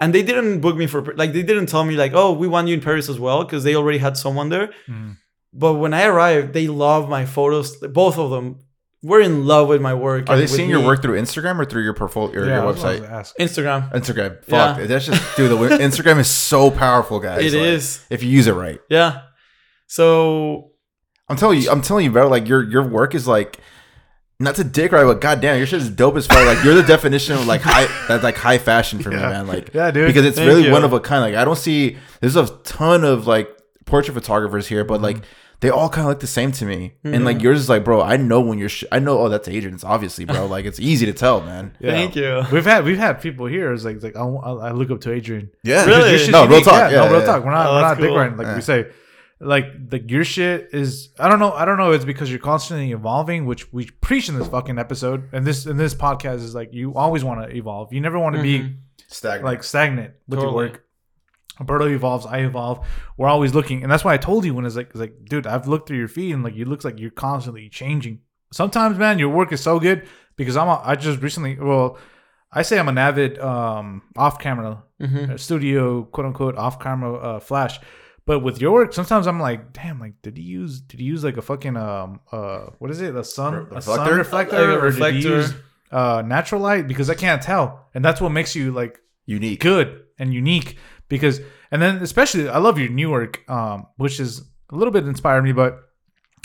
and 0.00 0.12
they 0.12 0.22
didn't 0.22 0.60
book 0.60 0.76
me 0.76 0.86
for 0.86 1.00
like 1.14 1.32
they 1.32 1.42
didn't 1.42 1.66
tell 1.66 1.84
me 1.84 1.94
like, 1.96 2.12
oh, 2.12 2.32
we 2.32 2.48
want 2.48 2.68
you 2.68 2.74
in 2.74 2.82
Paris 2.82 3.08
as 3.08 3.18
well, 3.18 3.44
because 3.44 3.62
they 3.64 3.76
already 3.76 3.98
had 3.98 4.16
someone 4.16 4.48
there. 4.50 4.68
Mm. 4.88 5.16
But 5.52 5.74
when 5.74 5.94
I 5.94 6.04
arrived, 6.04 6.52
they 6.52 6.68
loved 6.68 7.08
my 7.08 7.24
photos. 7.24 7.76
Both 7.76 8.18
of 8.18 8.30
them 8.30 8.58
were 9.06 9.20
in 9.20 9.46
love 9.46 9.68
with 9.68 9.80
my 9.80 9.94
work. 9.94 10.28
Are 10.28 10.36
they 10.36 10.42
with 10.42 10.50
seeing 10.50 10.68
your 10.68 10.80
me. 10.80 10.86
work 10.86 11.00
through 11.00 11.20
Instagram 11.20 11.58
or 11.58 11.64
through 11.64 11.84
your 11.84 11.94
portfolio 11.94 12.40
or 12.40 12.44
yeah. 12.46 12.62
your 12.62 12.72
that's 12.72 12.84
what 12.84 13.10
I 13.10 13.18
was 13.18 13.32
website? 13.32 13.36
Instagram? 13.40 13.92
Instagram. 13.92 14.44
Fuck. 14.44 14.78
Yeah. 14.78 14.86
That's 14.86 15.06
just 15.06 15.36
dude, 15.36 15.50
the 15.50 15.56
Instagram 15.78 16.18
is 16.18 16.28
so 16.28 16.70
powerful, 16.70 17.20
guys. 17.20 17.52
It 17.52 17.56
Like, 17.56 17.68
is. 17.68 18.04
If 18.10 18.22
you 18.22 18.30
use 18.30 18.46
it 18.46 18.52
right. 18.52 18.80
Yeah. 18.88 19.22
So 19.86 20.72
I'm 21.28 21.36
telling 21.36 21.60
you, 21.60 21.70
I'm 21.70 21.82
telling 21.82 22.04
you, 22.04 22.10
bro. 22.10 22.28
Like 22.28 22.48
your 22.48 22.62
your 22.68 22.82
work 22.82 23.14
is 23.14 23.28
like 23.28 23.60
not 24.38 24.56
to 24.56 24.64
dick 24.64 24.92
right, 24.92 25.04
but 25.04 25.20
goddamn, 25.20 25.56
your 25.56 25.66
shit 25.66 25.80
is 25.80 25.90
dope 25.90 26.16
as 26.16 26.26
fuck. 26.26 26.44
Like 26.44 26.64
you're 26.64 26.74
the 26.74 26.82
definition 26.86 27.34
of 27.34 27.46
like 27.46 27.62
high 27.62 27.86
that's 28.08 28.24
like 28.24 28.36
high 28.36 28.58
fashion 28.58 28.98
for 28.98 29.10
me, 29.10 29.16
man. 29.16 29.46
Like 29.46 29.72
Yeah, 29.72 29.90
dude. 29.90 30.08
because 30.08 30.26
it's 30.26 30.36
Thank 30.36 30.48
really 30.48 30.64
you. 30.66 30.72
one 30.72 30.84
of 30.84 30.92
a 30.92 31.00
kind. 31.00 31.22
Like 31.22 31.34
I 31.34 31.44
don't 31.44 31.56
see 31.56 31.96
there's 32.20 32.36
a 32.36 32.46
ton 32.64 33.04
of 33.04 33.26
like 33.26 33.48
portrait 33.84 34.14
photographers 34.14 34.66
here, 34.66 34.84
but 34.84 34.96
mm-hmm. 34.96 35.04
like 35.04 35.22
they 35.60 35.70
all 35.70 35.88
kind 35.88 36.06
of 36.06 36.10
look 36.10 36.20
the 36.20 36.26
same 36.26 36.52
to 36.52 36.64
me. 36.64 36.94
And 37.02 37.24
like 37.24 37.36
mm-hmm. 37.36 37.44
yours 37.44 37.60
is 37.60 37.68
like, 37.68 37.84
bro, 37.84 38.02
I 38.02 38.16
know 38.16 38.40
when 38.40 38.58
you're. 38.58 38.68
Sh- 38.68 38.84
I 38.92 38.98
know. 38.98 39.18
Oh, 39.18 39.28
that's 39.28 39.48
Adrian's, 39.48 39.84
obviously, 39.84 40.24
bro. 40.24 40.46
Like 40.56 40.64
it's 40.64 40.78
easy 40.78 41.06
to 41.06 41.12
tell, 41.12 41.40
man. 41.40 41.76
Yeah. 41.80 41.92
thank 41.92 42.14
you. 42.14 42.42
We've 42.52 42.64
had 42.64 42.84
we've 42.84 42.98
had 42.98 43.20
people 43.20 43.46
here. 43.46 43.72
It's 43.72 43.84
like 43.84 43.96
it's 43.96 44.04
like 44.04 44.16
I, 44.16 44.20
I 44.20 44.70
look 44.72 44.90
up 44.90 45.00
to 45.02 45.12
Adrian. 45.12 45.50
Yeah, 45.64 45.84
Really? 45.84 46.10
Your 46.10 46.18
shit's 46.18 46.30
No, 46.30 46.46
real 46.46 46.60
talk. 46.60 46.74
Yeah, 46.74 46.90
Yeah, 46.90 47.04
no, 47.06 47.10
real 47.10 47.20
yeah. 47.20 47.26
talk. 47.26 47.44
We're 47.44 47.50
not 47.50 47.66
Oh, 47.66 47.74
we're 47.74 47.80
not 47.80 47.98
dick 47.98 48.08
cool. 48.08 48.16
riding 48.16 48.36
like 48.36 48.46
Yeah. 48.46 48.54
we 48.56 48.60
say. 48.62 48.86
Like 49.38 49.66
like 49.92 50.10
your 50.10 50.24
shit 50.24 50.70
is 50.72 51.10
I 51.18 51.28
don't 51.28 51.38
know 51.38 51.52
I 51.52 51.66
don't 51.66 51.76
know 51.76 51.92
it's 51.92 52.06
because 52.06 52.30
you're 52.30 52.38
constantly 52.38 52.92
evolving 52.92 53.44
which 53.44 53.70
we 53.70 53.84
preach 54.00 54.30
in 54.30 54.38
this 54.38 54.48
fucking 54.48 54.78
episode 54.78 55.28
and 55.32 55.46
this 55.46 55.66
in 55.66 55.76
this 55.76 55.94
podcast 55.94 56.36
is 56.36 56.54
like 56.54 56.72
you 56.72 56.94
always 56.94 57.22
want 57.22 57.42
to 57.42 57.54
evolve 57.54 57.92
you 57.92 58.00
never 58.00 58.18
want 58.18 58.36
to 58.36 58.42
be 58.42 58.60
mm-hmm. 58.60 58.74
Stagnant. 59.08 59.44
like 59.44 59.62
stagnant 59.62 60.14
with 60.26 60.40
your 60.40 60.54
work. 60.54 60.85
Alberto 61.60 61.86
evolves, 61.88 62.26
I 62.26 62.38
evolve. 62.40 62.86
We're 63.16 63.28
always 63.28 63.54
looking, 63.54 63.82
and 63.82 63.90
that's 63.90 64.04
why 64.04 64.12
I 64.14 64.18
told 64.18 64.44
you 64.44 64.54
when 64.54 64.66
it's 64.66 64.76
like, 64.76 64.88
it's 64.90 64.98
like, 65.00 65.24
dude, 65.24 65.46
I've 65.46 65.66
looked 65.68 65.88
through 65.88 65.98
your 65.98 66.08
feed, 66.08 66.32
and 66.34 66.42
like, 66.44 66.54
you 66.54 66.64
looks 66.66 66.84
like 66.84 66.98
you're 66.98 67.10
constantly 67.10 67.68
changing. 67.68 68.20
Sometimes, 68.52 68.98
man, 68.98 69.18
your 69.18 69.30
work 69.30 69.52
is 69.52 69.60
so 69.62 69.80
good 69.80 70.06
because 70.36 70.56
I'm. 70.56 70.68
A, 70.68 70.80
I 70.84 70.94
just 70.96 71.20
recently, 71.22 71.58
well, 71.58 71.98
I 72.52 72.62
say 72.62 72.78
I'm 72.78 72.88
an 72.88 72.98
avid 72.98 73.38
um 73.38 74.02
off-camera 74.16 74.82
Mhm. 75.00 75.30
uh, 75.30 75.36
studio, 75.36 76.04
quote 76.04 76.26
unquote, 76.26 76.56
off-camera 76.56 77.14
uh, 77.14 77.40
flash. 77.40 77.80
But 78.24 78.40
with 78.40 78.60
your 78.60 78.72
work, 78.72 78.92
sometimes 78.92 79.26
I'm 79.26 79.38
like, 79.40 79.72
damn, 79.72 80.00
like, 80.00 80.14
did 80.22 80.36
he 80.36 80.42
use? 80.42 80.80
Did 80.80 81.00
he 81.00 81.06
use 81.06 81.22
like 81.24 81.36
a 81.36 81.42
fucking 81.42 81.76
um 81.76 82.20
uh 82.32 82.70
what 82.78 82.90
is 82.90 83.00
it? 83.00 83.14
A 83.16 83.22
sun 83.24 83.54
a 83.72 83.80
sun 83.80 83.98
reflector? 84.10 84.14
reflector, 84.16 84.56
Like 84.56 84.68
a 84.68 84.72
or 84.78 84.90
did 84.90 84.94
reflector. 84.94 85.16
he 85.18 85.22
use 85.28 85.54
uh 85.92 86.22
natural 86.26 86.60
light? 86.60 86.86
Because 86.88 87.08
I 87.10 87.14
can't 87.14 87.40
tell, 87.42 87.88
and 87.94 88.04
that's 88.04 88.20
what 88.20 88.30
makes 88.30 88.54
you 88.56 88.72
like 88.72 89.00
unique. 89.26 89.60
good 89.60 90.02
and 90.18 90.32
unique 90.32 90.78
because 91.08 91.40
and 91.70 91.80
then 91.82 91.96
especially 92.02 92.48
I 92.48 92.58
love 92.58 92.78
your 92.78 92.88
new 92.88 93.10
work 93.10 93.42
um 93.48 93.86
which 93.96 94.20
is 94.20 94.40
a 94.70 94.76
little 94.76 94.92
bit 94.92 95.06
inspired 95.06 95.42
me 95.42 95.52
but 95.52 95.78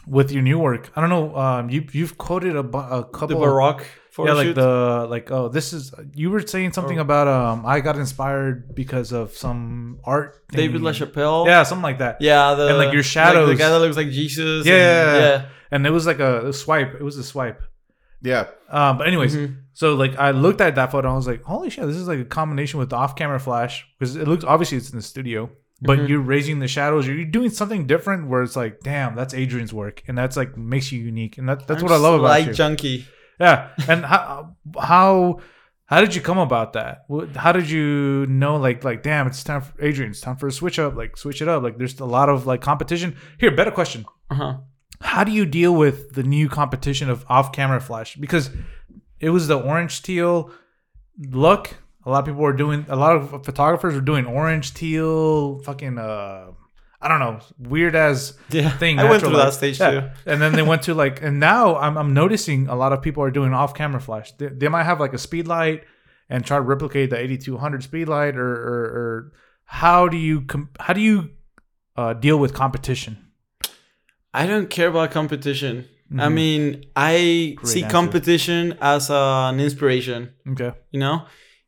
with 0.08 0.32
your 0.32 0.42
new 0.42 0.58
work 0.60 0.92
I 0.96 1.02
don't 1.02 1.10
know 1.10 1.36
um 1.38 1.70
you 1.70 1.86
you've 1.92 2.18
quoted 2.18 2.56
a, 2.56 2.60
a 2.60 2.64
The 2.64 3.04
couple 3.04 3.40
Baroque 3.40 3.86
photo 4.12 4.32
yeah 4.32 4.36
like 4.38 4.48
shoot. 4.48 4.56
the 4.56 5.08
like 5.10 5.32
oh 5.32 5.48
this 5.48 5.74
is 5.74 5.94
you 6.16 6.32
were 6.32 6.42
saying 6.46 6.74
something 6.74 6.98
Or- 6.98 7.02
about 7.02 7.28
um 7.28 7.66
I 7.66 7.80
got 7.82 7.98
inspired 7.98 8.74
because 8.76 9.12
of 9.12 9.38
some 9.38 10.00
art 10.04 10.44
David. 10.50 10.82
LaChapelle. 10.82 11.46
yeah 11.46 11.64
something 11.64 11.84
like 11.84 12.00
that 12.00 12.18
Yeah, 12.20 12.56
the 12.56 12.68
And, 12.70 12.78
like, 12.78 12.92
your 12.94 13.04
like, 13.04 13.06
shadows. 13.06 13.48
the 13.50 13.56
guy 13.56 13.70
that 13.70 13.80
looks 13.80 13.96
like 13.98 14.10
Jesus. 14.10 14.66
Yeah, 14.66 14.74
and- 14.74 14.82
yeah, 14.82 15.18
yeah. 15.20 15.30
yeah. 15.42 15.46
and 15.72 15.86
it 15.88 15.92
was 15.92 16.06
like 16.08 16.20
a, 16.20 16.48
a 16.50 16.54
swipe 16.54 16.96
it 16.96 17.04
was 17.04 17.18
a 17.18 17.24
swipe 17.24 17.62
Yeah. 18.22 18.46
um 18.70 18.98
but 18.98 19.08
anyways 19.08 19.36
Mhm. 19.36 19.58
So 19.74 19.96
like 19.96 20.18
I 20.20 20.32
looked 20.32 20.62
at 20.62 20.76
that 20.76 20.92
photo, 20.92 21.08
and 21.08 21.14
I 21.14 21.18
was 21.18 21.28
like, 21.28 21.44
"Holy 21.44 21.70
shit! 21.70 21.88
This 21.88 21.96
is 21.96 22.08
like 22.08 22.20
a 22.20 22.26
combination 22.26 22.78
with 22.80 22.90
the 22.90 22.98
off-camera 22.98 23.40
flash 23.40 23.88
because 23.98 24.16
it 24.16 24.28
looks 24.28 24.44
obviously 24.44 24.78
it's 24.78 24.90
in 24.92 24.98
the 24.98 25.02
studio, 25.02 25.50
but 25.82 25.98
Mhm. 25.98 26.10
you're 26.10 26.20
raising 26.20 26.60
the 26.60 26.68
shadows. 26.68 27.08
You're 27.08 27.24
doing 27.26 27.50
something 27.50 27.88
different 27.88 28.28
where 28.28 28.44
it's 28.44 28.56
like, 28.58 28.82
damn, 28.82 29.16
that's 29.16 29.34
Adrian's 29.34 29.74
work, 29.74 30.04
and 30.08 30.18
that's 30.18 30.36
like 30.38 30.58
makes 30.58 30.92
you 30.92 31.00
unique, 31.02 31.38
and 31.40 31.48
that, 31.50 31.66
that's 31.68 31.82
I'm 31.82 31.88
what 31.88 31.94
I 31.96 31.98
love 31.98 32.16
about 32.20 32.28
slight 32.28 32.48
you. 32.48 32.54
junkie. 32.54 33.08
Yeah, 33.40 33.70
and 33.88 34.06
how 34.12 34.56
how 34.80 35.40
how 35.86 36.02
did 36.02 36.14
you 36.16 36.22
come 36.22 36.38
about 36.38 36.74
that? 36.74 37.06
How 37.38 37.52
did 37.54 37.70
you 37.70 38.26
know 38.28 38.58
like 38.58 38.84
like 38.84 39.02
damn, 39.04 39.26
it's 39.28 39.44
time 39.44 39.62
for 39.62 39.74
Adrian, 39.82 40.12
it's 40.12 40.22
time 40.22 40.36
for 40.36 40.48
a 40.48 40.52
switch 40.52 40.78
up, 40.80 40.96
like 40.96 41.16
switch 41.18 41.42
it 41.42 41.48
up. 41.48 41.64
Like 41.64 41.78
there's 41.80 41.98
a 42.02 42.06
lot 42.06 42.28
of 42.30 42.46
like 42.46 42.62
competition. 42.62 43.16
Here, 43.40 43.52
better 43.56 43.72
question. 43.72 44.06
Uh-huh. 44.30 44.58
How 45.02 45.24
do 45.24 45.32
you 45.32 45.46
deal 45.46 45.74
with 45.76 46.14
the 46.14 46.24
new 46.24 46.48
competition 46.50 47.10
of 47.10 47.26
off-camera 47.30 47.82
flash? 47.82 48.16
Because 48.16 48.50
it 49.20 49.30
was 49.30 49.48
the 49.48 49.60
orange 49.60 50.02
teal 50.04 50.52
look. 51.18 51.76
A 52.06 52.10
lot 52.10 52.20
of 52.20 52.26
people 52.26 52.42
were 52.42 52.54
doing. 52.54 52.86
A 52.90 52.96
lot 52.96 53.16
of 53.16 53.44
photographers 53.46 53.94
were 53.94 54.02
doing 54.02 54.26
orange 54.26 54.74
teal, 54.74 55.60
fucking 55.60 55.98
uh, 55.98 56.48
I 57.02 57.08
don't 57.08 57.20
know, 57.20 57.40
weird 57.60 57.96
as 57.96 58.38
Yeah, 58.50 58.70
thing. 58.78 59.00
I 59.00 59.10
went 59.10 59.22
through 59.24 59.36
that 59.38 59.54
stage 59.54 59.80
Yeah. 59.80 59.92
too. 59.92 60.10
And 60.26 60.42
then 60.42 60.54
they 60.54 60.62
went 60.64 60.84
to 60.84 60.94
like, 60.94 61.22
and 61.22 61.40
now 61.40 61.76
I'm, 61.78 61.98
I'm 61.98 62.14
noticing 62.14 62.68
a 62.68 62.76
lot 62.76 62.94
of 62.94 63.02
people 63.02 63.24
are 63.24 63.32
doing 63.32 63.54
off 63.54 63.74
camera 63.74 64.00
flash. 64.02 64.32
They, 64.34 64.48
they 64.48 64.68
might 64.68 64.84
have 64.84 65.00
like 65.00 65.14
a 65.14 65.18
speed 65.18 65.48
light 65.48 65.84
and 66.30 66.46
try 66.46 66.58
to 66.58 66.62
replicate 66.62 67.10
the 67.10 67.18
AD200 67.18 67.84
speed 67.84 68.08
light, 68.08 68.36
or, 68.38 68.52
or, 68.52 68.84
or 68.84 69.32
how 69.66 70.08
do 70.08 70.18
you 70.18 70.42
com- 70.42 70.70
how 70.80 70.94
do 70.94 71.02
you 71.02 71.32
uh, 71.98 72.14
deal 72.14 72.38
with 72.40 72.54
competition? 72.54 73.18
I 74.34 74.48
don't 74.48 74.70
care 74.70 74.88
about 74.90 75.12
competition. 75.12 75.86
I 76.18 76.28
Mhm. 76.28 76.34
mean, 76.34 76.86
I 76.96 77.54
Great 77.56 77.68
see 77.74 77.84
answer. 77.84 77.92
competition 77.92 78.78
as 78.82 79.10
an 79.10 79.60
inspiration. 79.60 80.30
Okay. 80.52 80.72
You 80.92 81.00
know, 81.00 81.26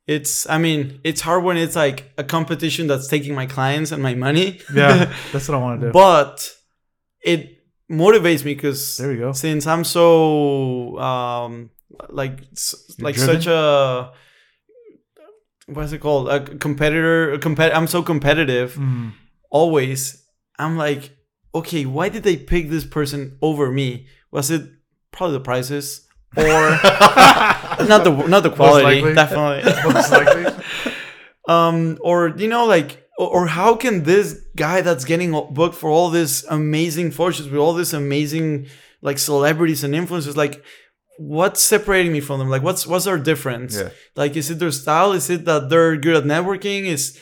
it's. 0.07 0.49
I 0.49 0.57
mean, 0.57 0.99
it's 1.03 1.21
hard 1.21 1.43
when 1.45 1.55
it's 1.57 1.75
like 1.75 2.11
a 2.17 2.23
competition 2.23 2.87
that's 2.87 3.07
taking 3.07 3.33
my 3.35 3.45
clients 3.45 3.91
and 3.93 4.01
my 4.03 4.15
money. 4.15 4.59
Yeah, 4.73 5.13
that's 5.31 5.47
what 5.47 5.55
I 5.57 5.61
want 5.61 5.79
to 5.81 5.87
do. 5.87 5.91
but 5.93 6.49
it 7.21 7.39
motivates 7.89 8.43
me 8.43 8.53
because 8.55 8.97
There 8.97 9.09
we 9.09 9.17
go. 9.17 9.31
since 9.31 9.65
I'm 9.67 9.83
so 9.85 10.97
um 10.99 11.69
like 12.09 12.35
You're 12.41 13.05
like 13.07 13.15
driven? 13.15 13.41
such 13.41 13.47
a 13.47 14.11
what's 15.67 15.91
it 15.93 15.99
called 15.99 16.27
a 16.29 16.39
competitor 16.57 17.31
a 17.33 17.39
compet 17.39 17.71
I'm 17.73 17.87
so 17.87 18.01
competitive 18.03 18.75
Mhm. 18.75 19.13
always 19.49 20.23
I'm 20.59 20.75
like 20.77 21.11
okay 21.53 21.85
why 21.85 22.09
did 22.09 22.23
they 22.23 22.37
pick 22.37 22.69
this 22.69 22.85
person 22.85 23.37
over 23.41 23.71
me? 23.71 24.07
Was 24.31 24.49
it 24.51 24.69
probably 25.11 25.37
the 25.37 25.43
prices? 25.43 26.07
Or 26.35 26.43
not 26.43 28.03
the 28.03 28.25
not 28.27 28.43
the 28.43 28.49
quality 28.49 29.01
likely. 29.01 29.13
definitely. 29.13 29.71
Most 29.93 30.11
likely. 30.11 30.63
um 31.47 31.97
or 32.01 32.29
you 32.37 32.47
know 32.47 32.65
like 32.65 33.03
or, 33.19 33.45
how 33.45 33.75
can 33.75 34.03
this 34.03 34.41
guy 34.55 34.81
that's 34.81 35.05
getting 35.05 35.31
booked 35.51 35.75
for 35.75 35.89
all 35.89 36.09
these 36.09 36.43
amazing 36.45 37.11
photos 37.11 37.47
with 37.47 37.59
all 37.59 37.73
these 37.73 37.93
amazing 37.93 38.65
like 39.01 39.19
celebrities 39.19 39.83
and 39.83 39.93
influencers 39.93 40.35
like 40.35 40.63
what's 41.19 41.61
separating 41.61 42.11
me 42.11 42.19
from 42.19 42.39
them? 42.39 42.49
Like 42.49 42.63
what's 42.63 42.87
what's 42.87 43.05
our 43.05 43.19
difference? 43.19 43.77
Yeah. 43.77 43.89
like 44.15 44.35
is 44.35 44.49
it 44.49 44.59
their 44.59 44.71
style? 44.71 45.11
Is 45.11 45.29
it 45.29 45.45
that 45.45 45.69
they're 45.69 45.95
good 45.95 46.15
at 46.15 46.23
networking? 46.23 46.85
Is 46.85 47.19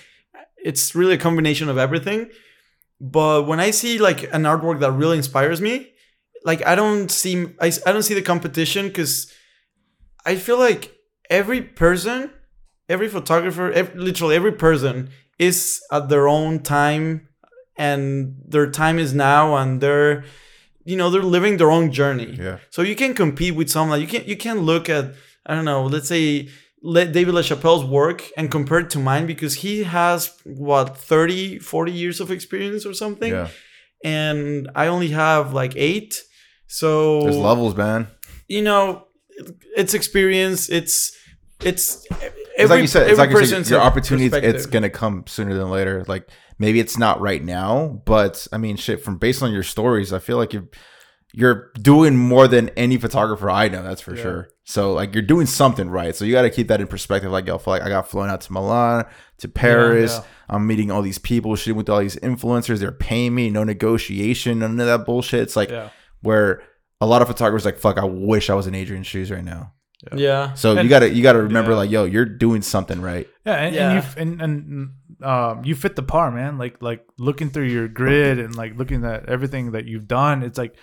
it's 0.63 0.95
really 0.95 1.15
a 1.15 1.17
combination 1.17 1.67
of 1.69 1.77
everything 1.77 2.29
but 3.01 3.47
when 3.47 3.59
i 3.59 3.71
see 3.71 3.97
like 3.97 4.23
an 4.33 4.43
artwork 4.43 4.79
that 4.79 4.91
really 4.91 5.17
inspires 5.17 5.59
me 5.59 5.91
like 6.45 6.63
i 6.67 6.75
don't 6.75 7.09
see 7.09 7.47
i, 7.59 7.71
I 7.85 7.91
don't 7.91 8.03
see 8.03 8.13
the 8.13 8.21
competition 8.21 8.87
because 8.87 9.31
i 10.25 10.35
feel 10.35 10.59
like 10.59 10.93
every 11.29 11.61
person 11.61 12.29
every 12.87 13.07
photographer 13.09 13.71
ev 13.71 13.95
literally 13.95 14.35
every 14.35 14.51
person 14.51 15.09
is 15.39 15.81
at 15.91 16.09
their 16.09 16.27
own 16.27 16.59
time 16.59 17.27
and 17.77 18.35
their 18.47 18.69
time 18.69 18.99
is 18.99 19.13
now 19.13 19.55
and 19.55 19.81
they're 19.81 20.23
you 20.83 20.95
know 20.97 21.09
they're 21.09 21.23
living 21.37 21.57
their 21.57 21.71
own 21.71 21.91
journey 21.91 22.35
Yeah. 22.39 22.57
so 22.69 22.81
you 22.83 22.95
can 22.95 23.13
compete 23.13 23.55
with 23.55 23.69
someone. 23.69 24.01
You 24.01 24.07
can 24.07 24.23
you 24.25 24.35
can 24.35 24.59
look 24.71 24.89
at 24.89 25.13
I 25.45 25.55
don't 25.55 25.65
know. 25.65 25.83
Let's 25.85 26.07
say 26.07 26.49
David 26.83 27.33
LaChapelle's 27.35 27.85
work 27.85 28.23
and 28.37 28.49
compare 28.49 28.79
it 28.79 28.89
to 28.91 28.99
mine 28.99 29.27
because 29.27 29.55
he 29.55 29.83
has 29.83 30.35
what 30.45 30.97
30, 30.97 31.59
40 31.59 31.91
years 31.91 32.19
of 32.19 32.31
experience 32.31 32.85
or 32.85 32.93
something, 32.93 33.31
Yeah. 33.31 33.49
and 34.03 34.69
I 34.75 34.87
only 34.87 35.09
have 35.09 35.53
like 35.53 35.73
eight. 35.75 36.21
So 36.67 37.21
There's 37.23 37.37
levels, 37.37 37.75
man. 37.75 38.07
you 38.47 38.61
know, 38.61 39.07
it's 39.75 39.93
experience. 39.93 40.69
It's 40.69 41.15
it's 41.63 42.07
It's 42.57 42.69
like 42.69 42.81
you 42.81 42.87
said, 42.87 43.09
it's 43.09 43.19
like 43.19 43.29
you 43.29 43.35
said, 43.35 43.41
person's 43.41 43.69
your 43.69 43.79
a 43.79 43.83
opportunity, 43.83 44.35
it's 44.35 44.65
gonna 44.65 44.89
come 44.89 45.23
sooner 45.27 45.53
than 45.53 45.69
later. 45.69 46.03
Like 46.07 46.29
maybe 46.57 46.79
it's 46.79 46.97
not 46.97 47.21
right 47.21 47.43
now, 47.43 48.01
but 48.05 48.47
I 48.51 48.57
mean, 48.57 48.77
shit. 48.77 49.03
From 49.03 49.17
based 49.17 49.43
on 49.43 49.51
your 49.51 49.63
stories, 49.63 50.11
I 50.13 50.19
feel 50.19 50.37
like 50.37 50.53
you're 50.53 50.67
you're 51.33 51.71
doing 51.81 52.17
more 52.17 52.47
than 52.47 52.69
any 52.69 52.97
photographer 52.97 53.49
I 53.49 53.69
know. 53.69 53.83
That's 53.83 54.01
for 54.01 54.15
Yeah. 54.15 54.21
sure. 54.21 54.49
So 54.65 54.93
like 54.93 55.13
you're 55.13 55.21
doing 55.23 55.45
something 55.47 55.89
right. 55.89 56.15
So 56.15 56.23
you 56.25 56.31
got 56.33 56.43
to 56.43 56.49
keep 56.49 56.67
that 56.67 56.81
in 56.81 56.87
perspective. 56.87 57.31
Like 57.31 57.47
yo, 57.47 57.55
I 57.65 57.69
like 57.69 57.81
I 57.81 57.89
got 57.89 58.09
flown 58.09 58.29
out 58.29 58.41
to 58.41 58.53
Milan, 58.53 59.05
to 59.39 59.47
Paris. 59.47 60.17
yeah. 60.17 60.23
I'm 60.49 60.67
meeting 60.67 60.91
all 60.91 61.01
these 61.01 61.17
people, 61.17 61.55
shooting 61.55 61.77
with 61.77 61.89
all 61.89 61.99
these 61.99 62.17
influencers. 62.17 62.79
They're 62.79 62.91
paying 62.91 63.33
me, 63.33 63.49
no 63.49 63.63
negotiation, 63.63 64.59
none 64.59 64.79
of 64.79 64.85
that 64.87 65.05
bullshit. 65.05 65.41
It's 65.41 65.55
like 65.55 65.69
Yeah. 65.69 65.89
where 66.21 66.61
a 66.99 67.05
lot 67.05 67.21
of 67.21 67.27
photographers 67.27 67.65
like, 67.65 67.77
fuck, 67.79 67.97
I 67.97 68.05
wish 68.05 68.49
I 68.49 68.53
was 68.53 68.67
in 68.67 68.75
Adrian's 68.75 69.07
shoes 69.07 69.31
right 69.31 69.43
now. 69.43 69.73
yeah. 70.15 70.53
So 70.55 70.79
you 70.79 70.89
gotta 70.89 71.09
you 71.09 71.21
gotta 71.23 71.41
remember 71.43 71.71
Yeah. 71.71 71.77
like, 71.77 71.91
yo, 71.91 72.05
you're 72.05 72.25
doing 72.25 72.61
something 72.61 73.01
right. 73.01 73.27
Yeah, 73.45 73.53
and, 73.55 73.75
Yeah. 73.75 73.91
and 73.91 74.03
you 74.03 74.21
and 74.21 74.41
and 74.41 74.89
um, 75.23 75.63
you 75.63 75.75
fit 75.75 75.95
the 75.95 76.03
par, 76.03 76.31
man. 76.31 76.57
Like 76.57 76.81
like 76.81 77.05
looking 77.19 77.49
through 77.51 77.65
your 77.67 77.87
grid 77.87 78.39
and 78.39 78.55
like 78.55 78.77
looking 78.77 79.03
at 79.05 79.29
everything 79.29 79.71
that 79.73 79.85
you've 79.85 80.07
done, 80.07 80.41
it's 80.43 80.57
like 80.57 80.75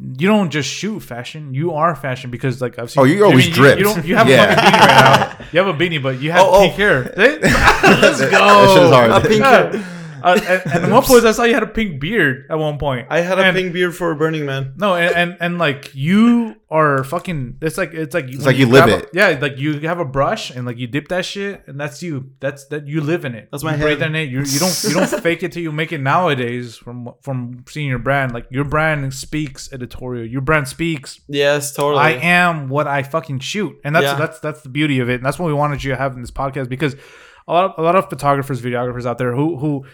you 0.00 0.28
don't 0.28 0.50
just 0.50 0.68
shoot 0.68 1.00
fashion. 1.00 1.54
You 1.54 1.72
are 1.72 1.94
fashion 1.96 2.30
because 2.30 2.60
like 2.60 2.78
I've 2.78 2.90
seen. 2.90 3.00
Oh, 3.00 3.04
you're 3.04 3.26
always 3.26 3.48
you, 3.48 3.54
dripped. 3.54 3.78
You, 3.78 3.84
don't. 3.84 4.04
You 4.06 4.16
have 4.16 4.28
Yeah. 4.28 4.44
a 4.44 4.54
fucking 4.54 4.70
beanie 4.70 4.86
right 4.86 5.38
now. 5.38 5.46
You 5.52 5.58
have 5.64 5.68
a 5.74 5.78
beanie, 5.78 6.02
but 6.02 6.20
you 6.20 6.30
have 6.32 6.42
Oh, 6.42 6.50
oh. 6.52 6.60
pink 6.60 6.74
hair. 6.74 7.02
Let's 7.16 8.20
go. 8.20 8.30
That 8.30 8.74
shit 8.74 8.82
is 8.84 8.90
hard. 8.90 9.10
A 9.10 9.20
pink 9.20 9.40
Yeah. 9.40 9.84
Uh, 10.22 10.40
and, 10.48 10.62
and 10.72 10.84
at 10.84 10.90
one 10.90 11.02
point, 11.02 11.24
I 11.24 11.32
saw 11.32 11.44
you 11.44 11.54
had 11.54 11.62
a 11.62 11.66
pink 11.66 12.00
beard 12.00 12.46
at 12.50 12.58
one 12.58 12.78
point. 12.78 13.06
I 13.10 13.20
had 13.20 13.38
a 13.38 13.42
And- 13.44 13.56
pink 13.56 13.72
beard 13.72 13.94
for 13.96 14.14
Burning 14.14 14.46
Man. 14.46 14.74
No, 14.76 14.94
and, 14.94 15.14
and 15.14 15.36
and 15.40 15.58
like 15.58 15.94
you 15.94 16.56
are 16.70 17.02
fucking. 17.04 17.58
It's 17.62 17.78
like 17.78 17.94
it's 17.94 18.14
like 18.14 18.26
It's 18.28 18.44
like 18.44 18.56
you 18.56 18.66
live 18.66 18.84
grab 18.84 19.00
a- 19.00 19.02
it. 19.04 19.10
yeah, 19.12 19.38
like 19.40 19.58
you 19.58 19.80
have 19.80 19.98
a 20.00 20.04
brush 20.04 20.50
and 20.50 20.66
like 20.66 20.78
you 20.78 20.86
dip 20.86 21.08
that 21.08 21.24
shit, 21.24 21.62
and 21.66 21.78
that's 21.80 22.02
you. 22.02 22.30
That's 22.40 22.66
that 22.66 22.86
you 22.86 23.00
live 23.00 23.24
in 23.24 23.34
it. 23.34 23.48
That's 23.50 23.62
you 23.62 23.70
my 23.70 23.76
breathe 23.76 24.00
head. 24.00 24.08
in 24.10 24.14
it. 24.16 24.28
You 24.30 24.40
you 24.40 24.58
don't 24.58 24.84
you 24.84 24.94
don't 24.94 25.20
fake 25.22 25.42
it 25.42 25.52
till 25.52 25.62
you 25.62 25.72
make 25.72 25.92
it 25.92 26.00
nowadays. 26.00 26.76
From 26.76 27.12
from 27.22 27.64
seeing 27.68 27.88
your 27.88 27.98
brand, 27.98 28.32
like 28.32 28.46
your 28.50 28.64
brand 28.64 29.14
speaks 29.14 29.72
editorial. 29.72 30.26
Your 30.26 30.40
brand 30.42 30.68
speaks. 30.68 31.20
Yes, 31.28 31.74
totally. 31.74 32.02
I 32.02 32.10
am 32.10 32.68
what 32.68 32.86
I 32.86 33.02
fucking 33.02 33.40
shoot, 33.40 33.78
and 33.84 33.94
that's 33.94 34.04
Yeah. 34.04 34.14
that's 34.14 34.40
that's 34.40 34.60
the 34.62 34.68
beauty 34.68 35.00
of 35.00 35.08
it, 35.08 35.14
and 35.16 35.24
that's 35.24 35.38
what 35.38 35.46
we 35.46 35.54
wanted 35.54 35.82
you 35.84 35.90
to 35.92 35.96
have 35.96 36.14
in 36.14 36.20
this 36.20 36.30
podcast 36.30 36.68
because 36.68 36.94
a 37.46 37.52
lot 37.52 37.64
of, 37.64 37.72
a 37.78 37.82
lot 37.82 37.96
of 37.96 38.10
photographers, 38.10 38.60
videographers 38.60 39.06
out 39.06 39.16
there 39.16 39.34
who 39.34 39.56
who 39.56 39.84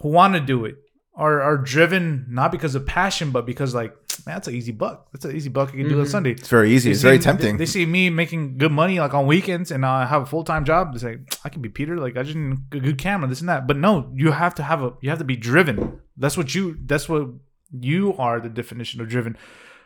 who 0.00 0.08
want 0.08 0.34
to 0.34 0.40
do 0.40 0.64
it 0.64 0.76
are 1.14 1.40
are 1.42 1.56
driven 1.56 2.26
not 2.28 2.52
because 2.52 2.74
of 2.74 2.86
passion, 2.86 3.30
but 3.30 3.44
because 3.46 3.74
like 3.74 3.92
man, 4.26 4.36
that's 4.36 4.48
an 4.48 4.54
easy 4.54 4.72
buck. 4.72 5.08
That's 5.12 5.24
an 5.24 5.34
easy 5.36 5.48
buck 5.48 5.72
you 5.74 5.80
can 5.80 5.88
do 5.88 6.00
on 6.00 6.06
Sunday. 6.06 6.32
It's 6.32 6.48
very 6.48 6.70
easy. 6.72 6.90
They 6.90 6.92
It's 6.94 7.02
very 7.02 7.18
see- 7.18 7.24
tempting. 7.24 7.56
They, 7.56 7.62
they 7.64 7.66
see 7.66 7.86
me 7.86 8.08
making 8.10 8.58
good 8.58 8.72
money 8.72 9.00
like 9.00 9.14
on 9.14 9.26
weekends, 9.26 9.70
and 9.70 9.84
I 9.84 10.06
have 10.06 10.22
a 10.22 10.26
full 10.26 10.44
time 10.44 10.64
job. 10.64 10.92
They 10.94 10.98
say 11.00 11.18
I 11.44 11.48
can 11.48 11.60
be 11.62 11.68
Peter. 11.68 11.96
Like 11.96 12.16
I 12.16 12.22
just 12.22 12.36
need 12.36 12.58
a 12.72 12.80
good 12.80 12.98
camera, 12.98 13.28
this 13.28 13.40
and 13.40 13.48
that. 13.48 13.66
But 13.66 13.76
no, 13.76 14.10
you 14.14 14.30
have 14.32 14.54
to 14.56 14.62
have 14.62 14.82
a 14.82 14.92
you 15.00 15.10
have 15.10 15.18
to 15.18 15.24
be 15.24 15.36
driven. 15.36 16.00
That's 16.16 16.36
what 16.36 16.54
you. 16.54 16.76
That's 16.84 17.08
what 17.08 17.28
you 17.72 18.14
are. 18.16 18.40
The 18.40 18.48
definition 18.48 19.00
of 19.00 19.08
driven. 19.08 19.36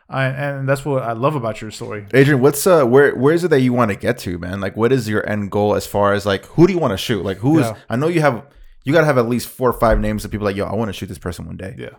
I, 0.08 0.24
and 0.26 0.68
that's 0.68 0.84
what 0.84 1.02
I 1.04 1.12
love 1.12 1.36
about 1.36 1.62
your 1.62 1.70
story. 1.70 2.04
Adrian, 2.12 2.42
what's 2.42 2.66
uh 2.66 2.84
where 2.84 3.14
where 3.16 3.32
is 3.32 3.44
it 3.44 3.48
that 3.48 3.60
you 3.60 3.72
want 3.72 3.90
to 3.92 3.96
get 3.96 4.18
to, 4.18 4.36
man? 4.38 4.60
Like 4.60 4.76
what 4.76 4.92
is 4.92 5.08
your 5.08 5.26
end 5.26 5.50
goal 5.50 5.74
as 5.74 5.86
far 5.86 6.12
as 6.12 6.26
like 6.26 6.44
who 6.46 6.66
do 6.66 6.72
you 6.74 6.78
want 6.78 6.92
to 6.92 6.98
shoot? 6.98 7.24
Like 7.24 7.38
who 7.38 7.58
is 7.60 7.66
Yeah. 7.66 7.76
I 7.88 7.96
know 7.96 8.08
you 8.08 8.20
have 8.20 8.44
you 8.84 8.92
gotta 8.92 9.06
have 9.06 9.18
at 9.18 9.28
least 9.28 9.48
four 9.48 9.70
or 9.70 9.78
five 9.78 10.00
names 10.00 10.24
of 10.24 10.30
people 10.30 10.44
like, 10.44 10.56
yo, 10.56 10.64
I 10.66 10.74
want 10.74 10.88
to 10.88 10.92
shoot 10.92 11.06
this 11.06 11.18
person 11.18 11.46
one 11.46 11.56
day. 11.56 11.74
Yeah. 11.78 11.90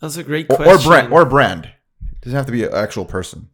That's 0.00 0.16
a 0.16 0.22
great 0.22 0.46
Or, 0.50 0.56
question. 0.56 0.74
or 0.74 0.78
brand 0.82 1.12
or 1.12 1.24
brand. 1.26 1.64
It 1.66 2.20
doesn't 2.22 2.36
have 2.36 2.46
to 2.46 2.52
be 2.52 2.64
an 2.64 2.74
actual 2.74 3.04
person. 3.04 3.48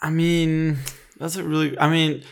I 0.00 0.10
mean, 0.10 0.78
that's 1.18 1.36
a 1.36 1.42
really. 1.42 1.78
I 1.78 1.88
mean, 1.90 2.22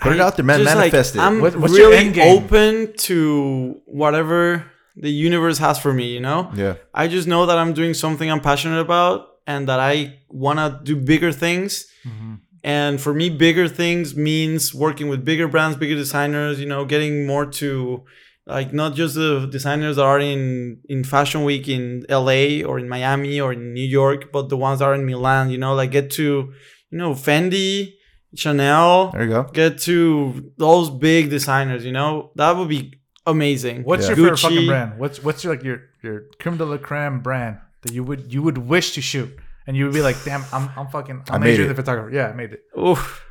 Put 0.00 0.12
it 0.12 0.20
I 0.20 0.24
out 0.26 0.36
there, 0.36 0.44
man. 0.44 0.60
just, 0.60 0.76
Manifest 0.76 1.16
it. 1.16 1.20
I'm 1.20 1.40
What- 1.40 1.56
what's 1.56 1.76
your 1.76 1.88
really 1.90 2.04
end 2.06 2.14
game? 2.14 2.36
open 2.44 2.92
to 2.98 3.80
whatever 3.86 4.64
the 4.94 5.10
universe 5.10 5.56
has 5.58 5.78
for 5.78 5.92
me. 5.92 6.12
You 6.12 6.20
know, 6.20 6.50
Yeah. 6.54 6.74
I 6.92 7.08
just 7.08 7.26
know 7.26 7.46
that 7.46 7.56
I'm 7.58 7.72
doing 7.72 7.94
something 7.94 8.30
I'm 8.30 8.40
passionate 8.40 8.80
about, 8.80 9.26
and 9.46 9.68
that 9.68 9.80
I 9.80 10.18
want 10.28 10.58
to 10.58 10.80
do 10.82 10.96
bigger 10.96 11.32
things. 11.32 11.86
Mm-hmm. 12.06 12.34
And 12.64 13.00
for 13.00 13.12
me, 13.14 13.30
bigger 13.30 13.68
things 13.68 14.16
means 14.16 14.74
working 14.74 15.08
with 15.08 15.24
bigger 15.24 15.48
brands, 15.48 15.76
bigger 15.76 15.94
designers. 15.94 16.58
You 16.60 16.66
know, 16.66 16.84
getting 16.84 17.26
more 17.26 17.46
to 17.60 18.04
like 18.46 18.72
not 18.72 18.94
just 18.94 19.14
the 19.14 19.46
designers 19.50 19.96
that 19.96 20.04
are 20.04 20.20
in 20.20 20.78
in 20.88 21.04
Fashion 21.04 21.44
Week 21.44 21.68
in 21.68 22.04
LA 22.08 22.62
or 22.68 22.78
in 22.78 22.88
Miami 22.88 23.40
or 23.40 23.52
in 23.52 23.72
New 23.74 23.84
York, 23.84 24.32
but 24.32 24.48
the 24.48 24.56
ones 24.56 24.78
that 24.80 24.86
are 24.86 24.94
in 24.94 25.04
Milan. 25.06 25.50
You 25.50 25.58
know, 25.58 25.74
like 25.74 25.90
get 25.90 26.10
to 26.12 26.52
you 26.90 26.98
know 26.98 27.12
Fendi, 27.14 27.94
Chanel, 28.34 29.10
There 29.12 29.24
you 29.24 29.30
go. 29.30 29.42
get 29.52 29.78
to 29.80 30.52
those 30.58 30.90
big 30.90 31.30
designers. 31.30 31.84
You 31.84 31.92
know, 31.92 32.30
that 32.36 32.56
would 32.56 32.68
be 32.68 32.94
amazing. 33.26 33.82
What's 33.84 34.02
Yeah. 34.04 34.08
your 34.10 34.16
favorite 34.16 34.38
fucking 34.40 34.66
brand? 34.66 34.98
What's 34.98 35.22
what's 35.22 35.44
your 35.44 35.54
like 35.54 35.64
your 35.64 35.80
your 36.02 36.22
creme 36.40 36.56
de 36.56 36.64
la 36.64 36.78
creme 36.78 37.20
brand 37.20 37.58
that 37.82 37.92
you 37.92 38.02
would 38.04 38.32
you 38.32 38.42
would 38.42 38.58
wish 38.58 38.92
to 38.94 39.00
shoot 39.00 39.30
and 39.66 39.76
you 39.76 39.84
would 39.84 39.94
be 39.94 40.02
like, 40.02 40.16
damn, 40.24 40.44
I'm 40.52 40.70
I'm 40.76 40.88
fucking 40.88 41.22
I 41.30 41.34
I'm 41.34 41.40
made 41.40 41.52
Adrian 41.54 41.70
it. 41.70 41.74
the 41.74 41.82
photographer. 41.82 42.14
Yeah, 42.14 42.28
I 42.28 42.32
made 42.32 42.52
it. 42.52 42.62
Oof. 42.78 43.24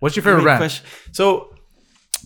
What's 0.00 0.14
your 0.16 0.22
favorite 0.22 0.42
Great 0.42 0.58
brand? 0.58 0.60
question. 0.60 0.86
So 1.12 1.54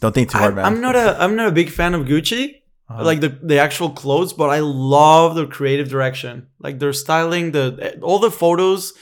Don't 0.01 0.15
think 0.15 0.31
too 0.31 0.39
I, 0.39 0.41
hard, 0.43 0.55
man. 0.57 0.65
I'm 0.67 0.81
not 0.81 0.95
a 0.97 1.17
I'm 1.23 1.37
not 1.37 1.49
a 1.49 1.53
big 1.53 1.71
fan 1.71 1.95
of 1.95 2.03
Gucci, 2.07 2.45
Uh-huh. 2.91 3.05
like 3.05 3.21
the 3.21 3.31
the 3.43 3.59
actual 3.59 3.91
clothes, 3.91 4.33
but 4.33 4.49
I 4.51 4.61
love 4.61 5.35
the 5.35 5.47
creative 5.47 5.89
direction. 5.89 6.49
Like 6.59 6.79
their 6.79 6.93
styling, 6.93 7.53
the 7.53 7.99
all 8.03 8.19
the 8.19 8.31
photos 8.31 8.93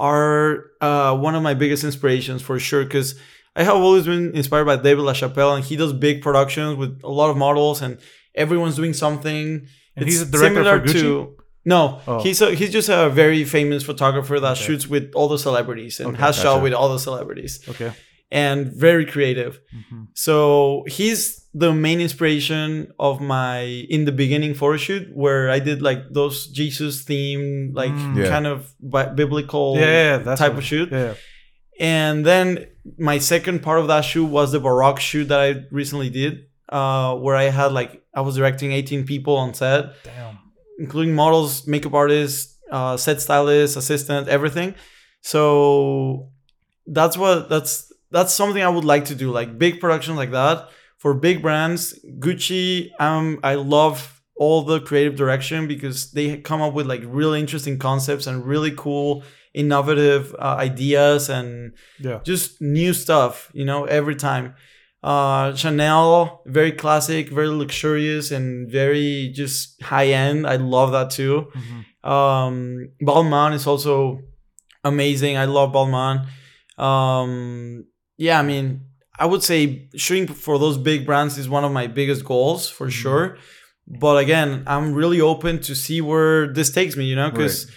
are 0.00 0.64
uh, 0.80 1.16
one 1.16 1.34
of 1.34 1.42
my 1.42 1.54
biggest 1.54 1.82
inspirations 1.84 2.42
for 2.42 2.58
sure. 2.58 2.84
Because 2.84 3.14
I 3.56 3.62
have 3.64 3.76
always 3.76 4.04
been 4.06 4.34
inspired 4.34 4.66
by 4.66 4.76
David 4.76 5.04
LaChapelle, 5.04 5.56
and 5.56 5.64
he 5.64 5.76
does 5.76 5.92
big 5.92 6.22
productions 6.22 6.76
with 6.76 7.00
a 7.02 7.10
lot 7.10 7.30
of 7.30 7.36
models, 7.36 7.82
and 7.82 7.98
everyone's 8.34 8.76
doing 8.76 8.92
something. 8.94 9.66
And 9.96 10.04
he's 10.06 10.22
a 10.22 10.26
director 10.26 10.62
for 10.64 10.78
Gucci? 10.86 11.34
No, 11.72 11.80
Oh. 12.06 12.20
he's 12.24 12.38
a, 12.46 12.48
he's 12.58 12.72
just 12.78 12.88
a 13.00 13.02
very 13.22 13.42
famous 13.56 13.82
photographer 13.90 14.36
that 14.44 14.56
Okay. 14.56 14.64
shoots 14.66 14.84
with 14.94 15.04
all 15.16 15.28
the 15.34 15.38
celebrities 15.48 15.94
and 16.00 16.08
Okay, 16.10 16.22
has 16.24 16.34
shot 16.42 16.56
with 16.64 16.72
all 16.78 16.88
the 16.96 17.02
celebrities 17.08 17.52
okay. 17.72 17.90
and 18.44 18.58
very 18.86 19.04
creative. 19.14 19.52
Mhm. 19.78 20.00
So 20.26 20.38
he's 20.96 21.20
the 21.64 21.72
main 21.86 22.00
inspiration 22.08 22.66
of 23.08 23.14
my 23.36 23.56
in 23.94 24.00
the 24.08 24.12
beginning 24.22 24.52
photo 24.60 24.76
shoot 24.86 25.04
where 25.22 25.44
I 25.56 25.58
did 25.68 25.78
like 25.88 26.00
those 26.18 26.36
Jesus 26.58 26.94
theme, 27.08 27.46
like 27.80 27.94
Mm. 27.98 28.16
Yeah. 28.16 28.28
kind 28.34 28.46
of 28.52 28.58
bi- 28.94 29.12
biblical 29.20 29.66
Yeah, 29.76 29.80
yeah, 29.84 30.02
yeah, 30.10 30.18
that's 30.24 30.40
type 30.44 30.56
of 30.60 30.64
shoot. 30.70 30.88
Yeah. 30.92 31.14
And 31.80 32.24
then 32.30 32.46
my 33.10 33.18
second 33.32 33.58
part 33.66 33.78
of 33.82 33.86
that 33.92 34.02
shoot 34.10 34.26
was 34.38 34.46
the 34.52 34.60
Baroque 34.60 35.00
shoot 35.10 35.26
that 35.32 35.40
I 35.48 35.50
recently 35.70 36.10
did, 36.10 36.32
uh, 36.78 37.10
where 37.24 37.36
I 37.44 37.46
had 37.60 37.70
like 37.80 37.90
I 38.18 38.20
was 38.20 38.34
directing 38.36 38.70
18 38.72 39.04
people 39.12 39.34
on 39.44 39.54
set, 39.54 39.82
Damn. 40.04 40.38
Including 40.78 41.14
models, 41.14 41.66
makeup 41.66 41.94
artists, 41.94 42.56
uh, 42.70 42.96
set 42.96 43.20
stylists, 43.20 43.76
assistant, 43.76 44.28
everything. 44.28 44.74
So 45.22 46.30
that's 46.86 47.16
what 47.16 47.48
that's 47.48 47.92
that's 48.10 48.32
something 48.32 48.62
I 48.62 48.68
would 48.68 48.84
like 48.84 49.06
to 49.06 49.14
do, 49.14 49.30
like 49.30 49.58
big 49.58 49.80
productions 49.80 50.16
like 50.16 50.30
that 50.30 50.68
for 50.96 51.14
big 51.14 51.42
brands. 51.42 51.98
Gucci, 52.18 52.90
um, 53.00 53.38
I 53.42 53.54
love 53.56 54.22
all 54.36 54.62
the 54.62 54.80
creative 54.80 55.16
direction 55.16 55.66
because 55.66 56.12
they 56.12 56.38
come 56.38 56.62
up 56.62 56.72
with 56.72 56.86
like 56.86 57.02
really 57.04 57.40
interesting 57.40 57.78
concepts 57.78 58.26
and 58.26 58.46
really 58.46 58.70
cool, 58.70 59.22
innovative 59.52 60.34
uh, 60.38 60.56
ideas 60.58 61.28
and 61.28 61.74
Yeah. 61.98 62.20
just 62.24 62.60
new 62.62 62.92
stuff, 62.94 63.50
you 63.52 63.64
know, 63.64 63.84
every 63.84 64.14
time. 64.14 64.54
Uh, 65.02 65.54
Chanel, 65.54 66.42
very 66.46 66.72
classic, 66.72 67.28
very 67.30 67.48
luxurious, 67.48 68.30
and 68.32 68.70
very 68.70 69.30
just 69.34 69.80
high 69.82 70.08
end. 70.08 70.46
I 70.46 70.56
love 70.56 70.90
that 70.92 71.10
too. 71.10 71.46
Mhm. 71.54 72.10
Um, 72.10 72.88
Balmain 73.02 73.54
is 73.54 73.66
also 73.66 74.20
amazing. 74.84 75.36
I 75.36 75.44
love 75.44 75.72
Balmain. 75.72 76.26
Um, 76.82 77.84
yeah, 78.16 78.38
I 78.38 78.42
mean, 78.42 78.82
I 79.18 79.26
would 79.26 79.42
say 79.42 79.88
shooting 79.96 80.26
for 80.26 80.58
those 80.58 80.78
big 80.78 81.04
brands 81.06 81.38
is 81.38 81.48
one 81.48 81.64
of 81.64 81.72
my 81.72 81.86
biggest 81.86 82.24
goals 82.24 82.68
for 82.68 82.90
sure. 82.90 83.36
But 83.86 84.16
again, 84.18 84.64
I'm 84.66 84.94
really 84.94 85.20
open 85.20 85.60
to 85.60 85.74
see 85.74 86.00
where 86.00 86.52
this 86.52 86.70
takes 86.70 86.96
me, 86.96 87.04
you 87.06 87.16
know, 87.16 87.30
because 87.30 87.70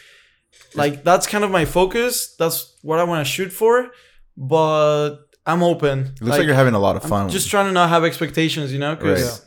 like 0.76 1.04
that's 1.04 1.26
kind 1.28 1.44
of 1.44 1.52
my 1.52 1.66
focus. 1.66 2.36
That's 2.38 2.76
what 2.82 3.00
I 3.00 3.04
want 3.04 3.26
to 3.26 3.32
shoot 3.32 3.52
for. 3.52 3.92
But 4.38 5.18
I'm 5.46 5.64
open. 5.64 6.00
It 6.00 6.22
looks 6.22 6.38
like, 6.38 6.46
you're 6.46 6.54
having 6.56 6.74
a 6.76 6.80
lot 6.80 6.96
of 6.96 7.04
I'm 7.04 7.10
fun. 7.10 7.30
just 7.30 7.50
trying 7.50 7.66
to 7.66 7.72
not 7.72 7.90
have 7.90 8.04
expectations, 8.04 8.72
you 8.72 8.80
know, 8.80 8.96
because 8.96 9.24
Right. 9.24 9.42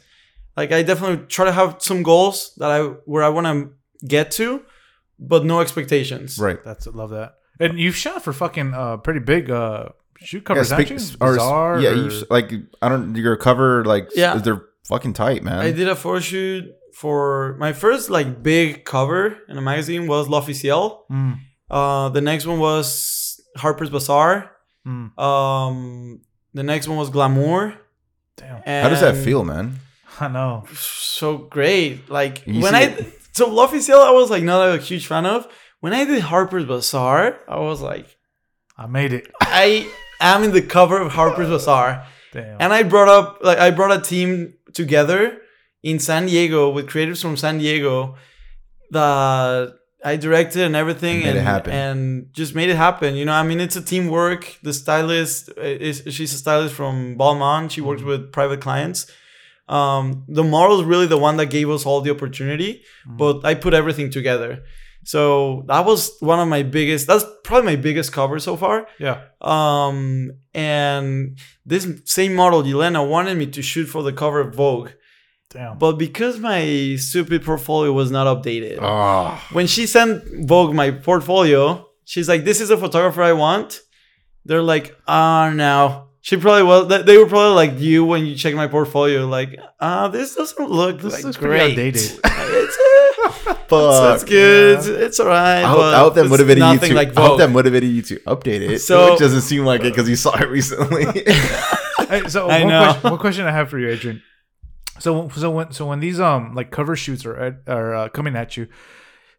like 0.56 0.72
I 0.72 0.82
definitely 0.82 1.26
try 1.26 1.44
to 1.44 1.52
have 1.52 1.76
some 1.78 2.02
goals 2.02 2.52
that 2.58 2.70
I 2.70 2.80
where 3.04 3.22
I 3.22 3.28
want 3.28 3.46
to 3.46 4.06
get 4.06 4.30
to, 4.32 4.62
but 5.18 5.44
no 5.44 5.60
expectations. 5.60 6.38
right. 6.38 6.58
That's 6.64 6.86
love 6.88 7.10
that. 7.10 7.34
And 7.60 7.78
you've 7.78 7.96
shot 7.96 8.22
for 8.24 8.32
fucking 8.32 8.74
uh 8.74 8.96
pretty 8.98 9.20
big 9.20 9.50
uh 9.50 9.90
shoot 10.18 10.38
Yeah, 10.38 10.42
covers, 10.48 10.68
speak, 10.70 10.88
haven't 10.88 11.10
you? 11.10 11.16
or, 11.20 11.32
Bizarre 11.34 11.80
yeah, 11.80 11.90
or- 11.90 11.94
you, 11.94 12.26
like 12.30 12.52
I 12.82 12.88
don't. 12.88 13.14
Your 13.14 13.36
cover, 13.36 13.84
like, 13.84 14.08
Yeah. 14.16 14.34
they're 14.38 14.62
fucking 14.88 15.12
tight, 15.12 15.42
man. 15.44 15.58
I 15.60 15.70
did 15.70 15.88
a 15.88 15.94
photo 15.96 16.18
shoot 16.20 16.64
for 16.94 17.56
my 17.58 17.72
first 17.72 18.10
like 18.10 18.42
big 18.42 18.84
cover 18.84 19.38
in 19.48 19.56
a 19.58 19.62
magazine 19.62 20.06
was 20.08 20.28
L'Officiel. 20.28 21.04
Mm, 21.10 21.38
Uh, 21.70 22.08
the 22.10 22.20
next 22.20 22.46
one 22.46 22.58
was 22.58 23.40
Harper's 23.56 23.90
Bazaar. 23.90 24.50
Mm, 24.86 25.18
Um, 25.18 26.20
the 26.52 26.62
next 26.62 26.88
one 26.88 26.98
was 26.98 27.10
Glamour. 27.10 27.74
damn. 28.36 28.62
How 28.82 28.88
does 28.88 29.00
that 29.00 29.16
feel, 29.16 29.44
man? 29.44 29.80
I 30.20 30.28
know. 30.28 30.64
So 30.74 31.38
great. 31.38 32.08
Like 32.10 32.42
You 32.46 32.60
when 32.62 32.74
I 32.74 32.82
it- 32.82 33.12
so 33.32 33.48
L'Officiel, 33.52 34.00
I 34.00 34.10
was 34.10 34.30
like 34.30 34.44
not 34.44 34.68
a 34.68 34.78
huge 34.78 35.06
fan 35.06 35.26
of. 35.26 35.46
When 35.80 35.92
I 35.92 36.04
did 36.04 36.22
Harper's 36.22 36.64
Bazaar, 36.64 37.38
I 37.48 37.58
was 37.58 37.80
like, 37.82 38.06
I 38.78 38.86
made 38.86 39.12
it. 39.12 39.30
I 39.40 39.90
am 40.20 40.44
in 40.44 40.52
the 40.52 40.62
cover 40.62 40.98
of 41.00 41.12
Harper's 41.12 41.48
Bazaar. 41.48 42.06
Damn. 42.32 42.56
And 42.60 42.72
I 42.72 42.82
brought 42.84 43.08
up 43.08 43.38
like 43.42 43.58
I 43.58 43.70
brought 43.70 43.92
a 43.92 44.00
team 44.00 44.54
together 44.72 45.38
in 45.82 45.98
San 45.98 46.26
Diego 46.26 46.70
with 46.70 46.88
creatives 46.88 47.20
from 47.20 47.36
San 47.36 47.58
Diego 47.58 48.14
that 48.90 49.74
I 50.04 50.16
directed 50.16 50.62
and 50.62 50.76
everything 50.76 51.22
And 51.22 51.38
and, 51.38 51.44
and 51.74 52.32
just 52.32 52.54
made 52.54 52.68
it 52.68 52.76
happen. 52.76 53.14
You 53.16 53.24
know, 53.24 53.32
I 53.32 53.42
mean 53.42 53.60
it's 53.60 53.76
a 53.76 53.82
teamwork. 53.82 54.58
The 54.62 54.72
stylist 54.72 55.50
is 55.56 56.02
she's 56.14 56.34
a 56.34 56.38
stylist 56.38 56.74
from 56.74 57.16
Balmain. 57.16 57.70
She 57.70 57.80
works 57.80 58.02
with 58.02 58.30
private 58.30 58.60
clients. 58.60 59.06
Um, 59.66 60.24
the 60.28 60.44
model 60.44 60.78
is 60.80 60.84
really 60.84 61.06
the 61.06 61.16
one 61.16 61.38
that 61.38 61.46
gave 61.46 61.70
us 61.70 61.86
all 61.86 62.02
the 62.02 62.10
opportunity, 62.10 62.82
but 63.06 63.44
I 63.46 63.54
put 63.54 63.72
everything 63.72 64.10
together. 64.10 64.62
So 65.04 65.64
that 65.68 65.84
was 65.86 66.16
one 66.20 66.38
of 66.40 66.48
my 66.48 66.62
biggest. 66.62 67.06
That's 67.06 67.24
probably 67.44 67.74
my 67.74 67.76
biggest 67.76 68.12
cover 68.12 68.38
so 68.38 68.56
far. 68.56 68.86
yeah. 68.98 69.22
Um, 69.40 70.32
and 70.54 71.38
this 71.64 71.86
same 72.04 72.34
model, 72.34 72.62
Yelena, 72.62 73.06
wanted 73.08 73.36
me 73.38 73.46
to 73.46 73.62
shoot 73.62 73.86
for 73.86 74.02
the 74.02 74.12
cover 74.12 74.40
of 74.40 74.54
Vogue. 74.54 74.90
Damn. 75.54 75.78
But 75.78 75.92
because 75.92 76.38
my 76.38 76.96
stupid 76.98 77.44
portfolio 77.44 77.92
was 77.92 78.10
not 78.10 78.26
updated, 78.26 78.78
Oh, 78.82 79.40
when 79.52 79.66
she 79.68 79.86
sent 79.86 80.24
Vogue 80.48 80.74
my 80.74 80.90
portfolio, 80.90 81.86
she's 82.04 82.28
like, 82.28 82.44
This 82.44 82.60
is 82.60 82.70
a 82.70 82.76
photographer 82.76 83.22
I 83.22 83.32
want. 83.34 83.80
They're 84.44 84.62
like, 84.62 84.94
Ah, 85.06 85.52
no. 85.54 86.08
She 86.22 86.36
probably 86.38 86.64
was. 86.64 86.88
they- 86.88 87.02
They 87.02 87.16
were 87.18 87.26
probably 87.26 87.54
like 87.54 87.78
you 87.78 88.04
when 88.04 88.26
you 88.26 88.34
check 88.34 88.54
my 88.54 88.66
portfolio, 88.66 89.26
like, 89.26 89.58
ah, 89.80 90.08
this 90.08 90.34
doesn't 90.34 90.70
look 90.70 91.00
This 91.00 91.12
like 91.14 91.24
looks 91.24 91.36
pretty 91.36 91.52
great. 91.74 91.94
outdated. 91.94 92.20
it's, 92.24 92.78
uh, 93.46 93.54
fuck. 93.68 94.14
it's 94.14 94.24
good. 94.24 94.78
It's, 94.78 94.86
it's 94.88 95.20
all 95.20 95.26
right. 95.28 95.62
I 95.62 95.68
hope, 95.68 95.80
I 95.80 95.98
hope 96.00 96.14
that 96.14 96.26
motivated 96.28 96.64
you 96.64 96.78
to. 96.80 96.94
Like 96.94 97.16
I 97.16 97.26
hope 97.26 97.38
that 97.38 97.50
motivated 97.50 97.90
you 97.90 98.02
to 98.02 98.16
update 98.20 98.60
it. 98.68 98.78
So- 98.80 99.14
it 99.14 99.18
doesn't 99.20 99.42
seem 99.42 99.64
like 99.64 99.82
it 99.82 99.92
because 99.92 100.08
you 100.08 100.16
saw 100.16 100.34
it 100.36 100.48
recently. 100.48 101.04
Hey, 102.08 102.28
so 102.28 102.48
I 102.50 102.60
one 102.60 102.68
know. 102.68 102.84
question, 102.84 103.10
one 103.10 103.18
question 103.18 103.46
I 103.46 103.50
have 103.52 103.70
for 103.70 103.78
you, 103.78 103.88
Adrian. 103.88 104.22
So 104.98 105.28
so 105.30 105.50
when 105.50 105.72
so 105.72 105.86
when 105.86 106.00
these 106.00 106.20
um 106.20 106.54
like 106.54 106.70
cover 106.70 106.94
shoots 106.96 107.24
are 107.26 107.36
ed- 107.38 107.62
are 107.66 107.94
uh, 107.94 108.08
coming 108.10 108.36
at 108.36 108.56
you, 108.56 108.68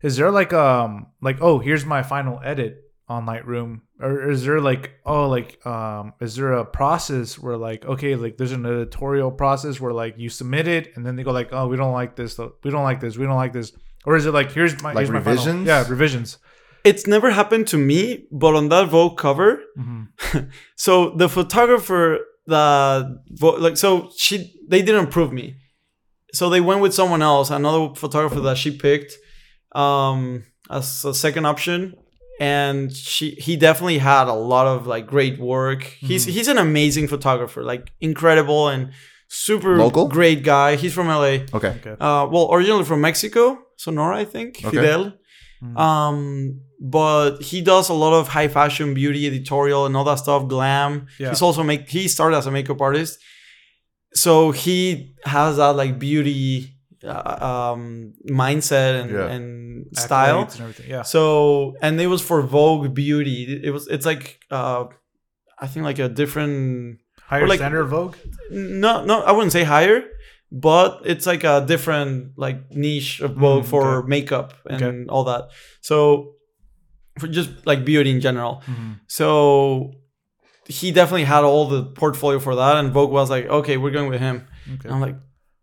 is 0.01 0.17
there 0.17 0.31
like 0.31 0.53
um 0.53 1.07
like 1.21 1.37
oh 1.41 1.59
here's 1.59 1.85
my 1.85 2.03
final 2.03 2.39
edit 2.43 2.81
on 3.07 3.25
Lightroom? 3.25 3.81
Or 4.01 4.29
is 4.29 4.43
there 4.43 4.59
like 4.59 4.91
oh 5.05 5.29
like 5.29 5.65
um 5.65 6.13
is 6.19 6.35
there 6.35 6.53
a 6.53 6.65
process 6.65 7.39
where 7.39 7.55
like 7.55 7.85
okay 7.85 8.15
like 8.15 8.35
there's 8.37 8.51
an 8.51 8.65
editorial 8.65 9.31
process 9.31 9.79
where 9.79 9.93
like 9.93 10.15
you 10.17 10.27
submit 10.29 10.67
it 10.67 10.91
and 10.95 11.05
then 11.05 11.15
they 11.15 11.23
go 11.23 11.31
like 11.31 11.49
oh 11.53 11.67
we 11.67 11.77
don't 11.77 11.93
like 11.93 12.15
this 12.17 12.37
we 12.37 12.71
don't 12.71 12.83
like 12.83 12.99
this 12.99 13.17
we 13.17 13.25
don't 13.25 13.35
like 13.37 13.53
this. 13.53 13.71
Or 14.05 14.15
is 14.17 14.25
it 14.25 14.33
like 14.33 14.51
here's 14.51 14.81
my 14.83 14.89
Like 14.91 14.97
here's 15.07 15.11
my 15.11 15.19
final- 15.21 15.31
revisions? 15.45 15.67
yeah 15.67 15.87
revisions. 15.89 16.37
It's 16.83 17.07
never 17.07 17.31
happened 17.31 17.65
to 17.69 17.77
me, 17.79 18.27
but 18.31 18.53
on 18.53 18.69
that 18.69 18.89
Vogue 18.89 19.17
cover, 19.17 19.59
hmm 19.75 20.03
so 20.75 21.09
the 21.11 21.27
photographer 21.29 22.19
that 22.47 23.05
vo- 23.29 23.57
like 23.57 23.77
so 23.77 24.09
she 24.17 24.53
they 24.67 24.81
didn't 24.81 25.05
approve 25.05 25.31
me, 25.33 25.55
so 26.33 26.49
they 26.49 26.61
went 26.61 26.81
with 26.81 26.93
someone 26.93 27.21
else, 27.21 27.49
another 27.49 27.93
photographer 27.95 28.39
that 28.41 28.57
she 28.57 28.71
picked, 28.77 29.13
um, 29.73 30.43
as 30.69 31.03
a 31.05 31.13
second 31.13 31.45
option, 31.45 31.95
and 32.39 32.91
she 32.91 33.31
he 33.31 33.55
definitely 33.55 33.97
had 33.99 34.27
a 34.27 34.33
lot 34.33 34.67
of 34.67 34.87
like 34.87 35.07
great 35.07 35.39
work. 35.39 35.83
He's 35.83 36.25
Mhm. 36.25 36.31
he's 36.31 36.47
an 36.47 36.57
amazing 36.57 37.07
photographer, 37.07 37.63
like 37.63 37.91
incredible 37.99 38.67
and 38.69 38.91
super 39.27 39.75
Local? 39.77 40.07
great 40.07 40.43
guy. 40.43 40.75
He's 40.75 40.93
from 40.93 41.07
LA. 41.07 41.45
okay. 41.53 41.73
okay 41.81 41.95
Uh, 41.99 42.27
well, 42.31 42.49
originally 42.53 42.85
from 42.85 43.01
Mexico, 43.01 43.57
Sonora, 43.77 44.17
I 44.17 44.25
think. 44.25 44.63
Okay. 44.63 44.77
Fidel. 44.77 45.13
Mhm. 45.63 45.77
Um, 45.79 46.61
but 46.81 47.41
he 47.41 47.61
does 47.61 47.89
a 47.89 47.93
lot 47.93 48.13
of 48.13 48.27
high 48.27 48.47
fashion, 48.49 48.93
beauty, 48.93 49.25
editorial, 49.27 49.85
and 49.85 49.95
all 49.97 50.03
that 50.03 50.19
stuff. 50.19 50.47
Glam. 50.47 51.07
Yeah. 51.19 51.29
He's 51.29 51.41
also 51.41 51.63
make. 51.63 51.89
He 51.89 52.07
started 52.07 52.35
as 52.37 52.45
a 52.47 52.51
makeup 52.51 52.81
artist, 52.81 53.19
so 54.13 54.51
he 54.51 55.15
has 55.25 55.57
that 55.57 55.75
like 55.75 55.97
beauty 55.99 56.71
uh, 57.03 57.71
um 57.71 58.13
mindset 58.29 59.01
and 59.01 59.11
Yeah. 59.11 59.27
and 59.27 59.97
style. 59.97 60.45
Accolades 60.45 60.51
and 60.53 60.61
everything 60.61 60.89
yeah 60.89 61.01
So 61.03 61.75
and 61.81 61.99
it 62.01 62.07
was 62.07 62.21
for 62.21 62.41
Vogue 62.41 62.93
Beauty. 62.93 63.61
It 63.63 63.71
was. 63.71 63.87
It's 63.87 64.05
like 64.05 64.39
uh, 64.51 64.85
I 65.59 65.67
think 65.67 65.85
like 65.85 65.99
a 65.99 66.09
different. 66.09 66.99
higher 67.27 67.47
like- 67.47 67.59
standard 67.59 67.85
Vogue 67.85 68.15
No, 68.51 69.03
no, 69.05 69.21
I 69.21 69.31
wouldn't 69.31 69.51
say 69.51 69.63
higher, 69.63 70.03
but 70.51 71.01
it's 71.05 71.25
like 71.25 71.43
a 71.43 71.63
different 71.65 72.31
like 72.37 72.71
niche 72.71 73.19
of 73.21 73.35
Vogue 73.35 73.63
Mm, 73.65 73.67
for 73.67 73.97
okay. 73.99 74.07
makeup 74.07 74.53
and 74.69 74.83
Okay. 74.83 75.05
all 75.09 75.23
that. 75.25 75.49
So 75.81 76.33
for 77.19 77.27
just 77.27 77.49
like 77.65 77.83
beauty 77.85 78.11
in 78.11 78.21
general. 78.21 78.61
Mhm. 78.67 78.99
So 79.07 79.91
he 80.67 80.91
definitely 80.91 81.25
had 81.25 81.43
all 81.43 81.67
the 81.67 81.83
portfolio 81.83 82.39
for 82.39 82.55
that, 82.55 82.77
and 82.77 82.91
Vogue 82.91 83.11
was 83.11 83.29
like, 83.29 83.45
okay, 83.47 83.77
we're 83.77 83.91
going 83.91 84.09
with 84.09 84.19
him. 84.21 84.47
Okay. 84.73 84.79
And 84.85 84.93
I'm 84.93 85.01
like, 85.01 85.15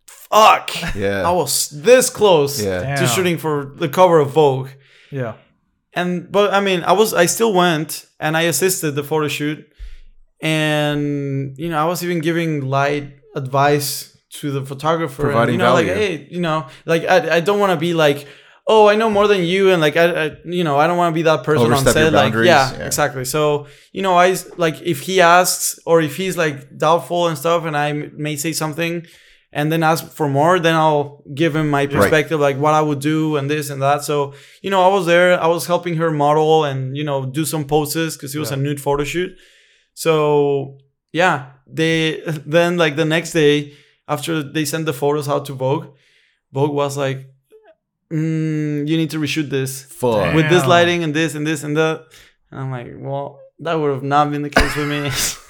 fuck. 0.06 0.70
Yeah. 0.94 1.22
I 1.28 1.32
was 1.32 1.68
this 1.70 2.08
close 2.10 2.62
Yeah. 2.62 2.96
To 2.96 3.06
shooting 3.06 3.36
for 3.38 3.72
the 3.76 3.88
cover 3.88 4.18
of 4.20 4.30
Vogue. 4.30 4.68
Yeah. 5.10 5.34
And 5.94 6.30
but 6.32 6.54
I 6.54 6.60
mean, 6.60 6.82
I 6.84 6.92
was 6.92 7.12
I 7.12 7.26
still 7.26 7.52
went 7.52 8.06
and 8.18 8.36
I 8.36 8.42
assisted 8.42 8.92
the 8.94 9.02
photo 9.04 9.28
shoot, 9.28 9.58
and 10.40 11.56
you 11.58 11.68
know 11.68 11.78
I 11.78 11.86
was 11.86 12.02
even 12.04 12.20
giving 12.20 12.62
light 12.68 13.12
advice 13.34 14.11
to 14.40 14.50
the 14.50 14.64
photographer, 14.64 15.30
and, 15.30 15.52
you 15.52 15.58
know, 15.58 15.74
like 15.74 15.86
hey, 15.86 16.26
you 16.30 16.40
know, 16.40 16.66
like 16.84 17.04
I, 17.04 17.36
I 17.36 17.40
don't 17.40 17.58
want 17.58 17.72
to 17.72 17.76
be 17.76 17.94
like. 17.94 18.26
Oh, 18.64 18.88
I 18.88 18.94
know 18.94 19.10
more 19.10 19.26
than 19.26 19.42
you, 19.42 19.72
and 19.72 19.82
like 19.82 19.96
I, 19.96 20.26
I 20.26 20.36
you 20.44 20.62
know, 20.62 20.78
I 20.78 20.86
don't 20.86 20.96
want 20.96 21.12
to 21.12 21.14
be 21.16 21.22
that 21.22 21.42
person 21.42 21.66
on 21.66 21.72
Overstep 21.72 21.96
your 21.96 22.04
set. 22.04 22.12
Like, 22.12 22.32
yeah, 22.32 22.72
yeah. 22.72 22.86
exactly. 22.86 23.24
So, 23.24 23.66
you 23.90 24.02
know, 24.02 24.14
i 24.14 24.36
like 24.56 24.80
if 24.82 25.00
he 25.00 25.20
asks 25.20 25.80
or 25.84 26.00
if 26.00 26.14
he's 26.16 26.36
like 26.36 26.78
doubtful 26.78 27.26
and 27.26 27.36
stuff, 27.36 27.64
and 27.64 27.76
I 27.76 27.92
may 27.92 28.36
say 28.36 28.52
something, 28.52 29.04
and 29.52 29.70
then 29.70 29.82
ask 29.82 30.10
for 30.10 30.28
more, 30.28 30.58
then 30.58 30.74
I'll 30.74 31.22
give 31.34 31.54
him 31.54 31.68
my 31.68 31.86
perspective, 31.86 32.40
like 32.40 32.56
what 32.56 32.72
I 32.72 32.80
would 32.80 33.00
do 33.00 33.36
and 33.36 33.50
this 33.50 33.68
and 33.68 33.82
that. 33.82 34.02
So, 34.02 34.32
you 34.62 34.70
know, 34.70 34.82
I 34.82 34.88
was 34.88 35.04
there, 35.06 35.38
I 35.38 35.46
was 35.46 35.66
helping 35.66 35.96
her 35.96 36.10
model 36.10 36.64
and, 36.64 36.96
you 36.96 37.04
know, 37.04 37.26
do 37.26 37.44
some 37.44 37.66
poses 37.66 38.16
because 38.16 38.34
it 38.34 38.38
was 38.38 38.50
a 38.50 38.56
nude 38.56 38.80
photo 38.80 39.04
shoot. 39.04 39.36
So, 39.92 40.78
yeah, 41.12 41.50
they 41.66 42.22
then 42.46 42.78
like 42.78 42.96
the 42.96 43.04
next 43.04 43.32
day 43.32 43.74
after 44.08 44.42
they 44.42 44.64
sent 44.64 44.86
the 44.86 44.92
photos 44.92 45.28
out 45.28 45.44
to 45.46 45.54
Vogue, 45.54 45.94
Vogue 46.52 46.72
was 46.72 46.96
like, 46.96 47.26
mm, 48.12 48.86
you 48.88 48.96
need 48.96 49.10
to 49.10 49.18
reshoot 49.18 49.48
this 49.50 49.82
Fuck. 49.84 50.34
with 50.34 50.48
this 50.48 50.66
lighting 50.66 51.02
and 51.02 51.14
this 51.14 51.34
and 51.34 51.46
this 51.46 51.62
and 51.62 51.76
that. 51.76 52.04
And 52.50 52.60
I'm 52.60 52.70
like, 52.70 52.92
well, 52.96 53.40
that 53.60 53.74
would 53.74 53.90
have 53.92 54.02
not 54.02 54.30
been 54.30 54.42
the 54.42 54.50
case 54.50 54.76
with 54.76 54.88
me. 54.88 55.10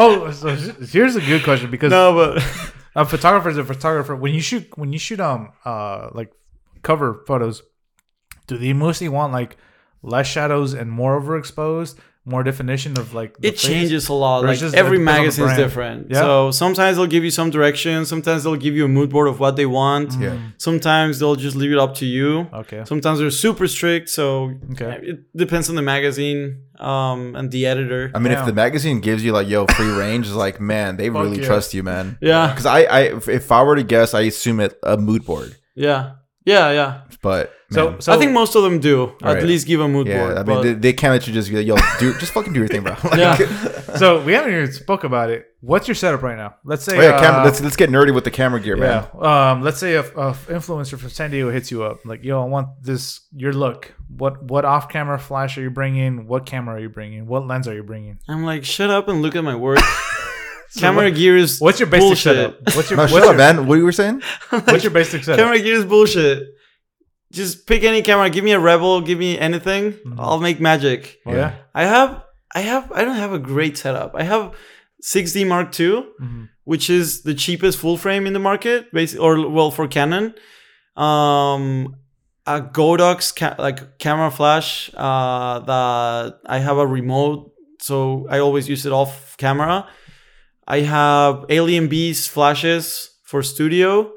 Oh, 0.00 0.30
so 0.30 0.54
here's 0.54 1.16
a 1.16 1.20
good 1.20 1.42
question 1.42 1.72
because 1.72 1.90
no, 1.90 2.14
but 2.14 2.36
a 2.94 3.04
photographer 3.04 3.48
is 3.48 3.58
a 3.58 3.64
photographer. 3.64 4.14
When 4.14 4.32
you 4.32 4.40
shoot, 4.40 4.68
when 4.78 4.92
you 4.92 4.98
shoot 4.98 5.18
um 5.18 5.50
uh 5.64 6.10
like 6.12 6.30
cover 6.82 7.24
photos, 7.26 7.64
do 8.46 8.56
they 8.58 8.72
mostly 8.72 9.08
want 9.08 9.32
like 9.32 9.56
less 10.02 10.28
shadows 10.28 10.72
and 10.72 10.88
more 10.88 11.20
overexposed, 11.20 11.96
more 12.28 12.42
definition 12.42 12.98
of 12.98 13.14
like 13.14 13.36
the 13.38 13.48
it 13.48 13.52
face? 13.52 13.62
changes 13.62 14.08
a 14.08 14.12
lot. 14.12 14.42
Like 14.44 14.52
it's 14.52 14.60
just 14.60 14.74
every 14.74 14.98
depends 14.98 15.18
magazine 15.38 15.48
is 15.50 15.56
different. 15.56 16.10
Yeah? 16.10 16.20
So 16.20 16.50
sometimes 16.50 16.96
they'll 16.96 17.06
give 17.06 17.24
you 17.24 17.30
some 17.30 17.50
direction. 17.50 18.04
Sometimes 18.04 18.44
they'll 18.44 18.56
give 18.56 18.74
you 18.74 18.84
a 18.84 18.88
mood 18.88 19.10
board 19.10 19.28
of 19.28 19.40
what 19.40 19.56
they 19.56 19.66
want. 19.66 20.10
Mm. 20.10 20.20
Yeah. 20.22 20.38
Sometimes 20.58 21.18
they'll 21.18 21.36
just 21.36 21.56
leave 21.56 21.72
it 21.72 21.78
up 21.78 21.94
to 21.96 22.06
you. 22.06 22.46
Okay. 22.52 22.82
Sometimes 22.84 23.18
they're 23.18 23.30
super 23.30 23.66
strict. 23.66 24.08
So 24.10 24.52
Okay. 24.72 24.98
it 25.02 25.18
depends 25.36 25.68
on 25.68 25.74
the 25.76 25.82
magazine 25.82 26.62
um, 26.78 27.34
and 27.34 27.50
the 27.50 27.66
editor. 27.66 28.10
I 28.14 28.18
mean, 28.18 28.32
if 28.32 28.44
the 28.46 28.52
magazine 28.52 29.00
gives 29.00 29.24
you 29.24 29.32
like, 29.32 29.48
yo, 29.48 29.66
free 29.78 29.90
range, 29.90 30.26
is 30.26 30.34
like, 30.34 30.60
man, 30.60 30.96
they 30.96 31.08
Fuck 31.08 31.22
really 31.24 31.40
yeah. 31.40 31.46
trust 31.46 31.74
you, 31.74 31.82
man. 31.82 32.18
yeah, 32.20 32.48
Because 32.48 32.66
I, 32.66 32.80
I, 32.82 33.00
if- 33.16 33.28
if 33.28 33.50
I 33.50 33.62
were 33.62 33.76
to 33.76 33.82
guess, 33.82 34.14
I 34.14 34.22
assume 34.22 34.60
it 34.60 34.78
a 34.82 34.96
mood 34.96 35.24
board, 35.24 35.56
yeah, 35.74 36.12
yeah, 36.44 36.70
yeah. 36.72 37.00
but 37.22 37.52
So, 37.70 37.98
so 37.98 38.12
I 38.14 38.16
think 38.16 38.32
most 38.32 38.54
of 38.54 38.62
them 38.62 38.78
do 38.80 39.12
Right. 39.20 39.36
at 39.36 39.44
least 39.44 39.66
give 39.66 39.80
a 39.80 39.88
mood 39.88 40.06
yeah, 40.06 40.18
board. 40.24 40.38
I 40.38 40.42
mean, 40.42 40.62
they, 40.62 40.72
they 40.72 40.92
can't 40.94 41.12
let 41.12 41.26
you 41.26 41.34
just 41.34 41.50
be 41.50 41.56
like, 41.56 41.66
yo, 41.66 41.76
do 42.00 42.18
just 42.18 42.32
fucking 42.32 42.54
do 42.54 42.60
your 42.60 42.68
thing, 42.68 42.82
bro. 42.82 42.96
Like, 43.04 43.18
Yeah. 43.18 43.36
so 43.96 44.22
we 44.22 44.32
haven't 44.32 44.52
even 44.52 44.72
spoke 44.72 45.04
about 45.04 45.28
it. 45.28 45.46
What's 45.60 45.86
your 45.86 45.94
setup 45.94 46.22
right 46.22 46.36
now? 46.36 46.54
Let's 46.64 46.82
say 46.84 46.96
Oh, 46.96 47.02
yeah, 47.02 47.20
camera, 47.20 47.42
uh, 47.42 47.44
let's 47.44 47.60
let's 47.60 47.76
get 47.76 47.90
nerdy 47.90 48.14
with 48.14 48.24
the 48.24 48.30
camera 48.30 48.58
gear, 48.58 48.76
man. 48.76 49.06
Yeah. 49.20 49.50
Um, 49.50 49.62
let's 49.62 49.78
say 49.78 49.96
a, 49.96 50.00
a 50.00 50.32
influencer 50.48 50.98
from 50.98 51.10
San 51.10 51.30
Diego 51.30 51.50
hits 51.50 51.70
you 51.70 51.82
up, 51.82 52.06
like, 52.06 52.24
"Yo, 52.24 52.40
I 52.40 52.46
want 52.46 52.68
this 52.82 53.20
your 53.34 53.52
look. 53.52 53.92
What 54.16 54.42
what 54.44 54.64
off 54.64 54.88
camera 54.88 55.18
flash 55.18 55.58
are 55.58 55.62
you 55.62 55.70
bringing? 55.70 56.26
What 56.26 56.46
camera 56.46 56.76
are 56.76 56.80
you 56.80 56.88
bringing? 56.88 57.26
What 57.26 57.46
lens 57.46 57.68
are 57.68 57.74
you 57.74 57.82
bringing? 57.82 58.18
I'm 58.28 58.44
like, 58.44 58.64
shut 58.64 58.88
up 58.88 59.08
and 59.08 59.20
look 59.20 59.36
at 59.36 59.44
my 59.44 59.56
work. 59.56 59.80
Camera 60.76 61.10
gear 61.10 61.36
is 61.36 61.60
What's 61.60 61.80
your 61.80 61.88
basic 61.88 62.02
bullshit. 62.02 62.36
setup? 62.36 62.76
What's 62.76 62.90
your 62.90 62.98
No, 62.98 63.02
what's, 63.04 63.12
shut 63.14 63.22
your, 63.22 63.30
up, 63.30 63.36
man. 63.36 63.66
What 63.66 63.76
you 63.76 63.84
were 63.84 63.92
saying? 63.92 64.20
what's 64.50 64.84
your 64.84 64.90
basic 64.90 65.24
setup? 65.24 65.38
Camera 65.42 65.58
gear 65.58 65.76
is 65.76 65.84
bullshit. 65.86 66.57
Just 67.32 67.66
pick 67.66 67.82
any 67.84 68.00
camera. 68.02 68.30
Give 68.30 68.44
me 68.44 68.52
a 68.52 68.58
Rebel. 68.60 69.00
Give 69.02 69.18
me 69.18 69.38
anything. 69.38 69.92
Mm-hmm. 69.92 70.18
I'll 70.20 70.40
make 70.40 70.60
magic. 70.60 71.18
Oh, 71.26 71.34
yeah. 71.34 71.54
I 71.74 71.84
have, 71.84 72.22
I 72.54 72.60
have, 72.60 72.90
I 72.92 73.04
don't 73.04 73.16
have 73.16 73.32
a 73.32 73.38
great 73.38 73.76
setup. 73.76 74.14
I 74.14 74.22
have 74.22 74.54
6D 75.02 75.46
Mark 75.46 75.78
II, 75.78 76.04
Mhm. 76.20 76.48
which 76.64 76.88
is 76.90 77.22
the 77.22 77.34
cheapest 77.34 77.78
full 77.78 77.96
frame 77.98 78.26
in 78.26 78.32
the 78.32 78.38
market, 78.38 78.90
basically, 78.92 79.24
or 79.24 79.48
well 79.50 79.70
for 79.70 79.86
Canon. 79.86 80.34
Um, 80.96 81.96
a 82.46 82.60
Godox 82.62 83.34
ca- 83.36 83.56
like 83.58 83.98
camera 83.98 84.30
flash 84.30 84.90
uh, 84.96 85.58
that 85.60 86.40
I 86.46 86.58
have 86.58 86.78
a 86.78 86.86
remote, 86.86 87.52
so 87.80 88.26
I 88.30 88.38
always 88.40 88.68
use 88.68 88.86
it 88.86 88.92
off 88.92 89.36
camera. 89.36 89.86
I 90.66 90.80
have 90.80 91.46
AlienBees 91.48 92.28
flashes 92.28 93.10
for 93.22 93.42
studio, 93.42 94.10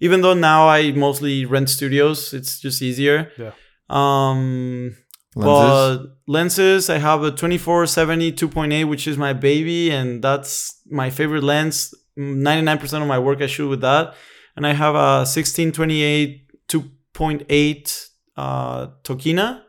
even 0.00 0.22
though 0.22 0.34
now 0.34 0.68
I 0.68 0.92
mostly 0.92 1.44
rent 1.44 1.70
studios. 1.70 2.32
It's 2.32 2.58
just 2.58 2.82
easier. 2.82 3.30
Yeah. 3.38 3.52
Lenses. 3.88 3.96
Um, 3.96 4.96
but 5.34 5.98
lenses, 6.26 6.90
I 6.90 6.98
have 6.98 7.22
a 7.22 7.30
2470 7.30 8.32
2.8, 8.32 8.88
which 8.88 9.06
is 9.06 9.16
my 9.16 9.32
baby, 9.32 9.90
and 9.90 10.22
that's 10.22 10.80
my 10.90 11.10
favorite 11.10 11.44
lens. 11.44 11.94
99% 12.18 13.02
of 13.02 13.08
my 13.08 13.18
work 13.18 13.40
I 13.40 13.46
shoot 13.46 13.68
with 13.68 13.80
that. 13.82 14.14
And 14.56 14.66
I 14.66 14.72
have 14.72 14.94
a 14.94 15.24
1628 15.24 16.68
2.8 16.68 18.06
uh, 18.36 18.86
Tokina 19.04 19.62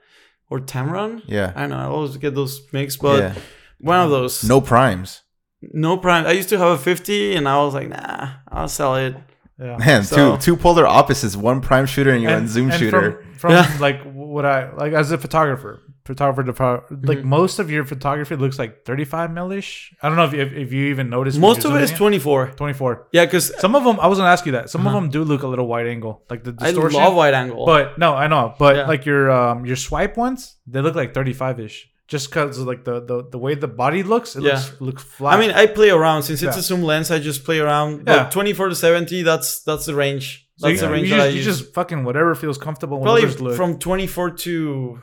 or 0.49 0.59
Tamron. 0.59 1.21
yeah. 1.27 1.53
I 1.55 1.61
don't 1.61 1.69
know, 1.71 1.77
I 1.77 1.85
always 1.85 2.17
get 2.17 2.35
those 2.35 2.61
mixed, 2.73 3.01
but 3.01 3.19
yeah. 3.19 3.35
one 3.79 3.99
of 3.99 4.09
those. 4.09 4.43
No 4.43 4.59
primes. 4.61 5.21
No 5.61 5.97
prime. 5.97 6.25
I 6.25 6.31
used 6.31 6.49
to 6.49 6.57
have 6.57 6.69
a 6.69 6.77
50, 6.77 7.35
and 7.35 7.47
I 7.47 7.63
was 7.63 7.73
like, 7.73 7.87
nah, 7.89 8.33
I'll 8.49 8.67
sell 8.67 8.95
it. 8.95 9.15
Yeah. 9.61 9.77
Man, 9.77 10.03
So- 10.03 10.35
two 10.37 10.41
two 10.41 10.55
polar 10.57 10.87
opposites. 10.87 11.35
One 11.35 11.61
prime 11.61 11.85
shooter 11.85 12.11
and 12.11 12.21
you're 12.23 12.31
And- 12.31 12.41
on 12.43 12.47
zoom 12.47 12.71
and 12.71 12.79
shooter. 12.79 13.11
From, 13.11 13.37
from 13.37 13.51
Yeah. 13.51 13.71
like 13.79 14.01
what 14.11 14.45
I 14.45 14.71
like 14.73 14.93
as 14.93 15.11
a 15.11 15.17
photographer, 15.17 15.81
photographer 16.05 16.43
to 16.43 16.53
pho- 16.53 16.83
like 17.03 17.23
most 17.23 17.59
of 17.59 17.69
your 17.69 17.83
photography 17.85 18.35
looks 18.35 18.57
like 18.57 18.85
35 18.85 19.31
millish. 19.31 19.93
I 20.01 20.07
don't 20.07 20.17
know 20.17 20.25
if, 20.25 20.33
if, 20.33 20.53
if 20.53 20.73
you 20.73 20.85
even 20.87 21.09
notice. 21.11 21.35
when 21.35 21.41
Most 21.41 21.63
of 21.65 21.75
it 21.75 21.81
is 21.83 21.89
zooming 21.89 21.97
24. 22.19 22.47
24. 22.57 23.07
Yeah, 23.11 23.25
because 23.25 23.45
Some 23.61 23.75
of 23.75 23.83
them, 23.83 23.99
I 23.99 24.07
was 24.07 24.17
gonna 24.17 24.29
ask 24.31 24.45
you 24.47 24.53
that. 24.53 24.69
Some 24.71 24.81
Uh-huh. 24.87 24.97
of 24.97 25.03
them 25.03 25.09
do 25.11 25.23
look 25.23 25.43
a 25.43 25.47
little 25.47 25.67
wide 25.67 25.87
angle, 25.87 26.23
like 26.29 26.43
the 26.43 26.53
distortion. 26.53 26.67
I 26.67 26.71
distortion. 26.71 26.99
love 27.03 27.15
wide 27.15 27.33
angle. 27.35 27.65
But 27.65 27.99
no, 27.99 28.15
I 28.15 28.27
know. 28.27 28.55
But 28.57 28.75
Yeah. 28.75 28.87
like 28.87 29.05
your 29.05 29.29
um 29.31 29.65
your 29.65 29.75
swipe 29.75 30.17
ones, 30.17 30.55
they 30.65 30.81
look 30.81 30.95
like 30.95 31.13
35 31.13 31.59
ish. 31.59 31.87
Just 32.13 32.25
because 32.29 32.59
like 32.71 32.83
the, 32.89 32.95
the 33.09 33.17
the 33.33 33.39
way 33.45 33.53
the 33.65 33.71
body 33.83 34.01
looks, 34.13 34.29
it 34.35 34.43
Yeah. 34.43 34.55
looks 34.55 34.81
looks 34.87 35.03
flat. 35.15 35.33
I 35.35 35.37
mean, 35.41 35.51
I 35.61 35.65
play 35.79 35.89
around 35.97 36.23
since 36.23 36.39
it's 36.45 36.55
Yeah. 36.57 36.59
a 36.59 36.67
zoom 36.69 36.83
lens. 36.83 37.09
I 37.15 37.19
just 37.29 37.41
play 37.47 37.59
around. 37.65 37.91
Yeah. 38.05 38.23
But 38.23 38.31
24 38.31 38.67
to 38.69 38.75
70, 38.75 39.23
that's 39.23 39.49
that's 39.67 39.85
the 39.89 39.95
range. 39.95 40.27
so 40.57 40.67
That's 40.67 40.81
you, 40.81 40.87
the 40.87 40.93
range 40.93 41.09
you 41.09 41.15
that 41.17 41.27
I 41.27 41.31
just, 41.31 41.37
you 41.37 41.43
just 41.51 41.73
fucking 41.73 42.03
whatever 42.07 42.31
feels 42.35 42.57
comfortable. 42.57 42.97
probably 42.99 43.21
whatever's 43.23 43.41
look. 43.41 43.55
from 43.55 43.79
24 43.79 44.31
to 44.45 44.99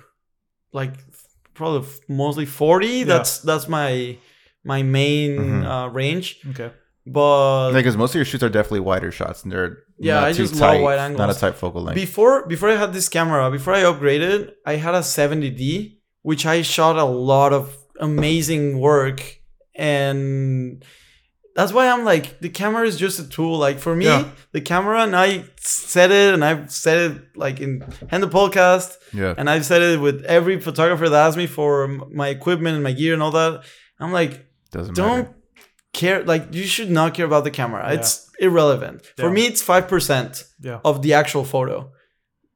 like 0.80 0.94
probably 1.54 1.88
mostly 2.08 2.44
40. 2.46 3.04
That's 3.04 3.38
that's 3.40 3.66
my 3.68 4.18
my 4.64 4.82
main 4.82 5.30
Mhm. 5.38 5.64
uh, 5.64 5.88
range. 6.00 6.26
okay. 6.50 6.70
But 7.06 7.72
Because 7.72 7.96
most 7.96 8.10
of 8.10 8.16
your 8.16 8.26
shoots 8.26 8.44
are 8.44 8.50
definitely 8.50 8.80
wider 8.80 9.10
shots 9.10 9.42
and 9.42 9.50
they're 9.52 9.78
Yeah, 9.98 10.16
not 10.20 10.24
I 10.28 10.32
too 10.32 10.42
just 10.46 10.60
love 10.60 10.72
tight, 10.74 10.82
wide 10.82 10.96
Not 10.96 11.04
angles. 11.20 11.36
a 11.38 11.40
tight 11.40 11.54
focal 11.56 11.82
length. 11.82 11.94
before 11.94 12.46
before 12.46 12.68
I 12.68 12.76
had 12.76 12.92
this 12.92 13.08
camera, 13.08 13.50
before 13.50 13.72
I 13.72 13.82
upgraded, 13.90 14.38
I 14.66 14.74
had 14.76 14.94
a 14.94 15.02
70D, 15.02 15.97
which 16.22 16.44
I 16.46 16.62
shot 16.62 16.96
a 16.96 17.04
lot 17.04 17.52
of 17.52 17.76
amazing 18.00 18.78
work, 18.80 19.22
and 19.74 20.84
that's 21.54 21.72
why 21.72 21.88
I'm 21.88 22.04
like 22.04 22.40
the 22.40 22.48
camera 22.48 22.86
is 22.86 22.96
just 22.96 23.18
a 23.18 23.28
tool. 23.28 23.58
Like 23.58 23.78
for 23.78 23.94
me, 23.96 24.04
Yeah. 24.06 24.30
the 24.52 24.60
camera, 24.60 25.02
and 25.02 25.16
I 25.16 25.44
said 25.60 26.10
it, 26.10 26.34
and 26.34 26.44
I've 26.44 26.70
said 26.70 27.10
it 27.10 27.36
like 27.36 27.60
in 27.60 27.82
in 28.12 28.20
the 28.20 28.28
podcast, 28.28 28.96
yeah. 29.12 29.34
and 29.36 29.48
I've 29.50 29.64
said 29.64 29.82
it 29.82 30.00
with 30.00 30.24
every 30.24 30.60
photographer 30.60 31.08
that 31.08 31.26
asked 31.26 31.36
me 31.36 31.46
for 31.46 31.88
my 32.22 32.28
equipment 32.28 32.74
and 32.74 32.84
my 32.84 32.92
gear 32.92 33.14
and 33.14 33.22
all 33.22 33.32
that. 33.32 33.64
I'm 34.00 34.12
like, 34.12 34.46
Doesn't 34.70 34.94
don't 34.94 35.18
matter. 35.26 35.34
care. 35.92 36.22
Like 36.24 36.54
you 36.54 36.64
should 36.64 36.90
not 36.90 37.14
care 37.14 37.26
about 37.26 37.44
the 37.44 37.50
camera. 37.50 37.82
Yeah. 37.86 37.98
It's 37.98 38.30
irrelevant. 38.38 39.02
For 39.16 39.30
me, 39.30 39.42
it's 39.46 39.62
five 39.62 39.88
percent 39.88 40.44
Yeah. 40.60 40.80
of 40.84 41.02
the 41.02 41.14
actual 41.14 41.44
photo. 41.44 41.90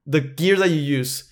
The 0.06 0.20
gear 0.20 0.56
that 0.56 0.70
you 0.70 0.80
use. 0.98 1.28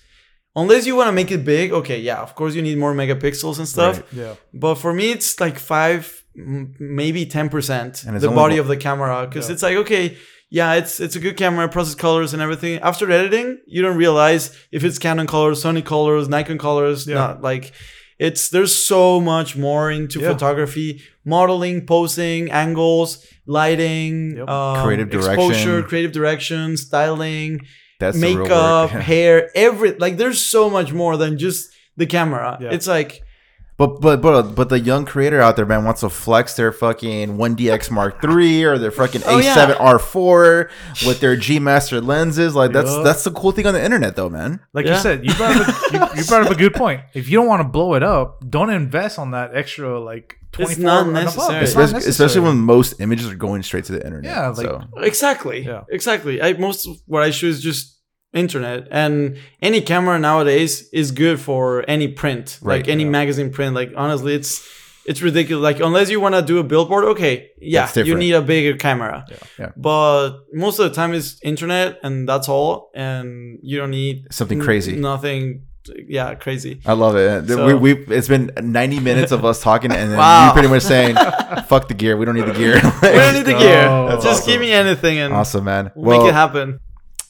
Unless 0.55 0.85
you 0.85 0.95
want 0.97 1.07
to 1.07 1.13
make 1.13 1.31
it 1.31 1.45
big, 1.45 1.71
okay, 1.71 1.99
yeah, 1.99 2.19
of 2.21 2.35
course 2.35 2.55
you 2.55 2.61
need 2.61 2.77
more 2.77 2.93
megapixels 2.93 3.57
and 3.57 3.67
stuff. 3.67 3.97
Right. 3.97 4.05
Yeah. 4.13 4.35
But 4.53 4.75
for 4.75 4.93
me, 4.93 5.11
it's 5.11 5.39
like 5.39 5.57
five, 5.57 6.23
maybe 6.35 7.25
ten 7.25 7.47
percent 7.49 8.03
And 8.05 8.15
it's 8.15 8.25
the 8.25 8.31
body 8.31 8.57
of 8.57 8.67
the 8.67 8.77
camera, 8.77 9.25
because 9.27 9.47
Yeah. 9.47 9.53
it's 9.53 9.63
like 9.63 9.77
okay, 9.77 10.17
yeah, 10.49 10.73
it's 10.73 10.99
it's 10.99 11.15
a 11.15 11.19
good 11.19 11.37
camera, 11.37 11.69
process 11.69 11.95
colors 11.95 12.33
and 12.33 12.41
everything. 12.41 12.79
After 12.79 13.09
editing, 13.09 13.59
you 13.65 13.81
don't 13.81 13.95
realize 13.97 14.51
if 14.71 14.83
it's 14.83 14.99
Canon 14.99 15.27
colors, 15.27 15.63
Sony 15.63 15.83
colors, 15.85 16.27
Nikon 16.27 16.57
colors. 16.57 17.07
Yeah. 17.07 17.15
Not 17.15 17.41
like 17.41 17.71
it's 18.19 18.49
there's 18.49 18.75
so 18.75 19.21
much 19.21 19.55
more 19.55 19.89
into 19.89 20.19
Yeah. 20.19 20.33
photography 20.33 21.01
modeling, 21.25 21.85
posing, 21.85 22.51
angles, 22.51 23.25
lighting, 23.45 24.35
Yep. 24.37 24.49
um, 24.49 24.83
Creative 24.83 25.13
exposure, 25.13 25.81
creative 25.83 26.11
direction, 26.11 26.75
styling, 26.77 27.61
That's 28.01 28.19
the 28.19 28.27
real 28.27 28.35
work. 28.39 28.43
makeup, 28.49 28.89
hair, 29.11 29.49
every 29.55 29.93
like. 29.93 30.17
There's 30.17 30.43
so 30.45 30.69
much 30.69 30.91
more 30.91 31.15
than 31.15 31.37
just 31.37 31.71
the 31.95 32.05
camera. 32.05 32.57
Yeah. 32.59 32.71
It's 32.73 32.87
like 32.87 33.23
But 33.77 34.01
but 34.01 34.21
but 34.21 34.53
but 34.53 34.69
the 34.69 34.79
young 34.79 35.05
creator 35.05 35.39
out 35.41 35.55
there, 35.55 35.65
man, 35.65 35.85
wants 35.85 36.01
to 36.01 36.09
flex 36.09 36.55
their 36.55 36.71
fucking 36.71 37.37
1DX 37.37 37.89
Mark 37.89 38.21
III 38.23 38.63
or 38.65 38.77
their 38.77 38.91
fucking 38.91 39.21
Oh. 39.25 39.39
A7R4 39.39 40.69
with 41.07 41.19
their 41.19 41.35
G 41.35 41.59
Master 41.59 42.01
lenses. 42.01 42.55
Like 42.55 42.71
that's 42.73 42.91
Yup. 42.91 43.03
that's 43.03 43.23
the 43.23 43.31
cool 43.31 43.51
thing 43.51 43.65
on 43.67 43.73
the 43.73 43.83
internet, 43.83 44.15
though, 44.15 44.29
man. 44.29 44.59
Like 44.73 44.85
Yeah. 44.85 44.95
you 44.95 44.99
said, 44.99 45.25
you 45.25 45.33
brought, 45.35 45.55
up 45.55 45.67
a, 45.67 45.93
you, 46.15 46.21
you 46.21 46.27
brought 46.27 46.43
up 46.45 46.51
a 46.51 46.55
good 46.55 46.73
point. 46.83 47.01
If 47.13 47.29
you 47.29 47.37
don't 47.37 47.47
want 47.47 47.61
to 47.61 47.67
blow 47.67 47.93
it 47.95 48.03
up, 48.03 48.43
don't 48.49 48.69
invest 48.69 49.17
on 49.19 49.31
that 49.31 49.55
extra 49.55 49.99
like 49.99 50.37
twenty 50.51 50.75
four 50.75 50.83
not 50.83 51.07
and 51.07 51.11
above. 51.17 51.25
necessary. 51.25 51.63
It's 51.63 51.75
not 51.75 51.83
Especially, 51.85 52.09
especially 52.09 52.41
when 52.41 52.57
most 52.59 52.99
images 52.99 53.27
are 53.29 53.35
going 53.35 53.63
straight 53.63 53.85
to 53.85 53.91
the 53.93 54.05
internet. 54.05 54.31
Yeah, 54.31 54.47
like- 54.49 54.65
so. 54.67 54.81
Exactly. 54.97 55.59
Yeah. 55.65 55.81
Exactly. 55.89 56.41
I 56.41 56.53
most 56.53 56.87
of 56.87 56.97
what 57.07 57.23
I 57.23 57.31
shoot 57.31 57.49
is 57.49 57.61
just 57.61 57.97
internet 58.33 58.87
and 58.91 59.37
any 59.61 59.81
camera 59.81 60.17
nowadays 60.17 60.87
is 60.93 61.11
good 61.11 61.37
for 61.37 61.83
any 61.89 62.07
print 62.07 62.59
Right, 62.61 62.77
like 62.77 62.87
any 62.87 63.03
yeah. 63.03 63.09
magazine 63.09 63.51
print 63.51 63.75
like 63.75 63.91
honestly 63.97 64.33
it's 64.33 64.65
it's 65.05 65.21
ridiculous 65.21 65.61
like 65.61 65.81
unless 65.81 66.09
you 66.09 66.21
want 66.21 66.35
to 66.35 66.41
do 66.41 66.57
a 66.59 66.63
billboard 66.63 67.03
okay 67.13 67.49
yeah 67.59 67.91
you 67.93 68.15
need 68.15 68.31
a 68.31 68.41
bigger 68.41 68.77
camera 68.77 69.25
Yeah. 69.29 69.35
Yeah. 69.59 69.71
but 69.75 70.37
most 70.53 70.79
of 70.79 70.87
the 70.89 70.95
time 70.95 71.13
it's 71.13 71.39
internet 71.43 71.99
and 72.03 72.25
that's 72.29 72.47
all 72.47 72.89
and 72.95 73.59
you 73.63 73.77
don't 73.79 73.91
need 73.91 74.27
Something 74.31 74.59
n- 74.59 74.65
crazy. 74.65 74.95
nothing 74.95 75.63
yeah 76.07 76.35
crazy 76.35 76.79
I 76.85 76.93
love 76.93 77.15
it. 77.15 77.47
So- 77.47 77.65
we, 77.65 77.73
we 77.95 78.15
it's 78.15 78.27
been 78.27 78.51
90 78.61 78.99
minutes 78.99 79.31
of 79.31 79.43
us 79.45 79.61
talking, 79.63 79.91
and 79.91 80.11
then 80.11 80.17
Wow. 80.17 80.47
you 80.47 80.53
pretty 80.53 80.67
much 80.67 80.83
saying, 80.83 81.15
"Fuck 81.67 81.87
the 81.87 81.93
gear. 81.95 82.17
We 82.17 82.25
don't 82.25 82.35
need 82.35 82.45
the 82.45 82.53
gear." 82.53 82.75
we 82.75 83.09
don't 83.09 83.33
need 83.33 83.45
the 83.45 83.53
gear 83.59 83.85
That's 84.09 84.23
just 84.23 84.41
awesome. 84.43 84.51
give 84.51 84.61
me 84.61 84.71
anything 84.71 85.17
and 85.19 85.33
awesome, 85.33 85.63
man. 85.63 85.91
we'll 85.95 86.19
make 86.19 86.29
it 86.29 86.33
happen 86.33 86.79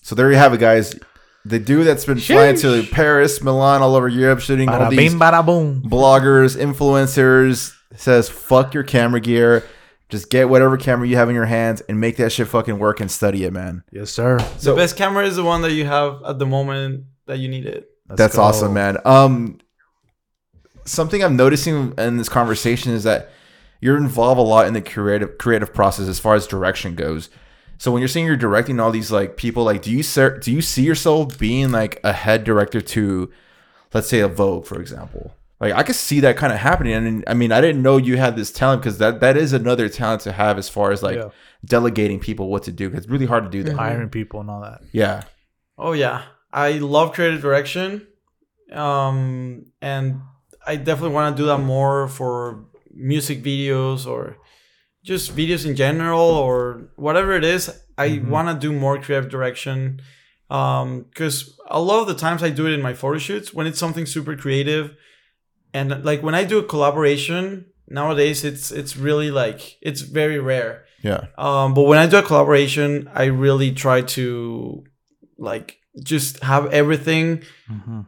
So 0.01 0.15
there 0.15 0.29
you 0.31 0.37
have 0.37 0.53
it, 0.53 0.59
guys. 0.59 0.95
The 1.43 1.57
dude 1.57 1.87
that's 1.87 2.05
been 2.05 2.19
flying 2.19 2.55
to 2.57 2.67
Sheesh. 2.83 2.91
Paris, 2.91 3.41
Milan, 3.41 3.81
all 3.81 3.95
over 3.95 4.07
Europe, 4.07 4.41
shooting 4.41 4.69
all 4.69 4.91
these 4.91 5.15
bada 5.15 5.43
boom. 5.43 5.81
bloggers, 5.81 6.55
influencers, 6.55 7.73
says 7.95 8.29
fuck 8.29 8.73
your 8.73 8.83
camera 8.83 9.19
gear. 9.19 9.63
Just 10.09 10.29
get 10.29 10.49
whatever 10.49 10.75
camera 10.77 11.07
you 11.07 11.15
have 11.15 11.29
in 11.29 11.35
your 11.35 11.45
hands 11.45 11.81
and 11.87 11.99
make 11.99 12.17
that 12.17 12.31
shit 12.31 12.47
fucking 12.47 12.77
work 12.79 12.99
and 12.99 13.09
study 13.09 13.45
it, 13.45 13.53
man. 13.53 13.83
Yes, 13.91 14.11
sir. 14.11 14.39
So 14.57 14.71
the 14.71 14.75
best 14.75 14.97
camera 14.97 15.25
is 15.25 15.37
the 15.37 15.43
one 15.43 15.61
that 15.61 15.71
you 15.71 15.85
have 15.85 16.21
at 16.25 16.37
the 16.37 16.45
moment 16.45 17.05
that 17.27 17.39
you 17.39 17.47
need 17.47 17.65
it 17.65 17.87
Let's 18.11 18.17
that's 18.17 18.35
go. 18.35 18.41
awesome, 18.43 18.73
man. 18.73 18.97
Um, 19.05 19.59
something 20.85 21.23
I'm 21.23 21.35
noticing 21.35 21.93
in 21.97 22.17
this 22.17 22.29
conversation 22.29 22.91
is 22.93 23.03
that 23.03 23.29
you're 23.79 23.97
involved 23.97 24.39
a 24.39 24.43
lot 24.43 24.67
in 24.67 24.73
the 24.73 24.81
creative 24.81 25.37
creative 25.37 25.73
process 25.73 26.07
as 26.07 26.19
far 26.19 26.35
as 26.35 26.47
direction 26.47 26.95
goes. 26.95 27.29
So 27.77 27.91
when 27.91 27.99
you're 28.01 28.09
saying 28.09 28.27
you're 28.27 28.37
directing 28.37 28.79
all 28.79 28.91
these 28.91 29.11
like 29.11 29.37
people, 29.37 29.63
like 29.63 29.81
do 29.81 29.91
you 29.91 30.03
ser- 30.03 30.37
do 30.37 30.51
you 30.51 30.61
see 30.61 30.83
yourself 30.83 31.37
being 31.39 31.71
like 31.71 31.99
a 32.03 32.13
head 32.13 32.43
director 32.43 32.79
to, 32.81 33.31
let's 33.93 34.07
say, 34.07 34.19
a 34.19 34.27
Vogue, 34.27 34.65
for 34.65 34.79
example? 34.79 35.33
Like 35.59 35.73
I 35.73 35.83
could 35.83 35.95
see 35.95 36.19
that 36.21 36.37
kind 36.37 36.51
of 36.53 36.59
happening, 36.59 36.93
and 36.93 37.23
I 37.27 37.33
mean 37.33 37.51
I 37.51 37.61
didn't 37.61 37.81
know 37.81 37.97
you 37.97 38.17
had 38.17 38.35
this 38.35 38.51
talent 38.51 38.81
because 38.81 38.97
that 38.99 39.19
that 39.21 39.37
is 39.37 39.53
another 39.53 39.89
talent 39.89 40.21
to 40.21 40.31
have 40.31 40.57
as 40.57 40.69
far 40.69 40.91
as 40.91 41.01
like 41.03 41.17
Yeah. 41.17 41.29
delegating 41.65 42.19
people 42.19 42.49
what 42.49 42.63
to 42.63 42.71
do. 42.71 42.89
'cause 42.89 42.99
it's 42.99 43.07
really 43.09 43.25
hard 43.27 43.43
to 43.45 43.49
do 43.49 43.63
that. 43.63 43.75
Hiring 43.75 44.09
people 44.09 44.41
and 44.41 44.49
all 44.49 44.61
that. 44.61 44.81
Yeah, 44.91 45.23
Oh 45.77 45.93
yeah, 45.93 46.23
I 46.53 46.73
love 46.73 47.13
creative 47.13 47.41
direction, 47.41 48.07
um, 48.71 49.65
and 49.81 50.21
I 50.65 50.75
definitely 50.75 51.15
want 51.15 51.35
to 51.35 51.41
do 51.41 51.47
that 51.47 51.59
more 51.59 52.07
for 52.07 52.65
music 52.93 53.43
videos 53.43 54.05
or 54.05 54.37
just 55.03 55.35
videos 55.35 55.65
in 55.65 55.75
general 55.75 56.19
or 56.21 56.89
whatever 56.95 57.33
it 57.33 57.43
is. 57.43 57.69
I 57.97 58.09
Mhm. 58.09 58.27
want 58.29 58.47
to 58.49 58.67
do 58.67 58.73
more 58.77 58.99
creative 59.01 59.29
direction, 59.29 60.01
because 60.49 61.57
a 61.67 61.81
lot 61.81 62.01
of 62.01 62.07
the 62.07 62.13
times 62.15 62.43
I 62.43 62.49
do 62.49 62.67
it 62.67 62.73
in 62.73 62.81
my 62.81 62.93
photo 62.93 63.17
shoots 63.17 63.53
when 63.53 63.67
it's 63.67 63.79
something 63.79 64.05
super 64.05 64.35
creative, 64.35 64.95
and 65.73 66.03
like 66.03 66.21
when 66.21 66.35
I 66.35 66.43
do 66.43 66.59
a 66.59 66.63
collaboration 66.63 67.65
nowadays, 67.87 68.43
it's 68.43 68.71
it's 68.71 68.97
really 68.97 69.31
like 69.31 69.77
it's 69.81 70.01
very 70.01 70.39
rare. 70.39 70.83
yeah, 71.03 71.27
Um, 71.37 71.73
but 71.73 71.83
when 71.83 71.97
I 71.97 72.05
do 72.07 72.17
a 72.17 72.23
collaboration, 72.23 73.09
I 73.13 73.25
really 73.25 73.71
try 73.71 74.01
to 74.17 74.83
like 75.37 75.77
just 76.03 76.41
have 76.43 76.71
everything. 76.73 77.43
Mm-hmm. 77.69 78.01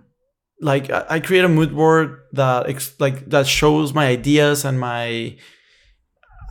Like 0.62 0.90
I, 0.90 1.06
I 1.10 1.20
create 1.20 1.44
a 1.44 1.50
mood 1.50 1.76
board 1.76 2.20
that 2.34 2.70
ex- 2.70 3.00
like 3.00 3.30
that 3.30 3.48
shows 3.48 3.94
my 3.94 4.08
ideas 4.08 4.64
and 4.66 4.80
my 4.80 5.38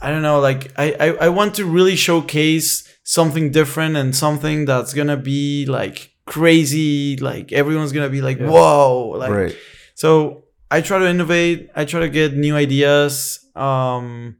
I 0.02 0.10
don't 0.10 0.22
know. 0.22 0.40
Like 0.40 0.72
I, 0.78 0.92
I 1.00 1.08
I 1.26 1.28
want 1.28 1.54
to 1.56 1.64
really 1.64 1.96
showcase 1.96 2.86
something 3.04 3.50
different 3.50 3.96
and 3.96 4.14
something 4.14 4.64
that's 4.64 4.92
gonna 4.92 5.16
be 5.16 5.64
like 5.66 6.10
crazy. 6.26 7.16
Like 7.16 7.52
everyone's 7.52 7.92
gonna 7.92 8.10
be 8.10 8.20
like, 8.20 8.38
Yeah. 8.38 8.48
whoa! 8.50 9.14
Like 9.16 9.30
right. 9.30 9.56
so 9.94 10.44
I 10.70 10.80
try 10.80 10.98
to 10.98 11.08
innovate. 11.08 11.70
I 11.74 11.84
try 11.84 12.00
to 12.00 12.08
get 12.08 12.34
new 12.34 12.54
ideas. 12.56 13.38
Um, 13.54 14.36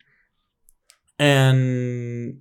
and 1.18 2.40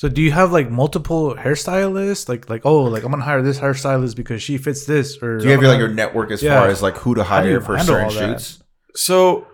So 0.00 0.08
do 0.08 0.22
you 0.22 0.30
have 0.30 0.52
like 0.58 0.70
multiple 0.70 1.34
hairstylists? 1.44 2.28
Like 2.28 2.48
like 2.52 2.62
oh 2.64 2.82
like 2.94 3.02
I'm 3.04 3.10
gonna 3.10 3.24
hire 3.24 3.42
this 3.42 3.58
hairstylist 3.58 4.14
because 4.14 4.40
she 4.46 4.54
fits 4.66 4.86
this 4.86 5.08
or 5.20 5.38
Do 5.38 5.44
you 5.46 5.50
have 5.50 5.60
your, 5.62 5.70
like 5.72 5.80
your 5.84 5.88
network 6.02 6.30
as 6.30 6.40
Yeah. 6.40 6.56
far 6.60 6.68
as 6.74 6.80
like 6.86 6.96
who 7.02 7.16
to 7.16 7.24
hire 7.24 7.60
for 7.60 7.76
handle 7.76 7.94
certain 7.96 8.10
shoots? 8.18 8.62
so 8.94 9.48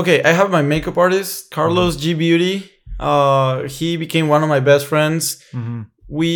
okay, 0.00 0.22
I 0.22 0.32
have 0.40 0.48
my 0.58 0.62
makeup 0.62 0.96
artist 0.96 1.50
Carlos 1.50 1.96
G 1.96 2.14
Beauty. 2.14 2.70
Uh, 3.00 3.62
he 3.78 3.96
became 3.96 4.26
one 4.34 4.42
of 4.44 4.48
my 4.48 4.60
best 4.70 4.86
friends. 4.86 5.42
Mhm. 5.52 5.86
We 6.20 6.32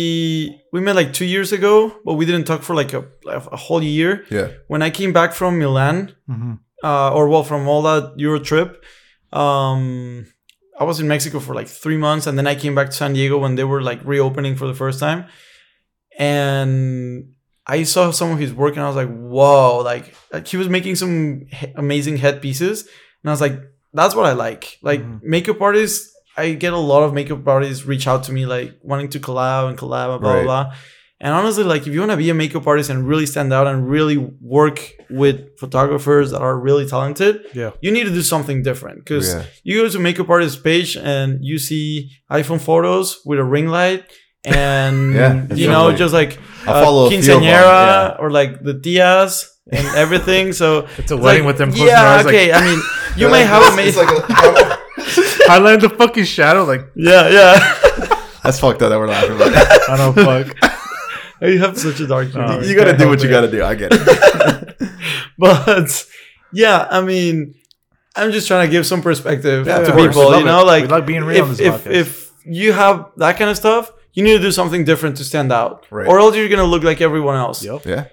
we 0.73 0.79
met 0.81 0.95
like 1.01 1.13
two 1.19 1.29
years 1.35 1.53
ago, 1.57 1.73
but 2.05 2.15
we 2.19 2.25
didn't 2.29 2.45
talk 2.51 2.61
for 2.67 2.75
like 2.81 2.91
a, 2.93 3.03
a 3.57 3.57
whole 3.65 3.81
year. 3.97 4.11
Yeah. 4.37 4.47
When 4.67 4.81
I 4.87 4.89
came 4.99 5.11
back 5.19 5.31
from 5.39 5.51
Milan, 5.63 5.97
Mhm. 6.29 6.59
uh, 6.83 7.15
or 7.15 7.23
well, 7.31 7.45
from 7.51 7.69
all 7.71 7.83
that 7.89 8.03
Euro 8.25 8.39
trip, 8.39 8.69
um, 9.31 10.25
I 10.79 10.83
was 10.85 10.99
in 10.99 11.07
Mexico 11.07 11.39
for 11.39 11.53
like 11.53 11.67
three 11.67 11.97
months, 11.97 12.25
and 12.27 12.37
then 12.37 12.47
I 12.47 12.55
came 12.55 12.73
back 12.75 12.87
to 12.87 12.93
San 12.93 13.13
Diego 13.13 13.37
when 13.37 13.55
they 13.55 13.63
were 13.63 13.81
like 13.81 13.99
reopening 14.03 14.55
for 14.55 14.67
the 14.67 14.73
first 14.73 14.99
time, 14.99 15.25
and 16.17 17.33
I 17.65 17.83
saw 17.83 18.11
some 18.11 18.31
of 18.31 18.39
his 18.39 18.53
work, 18.53 18.75
and 18.75 18.83
I 18.83 18.87
was 18.87 18.95
like, 18.95 19.09
"Whoa!" 19.09 19.79
Like, 19.83 20.13
like 20.31 20.47
he 20.47 20.57
was 20.57 20.69
making 20.69 20.95
some 20.95 21.45
he- 21.51 21.73
amazing 21.75 22.17
headpieces, 22.17 22.81
and 23.23 23.29
I 23.29 23.31
was 23.31 23.41
like, 23.41 23.59
"That's 23.93 24.15
what 24.15 24.25
I 24.25 24.33
like." 24.33 24.77
Like 24.81 25.01
Mhm. 25.01 25.21
makeup 25.23 25.61
artists, 25.61 26.11
I 26.35 26.53
get 26.53 26.73
a 26.73 26.77
lot 26.77 27.03
of 27.03 27.13
makeup 27.13 27.47
artists 27.47 27.85
reach 27.85 28.07
out 28.07 28.23
to 28.23 28.31
me 28.31 28.45
like 28.45 28.73
wanting 28.81 29.09
to 29.09 29.19
collab 29.19 29.69
and 29.69 29.77
collab 29.77 30.13
and 30.13 30.21
blah 30.21 30.33
Right. 30.33 30.43
blah 30.45 30.63
blah. 30.65 30.73
And 31.23 31.31
honestly, 31.33 31.63
like 31.63 31.83
if 31.87 31.93
you 31.93 31.99
want 32.03 32.11
to 32.11 32.17
be 32.17 32.29
a 32.29 32.33
makeup 32.33 32.67
artist 32.67 32.89
and 32.91 33.07
really 33.07 33.25
stand 33.25 33.53
out 33.57 33.65
and 33.65 33.77
really 33.89 34.17
work 34.41 34.77
with 35.09 35.35
photographers 35.57 36.31
that 36.31 36.41
are 36.41 36.57
really 36.67 36.85
talented, 36.85 37.33
Yeah. 37.53 37.71
you 37.81 37.91
need 37.95 38.03
to 38.03 38.13
do 38.19 38.21
something 38.33 38.61
different. 38.69 38.97
Because 39.05 39.27
Yeah. 39.33 39.43
you 39.63 39.73
go 39.81 39.87
to 39.89 39.99
makeup 39.99 40.29
artist 40.29 40.63
page 40.63 40.97
and 40.97 41.29
you 41.49 41.57
see 41.59 42.11
iPhone 42.29 42.59
photos 42.59 43.07
with 43.25 43.39
a 43.39 43.43
ring 43.55 43.67
light 43.79 44.03
and 44.43 45.13
Yeah, 45.21 45.33
you 45.61 45.67
know 45.75 45.87
exactly. 45.87 45.97
just 46.03 46.13
like 46.19 46.31
I 46.67 46.71
uh, 46.71 46.83
follow 46.83 47.05
a 47.05 47.09
few 47.09 47.19
of 47.19 47.25
them, 47.25 47.39
quinceañera 47.41 47.87
yeah. 48.11 48.17
or 48.21 48.29
like 48.39 48.51
the 48.67 48.73
tias 48.73 49.45
and 49.71 49.87
everything. 50.03 50.51
So 50.51 50.67
It's 50.97 51.11
a 51.11 51.15
it's 51.15 51.23
wedding 51.23 51.45
like- 51.45 51.55
with 51.55 51.57
them 51.57 51.71
Yeah, 51.73 52.21
okay. 52.25 52.51
like 52.51 52.61
I 52.61 52.65
mean, 52.67 52.79
you 53.19 53.27
may 53.31 53.43
have 53.53 53.63
a 53.63 53.71
amazing. 53.73 54.07
like 54.07 54.27
highlight 55.47 55.79
the 55.79 55.89
fucking 55.89 56.25
shadow. 56.25 56.63
Like 56.65 56.83
yeah, 56.95 57.29
yeah. 57.29 57.53
that's 58.43 58.59
fucked 58.59 58.81
up 58.81 58.89
that 58.91 58.99
we're 58.99 59.07
laughing 59.07 59.35
about. 59.37 59.53
I 59.89 59.95
don't 59.97 60.15
fuck. 60.15 60.72
you 61.51 61.59
have 61.59 61.77
such 61.77 61.99
a 61.99 62.07
dark 62.07 62.29
humor. 62.29 62.63
You 62.63 62.75
gotta 62.75 62.97
do 62.97 63.07
what 63.09 63.21
you 63.21 63.29
it. 63.29 63.31
gotta 63.31 63.51
do. 63.51 63.63
I 63.63 63.75
get 63.75 63.91
it. 63.93 64.89
but 65.37 66.05
yeah, 66.51 66.87
I 66.89 67.01
mean, 67.01 67.55
I'm 68.15 68.31
just 68.31 68.47
trying 68.47 68.67
to 68.67 68.71
give 68.71 68.85
some 68.85 69.01
perspective 69.01 69.65
Yeah, 69.67 69.79
to 69.79 69.85
people. 69.95 70.01
We 70.01 70.07
love 70.09 70.33
You 70.41 70.47
it. 70.47 70.51
know, 70.51 70.63
like 70.63 70.83
We 70.83 70.87
like 70.89 71.05
being 71.05 71.23
real 71.23 71.45
on 71.45 71.51
if 71.51 71.57
this 71.57 71.67
if, 71.67 71.87
if 71.87 72.31
you 72.45 72.73
have 72.73 73.09
that 73.17 73.37
kind 73.37 73.49
of 73.49 73.57
stuff, 73.57 73.91
you 74.13 74.23
need 74.23 74.33
to 74.37 74.39
do 74.39 74.51
something 74.51 74.83
different 74.85 75.17
to 75.17 75.23
stand 75.23 75.51
out, 75.51 75.85
Right. 75.89 76.07
or 76.07 76.19
else 76.19 76.35
you're 76.35 76.49
gonna 76.49 76.63
look 76.65 76.83
like 76.83 77.01
everyone 77.01 77.35
else. 77.35 77.63
Yep. 77.63 77.85
Yeah. 77.85 78.05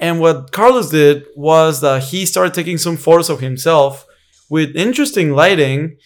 And 0.00 0.20
what 0.20 0.52
Carlos 0.52 0.90
did 0.90 1.26
was 1.36 1.80
that 1.80 2.04
he 2.04 2.24
started 2.24 2.54
taking 2.54 2.78
some 2.78 2.96
photos 2.96 3.28
of 3.30 3.40
himself 3.40 4.06
with 4.48 4.76
interesting 4.76 5.32
lighting. 5.32 5.96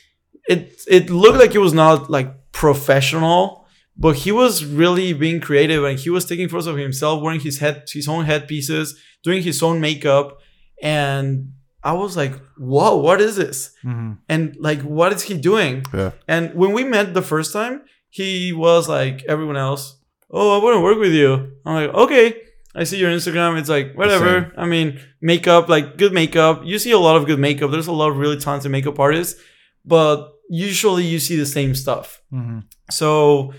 It 0.49 0.81
it 0.89 1.11
looked 1.11 1.39
like 1.39 1.55
it 1.55 1.59
was 1.59 1.75
not 1.75 2.09
like 2.11 2.51
professional, 2.53 3.62
but 3.97 4.17
he 4.17 4.33
was 4.33 4.65
really 4.65 5.13
being 5.13 5.41
creative 5.41 5.85
and 5.85 5.99
he 5.99 6.11
was 6.11 6.25
taking 6.25 6.49
photos 6.49 6.67
of 6.67 6.77
himself 6.77 7.23
wearing 7.23 7.41
his 7.41 7.59
head 7.59 7.85
his 7.93 8.09
own 8.09 8.25
headpieces, 8.25 8.97
doing 9.23 9.43
his 9.43 9.63
own 9.63 9.81
makeup, 9.81 10.39
and 10.83 11.53
I 11.85 11.93
was 11.95 12.17
like, 12.17 12.35
"Whoa, 12.59 12.97
what 12.97 13.21
is 13.21 13.37
this?" 13.37 13.75
Mhm. 13.85 14.19
And 14.29 14.57
like, 14.59 14.83
what 14.83 15.13
is 15.13 15.23
he 15.23 15.35
doing? 15.37 15.85
Yeah. 15.93 16.13
And 16.29 16.55
when 16.55 16.73
we 16.73 16.85
met 16.85 17.13
the 17.15 17.23
first 17.23 17.53
time, 17.53 17.83
he 18.09 18.53
was 18.53 18.89
like 18.89 19.25
everyone 19.29 19.57
else. 19.57 19.97
Oh, 20.31 20.59
I 20.59 20.63
want 20.63 20.77
to 20.77 20.81
work 20.81 20.99
with 20.99 21.13
you. 21.13 21.53
I'm 21.67 21.75
like, 21.75 21.95
okay. 21.95 22.37
I 22.75 22.85
see 22.85 22.99
your 22.99 23.11
Instagram. 23.11 23.59
It's 23.59 23.69
like 23.69 23.95
whatever. 23.95 24.51
I 24.57 24.65
mean, 24.65 24.99
makeup, 25.21 25.69
like 25.69 25.99
good 25.99 26.13
makeup. 26.15 26.63
You 26.65 26.79
see 26.79 26.91
a 26.93 26.99
lot 26.99 27.17
of 27.17 27.27
good 27.27 27.39
makeup. 27.39 27.71
There's 27.71 27.87
a 27.87 27.93
lot 27.93 28.09
of 28.11 28.17
really 28.17 28.39
talented 28.39 28.71
makeup 28.71 28.99
artists, 28.99 29.39
but 29.85 30.33
usually 30.49 31.05
you 31.05 31.19
see 31.19 31.37
the 31.37 31.45
same 31.45 31.75
stuff. 31.75 32.23
hmm 32.31 32.61
So 32.91 33.53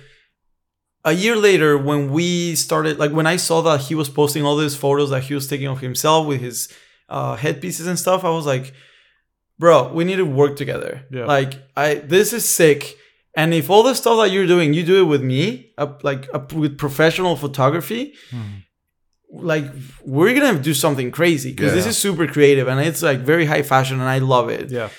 a 1.05 1.11
year 1.11 1.35
later, 1.35 1.77
when 1.77 2.11
we 2.11 2.55
started, 2.55 2.97
like 2.97 3.11
when 3.11 3.27
I 3.27 3.35
saw 3.37 3.61
that 3.61 3.81
he 3.81 3.95
was 3.95 4.09
posting 4.09 4.43
all 4.45 4.55
these 4.57 4.75
photos 4.75 5.09
that 5.09 5.23
he 5.23 5.33
was 5.33 5.47
taking 5.47 5.67
of 5.67 5.79
himself 5.81 6.25
with 6.27 6.39
his 6.41 6.69
uh, 7.09 7.35
headpieces 7.35 7.87
and 7.87 7.97
stuff, 7.99 8.23
I 8.23 8.29
was 8.29 8.45
like, 8.45 8.73
bro, 9.59 9.91
we 9.93 10.03
need 10.05 10.17
to 10.17 10.23
work 10.25 10.55
together. 10.55 11.05
Yeah. 11.11 11.25
Like 11.25 11.53
I, 11.75 11.95
this 11.95 12.31
is 12.33 12.47
sick. 12.47 12.95
And 13.35 13.53
if 13.53 13.69
all 13.69 13.83
the 13.83 13.95
stuff 13.95 14.17
that 14.21 14.31
you're 14.31 14.47
doing, 14.47 14.73
you 14.73 14.83
do 14.83 15.01
it 15.01 15.07
with 15.07 15.23
me, 15.23 15.71
uh, 15.77 15.93
like 16.03 16.27
uh, 16.33 16.39
with 16.53 16.77
professional 16.77 17.35
photography, 17.35 18.13
Mhm. 18.31 18.63
like 19.53 19.65
we're 20.05 20.33
gonna 20.39 20.59
do 20.59 20.73
something 20.73 21.09
crazy 21.11 21.51
because 21.51 21.73
this 21.73 21.87
is 21.87 21.97
super 21.97 22.27
creative 22.27 22.67
and 22.67 22.79
it's 22.79 23.01
like 23.01 23.19
very 23.19 23.45
high 23.45 23.63
fashion 23.63 23.99
and 23.99 24.07
I 24.07 24.19
love 24.19 24.49
it. 24.49 24.69
Yeah. 24.69 24.89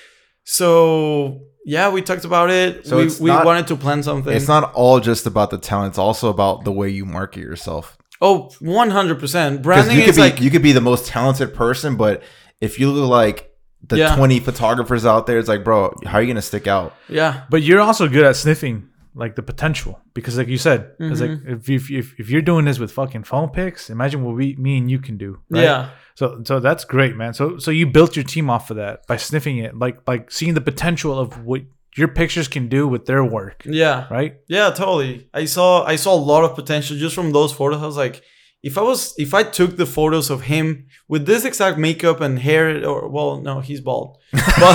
So 0.42 1.40
yeah, 1.64 1.90
we 1.90 2.02
talked 2.02 2.24
about 2.24 2.50
it. 2.50 2.86
So 2.86 2.98
we 2.98 3.06
we 3.20 3.30
not- 3.30 3.44
wanted 3.44 3.66
to 3.68 3.76
plan 3.76 4.02
something. 4.02 4.32
It's 4.32 4.48
not 4.48 4.72
all 4.74 5.00
just 5.00 5.26
about 5.26 5.50
the 5.50 5.58
talent; 5.58 5.92
it's 5.92 5.98
also 5.98 6.28
about 6.28 6.64
the 6.64 6.72
way 6.72 6.88
you 6.90 7.04
market 7.04 7.40
yourself. 7.40 7.96
Oh, 8.20 8.48
100%. 8.60 9.18
Because 9.18 9.60
Branding 9.62 9.96
you 9.96 10.02
could 10.02 10.10
is 10.10 10.16
be 10.16 10.22
like 10.22 10.40
you 10.40 10.50
could 10.50 10.62
be 10.62 10.72
the 10.72 10.80
most 10.80 11.06
talented 11.06 11.52
person, 11.54 11.96
but 11.96 12.22
if 12.60 12.78
you 12.78 12.90
look 12.90 13.10
like 13.10 13.50
the 13.86 13.98
Yeah. 13.98 14.16
20 14.16 14.40
photographers 14.40 15.04
out 15.04 15.26
there, 15.26 15.38
it's 15.38 15.48
like, 15.48 15.62
bro, 15.64 15.92
how 16.06 16.18
are 16.18 16.22
you 16.22 16.28
gonna 16.28 16.40
stick 16.40 16.66
out? 16.66 16.94
yeah. 17.08 17.42
But 17.50 17.62
you're 17.62 17.80
also 17.80 18.08
good 18.08 18.24
at 18.24 18.36
sniffing 18.36 18.88
like 19.14 19.36
the 19.36 19.42
potential 19.42 20.00
because, 20.14 20.36
like 20.38 20.48
you 20.48 20.58
said, 20.58 20.92
it's 20.98 21.20
like 21.20 21.30
Mm-hmm. 21.30 21.52
if, 21.54 21.70
if 21.70 21.90
if 21.90 22.20
if 22.20 22.30
you're 22.30 22.42
doing 22.42 22.64
this 22.64 22.78
with 22.78 22.90
fucking 22.92 23.24
phone 23.24 23.48
pics, 23.50 23.90
imagine 23.90 24.24
what 24.24 24.34
we, 24.34 24.56
me 24.56 24.78
and 24.78 24.90
you 24.90 24.98
can 24.98 25.16
do. 25.16 25.38
Right? 25.50 25.64
Yeah. 25.64 25.90
So 26.16 26.42
so 26.44 26.60
that's 26.60 26.84
great, 26.84 27.16
man. 27.16 27.32
So 27.34 27.58
so 27.58 27.70
you 27.70 27.86
built 27.86 28.16
your 28.16 28.24
team 28.24 28.50
off 28.50 28.70
of 28.70 28.76
that 28.76 29.06
by 29.06 29.16
sniffing 29.16 29.58
it, 29.58 29.76
like 29.78 29.98
like 30.06 30.30
seeing 30.30 30.54
the 30.54 30.60
potential 30.60 31.18
of 31.18 31.44
what 31.44 31.62
your 31.96 32.08
pictures 32.08 32.48
can 32.48 32.68
do 32.68 32.88
with 32.88 33.06
their 33.06 33.24
work, 33.24 33.62
Yeah. 33.64 34.08
right? 34.10 34.34
Yeah, 34.48 34.70
totally. 34.70 35.28
I 35.32 35.44
saw 35.44 35.84
I 35.84 35.96
saw 35.96 36.12
a 36.14 36.22
lot 36.32 36.42
of 36.44 36.54
potential 36.56 36.96
just 36.96 37.14
from 37.14 37.30
those 37.32 37.52
photos. 37.52 37.82
I 37.82 37.86
was 37.86 37.96
like, 37.96 38.22
if 38.68 38.74
I 38.78 38.82
was 38.82 39.00
if 39.18 39.34
I 39.34 39.42
took 39.58 39.76
the 39.76 39.86
photos 39.86 40.30
of 40.30 40.40
him 40.52 40.86
with 41.12 41.26
this 41.26 41.44
exact 41.44 41.76
makeup 41.78 42.20
and 42.20 42.38
hair 42.38 42.64
or 42.90 43.08
well, 43.14 43.40
no, 43.48 43.60
he's 43.60 43.80
bald. 43.88 44.08
But 44.60 44.74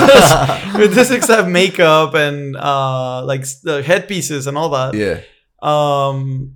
with 0.81 0.93
this 0.93 1.09
exact 1.11 1.47
makeup 1.49 2.13
and 2.25 2.55
uh 2.55 3.25
like 3.31 3.43
the 3.63 3.81
headpieces 3.89 4.47
and 4.47 4.55
all 4.57 4.69
that, 4.77 4.93
Yeah, 4.93 5.17
um 5.61 6.55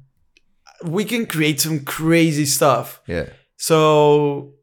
we 0.98 1.04
can 1.06 1.26
create 1.26 1.60
some 1.62 1.80
crazy 1.86 2.46
stuff. 2.46 3.02
yeah, 3.08 3.26
So 3.58 4.54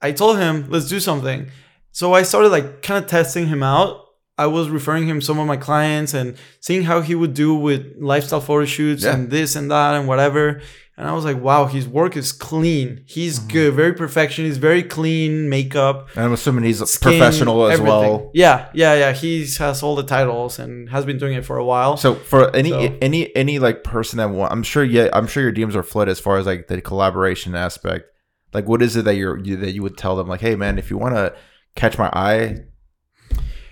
I 0.00 0.12
told 0.12 0.38
him, 0.38 0.66
let's 0.70 0.88
do 0.88 1.00
something. 1.00 1.50
So 1.92 2.14
I 2.14 2.22
started 2.24 2.48
like 2.50 2.82
kind 2.82 3.02
of 3.04 3.10
testing 3.10 3.46
him 3.48 3.62
out. 3.62 4.05
I 4.38 4.46
was 4.46 4.68
referring 4.68 5.06
him 5.06 5.20
some 5.20 5.38
of 5.38 5.46
my 5.46 5.56
clients 5.56 6.12
and 6.12 6.36
seeing 6.60 6.82
how 6.82 7.00
he 7.00 7.14
would 7.14 7.32
do 7.32 7.54
with 7.54 7.94
lifestyle 7.98 8.40
photo 8.40 8.66
shoots 8.66 9.04
Yeah. 9.04 9.14
and 9.14 9.30
this 9.30 9.56
and 9.56 9.70
that 9.70 9.94
and 9.94 10.06
whatever. 10.06 10.60
And 10.98 11.06
I 11.06 11.12
was 11.12 11.26
like, 11.26 11.38
wow, 11.40 11.66
his 11.66 11.86
work 11.86 12.16
is 12.16 12.32
clean. 12.32 13.02
He's 13.06 13.38
mm-hmm. 13.38 13.48
good, 13.48 13.74
very 13.74 13.92
perfectionist, 13.92 14.58
very 14.58 14.82
clean 14.82 15.48
makeup. 15.50 16.08
and 16.16 16.24
I'm 16.24 16.32
assuming 16.32 16.64
he's 16.64 16.80
a 16.80 16.86
skin, 16.86 17.18
professional 17.18 17.66
as 17.66 17.74
everything. 17.80 17.86
well. 17.86 18.30
Yeah, 18.32 18.68
yeah, 18.72 18.94
yeah. 18.94 19.12
He 19.12 19.46
has 19.58 19.82
all 19.82 19.94
the 19.94 20.02
titles 20.02 20.58
and 20.58 20.88
has 20.88 21.04
been 21.04 21.18
doing 21.18 21.34
it 21.34 21.44
for 21.44 21.58
a 21.58 21.64
while. 21.64 21.98
So 21.98 22.14
for 22.14 22.54
any 22.56 22.70
So- 22.70 22.98
any 23.02 23.34
any 23.36 23.58
like 23.58 23.84
person 23.84 24.16
that 24.18 24.30
want, 24.30 24.52
I'm 24.52 24.62
sure 24.62 24.84
yeah, 24.84 25.10
I'm 25.12 25.26
sure 25.26 25.42
your 25.42 25.52
DMs 25.52 25.74
are 25.74 25.82
flooded 25.82 26.12
as 26.12 26.20
far 26.20 26.38
as 26.38 26.46
like 26.46 26.68
the 26.68 26.80
collaboration 26.80 27.54
aspect. 27.54 28.06
Like, 28.54 28.66
what 28.66 28.80
is 28.80 28.96
it 28.96 29.04
that 29.04 29.16
you're 29.16 29.38
you, 29.38 29.56
that 29.56 29.72
you 29.72 29.82
would 29.82 29.98
tell 29.98 30.16
them? 30.16 30.28
Like, 30.28 30.40
hey 30.40 30.56
man, 30.56 30.78
if 30.78 30.90
you 30.90 30.96
want 30.96 31.14
to 31.14 31.34
catch 31.74 31.98
my 31.98 32.08
eye, 32.14 32.64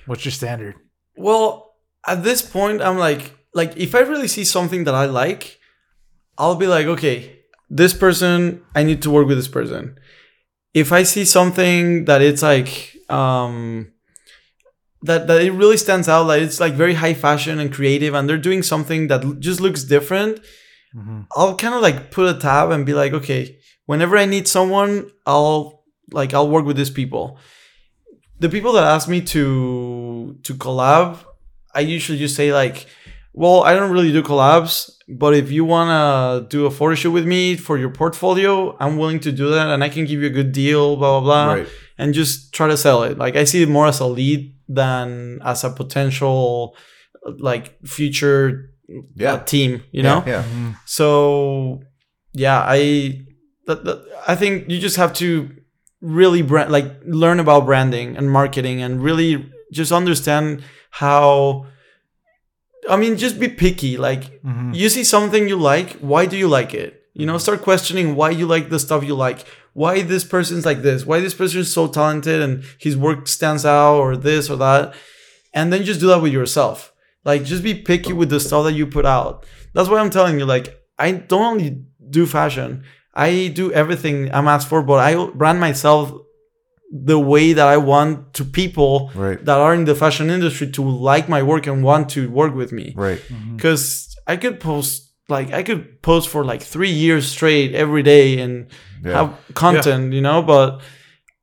What's 0.06 0.24
your 0.24 0.32
standard? 0.32 0.74
Well, 1.16 1.74
at 2.06 2.22
this 2.22 2.42
point, 2.42 2.82
I'm 2.82 2.98
like, 2.98 3.34
like 3.54 3.76
if 3.76 3.94
I 3.94 4.00
really 4.00 4.28
see 4.28 4.44
something 4.44 4.84
that 4.84 4.94
I 4.94 5.06
like, 5.06 5.58
I'll 6.36 6.56
be 6.56 6.66
like, 6.66 6.86
okay, 6.86 7.40
this 7.70 7.94
person, 7.94 8.62
I 8.74 8.82
need 8.82 9.02
to 9.02 9.10
work 9.10 9.26
with 9.26 9.38
this 9.38 9.48
person. 9.48 9.96
If 10.74 10.92
I 10.92 11.04
see 11.04 11.24
something 11.24 12.04
that 12.06 12.20
it's 12.20 12.42
like, 12.42 12.96
um, 13.08 13.92
that 15.02 15.26
that 15.28 15.42
it 15.42 15.52
really 15.52 15.76
stands 15.76 16.08
out, 16.08 16.26
like 16.26 16.42
it's 16.42 16.60
like 16.60 16.74
very 16.74 16.94
high 16.94 17.14
fashion 17.14 17.58
and 17.60 17.72
creative, 17.72 18.14
and 18.14 18.28
they're 18.28 18.38
doing 18.38 18.62
something 18.62 19.08
that 19.08 19.38
just 19.38 19.60
looks 19.60 19.84
different. 19.84 20.40
Mm-hmm. 20.96 21.22
I'll 21.36 21.56
kind 21.56 21.74
of 21.74 21.82
like 21.82 22.10
put 22.10 22.34
a 22.34 22.38
tab 22.38 22.70
and 22.70 22.86
be 22.86 22.94
like, 22.94 23.12
okay, 23.12 23.58
whenever 23.86 24.16
I 24.16 24.24
need 24.24 24.48
someone, 24.48 25.10
I'll 25.26 25.84
like 26.10 26.34
I'll 26.34 26.48
work 26.48 26.64
with 26.64 26.76
these 26.76 26.90
people. 26.90 27.38
The 28.40 28.48
people 28.48 28.72
that 28.72 28.84
ask 28.84 29.08
me 29.08 29.20
to 29.20 30.36
to 30.42 30.54
collab, 30.54 31.18
I 31.74 31.80
usually 31.80 32.18
just 32.18 32.34
say 32.36 32.52
like, 32.52 32.86
well, 33.32 33.62
I 33.62 33.74
don't 33.74 33.90
really 33.92 34.12
do 34.12 34.22
collabs, 34.22 34.90
but 35.08 35.34
if 35.34 35.50
you 35.50 35.64
wanna 35.64 36.46
do 36.48 36.66
a 36.66 36.70
photo 36.70 36.94
shoot 36.94 37.12
with 37.12 37.26
me 37.26 37.56
for 37.56 37.78
your 37.78 37.90
portfolio, 37.90 38.76
I'm 38.80 38.96
willing 38.98 39.20
to 39.20 39.32
do 39.32 39.50
that, 39.50 39.68
and 39.70 39.82
I 39.84 39.88
can 39.88 40.04
give 40.04 40.20
you 40.20 40.26
a 40.26 40.30
good 40.30 40.52
deal, 40.52 40.96
blah 40.96 41.20
blah 41.20 41.44
blah, 41.46 41.52
right? 41.54 41.68
and 41.98 42.12
just 42.14 42.52
try 42.52 42.66
to 42.68 42.76
sell 42.76 43.02
it. 43.04 43.18
Like 43.18 43.36
I 43.36 43.44
see 43.44 43.62
it 43.62 43.68
more 43.68 43.86
as 43.86 44.00
a 44.00 44.06
lead 44.06 44.54
than 44.68 45.40
as 45.44 45.62
a 45.64 45.70
potential 45.70 46.76
like 47.38 47.78
future 47.86 48.70
Yeah. 49.16 49.34
uh, 49.34 49.44
team. 49.44 49.82
You 49.92 50.02
know. 50.02 50.22
yeah, 50.26 50.42
Mm-hmm. 50.42 50.70
So 50.84 51.80
yeah, 52.32 52.60
I 52.66 53.22
that, 53.66 53.84
that, 53.84 53.98
I 54.28 54.34
think 54.34 54.68
you 54.68 54.78
just 54.80 54.96
have 54.96 55.12
to 55.14 55.48
really 56.04 56.42
brand 56.42 56.70
like 56.70 56.88
learn 57.06 57.40
about 57.40 57.64
branding 57.64 58.16
and 58.16 58.30
marketing 58.30 58.82
and 58.82 59.02
really 59.02 59.50
just 59.72 59.90
understand 59.92 60.62
how 60.90 61.66
I 62.88 62.96
mean 62.96 63.16
just 63.16 63.40
be 63.40 63.48
picky. 63.48 63.96
Like 63.96 64.42
Mm-hmm. 64.44 64.72
you 64.74 64.88
see 64.90 65.04
something 65.04 65.48
you 65.48 65.56
like 65.56 65.92
why 66.00 66.26
do 66.26 66.36
you 66.36 66.48
like 66.48 66.74
it? 66.74 67.00
You 67.14 67.26
know 67.26 67.38
start 67.38 67.62
questioning 67.62 68.14
why 68.16 68.30
you 68.30 68.46
like 68.46 68.68
the 68.68 68.78
stuff 68.78 69.04
you 69.04 69.14
like. 69.14 69.46
Why 69.72 70.02
this 70.02 70.24
person's 70.24 70.64
like 70.66 70.82
this? 70.82 71.04
Why 71.06 71.20
this 71.20 71.34
person 71.34 71.60
is 71.60 71.72
so 71.72 71.88
talented 71.88 72.40
and 72.42 72.62
his 72.78 72.96
work 72.96 73.26
stands 73.26 73.64
out 73.64 73.96
or 73.96 74.16
this 74.16 74.50
or 74.50 74.56
that? 74.56 74.94
And 75.52 75.72
then 75.72 75.84
just 75.84 76.00
do 76.00 76.06
that 76.08 76.20
with 76.22 76.32
yourself. 76.32 76.92
Like 77.24 77.42
just 77.44 77.62
be 77.64 77.74
picky 77.74 78.12
with 78.12 78.28
the 78.30 78.40
stuff 78.40 78.64
that 78.64 78.72
you 78.74 78.86
put 78.86 79.06
out. 79.06 79.46
That's 79.72 79.88
why 79.88 79.98
i'm 80.00 80.10
telling 80.10 80.38
you 80.38 80.44
like 80.46 80.66
i 80.98 81.10
don't 81.10 81.42
only 81.54 81.82
do 82.10 82.26
fashion 82.26 82.84
i 83.14 83.48
do 83.48 83.72
everything 83.72 84.32
i'm 84.34 84.48
asked 84.48 84.68
for 84.68 84.82
but 84.82 84.98
i 85.00 85.26
brand 85.34 85.58
myself 85.60 86.12
the 86.92 87.18
way 87.18 87.52
that 87.52 87.66
i 87.66 87.76
want 87.76 88.32
to 88.34 88.44
people 88.44 89.10
right, 89.14 89.44
that 89.44 89.58
are 89.58 89.74
in 89.74 89.84
the 89.84 89.94
fashion 89.94 90.30
industry 90.30 90.70
to 90.70 90.82
like 90.82 91.28
my 91.28 91.42
work 91.42 91.66
and 91.66 91.82
want 91.82 92.08
to 92.10 92.30
work 92.30 92.54
with 92.54 92.70
me 92.72 92.92
right. 92.96 93.20
Mm-hmm. 93.28 93.56
because 93.56 94.10
I 94.26 94.36
could 94.38 94.58
post 94.58 95.12
like 95.28 95.52
I 95.52 95.62
could 95.62 96.00
post 96.00 96.28
for 96.30 96.44
like 96.44 96.62
three 96.62 96.90
years 96.90 97.26
straight 97.28 97.74
every 97.74 98.02
day 98.02 98.38
and 98.40 98.68
Yeah. 99.04 99.12
have 99.18 99.30
content, 99.52 100.14
you 100.14 100.22
know. 100.22 100.40
But 100.42 100.80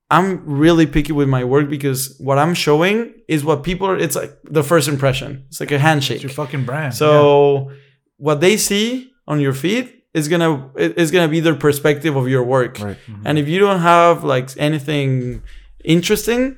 I'm 0.10 0.42
really 0.46 0.88
picky 0.88 1.14
with 1.14 1.30
my 1.30 1.44
work 1.44 1.70
because 1.70 2.16
what 2.20 2.40
I'm 2.40 2.56
showing 2.56 3.14
is 3.28 3.44
what 3.44 3.62
people 3.64 3.86
are. 3.88 3.98
It's 3.98 4.16
like 4.16 4.34
the 4.50 4.64
first 4.64 4.88
impression. 4.88 5.46
It's 5.50 5.60
like 5.60 5.72
a 5.72 5.76
It's 5.76 5.84
handshake. 5.84 6.24
your 6.24 6.32
fucking 6.32 6.66
brand. 6.66 6.96
So 6.96 7.70
what 8.18 8.42
they 8.42 8.58
see 8.58 9.12
on 9.28 9.40
your 9.40 9.54
feed 9.54 10.01
is 10.14 10.28
gonna 10.28 10.70
it- 10.76 10.98
is 10.98 11.12
gonna 11.12 11.28
be 11.30 11.40
their 11.40 11.56
perspective 11.56 12.16
of 12.16 12.28
your 12.28 12.44
work. 12.44 12.80
Right. 12.80 12.98
And 13.26 13.38
if 13.38 13.48
you 13.48 13.60
don't 13.60 13.80
have 13.80 14.24
like 14.24 14.50
anything 14.58 15.42
interesting, 15.84 16.58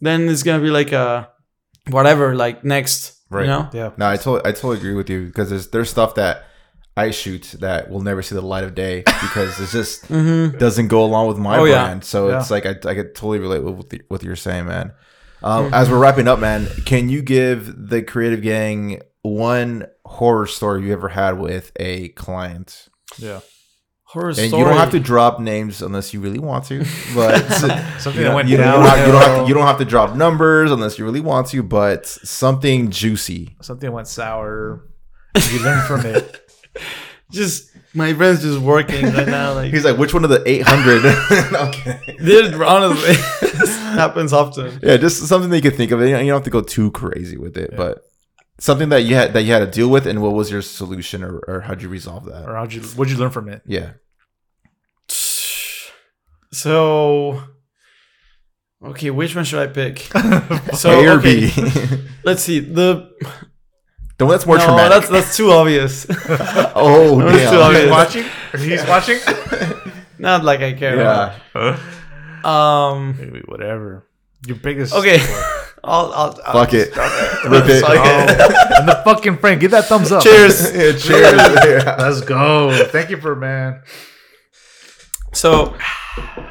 then 0.00 0.28
it's 0.28 0.42
gonna 0.42 0.62
be 0.62 0.70
like 0.70 0.92
a 0.92 1.28
whatever. 1.90 2.34
Like 2.34 2.64
next, 2.64 3.20
Right. 3.30 3.42
you 3.42 3.46
know. 3.48 3.68
yeah. 3.72 3.84
yeah. 3.84 3.90
No, 3.96 4.06
I 4.08 4.16
totally, 4.16 4.40
I 4.48 4.52
totally 4.52 4.78
agree 4.78 4.94
with 4.94 5.10
you 5.10 5.26
because 5.26 5.50
there's 5.50 5.68
there's 5.68 5.90
stuff 5.90 6.14
that 6.16 6.44
I 6.96 7.10
shoot 7.10 7.56
that 7.60 7.90
will 7.90 8.00
never 8.02 8.22
see 8.22 8.34
the 8.36 8.40
light 8.40 8.64
of 8.64 8.74
day 8.74 8.98
because 9.22 9.58
it 9.60 9.68
just 9.70 10.08
Mm-hmm. 10.08 10.58
doesn't 10.58 10.88
go 10.88 11.04
along 11.04 11.28
with 11.28 11.38
my 11.38 11.58
Oh, 11.58 11.64
yeah. 11.64 11.84
brand. 11.84 12.04
So 12.04 12.28
Yeah. 12.28 12.38
it's 12.40 12.50
like 12.50 12.66
I, 12.66 12.70
I 12.70 12.94
could 12.94 13.14
totally 13.14 13.40
relate 13.40 13.62
with 13.64 13.74
what, 13.74 13.90
the, 13.90 14.00
what 14.08 14.22
you're 14.22 14.36
saying, 14.36 14.66
man. 14.66 14.92
Um, 15.42 15.74
As 15.74 15.90
we're 15.90 15.98
wrapping 15.98 16.26
up, 16.28 16.38
man, 16.38 16.66
can 16.86 17.08
you 17.10 17.20
give 17.20 17.88
the 17.90 18.00
creative 18.02 18.40
gang 18.40 19.02
one 19.22 19.86
horror 20.06 20.46
story 20.46 20.86
you 20.86 20.92
ever 20.94 21.08
had 21.10 21.38
with 21.38 21.70
a 21.76 22.08
client? 22.10 22.88
Yeah. 23.18 23.40
Horror 24.04 24.28
And 24.28 24.36
story. 24.36 24.58
you 24.62 24.64
don't 24.64 24.76
have 24.76 24.90
to 24.92 25.00
drop 25.00 25.40
names 25.40 25.82
unless 25.82 26.14
you 26.14 26.20
really 26.20 26.38
want 26.38 26.66
to, 26.66 26.84
but 27.14 27.38
Something 27.50 27.78
you, 27.78 27.78
that 27.78 28.14
don't, 28.24 28.34
went 28.34 28.48
you, 28.48 28.56
down. 28.58 28.74
you 28.80 28.86
don't 28.86 28.88
have, 28.88 29.06
you 29.06 29.12
don't 29.12 29.22
have 29.22 29.42
to, 29.42 29.48
you 29.48 29.54
don't 29.54 29.66
have 29.66 29.78
to 29.78 29.84
drop 29.84 30.14
numbers 30.14 30.70
unless 30.70 30.98
you 30.98 31.04
really 31.04 31.20
want 31.20 31.48
to, 31.48 31.62
but 31.64 32.06
something 32.06 32.90
juicy. 32.90 33.56
Something 33.60 33.90
went 33.90 34.06
sour. 34.06 34.84
You 35.50 35.58
learn 35.64 35.84
from 35.86 36.06
it. 36.06 36.48
just 37.32 37.70
my 37.92 38.12
brain's 38.12 38.42
just 38.42 38.60
working 38.60 39.04
right 39.06 39.26
now. 39.26 39.54
Like 39.54 39.72
He's 39.72 39.84
like, 39.84 39.96
which 39.98 40.14
one 40.14 40.22
of 40.22 40.30
the 40.30 40.42
800? 40.48 41.04
okay. 41.68 42.00
this 42.18 42.54
honestly 42.54 43.14
happens 43.94 44.32
often. 44.32 44.78
Yeah, 44.82 44.96
just 44.96 45.26
something 45.26 45.50
that 45.50 45.56
you 45.56 45.62
could 45.62 45.76
think 45.76 45.90
of. 45.90 46.00
You 46.00 46.10
don't 46.10 46.24
you 46.24 46.30
don't 46.30 46.36
have 46.38 46.44
to 46.44 46.50
go 46.50 46.60
too 46.60 46.90
crazy 46.92 47.36
with 47.36 47.56
it, 47.56 47.70
Yeah. 47.72 47.76
but 47.76 48.02
something 48.58 48.88
that 48.90 49.02
you 49.02 49.14
had 49.14 49.32
that 49.34 49.42
you 49.42 49.52
had 49.52 49.60
to 49.60 49.66
deal 49.70 49.88
with, 49.88 50.06
and 50.06 50.22
what 50.22 50.32
was 50.34 50.50
your 50.50 50.62
solution, 50.62 51.22
or, 51.22 51.38
or 51.48 51.60
how'd 51.62 51.82
you 51.82 51.88
resolve 51.88 52.24
that? 52.26 52.48
Or 52.48 52.54
how'd 52.56 52.72
you 52.72 52.82
what'd 52.82 53.12
you 53.12 53.18
learn 53.18 53.30
from 53.30 53.48
it? 53.48 53.62
Yeah, 53.66 53.92
So 56.52 57.42
Okay, 58.84 59.10
which 59.10 59.34
one 59.34 59.44
should 59.44 59.60
I 59.60 59.66
pick? 59.72 59.98
so 60.74 60.90
A 60.90 61.06
or 61.06 61.18
okay, 61.18 61.48
B? 61.48 62.04
let's 62.24 62.42
see. 62.42 62.60
The 62.60 63.10
the 64.18 64.26
one 64.26 64.32
that's 64.32 64.46
more 64.46 64.58
no, 64.58 64.64
traumatic. 64.66 64.90
that's 64.90 65.08
that's 65.08 65.36
too 65.36 65.50
obvious. 65.52 66.06
oh, 66.74 67.18
That's 67.20 67.38
damn. 67.38 67.52
too 67.52 67.60
obvious. 67.60 67.90
watching? 67.90 68.24
He's 68.58 68.86
watching? 68.86 69.18
Not 70.18 70.44
like 70.44 70.60
I 70.60 70.74
care. 70.74 70.96
Yeah. 70.96 71.38
About. 71.54 71.80
Um. 72.44 73.16
Maybe 73.18 73.40
whatever. 73.46 74.06
Your 74.46 74.56
biggest. 74.58 74.94
Okay. 74.94 75.18
I'll. 75.84 76.12
I'll, 76.12 76.40
I'll 76.44 76.52
Fuck 76.52 76.74
it. 76.74 76.88
Rip 77.48 77.66
it. 77.68 77.80
Fuck 77.80 77.94
it. 77.94 78.40
Oh, 78.40 78.78
and 78.78 78.88
the 78.88 79.00
fucking 79.04 79.38
Frank, 79.38 79.60
give 79.60 79.70
that 79.72 79.84
thumbs 79.86 80.10
up. 80.12 80.22
Cheers. 80.22 80.62
Yeah, 80.74 80.92
cheers. 80.92 81.04
Yeah. 81.04 81.96
Let's 81.98 82.20
go. 82.22 82.86
Thank 82.88 83.10
you 83.10 83.20
for 83.20 83.36
man. 83.36 83.82
So, 85.32 85.76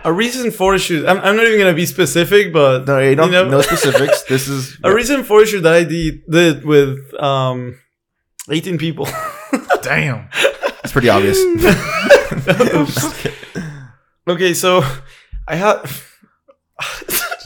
a 0.04 0.12
recent 0.12 0.54
photo 0.54 0.78
shoot. 0.78 1.08
I'm, 1.08 1.18
I'm 1.20 1.36
not 1.36 1.46
even 1.46 1.58
gonna 1.60 1.74
be 1.74 1.86
specific, 1.86 2.52
but 2.52 2.86
No, 2.86 3.00
you 3.00 3.16
don't, 3.16 3.32
know, 3.32 3.48
no 3.48 3.62
specifics. 3.62 4.24
This 4.30 4.48
is 4.48 4.78
a 4.84 4.94
recent 4.94 5.26
photo 5.26 5.46
shoot 5.46 5.62
that 5.62 5.74
I 5.74 5.84
did, 5.84 6.24
did 6.30 6.66
with 6.66 6.98
um 7.22 7.80
18 8.50 8.78
people. 8.78 9.08
Damn. 9.82 10.28
it's 10.84 10.92
pretty 10.92 11.10
obvious. 11.10 11.40
okay, 14.28 14.54
so 14.54 14.84
I 15.48 15.56
had. 15.56 15.82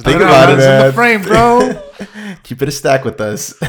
Think 0.04 0.20
No, 0.20 0.26
no, 0.26 0.28
about 0.28 0.50
it, 0.50 0.58
it's 0.60 0.66
in 0.66 0.86
the 0.88 0.94
frame, 0.94 1.22
bro. 1.22 2.36
Keep 2.44 2.62
it 2.62 2.68
a 2.70 2.72
stack 2.72 3.04
with 3.06 3.20
us. 3.22 3.54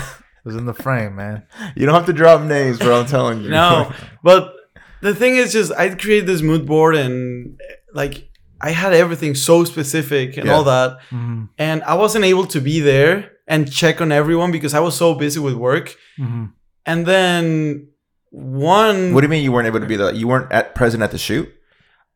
It 0.45 0.53
was 0.55 0.57
in 0.57 0.67
the 0.67 0.73
frame, 0.73 1.17
man. 1.17 1.43
You 1.77 1.85
don't 1.85 1.95
have 1.95 2.07
to 2.07 2.13
drop 2.13 2.41
names, 2.43 2.79
bro. 2.79 3.01
I'm 3.01 3.07
telling 3.07 3.43
you. 3.43 3.51
No, 3.51 3.93
but 4.23 4.55
the 5.03 5.15
thing 5.15 5.37
is, 5.37 5.53
just 5.53 5.73
I 5.73 5.91
created 5.95 6.27
this 6.27 6.41
mood 6.43 6.65
board 6.65 6.95
and 6.95 7.59
like 7.93 8.31
I 8.61 8.71
had 8.71 8.95
everything 8.95 9.35
so 9.35 9.65
specific 9.65 10.37
and 10.39 10.47
Yeah. 10.47 10.55
all 10.55 10.65
that, 10.65 10.99
Mm-hmm. 11.11 11.45
and 11.59 11.83
I 11.83 11.95
wasn't 11.95 12.25
able 12.25 12.47
to 12.47 12.61
be 12.61 12.81
there 12.81 13.33
and 13.47 13.71
check 13.71 14.01
on 14.01 14.11
everyone 14.13 14.51
because 14.53 14.73
I 14.75 14.81
was 14.81 14.97
so 14.97 15.15
busy 15.15 15.41
with 15.41 15.55
work. 15.55 15.97
Mm-hmm. 16.19 16.45
And 16.87 17.05
then 17.05 17.89
one, 18.31 19.13
What 19.13 19.21
do 19.21 19.27
you 19.27 19.31
mean 19.31 19.45
you 19.45 19.53
weren't 19.53 19.67
able 19.67 19.81
to 19.81 19.87
be 19.87 19.97
there? 19.97 20.15
You 20.15 20.29
weren't 20.29 20.51
at 20.53 20.75
present 20.75 21.03
at 21.03 21.11
the 21.11 21.19
shoot? 21.19 21.49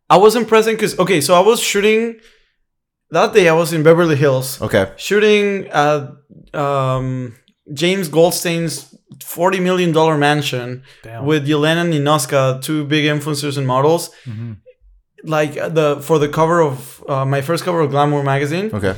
I 0.09 0.16
wasn't 0.16 0.48
present 0.48 0.78
because 0.78 0.98
okay, 0.98 1.20
so 1.20 1.34
I 1.34 1.40
was 1.40 1.60
shooting 1.60 2.18
that 3.12 3.32
day. 3.34 3.48
I 3.48 3.52
was 3.62 3.72
in 3.72 3.82
Beverly 3.82 4.16
Hills 4.16 4.60
Okay. 4.60 4.84
shooting 4.97 5.66
at 5.68 6.01
um, 6.55 7.34
James 7.72 8.09
Goldstein's 8.09 8.74
forty 9.36 9.60
million 9.60 9.93
dollar 9.93 10.16
mansion 10.18 10.82
Damn. 11.02 11.24
with 11.26 11.47
Yelena 11.47 11.84
Ninoska, 11.93 12.60
two 12.62 12.84
big 12.84 13.05
influencers 13.05 13.56
and 13.59 13.66
models. 13.66 14.10
Mhm. 14.26 14.56
Like 15.24 15.56
uh, 15.56 15.68
the 15.78 16.01
for 16.06 16.18
the 16.18 16.28
cover 16.28 16.60
of 16.60 16.76
uh, 17.09 17.24
my 17.24 17.40
first 17.43 17.62
cover 17.64 17.80
of 17.80 17.90
Glamour 17.90 18.22
magazine, 18.24 18.70
Okay. 18.74 18.94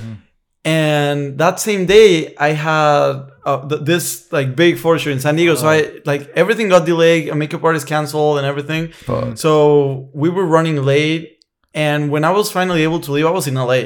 and 0.65 1.37
that 1.39 1.61
same 1.61 1.85
day 1.87 2.35
I 2.39 2.51
had 2.53 3.13
uh, 3.45 3.69
th- 3.69 3.83
this 3.83 4.33
like 4.33 4.57
big 4.57 4.79
photo 4.79 4.97
shoot 4.99 5.11
in 5.11 5.21
San 5.21 5.37
Diego. 5.37 5.55
So 5.55 5.69
I 5.69 6.01
like 6.07 6.31
everything 6.35 6.71
got 6.71 6.87
delayed. 6.87 7.29
A 7.29 7.35
makeup 7.35 7.63
artist 7.63 7.87
canceled 7.87 8.39
and 8.39 8.47
everything. 8.47 8.93
Fuck. 8.93 9.37
So 9.37 10.09
we 10.15 10.31
were 10.31 10.47
running 10.47 10.83
late, 10.83 11.34
and 11.75 12.11
when 12.11 12.25
I 12.25 12.31
was 12.31 12.51
finally 12.51 12.83
able 12.83 13.01
to 13.01 13.13
leave, 13.13 13.27
I 13.27 13.31
was 13.31 13.47
in 13.47 13.55
LA, 13.55 13.81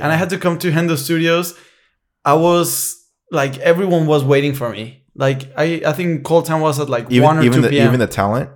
and 0.00 0.12
I 0.12 0.16
had 0.16 0.30
to 0.30 0.38
come 0.38 0.58
to 0.58 0.70
Hendo 0.70 0.96
Studios. 0.96 1.54
I 2.24 2.34
was 2.34 2.96
like 3.30 3.58
everyone 3.58 4.06
was 4.06 4.24
waiting 4.24 4.54
for 4.54 4.68
me. 4.70 5.04
Like 5.14 5.40
I, 5.56 5.82
I 5.86 5.92
think 5.92 6.24
call 6.24 6.42
time 6.42 6.60
was 6.60 6.78
at 6.80 6.88
like 6.88 7.06
Even 7.10 7.24
one 7.24 7.38
or 7.38 7.42
even 7.42 7.56
two 7.56 7.62
the 7.62 7.68
p.m. 7.70 7.86
even 7.88 8.00
the 8.00 8.06
talent. 8.06 8.50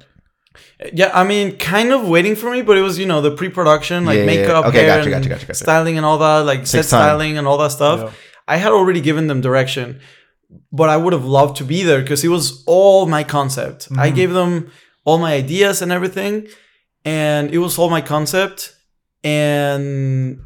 yeah, 0.93 1.11
I 1.15 1.25
mean, 1.25 1.57
kind 1.59 1.93
of 1.93 2.09
waiting 2.09 2.37
for 2.37 2.51
me, 2.51 2.63
but 2.63 2.77
it 2.77 2.83
was 2.83 2.99
you 2.99 3.07
know 3.07 3.21
the 3.21 3.31
pre-production, 3.31 4.05
like 4.05 4.17
Yeah, 4.19 4.25
yeah, 4.25 4.31
yeah. 4.33 4.41
makeup, 4.43 4.65
Okay, 4.67 4.79
hair, 4.85 4.87
gotcha, 4.99 5.03
and 5.03 5.11
gotcha, 5.13 5.29
gotcha, 5.29 5.47
gotcha. 5.47 5.55
styling, 5.65 5.97
and 5.97 6.05
all 6.07 6.19
that, 6.19 6.41
like 6.45 6.67
set 6.67 6.79
time. 6.83 6.85
styling 6.85 7.39
and 7.39 7.47
all 7.47 7.59
that 7.59 7.73
stuff. 7.73 8.01
Yeah. 8.01 8.11
I 8.49 8.57
had 8.57 8.73
already 8.73 9.01
given 9.01 9.27
them 9.29 9.41
direction, 9.41 10.01
but 10.73 10.89
I 10.91 10.97
would 10.97 11.13
have 11.13 11.25
loved 11.25 11.57
to 11.59 11.65
be 11.65 11.83
there 11.85 12.01
because 12.03 12.23
it 12.25 12.29
was 12.29 12.63
all 12.67 13.07
my 13.07 13.23
concept. 13.25 13.89
I 13.91 13.95
Mm-hmm. 14.09 14.17
gave 14.17 14.33
them 14.33 14.71
all 15.05 15.19
my 15.19 15.33
ideas 15.35 15.83
and 15.83 15.91
everything, 15.93 16.47
and 17.05 17.51
it 17.53 17.59
was 17.59 17.79
all 17.79 17.91
my 17.91 18.01
concept. 18.01 18.75
And 19.25 20.41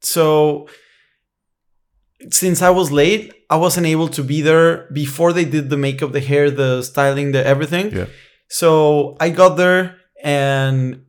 so, 0.00 0.68
since 2.30 2.62
I 2.62 2.70
was 2.70 2.90
late, 2.92 3.32
I 3.50 3.56
wasn't 3.56 3.86
able 3.86 4.08
to 4.08 4.22
be 4.22 4.40
there 4.42 4.88
before 4.92 5.32
they 5.32 5.44
did 5.44 5.70
the 5.70 5.76
makeup, 5.76 6.12
the 6.12 6.20
hair, 6.20 6.50
the 6.50 6.82
styling, 6.82 7.32
the 7.32 7.44
everything. 7.46 7.92
Yeah. 7.94 8.06
So 8.48 9.16
I 9.20 9.30
got 9.30 9.56
there 9.56 9.96
and 10.22 11.04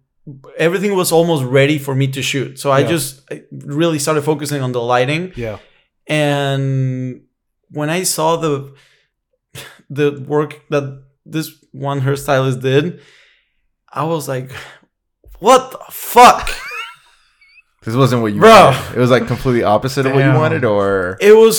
everything 0.57 0.95
was 0.95 1.11
almost 1.11 1.43
ready 1.43 1.77
for 1.77 1.93
me 1.93 2.07
to 2.07 2.21
shoot. 2.21 2.59
So 2.59 2.71
I 2.71 2.79
Yeah. 2.79 2.87
just 2.87 3.21
I 3.31 3.43
really 3.51 3.99
started 3.99 4.23
focusing 4.23 4.61
on 4.61 4.71
the 4.71 4.81
lighting 4.81 5.33
Yeah. 5.35 5.59
and 6.07 7.21
when 7.69 7.89
I 7.89 8.03
saw 8.03 8.37
the 8.37 8.73
the 9.89 10.23
work 10.27 10.61
that 10.69 11.03
this 11.25 11.51
one 11.71 12.01
hairstylist 12.01 12.61
did, 12.61 12.99
I 13.91 14.03
was 14.05 14.27
like, 14.27 14.51
"What 15.45 15.61
the 15.71 15.79
fuck?" 15.91 16.45
This 17.85 17.95
wasn't 17.95 18.21
what 18.23 18.33
you 18.33 18.39
Bro. 18.39 18.49
wanted. 18.49 18.95
It 18.97 18.99
was 19.05 19.11
like 19.15 19.27
completely 19.27 19.63
opposite 19.75 20.05
of 20.05 20.13
what 20.13 20.19
you 20.27 20.31
Damn. 20.31 20.39
wanted, 20.43 20.63
or 20.63 21.17
It 21.19 21.35
was 21.43 21.55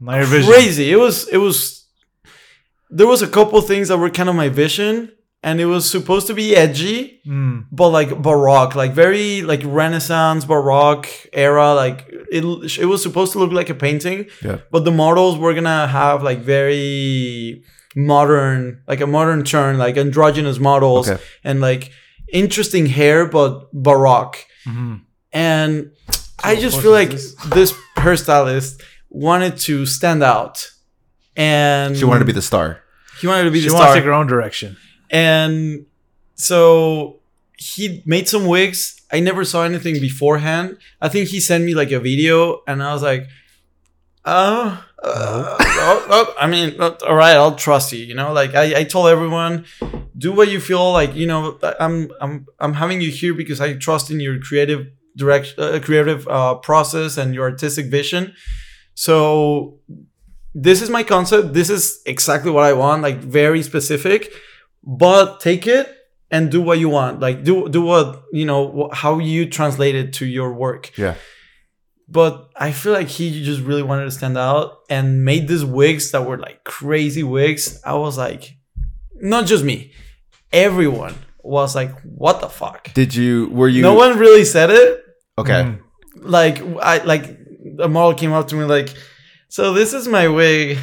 Now 0.00 0.16
your 0.16 0.24
vision. 0.36 0.50
crazy. 0.52 0.86
It 0.90 0.98
was 1.06 1.16
it 1.36 1.40
was 1.46 1.56
there 2.98 3.06
was 3.14 3.20
a 3.22 3.26
couple 3.36 3.60
things 3.60 3.88
that 3.88 3.98
were 3.98 4.10
kind 4.18 4.28
of 4.30 4.36
my 4.36 4.48
vision, 4.64 4.94
and 5.42 5.60
it 5.60 5.66
was 5.66 5.84
supposed 5.96 6.26
to 6.28 6.34
be 6.42 6.46
edgy, 6.64 7.20
Mm. 7.28 7.64
but 7.78 7.88
like 7.98 8.10
baroque, 8.28 8.74
like 8.82 8.92
very 9.04 9.42
like 9.42 9.62
Renaissance 9.80 10.42
baroque 10.52 11.08
era. 11.32 11.68
Like 11.74 11.98
it 12.36 12.42
it 12.82 12.86
was 12.92 13.02
supposed 13.02 13.32
to 13.34 13.38
look 13.42 13.52
like 13.60 13.68
a 13.76 13.78
painting, 13.86 14.18
Yeah. 14.46 14.58
but 14.72 14.84
the 14.86 14.92
models 15.04 15.34
were 15.42 15.52
gonna 15.58 15.86
have 16.00 16.22
like 16.22 16.40
very 16.56 17.62
modern, 17.94 18.80
like 18.88 19.00
a 19.02 19.06
modern 19.06 19.42
turn, 19.44 19.76
like 19.78 19.96
androgynous 19.98 20.58
models, 20.58 21.08
Okay. 21.10 21.22
and 21.44 21.60
like 21.60 21.90
interesting 22.32 22.86
hair, 22.86 23.26
but 23.26 23.72
baroque. 23.72 24.44
Mhm. 24.66 25.02
And 25.32 25.90
I 26.42 26.56
just 26.56 26.80
feel 26.80 26.92
like 26.92 27.10
this? 27.10 27.34
this 27.54 27.72
hairstylist 27.96 28.80
wanted 29.10 29.56
to 29.58 29.86
stand 29.86 30.22
out, 30.22 30.70
and 31.36 31.96
she 31.96 32.04
wanted 32.04 32.20
to 32.20 32.24
be 32.26 32.32
the 32.32 32.42
star. 32.42 32.80
he 33.20 33.26
wanted 33.26 33.44
to 33.44 33.50
be 33.50 33.60
She 33.60 33.68
the 33.68 33.74
wants 33.74 33.86
to 33.86 33.90
star 33.92 33.94
take 33.96 34.04
her 34.04 34.12
own 34.12 34.26
direction. 34.26 34.76
and 35.10 35.86
so 36.34 37.20
he 37.56 38.02
made 38.04 38.28
some 38.28 38.44
wigs 38.46 39.00
i 39.10 39.18
never 39.20 39.42
saw 39.44 39.62
anything 39.64 39.98
beforehand 40.00 40.76
i 41.00 41.08
think 41.08 41.28
he 41.30 41.40
sent 41.40 41.64
me 41.64 41.74
like 41.74 41.90
a 41.92 42.00
video 42.00 42.60
and 42.68 42.82
i 42.82 42.92
was 42.92 43.02
like 43.02 43.26
oh, 44.26 44.84
oh, 45.06 46.06
oh, 46.10 46.34
i 46.38 46.46
mean 46.46 46.74
uh, 46.80 46.94
all 47.06 47.14
right 47.14 47.36
i'll 47.36 47.54
trust 47.54 47.92
you 47.92 48.04
you 48.04 48.14
know? 48.14 48.32
Like 48.32 48.54
I, 48.54 48.80
I 48.80 48.84
told 48.84 49.08
everyone 49.08 49.64
do 50.16 50.32
what 50.32 50.48
you 50.48 50.60
feel 50.60 50.92
like 50.92 51.14
you 51.14 51.26
know 51.26 51.58
i'm 51.78 52.10
i'm 52.20 52.46
i'm 52.58 52.74
having 52.74 53.00
you 53.00 53.10
here 53.10 53.34
because 53.34 53.60
i 53.60 53.74
trust 53.74 54.10
in 54.10 54.20
your 54.20 54.38
creative 54.40 54.86
direction 55.16 55.62
uh, 55.62 55.80
creative 55.82 56.28
uh, 56.28 56.54
process 56.56 57.16
and 57.16 57.34
your 57.34 57.44
artistic 57.44 57.86
vision. 57.86 58.34
So 58.94 59.80
this 60.54 60.82
is 60.82 60.90
my 60.90 61.02
concept. 61.02 61.54
This 61.54 61.70
is 61.70 62.00
exactly 62.06 62.50
what 62.50 62.64
i 62.64 62.72
want 62.72 63.02
like 63.02 63.18
very 63.18 63.62
specific. 63.62 64.32
But 64.84 65.40
take 65.40 65.66
it 65.66 65.92
and 66.30 66.50
do 66.50 66.62
what 66.62 66.78
you 66.78 66.88
want. 66.88 67.20
Like 67.20 67.42
do 67.42 67.68
do 67.68 67.82
what 67.82 68.22
you 68.32 68.44
know 68.44 68.90
how 68.92 69.18
you 69.18 69.48
translate 69.48 69.94
it 69.94 70.12
to 70.14 70.26
your 70.26 70.52
work. 70.52 70.96
Yeah. 70.96 71.14
But 72.08 72.48
i 72.56 72.70
feel 72.72 72.92
like 72.92 73.08
he 73.08 73.42
just 73.42 73.60
really 73.62 73.82
wanted 73.82 74.04
to 74.04 74.10
stand 74.10 74.38
out 74.38 74.78
and 74.88 75.24
made 75.24 75.48
these 75.48 75.64
wigs 75.64 76.10
that 76.12 76.24
were 76.26 76.38
like 76.38 76.62
crazy 76.64 77.22
wigs 77.22 77.80
i 77.84 77.92
was 77.94 78.16
like 78.16 78.56
not 79.20 79.44
just 79.46 79.64
me 79.64 79.92
everyone 80.52 81.14
was 81.42 81.74
like 81.74 81.92
what 82.02 82.40
the 82.40 82.48
fuck 82.48 82.92
Did 82.94 83.14
you? 83.14 83.48
Were 83.50 83.68
you? 83.68 83.82
no 83.82 83.94
one 83.94 84.18
really 84.18 84.44
said 84.44 84.70
it 84.70 85.02
Okay. 85.38 85.62
Mm. 85.64 85.80
like 86.22 86.60
i 86.82 87.02
like 87.04 87.24
a 87.80 87.88
model 87.88 88.14
came 88.14 88.32
up 88.32 88.48
to 88.48 88.54
me 88.54 88.64
like 88.64 88.90
so 89.48 89.72
this 89.72 89.92
is 89.92 90.06
my 90.08 90.28
wig 90.28 90.78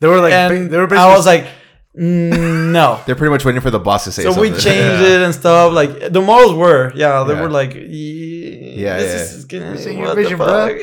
They 0.00 0.06
were 0.08 0.20
like, 0.20 0.32
and 0.32 0.70
they 0.70 0.76
were 0.78 0.92
i 0.94 1.14
was 1.16 1.26
like 1.26 1.46
"Mm, 1.98 2.70
no 2.72 3.00
They're 3.06 3.16
pretty 3.16 3.30
much 3.32 3.44
waiting 3.44 3.60
for 3.60 3.70
the 3.70 3.80
boss 3.80 4.04
to 4.04 4.12
say 4.12 4.22
so 4.22 4.32
something. 4.32 4.52
we 4.52 4.58
changed 4.58 5.02
Yeah. 5.02 5.16
it 5.16 5.20
and 5.22 5.34
stuff. 5.34 5.72
Like 5.72 6.12
the 6.12 6.20
models 6.20 6.54
were, 6.54 6.92
yeah, 6.94 7.24
they 7.24 7.34
Yeah. 7.34 7.42
were 7.42 7.50
like, 7.50 7.72
Yeah, 8.60 8.74
yeah, 8.84 8.96
this 8.98 9.30
yeah. 9.32 9.36
is 9.38 9.44
gonna, 9.44 9.72
be 9.74 9.82
ain't 9.90 9.98
your 9.98 10.14
vision, 10.14 10.38
fuck? 10.38 10.76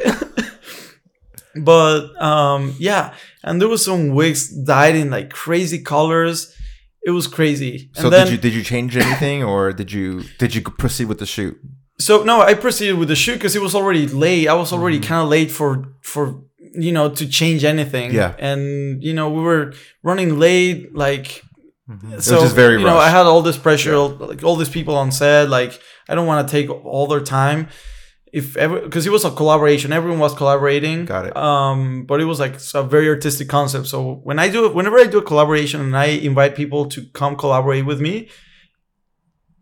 but 1.55 2.21
um, 2.21 2.75
yeah, 2.79 3.13
and 3.43 3.61
there 3.61 3.67
was 3.67 3.83
some 3.85 4.09
wigs 4.09 4.49
dyed 4.49 4.95
in 4.95 5.09
like 5.09 5.29
crazy 5.29 5.79
colors. 5.79 6.53
It 7.05 7.11
was 7.11 7.27
crazy. 7.27 7.89
And 7.95 8.03
So 8.03 8.09
then, 8.09 8.25
did 8.25 8.31
you 8.31 8.37
did 8.37 8.53
you 8.53 8.63
change 8.63 8.97
anything, 8.97 9.43
or 9.43 9.71
did 9.73 9.91
you 9.91 10.23
did 10.39 10.55
you 10.55 10.61
proceed 10.61 11.05
with 11.07 11.19
the 11.19 11.25
shoot? 11.25 11.57
so 11.97 12.23
no, 12.23 12.41
I 12.41 12.55
proceeded 12.55 12.97
with 12.97 13.07
the 13.07 13.15
shoot 13.15 13.35
because 13.35 13.55
it 13.55 13.61
was 13.61 13.73
already 13.73 14.05
late. 14.07 14.47
I 14.49 14.53
was 14.53 14.73
already 14.73 14.99
kind 14.99 15.21
of 15.23 15.29
late 15.29 15.49
for 15.51 15.85
for 16.01 16.41
you 16.73 16.91
know 16.91 17.09
to 17.09 17.27
change 17.27 17.63
anything. 17.63 18.13
Yeah. 18.13 18.33
and 18.39 19.01
you 19.03 19.13
know 19.13 19.29
we 19.29 19.41
were 19.41 19.73
running 20.03 20.37
late, 20.39 20.93
like 20.95 21.41
Mhm. 21.89 22.19
so 22.19 22.41
just 22.41 22.55
very 22.55 22.79
you 22.79 22.83
know 22.85 22.97
I 22.97 23.09
had 23.09 23.27
all 23.27 23.43
this 23.43 23.57
pressure, 23.59 23.95
like 23.97 24.43
all 24.43 24.55
these 24.55 24.69
people 24.77 24.95
on 24.97 25.11
set. 25.11 25.49
Like 25.49 25.79
I 26.09 26.15
don't 26.15 26.27
want 26.27 26.47
to 26.47 26.51
take 26.51 26.69
all 26.69 27.07
their 27.07 27.21
time. 27.21 27.67
if 28.33 28.57
ever 28.57 28.81
because 28.81 29.07
it 29.07 29.11
was 29.11 29.23
a 29.23 29.31
collaboration, 29.31 29.93
everyone 29.93 30.19
was 30.19 30.33
collaborating. 30.35 31.05
Got 31.05 31.27
it. 31.27 31.37
Um, 31.37 32.03
but 32.05 32.19
it 32.19 32.25
was 32.25 32.39
like 32.39 32.55
a 32.73 32.83
very 32.83 33.07
artistic 33.07 33.47
concept. 33.47 33.87
So 33.87 34.15
when 34.23 34.39
I 34.39 34.49
do, 34.49 34.69
whenever 34.69 34.97
I 34.99 35.05
do 35.05 35.19
a 35.19 35.23
collaboration 35.23 35.79
and 35.79 35.95
I 35.97 36.05
invite 36.05 36.53
people 36.55 36.87
to 36.87 37.05
come 37.13 37.37
collaborate 37.37 37.85
with 37.85 38.01
me, 38.01 38.27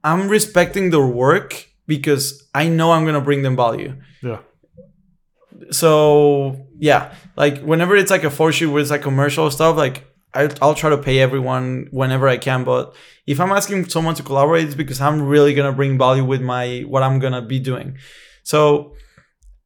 I'm 0.04 0.28
respecting 0.28 0.90
their 0.90 1.06
work 1.06 1.70
because 1.86 2.50
I 2.56 2.68
know 2.68 2.92
I'm 2.92 3.06
gonna 3.06 3.22
bring 3.22 3.44
them 3.44 3.56
value. 3.56 3.96
Yeah. 4.24 4.40
So 5.70 6.68
yeah, 6.80 7.14
like 7.36 7.62
whenever 7.62 7.96
it's 7.96 8.12
like 8.12 8.24
a 8.24 8.32
photo 8.32 8.52
shoot 8.52 8.72
with 8.72 8.90
like 8.90 9.04
commercial 9.04 9.52
stuff, 9.52 9.78
like 9.78 10.08
I, 10.36 10.50
I'll 10.62 10.76
try 10.76 10.90
to 10.90 10.98
pay 10.98 11.20
everyone 11.20 11.88
whenever 11.92 12.28
I 12.28 12.38
can. 12.38 12.64
But 12.64 12.96
if 13.28 13.40
I'm 13.40 13.52
asking 13.52 13.90
someone 13.90 14.16
to 14.16 14.24
collaborate, 14.24 14.66
it's 14.66 14.76
because 14.76 15.00
I'm 15.02 15.22
really 15.22 15.54
gonna 15.54 15.74
bring 15.74 15.98
value 15.98 16.26
with 16.26 16.42
my 16.42 16.82
what 16.88 17.04
I'm 17.04 17.20
gonna 17.20 17.42
be 17.42 17.60
doing. 17.60 17.98
So 18.44 18.96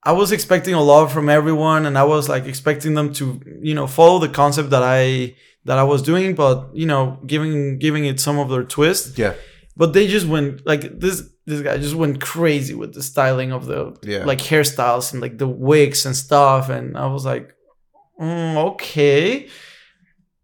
I 0.04 0.12
was 0.12 0.32
expecting 0.32 0.74
a 0.74 0.82
lot 0.82 1.08
from 1.12 1.30
everyone, 1.30 1.86
and 1.86 1.98
I 1.98 2.04
was 2.04 2.30
like 2.30 2.46
expecting 2.46 2.94
them 2.96 3.14
to 3.14 3.42
you 3.62 3.74
know 3.74 3.88
follow 3.88 4.20
the 4.20 4.30
concept 4.30 4.70
that 4.72 4.84
I 4.84 5.36
that 5.66 5.78
I 5.78 5.84
was 5.84 6.02
doing, 6.02 6.36
but 6.36 6.70
you 6.74 6.86
know 6.86 7.20
giving 7.26 7.78
giving 7.80 8.06
it 8.06 8.20
some 8.20 8.38
of 8.40 8.50
their 8.50 8.64
twist. 8.64 9.18
Yeah. 9.18 9.34
But 9.76 9.94
they 9.94 10.08
just 10.08 10.28
went 10.28 10.66
like 10.66 11.00
this. 11.00 11.24
This 11.46 11.62
guy 11.62 11.78
just 11.78 11.96
went 11.96 12.20
crazy 12.20 12.74
with 12.74 12.94
the 12.94 13.02
styling 13.02 13.54
of 13.54 13.68
the 13.68 13.96
Yeah. 14.04 14.26
like 14.26 14.40
hairstyles 14.40 15.14
and 15.14 15.22
like 15.22 15.38
the 15.38 15.48
wigs 15.48 16.06
and 16.06 16.16
stuff, 16.16 16.68
and 16.70 16.98
I 16.98 17.06
was 17.08 17.26
like, 17.26 17.54
mm, 18.20 18.56
okay, 18.72 19.48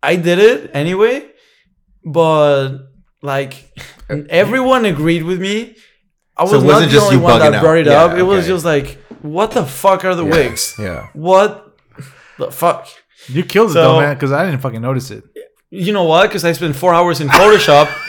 I 0.04 0.16
did 0.18 0.40
it 0.40 0.72
anyway, 0.74 1.26
but 2.06 2.78
like 3.22 3.54
uh, 4.10 4.18
everyone 4.30 4.86
agreed 4.86 5.24
with 5.24 5.40
me. 5.42 5.76
I 6.36 6.44
was 6.44 6.52
So 6.52 6.60
not 6.62 6.80
the 6.80 6.88
just 6.88 7.06
only 7.06 7.18
one 7.18 7.40
that 7.40 7.54
out. 7.54 7.62
brought 7.62 7.78
it 7.78 7.86
Yeah, 7.86 8.04
up. 8.04 8.18
It 8.18 8.24
was 8.24 8.46
just 8.48 8.66
like, 8.66 8.98
what 9.22 9.52
the 9.52 9.66
fuck 9.66 10.04
are 10.04 10.16
the 10.16 10.26
Yeah. 10.26 10.32
wigs? 10.32 10.76
Yeah. 10.80 11.08
What 11.14 11.78
the 12.40 12.52
fuck? 12.52 12.88
You 13.28 13.44
killed 13.44 13.70
it 13.70 13.74
So- 13.74 13.84
though, 13.84 14.02
man, 14.02 14.16
because 14.16 14.32
I 14.32 14.46
didn't 14.46 14.62
fucking 14.62 14.82
notice 14.82 15.12
it. 15.12 15.24
You 15.70 15.94
know 15.94 16.04
what? 16.04 16.28
Because 16.30 16.44
I 16.44 16.52
spent 16.54 16.76
four 16.76 16.94
hours 16.94 17.22
in 17.22 17.28
Photoshop. 17.30 17.88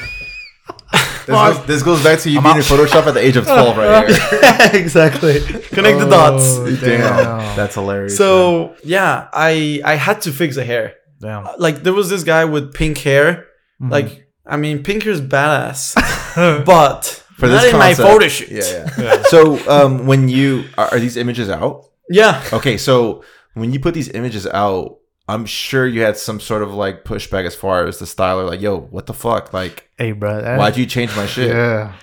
This, 1.27 1.35
goes, 1.35 1.67
this 1.67 1.83
goes 1.83 2.05
back 2.05 2.19
to 2.21 2.31
you 2.31 2.43
being 2.43 2.57
in 2.57 2.63
Photoshop 2.63 3.07
at 3.07 3.15
the 3.15 3.21
age 3.21 3.37
of 3.39 3.45
12 3.47 3.79
right 3.79 4.07
here. 4.09 4.71
exactly. 4.83 5.41
Connect 5.73 5.99
the 5.99 6.07
dots. 6.11 6.45
Oh, 6.59 6.67
Damn. 6.67 7.01
Damn. 7.01 7.57
That's 7.57 7.75
hilarious. 7.77 8.13
man. 8.13 8.17
So 8.19 8.75
yeah, 8.85 9.29
I 9.33 9.81
I 9.87 9.95
had 9.95 10.21
to 10.23 10.33
fix 10.33 10.57
the 10.57 10.65
hair. 10.65 10.97
Damn. 11.25 11.49
Like 11.59 11.83
there 11.83 11.93
was 11.93 12.09
this 12.11 12.23
guy 12.23 12.45
with 12.45 12.75
pink 12.75 12.99
hair. 12.99 13.47
Mm-hmm. 13.81 13.91
Like 13.91 14.29
I 14.47 14.57
mean, 14.57 14.83
pink 14.83 15.03
hair 15.05 15.13
is 15.13 15.21
badass, 15.23 15.95
but 16.67 17.05
For 17.39 17.47
not 17.49 17.63
this 17.63 17.73
in 17.73 17.79
my 17.79 17.95
photo 17.95 18.29
shoot. 18.29 18.51
Yeah, 18.51 18.91
yeah. 18.99 19.23
so 19.25 19.59
um, 19.71 20.07
when 20.07 20.29
you 20.29 20.65
are, 20.77 20.89
are 20.93 20.99
these 21.01 21.17
images 21.17 21.49
out? 21.49 21.85
Yeah. 22.11 22.43
Okay, 22.53 22.77
so 22.77 23.25
when 23.55 23.73
you 23.73 23.81
put 23.81 23.95
these 23.95 24.11
images 24.11 24.47
out, 24.47 24.99
I'm 25.27 25.47
sure 25.47 25.87
you 25.87 26.03
had 26.03 26.19
some 26.19 26.41
sort 26.41 26.63
of 26.63 26.75
like 26.75 27.05
pushback 27.05 27.47
as 27.47 27.55
far 27.55 27.87
as 27.87 27.99
the 27.99 28.05
styler, 28.05 28.47
like, 28.47 28.61
yo, 28.61 28.79
what 28.79 29.07
the 29.07 29.15
fuck? 29.15 29.55
Like, 29.55 29.89
Hey, 29.97 30.13
bro. 30.13 30.43
that- 30.43 30.59
why'd 30.59 30.77
you 30.77 30.85
change 30.85 31.17
my 31.17 31.25
shit? 31.27 31.49
Yeah. 31.49 31.95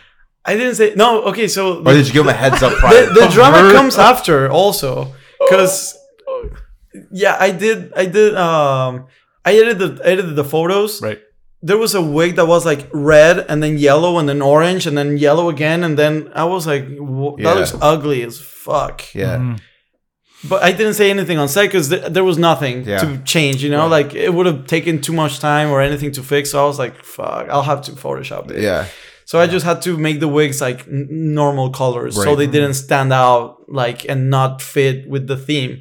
I 0.44 0.56
didn't 0.58 0.74
say 0.74 0.94
no. 0.96 1.22
Okay, 1.26 1.48
so 1.48 1.82
Or 1.86 1.94
did 1.94 2.08
you 2.08 2.14
give 2.14 2.24
him 2.24 2.30
a 2.30 2.34
heads 2.34 2.64
up 2.64 2.74
prior? 2.80 3.06
the, 3.06 3.14
the 3.14 3.28
drama 3.28 3.72
comes 3.78 4.00
after 4.00 4.50
also 4.50 5.14
because 5.40 5.96
yeah 7.12 7.36
i 7.40 7.52
did 7.52 7.92
i 7.96 8.06
did 8.06 8.36
um 8.36 9.06
i 9.46 9.52
edited 9.54 9.80
the 9.98 10.06
edited 10.08 10.36
the 10.36 10.44
photos 10.44 11.02
Right. 11.02 11.20
there 11.62 11.78
was 11.78 11.94
a 11.96 12.02
wig 12.02 12.36
that 12.36 12.48
was 12.48 12.66
like 12.66 12.88
red 12.94 13.36
and 13.50 13.62
then 13.64 13.78
yellow 13.78 14.18
and 14.20 14.28
then 14.30 14.42
orange 14.42 14.86
and 14.88 14.98
then 14.98 15.18
yellow 15.18 15.50
again 15.50 15.84
and 15.84 15.98
then 15.98 16.30
i 16.36 16.44
was 16.44 16.68
like 16.68 16.86
"Wha- 17.00 17.36
Yeah. 17.38 17.44
that 17.46 17.56
looks 17.60 17.74
ugly 17.82 18.24
as 18.24 18.40
fuck 18.42 18.98
yeah. 19.16 19.38
Mhm. 19.38 19.60
but 20.50 20.60
i 20.64 20.72
didn't 20.72 20.96
say 20.96 21.10
anything 21.10 21.38
on 21.38 21.48
set 21.48 21.66
because 21.68 21.88
th- 21.90 22.08
there 22.16 22.24
was 22.32 22.38
nothing 22.38 22.76
Yeah. 22.86 23.00
to 23.04 23.08
change 23.34 23.58
you 23.64 23.70
know 23.76 23.88
like 23.98 24.10
it 24.26 24.34
would 24.36 24.46
have 24.52 24.66
taken 24.76 25.00
too 25.02 25.14
much 25.14 25.40
time 25.40 25.70
or 25.74 25.80
anything 25.82 26.12
to 26.18 26.22
fix 26.24 26.52
so 26.52 26.64
i 26.64 26.68
was 26.72 26.80
like 26.80 26.96
fuck 27.04 27.48
i'll 27.50 27.70
have 27.74 27.82
to 27.88 27.92
photoshop 27.94 28.52
it 28.52 28.60
Yeah. 28.70 28.86
so 29.32 29.40
I 29.44 29.48
just 29.56 29.66
had 29.66 29.80
to 29.88 29.92
make 30.08 30.18
the 30.20 30.28
wigs 30.38 30.60
like 30.68 30.80
n- 30.88 31.08
normal 31.42 31.70
colors, 31.82 32.14
so 32.24 32.30
they 32.36 32.48
didn't 32.56 32.74
stand 32.88 33.10
out 33.14 33.46
like 33.82 34.00
and 34.12 34.20
not 34.38 34.62
fit 34.62 34.98
with 35.14 35.24
the 35.32 35.38
theme. 35.48 35.74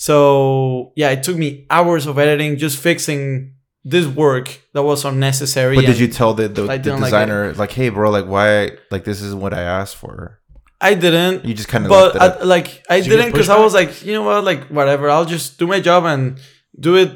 So 0.00 0.92
yeah, 0.96 1.10
it 1.10 1.22
took 1.22 1.36
me 1.36 1.66
hours 1.68 2.06
of 2.06 2.18
editing 2.18 2.56
just 2.56 2.78
fixing 2.78 3.52
this 3.84 4.06
work 4.06 4.62
that 4.72 4.82
was 4.82 5.04
unnecessary. 5.04 5.76
But 5.76 5.84
did 5.84 5.98
you 5.98 6.08
tell 6.08 6.32
the, 6.32 6.48
the, 6.48 6.62
the 6.62 6.78
didn't 6.78 7.00
like 7.00 7.10
designer, 7.10 7.52
like, 7.52 7.70
hey, 7.72 7.90
bro, 7.90 8.10
like, 8.10 8.24
why, 8.24 8.78
like, 8.90 9.04
this 9.04 9.20
isn't 9.20 9.38
what 9.38 9.52
I 9.52 9.60
asked 9.60 9.96
for? 9.96 10.40
I 10.80 10.94
didn't. 10.94 11.44
You 11.44 11.52
just 11.52 11.68
kind 11.68 11.84
of 11.84 11.90
but 11.90 12.14
left 12.14 12.38
it 12.38 12.40
I, 12.40 12.44
like 12.44 12.82
I 12.88 13.00
did 13.00 13.10
didn't 13.10 13.32
because 13.32 13.50
I 13.50 13.58
was 13.58 13.74
like, 13.74 14.02
you 14.02 14.14
know 14.14 14.22
what, 14.22 14.42
like 14.42 14.68
whatever. 14.68 15.10
I'll 15.10 15.26
just 15.26 15.58
do 15.58 15.66
my 15.66 15.80
job 15.80 16.06
and 16.06 16.40
do 16.78 16.96
it. 16.96 17.10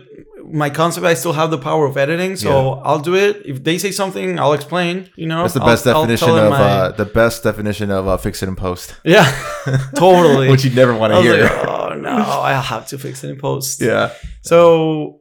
My 0.52 0.70
concept, 0.70 1.06
I 1.06 1.14
still 1.14 1.32
have 1.32 1.50
the 1.50 1.58
power 1.58 1.86
of 1.86 1.96
editing, 1.96 2.36
so 2.36 2.48
Yeah. 2.50 2.82
I'll 2.84 2.98
do 3.00 3.14
it. 3.14 3.42
If 3.44 3.64
they 3.64 3.78
say 3.78 3.90
something, 3.92 4.38
I'll 4.38 4.52
explain. 4.52 5.08
You 5.16 5.26
know, 5.26 5.42
That's 5.42 5.54
the 5.54 5.60
best 5.60 5.86
I'll 5.86 6.02
definition 6.02 6.28
them 6.36 6.44
of 6.52 6.58
my- 6.58 6.60
uh, 6.60 6.90
the 6.92 7.04
best 7.06 7.42
definition 7.42 7.90
of 7.90 8.06
uh, 8.06 8.16
fix 8.18 8.42
it 8.42 8.48
in 8.48 8.56
post, 8.56 8.94
yeah, 9.04 9.24
totally. 9.96 10.48
which 10.50 10.64
you 10.64 10.70
never 10.74 10.94
want 10.94 11.12
to 11.14 11.22
hear. 11.22 11.42
like, 11.44 11.66
oh 11.68 11.94
no, 11.94 12.16
I 12.50 12.52
have 12.54 12.86
to 12.88 12.98
fix 12.98 13.24
it 13.24 13.30
in 13.30 13.38
post. 13.38 13.80
yeah. 13.80 14.10
So, 14.42 15.20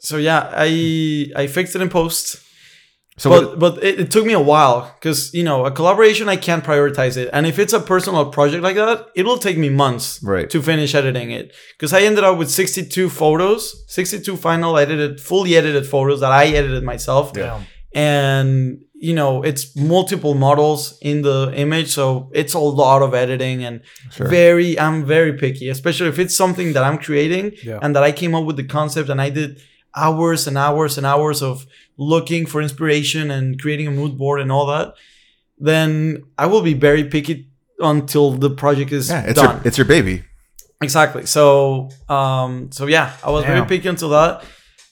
so 0.00 0.16
yeah, 0.16 0.50
I 0.54 1.30
I 1.36 1.46
fixed 1.46 1.74
it 1.76 1.82
in 1.82 1.88
post, 1.88 2.36
So 3.22 3.28
but 3.30 3.42
what, 3.44 3.58
but 3.64 3.72
it, 3.88 3.94
it 4.02 4.08
took 4.14 4.24
me 4.30 4.34
a 4.44 4.44
while 4.52 4.78
because 4.98 5.20
you 5.38 5.44
know 5.48 5.58
a 5.70 5.72
collaboration 5.78 6.24
I 6.36 6.36
can't 6.46 6.64
prioritize 6.70 7.16
it, 7.22 7.28
and 7.34 7.42
if 7.52 7.56
it's 7.62 7.74
a 7.80 7.80
personal 7.92 8.22
project 8.36 8.62
like 8.68 8.76
that, 8.84 8.96
it 9.20 9.24
will 9.28 9.40
take 9.46 9.58
me 9.64 9.68
months 9.84 10.06
Right. 10.34 10.48
to 10.54 10.58
finish 10.62 10.94
editing 11.00 11.30
it 11.40 11.46
because 11.74 11.92
I 11.98 12.00
ended 12.08 12.24
up 12.28 12.36
with 12.40 12.50
sixty 12.50 12.82
two 12.96 13.08
photos, 13.22 13.62
sixty 13.98 14.18
two 14.26 14.36
final 14.48 14.72
edited, 14.84 15.12
fully 15.30 15.52
edited 15.60 15.84
photos 15.94 16.18
that 16.24 16.32
I 16.32 16.44
edited 16.60 16.82
myself, 16.92 17.24
Damn. 17.34 17.60
and 17.94 18.78
you 19.08 19.14
know 19.14 19.32
it's 19.42 19.62
multiple 19.76 20.34
models 20.34 20.80
in 21.10 21.16
the 21.28 21.52
image 21.64 21.88
so 21.98 22.30
it's 22.40 22.54
a 22.54 22.58
lot 22.82 23.00
of 23.06 23.10
editing 23.24 23.58
and 23.68 23.76
Sure. 24.16 24.28
very 24.28 24.70
i'm 24.84 24.98
very 25.16 25.32
picky 25.42 25.66
especially 25.76 26.08
if 26.14 26.18
it's 26.18 26.36
something 26.42 26.68
that 26.74 26.84
i'm 26.88 26.98
creating 27.06 27.44
Yeah. 27.64 27.78
and 27.82 27.90
that 27.96 28.02
i 28.02 28.12
came 28.20 28.34
up 28.38 28.44
with 28.48 28.56
the 28.62 28.68
concept 28.78 29.08
and 29.12 29.18
i 29.26 29.30
did 29.40 29.50
hours 30.04 30.46
and 30.48 30.56
hours 30.66 30.92
and 30.98 31.06
hours 31.06 31.38
of 31.50 31.54
looking 32.00 32.46
for 32.46 32.60
inspiration 32.60 33.30
and 33.30 33.60
creating 33.60 33.86
a 33.86 33.90
mood 33.90 34.18
board 34.18 34.40
and 34.40 34.50
all 34.50 34.66
that 34.66 34.94
then 35.58 36.24
i 36.36 36.46
will 36.46 36.62
be 36.62 36.74
very 36.74 37.04
picky 37.04 37.50
until 37.80 38.32
the 38.32 38.50
project 38.50 38.92
is 38.92 39.08
yeah, 39.08 39.22
it's 39.22 39.40
done 39.40 39.56
your, 39.56 39.66
it's 39.66 39.78
your 39.78 39.86
baby. 39.86 40.24
Exactly. 40.82 41.26
So, 41.26 41.90
um, 42.08 42.72
so 42.72 42.86
yeah, 42.86 43.14
I 43.22 43.30
was 43.30 43.44
very 43.44 43.66
picky 43.66 43.88
until 43.88 44.10
that, 44.10 44.44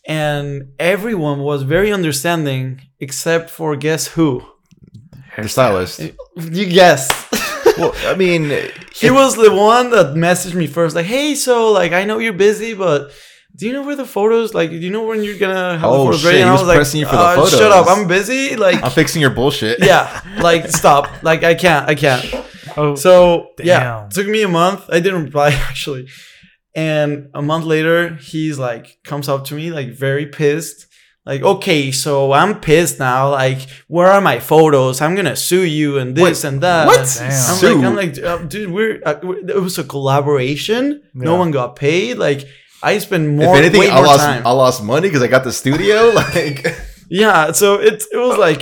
and 0.06 0.72
everyone 0.78 1.40
was 1.40 1.62
very 1.62 1.92
understanding 1.92 2.82
except 3.00 3.48
for 3.48 3.74
guess 3.76 4.06
who? 4.06 4.42
The 5.36 5.48
stylist. 5.48 6.00
You 6.36 6.66
guessed. 6.66 7.12
well, 7.78 7.94
I 8.04 8.16
mean, 8.16 8.50
he 8.92 9.10
was 9.10 9.36
the 9.36 9.52
one 9.52 9.90
that 9.90 10.14
messaged 10.14 10.54
me 10.54 10.66
first, 10.66 10.94
like, 10.96 11.06
"Hey, 11.06 11.34
so 11.34 11.72
like, 11.72 11.92
I 11.92 12.04
know 12.04 12.18
you're 12.18 12.32
busy, 12.32 12.74
but." 12.74 13.10
Do 13.58 13.66
you 13.66 13.72
know 13.72 13.82
where 13.82 13.96
the 13.96 14.06
photos? 14.06 14.54
Like, 14.54 14.70
do 14.70 14.76
you 14.76 14.90
know 14.90 15.02
when 15.02 15.24
you're 15.24 15.36
gonna 15.38 15.78
have 15.78 15.84
Oh, 15.84 15.98
the 15.98 16.04
photos 16.04 16.20
shit, 16.20 16.26
ready? 16.26 16.36
he 16.38 16.42
And 16.42 16.50
I 16.50 16.52
was 16.52 16.60
was 16.62 16.68
like, 16.68 16.76
pressing 16.76 17.00
you 17.00 17.06
for 17.06 17.16
the 17.16 17.22
"Uh, 17.22 17.34
photos." 17.34 17.58
Shut 17.58 17.72
up! 17.72 17.86
I'm 17.88 18.06
busy. 18.06 18.54
Like, 18.56 18.82
I'm 18.84 18.90
fixing 18.92 19.20
your 19.20 19.30
bullshit. 19.30 19.82
yeah, 19.84 20.20
like 20.40 20.68
stop. 20.68 21.22
Like, 21.24 21.42
I 21.42 21.54
can't. 21.54 21.88
I 21.88 21.94
can't. 21.96 22.24
Oh, 22.76 22.94
So 22.94 23.48
yeah, 23.58 23.80
Damn. 23.80 24.10
took 24.10 24.28
me 24.28 24.42
a 24.42 24.48
month. 24.48 24.84
I 24.88 25.00
didn't 25.00 25.24
reply 25.24 25.48
actually, 25.70 26.06
and 26.74 27.30
a 27.34 27.42
month 27.42 27.64
later, 27.64 28.14
he's 28.14 28.58
like 28.58 28.98
comes 29.02 29.28
up 29.28 29.44
to 29.46 29.54
me 29.54 29.70
like 29.72 29.88
very 29.90 30.26
pissed. 30.26 30.86
Like, 31.26 31.42
okay, 31.42 31.90
so 31.92 32.32
I'm 32.32 32.58
pissed 32.60 32.98
now. 33.00 33.30
Like, 33.32 33.60
where 33.88 34.06
are 34.06 34.20
my 34.20 34.38
photos? 34.38 35.00
I'm 35.02 35.14
gonna 35.14 35.36
sue 35.36 35.62
you 35.62 35.98
and 35.98 36.14
this 36.16 36.44
and 36.44 36.62
that. 36.62 36.86
what? 36.86 37.04
Damn. 37.18 37.26
I'm 37.26 37.56
Sue? 37.58 37.74
like, 37.74 37.84
I'm 37.84 37.96
like, 37.96 38.18
uh, 38.18 38.38
dude, 38.46 38.70
we're, 38.70 39.02
uh, 39.04 39.16
we're 39.22 39.38
it 39.50 39.60
was 39.60 39.76
a 39.78 39.84
collaboration. 39.84 41.02
No 41.12 41.34
one 41.36 41.50
got 41.50 41.76
paid. 41.76 42.16
Like, 42.16 42.46
I 42.82 42.98
spent 42.98 43.24
If 43.26 43.32
more, 43.32 43.56
anything, 43.56 43.80
way 43.80 43.90
I 43.90 43.96
more 43.96 44.06
lost 44.06 44.24
time. 44.24 44.46
I 44.46 44.50
lost 44.50 44.82
money 44.84 45.08
because 45.08 45.22
I 45.22 45.26
got 45.28 45.44
the 45.44 45.52
studio. 45.52 46.12
Like, 46.14 46.66
yeah, 47.10 47.52
so 47.52 47.74
it 47.80 48.04
it 48.12 48.16
was 48.18 48.36
like 48.38 48.60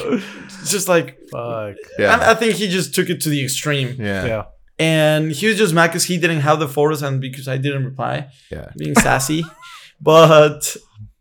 just 0.67 0.89
like 0.89 1.19
fuck. 1.33 1.75
yeah, 1.99 2.17
I, 2.17 2.31
I 2.31 2.35
think 2.35 2.55
he 2.55 2.69
just 2.69 2.95
took 2.95 3.11
it 3.11 3.21
to 3.23 3.29
the 3.29 3.43
extreme. 3.43 3.97
yeah, 3.99 4.25
Yeah. 4.25 4.43
and 4.79 5.33
he 5.33 5.47
was 5.49 5.57
just 5.59 5.75
mad 5.75 5.89
because 5.89 6.05
he 6.05 6.17
didn't 6.19 6.41
have 6.41 6.59
the 6.61 6.69
photos 6.69 7.03
and 7.03 7.21
because 7.21 7.49
I 7.49 7.57
didn't 7.57 7.85
reply, 7.85 8.29
yeah. 8.51 8.71
being 8.77 8.95
sassy. 8.95 9.43
but 10.01 10.77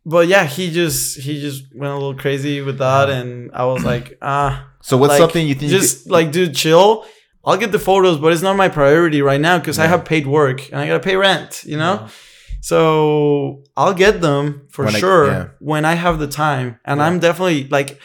but 0.06 0.28
yeah, 0.28 0.46
he 0.46 0.72
just 0.72 1.20
he 1.20 1.42
just 1.42 1.64
went 1.76 1.92
a 1.92 1.96
little 1.96 2.16
crazy 2.16 2.62
with 2.62 2.78
that, 2.78 3.10
and 3.10 3.52
I 3.54 3.66
was 3.66 3.84
like, 3.94 4.18
ah, 4.22 4.68
So 4.82 4.98
what's 4.98 5.12
like, 5.12 5.20
something 5.20 5.48
you 5.48 5.56
think? 5.56 5.72
you 5.72 5.78
just 5.80 6.10
like 6.10 6.32
dude, 6.32 6.56
chill. 6.56 7.06
I'll 7.44 7.58
get 7.58 7.72
the 7.72 7.80
photos, 7.80 8.18
but 8.18 8.34
it's 8.34 8.42
not 8.42 8.56
my 8.58 8.70
priority 8.70 9.22
right 9.22 9.40
now 9.42 9.60
because 9.60 9.78
I 9.78 9.86
have 9.86 10.04
paid 10.04 10.26
work 10.26 10.68
and 10.72 10.80
I 10.82 10.88
gotta 10.88 11.00
pay 11.00 11.16
rent. 11.16 11.64
You 11.66 11.78
know. 11.78 11.94
Yeah. 12.02 12.10
So 12.70 13.62
I'll 13.78 13.94
get 13.94 14.22
them 14.22 14.46
for 14.72 14.86
When 14.86 14.96
I- 14.96 15.00
sure 15.00 15.28
yeah. 15.28 15.46
when 15.60 15.86
I 15.86 15.94
have 15.94 16.18
the 16.20 16.28
time. 16.46 16.68
And 16.84 16.98
Yeah. 17.00 17.06
I'm 17.06 17.20
definitely 17.20 17.68
like, 17.78 18.00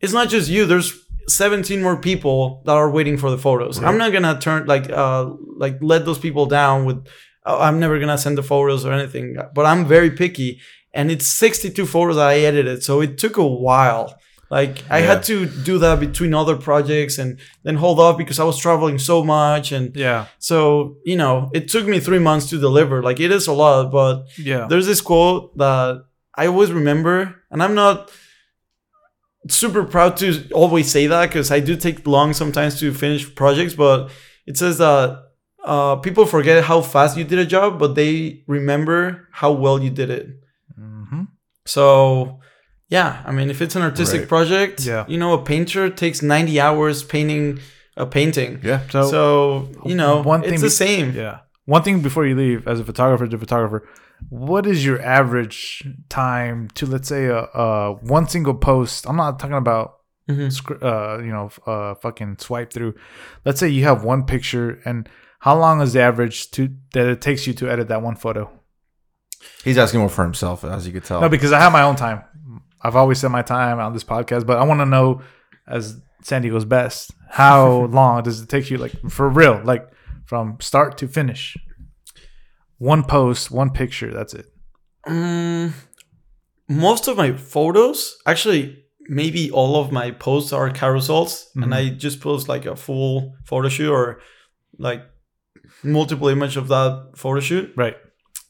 it's 0.00 0.12
not 0.12 0.28
just 0.28 0.48
you. 0.48 0.66
There's 0.66 0.90
17 1.26 1.82
more 1.82 1.96
people 2.10 2.62
that 2.66 2.76
are 2.82 2.90
waiting 2.98 3.16
for 3.18 3.30
the 3.34 3.38
photos. 3.46 3.82
I'm 3.82 3.98
not 3.98 4.12
gonna 4.12 4.38
turn 4.46 4.66
like 4.74 4.86
uh 4.90 5.24
like 5.64 5.76
let 5.92 6.04
those 6.04 6.20
people 6.26 6.46
down 6.46 6.84
with 6.88 6.98
oh, 7.46 7.58
I'm 7.66 7.78
never 7.80 7.98
gonna 7.98 8.18
send 8.18 8.36
the 8.38 8.42
photos 8.52 8.84
or 8.86 8.92
anything. 8.92 9.26
But 9.56 9.64
I'm 9.70 9.82
very 9.96 10.10
picky, 10.22 10.60
and 10.92 11.10
it's 11.10 11.26
62 11.26 11.86
photos 11.86 12.16
that 12.16 12.28
I 12.28 12.38
edited, 12.50 12.82
so 12.88 13.00
it 13.06 13.12
took 13.22 13.36
a 13.36 13.46
while. 13.66 14.06
Like 14.58 14.74
I 14.98 15.00
had 15.10 15.20
to 15.30 15.36
do 15.70 15.74
that 15.84 15.96
between 16.06 16.32
other 16.42 16.56
projects 16.68 17.18
and 17.22 17.30
then 17.64 17.76
hold 17.84 17.98
off 18.04 18.16
because 18.22 18.38
I 18.42 18.44
was 18.50 18.58
traveling 18.66 18.98
so 19.10 19.16
much 19.24 19.72
and 19.76 19.86
Yeah. 19.96 20.20
so 20.38 20.56
you 21.10 21.16
know 21.22 21.34
it 21.58 21.64
took 21.72 21.84
me 21.92 21.98
three 22.00 22.20
months 22.28 22.46
to 22.50 22.56
deliver. 22.68 22.96
Like 23.08 23.18
it 23.26 23.30
is 23.38 23.48
a 23.48 23.52
lot, 23.64 23.90
but 23.90 24.14
Yeah. 24.50 24.64
there's 24.70 24.86
this 24.86 25.00
quote 25.10 25.42
that 25.58 25.90
I 26.40 26.46
always 26.50 26.70
remember, 26.80 27.14
and 27.50 27.62
I'm 27.64 27.74
not 27.74 27.96
super 29.48 29.84
proud 29.84 30.16
to 30.18 30.26
always 30.52 30.90
say 30.90 31.06
that 31.08 31.28
because 31.28 31.50
I 31.50 31.60
do 31.60 31.76
take 31.76 32.06
long 32.06 32.32
sometimes 32.32 32.78
to 32.80 32.92
finish 32.92 33.22
projects, 33.34 33.74
but 33.74 34.10
it 34.46 34.56
says 34.56 34.78
that 34.78 35.06
uh, 35.64 35.96
people 35.96 36.26
forget 36.26 36.64
how 36.64 36.80
fast 36.80 37.16
you 37.16 37.24
did 37.24 37.38
a 37.38 37.46
job, 37.46 37.78
but 37.78 37.94
they 37.94 38.42
remember 38.46 39.28
how 39.32 39.52
well 39.52 39.82
you 39.82 39.90
did 39.90 40.10
it. 40.10 40.26
hmm 40.76 41.22
So, 41.66 42.40
yeah, 42.88 43.22
I 43.24 43.32
mean, 43.32 43.50
if 43.50 43.60
it's 43.62 43.76
an 43.76 43.82
artistic 43.82 44.20
Right. 44.22 44.28
project, 44.28 44.84
Yeah. 44.86 45.04
you 45.08 45.18
know, 45.18 45.32
a 45.32 45.42
painter 45.42 45.88
takes 45.90 46.22
90 46.22 46.60
hours 46.60 47.02
painting 47.02 47.60
a 47.96 48.06
painting. 48.06 48.60
Yeah. 48.62 48.80
So, 48.90 49.02
So, 49.10 49.68
you 49.86 49.94
know, 49.94 50.20
one 50.22 50.40
it's 50.42 50.50
thing 50.50 50.60
the 50.60 50.70
same. 50.70 51.12
yeah. 51.14 51.38
One 51.66 51.82
thing 51.82 52.00
before 52.00 52.26
you 52.26 52.34
leave, 52.34 52.66
as 52.68 52.80
a 52.80 52.84
photographer 52.84 53.26
to 53.26 53.38
photographer, 53.38 53.86
what 54.28 54.66
is 54.66 54.84
your 54.84 55.00
average 55.02 55.82
time 56.08 56.68
to 56.74 56.86
let's 56.86 57.08
say 57.08 57.26
a, 57.26 57.38
a 57.54 57.92
one 58.02 58.26
single 58.28 58.54
post? 58.54 59.06
I'm 59.08 59.16
not 59.16 59.38
talking 59.38 59.56
about 59.56 59.94
Mhm. 60.28 60.50
scr- 60.52 60.82
uh, 60.84 61.18
you 61.18 61.30
know, 61.32 61.50
uh, 61.66 61.94
fucking 61.94 62.36
swipe 62.38 62.72
through. 62.72 62.94
Let's 63.44 63.60
say 63.60 63.68
you 63.68 63.84
have 63.84 64.02
one 64.04 64.24
picture, 64.24 64.80
and 64.84 65.08
how 65.40 65.56
long 65.58 65.80
is 65.80 65.92
the 65.92 66.00
average 66.00 66.50
to 66.52 66.70
that 66.94 67.06
it 67.06 67.20
takes 67.20 67.46
you 67.46 67.52
to 67.54 67.70
edit 67.70 67.88
that 67.88 68.02
one 68.02 68.16
photo? 68.16 68.50
He's 69.62 69.76
asking 69.78 70.00
more 70.00 70.08
for 70.08 70.24
himself, 70.24 70.64
as 70.64 70.86
you 70.86 70.92
could 70.92 71.04
tell. 71.04 71.20
No, 71.20 71.28
because 71.28 71.52
I 71.52 71.60
have 71.60 71.72
my 71.72 71.82
own 71.82 71.96
time. 71.96 72.22
I've 72.84 72.96
always 72.96 73.18
said 73.18 73.30
my 73.30 73.42
time 73.42 73.78
on 73.80 73.92
this 73.94 74.04
podcast, 74.04 74.46
but 74.46 74.58
I 74.58 74.64
want 74.64 74.80
to 74.80 74.86
know, 74.86 75.22
as 75.66 76.00
San 76.22 76.42
Diego's 76.42 76.64
best, 76.66 77.10
how 77.30 77.84
long 77.90 78.22
does 78.22 78.40
it 78.40 78.48
take 78.48 78.70
you, 78.70 78.76
like 78.78 78.92
for 79.10 79.28
real, 79.28 79.60
like 79.64 79.88
from 80.26 80.56
start 80.60 80.98
to 80.98 81.08
finish? 81.08 81.56
One 82.78 83.02
post, 83.04 83.50
one 83.50 83.70
picture. 83.70 84.12
That's 84.12 84.34
it. 84.34 84.46
Mm, 85.06 85.72
most 86.68 87.08
of 87.08 87.16
my 87.16 87.32
photos, 87.32 88.16
actually, 88.26 88.84
maybe 89.08 89.50
all 89.50 89.76
of 89.76 89.92
my 89.92 90.10
posts 90.10 90.52
are 90.52 90.70
carousels, 90.70 91.44
Mhm. 91.56 91.62
and 91.62 91.74
I 91.74 91.88
just 91.90 92.20
post 92.20 92.48
like 92.48 92.66
a 92.66 92.76
full 92.76 93.34
photo 93.44 93.68
shoot 93.68 93.90
or 93.90 94.20
like 94.78 95.02
multiple 95.82 96.28
image 96.28 96.56
of 96.56 96.68
that 96.68 97.10
photo 97.16 97.40
shoot. 97.40 97.72
Right. 97.76 97.96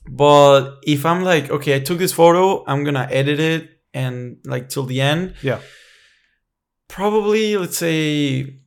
But 0.08 0.78
if 0.86 1.04
I'm 1.06 1.22
like, 1.22 1.50
okay, 1.50 1.76
I 1.76 1.80
took 1.80 1.98
this 1.98 2.12
photo, 2.12 2.64
I'm 2.66 2.84
gonna 2.84 3.08
edit 3.10 3.40
it 3.40 3.70
and 3.94 4.36
like 4.44 4.68
till 4.68 4.84
the 4.84 5.00
end. 5.00 5.34
Yeah. 5.42 5.60
Probably, 6.88 7.56
let's 7.56 7.78
say, 7.78 8.58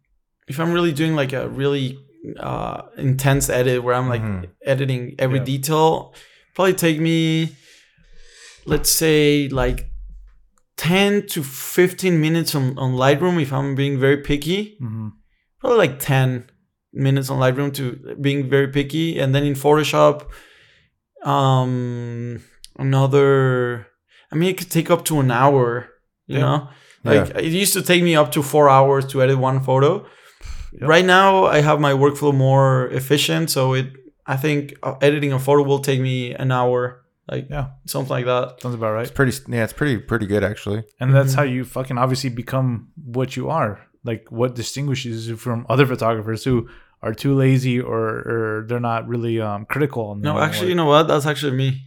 if 0.47 0.59
I'm 0.59 0.71
really 0.73 0.91
doing 0.93 1.15
like 1.15 1.33
a 1.33 1.47
really 1.47 1.99
uh, 2.39 2.81
intense 2.97 3.49
edit 3.49 3.83
where 3.83 3.93
I'm 3.95 4.09
like 4.09 4.21
Mhm. 4.21 4.49
editing 4.65 5.15
every 5.19 5.37
Yeah. 5.39 5.45
detail, 5.45 6.13
probably 6.55 6.73
take 6.73 6.99
me, 6.99 7.55
let's 8.65 8.89
say, 8.89 9.47
like 9.49 9.89
10 10.75 11.25
to 11.27 11.43
15 11.43 12.19
minutes 12.19 12.53
on, 12.55 12.77
on 12.77 12.93
Lightroom 12.95 13.41
if 13.41 13.51
I'm 13.53 13.75
being 13.75 13.99
very 13.99 14.17
picky 14.17 14.75
hmm 14.79 15.09
probably 15.59 15.77
like 15.79 15.97
10 15.99 16.45
minutes 16.93 17.31
on 17.31 17.39
Lightroom 17.39 17.73
to 17.73 18.15
being 18.21 18.47
very 18.47 18.67
picky 18.67 19.17
and 19.19 19.33
then 19.33 19.43
in 19.43 19.55
Photoshop 19.55 20.27
um 21.23 22.39
another 22.77 23.87
I 24.31 24.35
mean 24.35 24.49
it 24.49 24.57
could 24.57 24.71
take 24.71 24.89
up 24.91 25.05
to 25.05 25.19
an 25.19 25.31
hour 25.31 25.89
you 26.27 26.37
Yeah. 26.37 26.41
know 26.45 26.69
like 27.03 27.29
it 27.35 27.51
used 27.63 27.73
to 27.73 27.81
take 27.81 28.03
me 28.03 28.15
up 28.15 28.31
to 28.33 28.41
4 28.43 28.69
hours 28.69 29.05
to 29.11 29.21
edit 29.23 29.37
one 29.37 29.59
photo 29.61 30.05
Yep. 30.73 30.89
right 30.89 31.05
now 31.05 31.45
I 31.45 31.61
have 31.61 31.79
my 31.79 31.93
workflow 31.93 32.33
more 32.35 32.87
efficient 32.89 33.49
so 33.49 33.73
it 33.73 33.87
I 34.25 34.35
think 34.35 34.73
uh, 34.83 34.95
editing 35.01 35.31
a 35.33 35.39
photo 35.39 35.63
will 35.63 35.79
take 35.79 36.01
me 36.01 36.33
an 36.33 36.51
hour 36.51 37.01
like 37.31 37.47
Yeah. 37.49 37.67
something 37.85 38.09
like 38.09 38.25
that 38.25 38.61
Sounds 38.61 38.75
about 38.75 38.91
right. 38.93 39.03
It's 39.07 39.11
pretty. 39.11 39.33
Yeah, 39.47 39.63
it's 39.63 39.73
pretty 39.73 39.97
pretty 39.97 40.27
good 40.27 40.43
actually. 40.43 40.83
And 40.99 41.13
that's 41.15 41.33
Mhm. 41.33 41.37
how 41.37 41.43
you 41.43 41.63
fucking 41.65 41.97
obviously 41.97 42.29
become 42.29 42.87
what 43.17 43.35
you 43.37 43.49
are. 43.49 43.79
Like 44.03 44.25
what 44.29 44.55
distinguishes 44.55 45.27
you 45.29 45.35
from 45.37 45.65
other 45.69 45.85
photographers 45.85 46.43
who 46.45 46.67
are 47.01 47.13
too 47.13 47.33
lazy 47.35 47.79
or, 47.79 48.03
or 48.31 48.65
they're 48.67 48.79
not 48.91 49.07
really 49.07 49.39
um, 49.41 49.65
critical. 49.65 50.03
on 50.11 50.21
no 50.21 50.39
actually 50.39 50.67
work. 50.67 50.69
you 50.69 50.75
know 50.75 50.85
what 50.85 51.07
that's 51.07 51.25
actually 51.25 51.55
me 51.63 51.86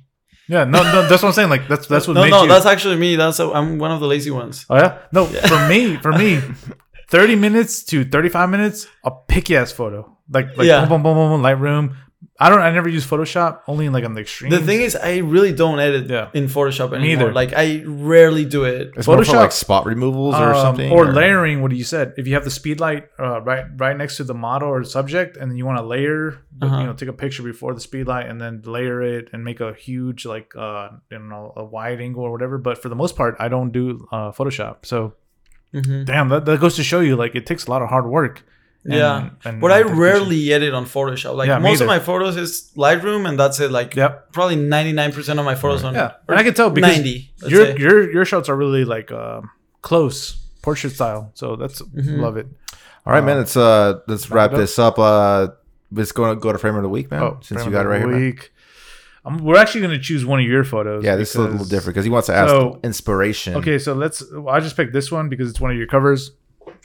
Yeah, 0.51 0.65
no, 0.65 0.83
no, 0.83 1.07
that's 1.09 1.23
what 1.23 1.29
I'm 1.31 1.33
saying. 1.33 1.49
Like 1.49 1.69
that's 1.69 1.87
that's 1.87 2.09
what 2.09 2.15
no 2.15 2.27
no 2.27 2.43
you. 2.43 2.49
that's 2.49 2.67
actually 2.67 2.97
me 2.97 3.15
that's 3.15 3.39
i 3.39 3.47
I'm 3.59 3.79
one 3.79 3.93
of 3.93 4.01
the 4.01 4.09
lazy 4.09 4.33
ones 4.33 4.67
Oh 4.69 4.77
yeah, 4.77 4.99
no. 5.13 5.27
For 5.27 5.61
me, 5.69 5.97
for 5.97 6.11
me, 6.13 6.41
thirty 7.09 7.37
minutes 7.37 7.85
to 7.85 8.05
thirty-five 8.05 8.51
minutes, 8.51 8.89
a 9.05 9.13
picky 9.29 9.55
ass 9.57 9.71
photo. 9.71 10.17
Like 10.29 10.57
like 10.57 10.67
Yeah. 10.67 10.87
boom, 10.87 11.03
boom, 11.03 11.15
boom, 11.15 11.31
boom, 11.31 11.43
Lightroom. 11.43 11.95
I 12.39 12.49
don't. 12.51 12.61
I 12.61 12.71
never 12.71 12.89
use 12.89 13.07
Photoshop. 13.07 13.61
Only 13.67 13.87
in 13.87 13.93
like 13.93 14.05
on 14.05 14.15
the 14.15 14.21
extreme. 14.21 14.51
The 14.51 14.61
thing 14.61 14.81
is, 14.83 14.95
I 14.97 15.19
really 15.19 15.53
don't 15.53 15.79
edit 15.79 16.09
Yeah. 16.11 16.29
in 16.35 16.47
Photoshop 16.49 16.93
anymore. 16.95 17.07
either. 17.29 17.33
Like 17.33 17.53
I 17.55 17.83
rarely 17.87 18.45
do 18.45 18.65
it. 18.65 18.93
It's 18.97 19.07
more 19.07 19.17
for 19.17 19.25
Photoshop- 19.25 19.35
like 19.37 19.53
spot 19.53 19.87
removals 19.87 20.35
or 20.35 20.53
Um, 20.55 20.57
something, 20.57 20.91
or 20.93 21.13
layering. 21.13 21.63
What 21.63 21.73
you 21.73 21.85
said. 21.85 22.13
If 22.19 22.27
you 22.27 22.35
have 22.35 22.45
the 22.45 22.51
speed 22.51 22.79
light 22.81 23.05
uh, 23.19 23.41
right 23.43 23.65
right 23.79 23.97
next 23.97 24.17
to 24.19 24.25
the 24.25 24.35
model 24.35 24.69
or 24.69 24.85
subject, 24.85 25.37
and 25.39 25.51
then 25.51 25.57
you 25.57 25.65
want 25.65 25.79
to 25.79 25.85
layer, 25.85 26.39
Uh-huh. 26.63 26.79
you 26.81 26.87
know, 26.87 26.93
take 26.93 27.09
a 27.09 27.13
picture 27.15 27.43
before 27.43 27.73
the 27.75 27.81
speed 27.81 28.07
light, 28.07 28.27
and 28.27 28.41
then 28.41 28.61
layer 28.65 29.01
it 29.03 29.29
and 29.33 29.43
make 29.45 29.61
a 29.61 29.73
huge 29.73 30.25
like 30.27 30.53
uh, 30.57 30.89
you 31.11 31.19
know 31.19 31.53
a 31.57 31.65
wide 31.65 32.01
angle 32.01 32.23
or 32.23 32.33
whatever. 32.33 32.59
But 32.59 32.77
for 32.83 32.89
the 32.91 32.97
most 32.97 33.17
part, 33.17 33.37
I 33.39 33.49
don't 33.49 33.71
do 33.71 34.07
uh, 34.13 34.31
Photoshop. 34.33 34.85
So 34.85 35.15
Mhm. 35.75 36.05
damn, 36.05 36.29
that, 36.31 36.45
that 36.47 36.59
goes 36.61 36.75
to 36.77 36.83
show 36.83 37.01
you 37.01 37.17
like 37.17 37.35
it 37.35 37.47
takes 37.47 37.67
a 37.67 37.71
lot 37.71 37.81
of 37.83 37.89
hard 37.89 38.07
work. 38.07 38.43
And- 38.85 38.95
yeah, 38.95 39.31
and 39.45 39.61
but 39.61 39.71
I 39.73 39.83
rarely 39.83 40.53
edit 40.53 40.73
on 40.75 40.85
Photoshop. 40.87 41.37
Like 41.37 41.49
Yeah, 41.49 41.59
most 41.59 41.81
of 41.81 41.87
my 41.87 41.99
photos 41.99 42.37
is 42.37 42.71
Lightroom, 42.77 43.29
and 43.29 43.39
that's 43.39 43.61
it. 43.61 43.71
Like 43.71 43.95
Yep. 43.95 44.33
probably 44.33 44.57
ninety 44.57 44.93
nine 44.93 45.13
percent 45.13 45.39
of 45.39 45.45
my 45.45 45.55
photos 45.55 45.85
on 45.85 45.95
Yeah, 45.95 46.13
and 46.29 46.39
I 46.39 46.43
can 46.43 46.55
tell 46.55 46.71
because 46.71 46.97
ninety. 46.97 47.31
your 47.47 47.67
say. 47.67 47.77
your 47.79 48.11
your 48.13 48.25
shots 48.25 48.49
are 48.49 48.57
really 48.57 48.85
like 48.85 49.13
um, 49.13 49.51
close 49.83 50.37
portrait 50.63 50.91
style. 50.95 51.31
So 51.35 51.57
that's 51.57 51.83
Mhm. 51.83 52.19
love 52.21 52.37
it. 52.37 52.47
All 53.07 53.13
right, 53.13 53.25
man. 53.25 53.39
Let's 53.39 53.57
uh 53.57 54.01
let's 54.09 54.31
wrap 54.31 54.53
up. 54.53 54.59
this 54.59 54.79
up. 54.79 54.99
Uh, 54.99 55.49
let's 55.93 56.13
go 56.13 56.35
go 56.35 56.53
to 56.53 56.59
frame 56.59 56.77
of 56.77 56.83
the 56.83 56.89
week, 56.89 57.11
man. 57.11 57.37
since 57.43 57.65
you 57.65 57.71
got 57.71 57.85
it 57.87 57.89
right 57.89 57.99
here. 58.01 58.09
man. 58.09 58.21
week. 58.21 58.53
Um, 59.23 59.37
we're 59.45 59.59
actually 59.59 59.83
going 59.83 59.93
to 59.93 59.99
choose 60.03 60.25
one 60.25 60.41
of 60.41 60.47
your 60.47 60.65
photos. 60.65 61.05
Yeah, 61.05 61.15
this 61.17 61.31
is 61.31 61.37
a 61.37 61.43
little 61.43 61.67
different 61.67 61.95
because 61.95 62.05
he 62.07 62.11
wants 62.11 62.27
to 62.29 62.35
ask 62.35 62.49
So- 62.49 62.81
inspiration. 62.83 63.55
Okay, 63.57 63.79
so 63.79 63.93
let's. 63.93 64.23
Well, 64.33 64.49
I 64.49 64.61
just 64.61 64.77
picked 64.79 64.95
this 64.95 65.13
one 65.13 65.29
because 65.29 65.51
it's 65.51 65.61
one 65.61 65.71
of 65.71 65.77
your 65.77 65.87
covers. 65.87 66.31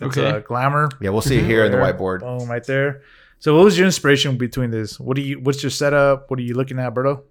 It's 0.02 0.18
Okay. 0.18 0.30
uh, 0.30 0.40
glamour. 0.40 0.90
Yeah, 1.02 1.12
we'll 1.12 1.22
see 1.22 1.38
it 1.38 1.46
here 1.46 1.66
in 1.66 1.72
the 1.72 1.78
whiteboard. 1.78 2.20
Boom, 2.20 2.50
right 2.50 2.64
there. 2.66 3.02
So, 3.40 3.56
what 3.56 3.64
was 3.66 3.78
your 3.78 3.86
inspiration 3.86 4.38
between 4.38 4.72
this? 4.72 5.00
What 5.00 5.16
do 5.16 5.22
you? 5.22 5.40
What's 5.40 5.62
your 5.64 5.70
setup? 5.70 6.30
What 6.30 6.40
are 6.40 6.44
you 6.44 6.56
looking 6.56 6.80
at, 6.80 6.94
Berto? 6.94 7.22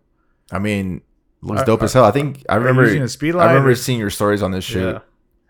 I 0.53 0.59
mean, 0.59 1.03
looks 1.43 1.63
Are- 1.63 1.65
dope 1.65 1.83
as 1.83 1.93
hell. 1.93 2.05
I 2.05 2.11
think 2.11 2.45
I 2.49 2.57
remember. 2.57 2.85
using 2.85 3.03
a 3.03 3.09
speed 3.09 3.35
I 3.37 3.47
remember 3.49 3.71
or- 3.71 3.75
seeing 3.75 3.99
your 3.99 4.11
stories 4.11 4.43
on 4.43 4.51
this 4.53 4.65
shoot. 4.65 4.93
Yeah. 4.93 4.99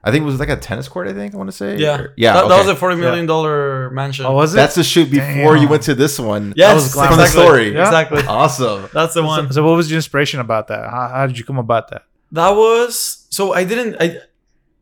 I 0.06 0.10
think 0.10 0.20
it 0.22 0.26
was 0.26 0.38
like 0.38 0.50
a 0.50 0.56
tennis 0.56 0.86
court. 0.86 1.08
I 1.08 1.14
think 1.14 1.32
I 1.34 1.38
want 1.38 1.48
to 1.48 1.56
say. 1.56 1.78
yeah, 1.78 1.98
Or- 1.98 2.12
yeah. 2.16 2.34
That, 2.34 2.48
that 2.48 2.58
was 2.58 2.68
a 2.68 2.76
forty 2.76 2.96
million 2.96 3.24
dollar 3.26 3.90
mansion. 3.90 4.26
Oh, 4.26 4.32
was 4.32 4.52
it? 4.52 4.56
That's 4.56 4.74
the 4.74 4.84
shoot 4.84 5.10
before 5.10 5.56
you 5.56 5.66
went 5.66 5.82
to 5.84 5.94
this 5.94 6.18
one. 6.20 6.52
yes, 6.56 6.68
that 6.94 7.00
was 7.00 7.08
from 7.08 7.16
the 7.18 7.26
story. 7.26 7.72
Yeah. 7.74 7.84
Exactly. 7.86 8.22
Awesome. 8.26 8.88
That's 8.92 9.14
the 9.14 9.22
one. 9.22 9.46
So, 9.48 9.54
so 9.56 9.64
what 9.64 9.76
was 9.76 9.90
your 9.90 9.96
inspiration 9.96 10.40
about 10.40 10.68
that? 10.68 10.90
How, 10.90 11.08
how 11.08 11.26
did 11.26 11.38
you 11.38 11.44
come 11.44 11.58
about 11.58 11.88
that? 11.90 12.02
That 12.32 12.50
was 12.50 13.26
so 13.30 13.52
I 13.54 13.64
didn't 13.64 13.96
I 14.00 14.18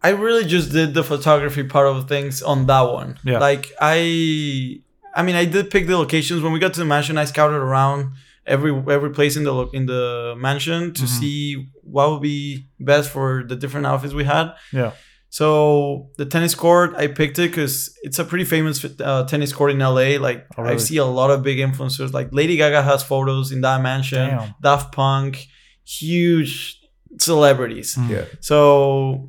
I 0.04 0.10
really 0.10 0.44
just 0.44 0.72
did 0.72 0.94
the 0.94 1.04
photography 1.04 1.62
part 1.64 1.86
of 1.86 2.08
things 2.08 2.42
on 2.42 2.66
that 2.66 2.82
one. 2.82 3.18
Yeah. 3.24 3.38
Like 3.38 3.72
I 3.80 4.80
I 5.14 5.22
mean 5.22 5.36
I 5.36 5.44
did 5.44 5.70
pick 5.70 5.86
the 5.86 5.96
locations 5.96 6.42
when 6.42 6.52
we 6.52 6.58
got 6.58 6.72
to 6.74 6.80
the 6.80 6.86
mansion 6.86 7.18
I 7.18 7.24
scouted 7.26 7.56
around 7.56 8.12
every 8.46 8.72
every 8.96 9.10
place 9.18 9.36
in 9.36 9.44
the 9.44 9.52
lo- 9.52 9.70
in 9.72 9.86
the 9.86 10.34
mansion 10.36 10.92
to 10.94 11.02
Mhm. 11.04 11.08
see 11.18 11.66
what 11.94 12.10
would 12.10 12.22
be 12.22 12.66
best 12.80 13.10
for 13.10 13.44
the 13.50 13.54
different 13.62 13.86
outfits 13.86 14.14
we 14.14 14.24
had. 14.24 14.46
Yeah. 14.72 14.92
So 15.28 16.10
the 16.18 16.26
tennis 16.26 16.54
court 16.54 16.94
I 17.02 17.06
picked 17.06 17.38
it 17.38 17.50
cuz 17.54 17.70
it's 18.02 18.18
a 18.18 18.24
pretty 18.24 18.44
famous 18.44 18.84
uh, 18.84 19.24
tennis 19.32 19.52
court 19.52 19.70
in 19.70 19.78
LA 19.78 20.08
like 20.28 20.40
Oh, 20.58 20.62
really? 20.62 20.74
I 20.74 20.78
see 20.78 20.96
a 20.98 21.04
lot 21.20 21.30
of 21.30 21.42
big 21.42 21.58
influencers 21.58 22.12
like 22.12 22.28
Lady 22.32 22.56
Gaga 22.56 22.82
has 22.82 23.02
photos 23.02 23.52
in 23.52 23.60
that 23.62 23.80
mansion, 23.80 24.28
Damn. 24.30 24.54
Daft 24.62 24.92
Punk, 24.92 25.46
huge 25.86 26.78
celebrities. 27.18 27.94
Mm. 27.96 28.08
Yeah. 28.10 28.24
So 28.40 29.28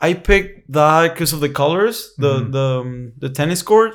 I 0.00 0.14
picked 0.14 0.72
that 0.72 1.12
because 1.14 1.32
of 1.32 1.40
the 1.40 1.48
colors, 1.62 2.12
the 2.18 2.34
Mhm. 2.40 2.52
the 2.52 2.66
um, 2.80 3.12
the 3.18 3.28
tennis 3.28 3.62
court. 3.62 3.94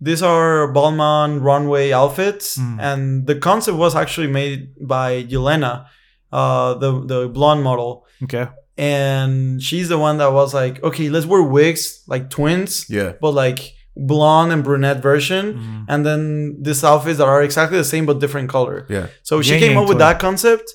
These 0.00 0.22
are 0.22 0.72
Balmain 0.74 1.40
runway 1.40 1.92
outfits, 1.92 2.58
Mm. 2.58 2.76
and 2.80 3.26
the 3.26 3.36
concept 3.36 3.76
was 3.78 3.94
actually 3.94 4.28
made 4.28 4.60
by 4.80 5.22
Yelena, 5.32 5.86
uh, 6.32 6.74
the 6.82 6.90
the 7.06 7.28
blonde 7.28 7.62
model. 7.62 8.04
Okay. 8.24 8.46
and 8.76 9.62
she's 9.62 9.88
the 9.88 9.96
one 9.96 10.16
that 10.18 10.32
was 10.32 10.52
like, 10.52 10.82
okay, 10.82 11.08
let's 11.08 11.26
wear 11.26 11.40
wigs 11.42 12.02
like 12.08 12.28
twins, 12.28 12.86
Yeah. 12.90 13.12
but 13.22 13.30
like 13.32 13.60
blonde 13.96 14.50
and 14.52 14.64
brunette 14.64 15.00
version, 15.00 15.44
Mhm. 15.54 15.84
and 15.88 16.00
then 16.04 16.56
these 16.60 16.82
outfits 16.82 17.18
that 17.18 17.28
are 17.28 17.40
exactly 17.44 17.78
the 17.78 17.84
same 17.94 18.04
but 18.04 18.18
different 18.18 18.48
color. 18.50 18.84
Yeah. 18.90 19.06
So 19.22 19.42
she 19.42 19.52
Yang 19.52 19.60
came 19.62 19.76
up 19.80 19.88
with 19.88 19.98
that 19.98 20.18
concept. 20.18 20.66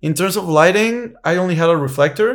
In 0.00 0.14
terms 0.14 0.34
of 0.40 0.44
lighting, 0.48 0.94
I 1.30 1.36
only 1.36 1.54
had 1.56 1.68
a 1.68 1.76
reflector. 1.76 2.30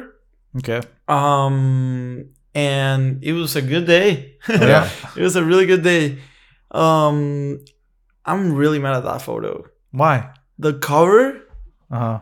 Okay. 0.60 0.82
Um, 1.07 2.29
and 2.53 3.23
it 3.23 3.34
was 3.34 3.55
a 3.55 3.61
good 3.61 3.85
day. 3.85 4.38
Yeah. 4.49 4.89
it 5.15 5.21
was 5.21 5.35
a 5.35 5.43
really 5.43 5.65
good 5.65 5.84
day. 5.84 6.19
Um, 6.71 7.63
I'm 8.25 8.53
really 8.53 8.79
mad 8.79 8.95
at 8.97 9.03
that 9.03 9.21
photo. 9.21 9.65
Why? 9.91 10.31
The 10.59 10.73
cover, 10.73 11.41
Uh 11.91 11.99
huh. 11.99 12.19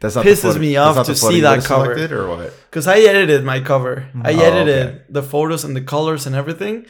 That's 0.00 0.16
not 0.16 0.24
Pisses 0.26 0.58
me 0.58 0.76
off 0.76 1.06
to 1.06 1.14
see 1.14 1.40
that 1.40 1.64
cover. 1.64 1.94
or 1.94 2.28
what? 2.28 2.52
because 2.68 2.86
I 2.86 2.98
edited 2.98 3.44
my 3.44 3.60
cover. 3.60 4.08
I 4.22 4.34
Oh, 4.34 4.40
edited 4.40 4.86
okay. 4.86 5.02
the 5.08 5.22
photos 5.22 5.64
and 5.64 5.74
the 5.76 5.80
colors 5.82 6.26
and 6.26 6.34
everything. 6.34 6.86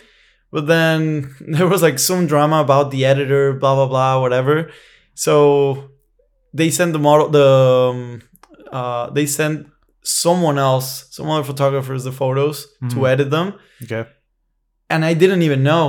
But 0.50 0.66
then 0.66 1.34
there 1.40 1.68
was 1.68 1.82
like 1.82 1.98
some 1.98 2.26
drama 2.26 2.60
about 2.60 2.90
the 2.90 3.04
editor, 3.04 3.52
blah 3.52 3.74
blah 3.74 3.88
blah, 3.88 4.20
whatever. 4.20 4.70
So 5.14 5.90
they 6.54 6.70
sent 6.70 6.92
the 6.92 6.98
model, 6.98 7.28
the 7.28 7.90
um, 7.92 8.22
uh, 8.72 9.10
they 9.10 9.26
sent 9.26 9.68
someone 10.04 10.58
else, 10.58 11.06
some 11.10 11.28
other 11.30 11.44
photographers, 11.44 12.04
the 12.04 12.12
photos 12.12 12.66
to 12.90 12.96
Mhm. 12.96 13.08
edit 13.12 13.30
them. 13.30 13.54
Okay. 13.82 14.04
and 14.90 15.04
I 15.04 15.14
didn't 15.14 15.42
even 15.42 15.62
know. 15.62 15.84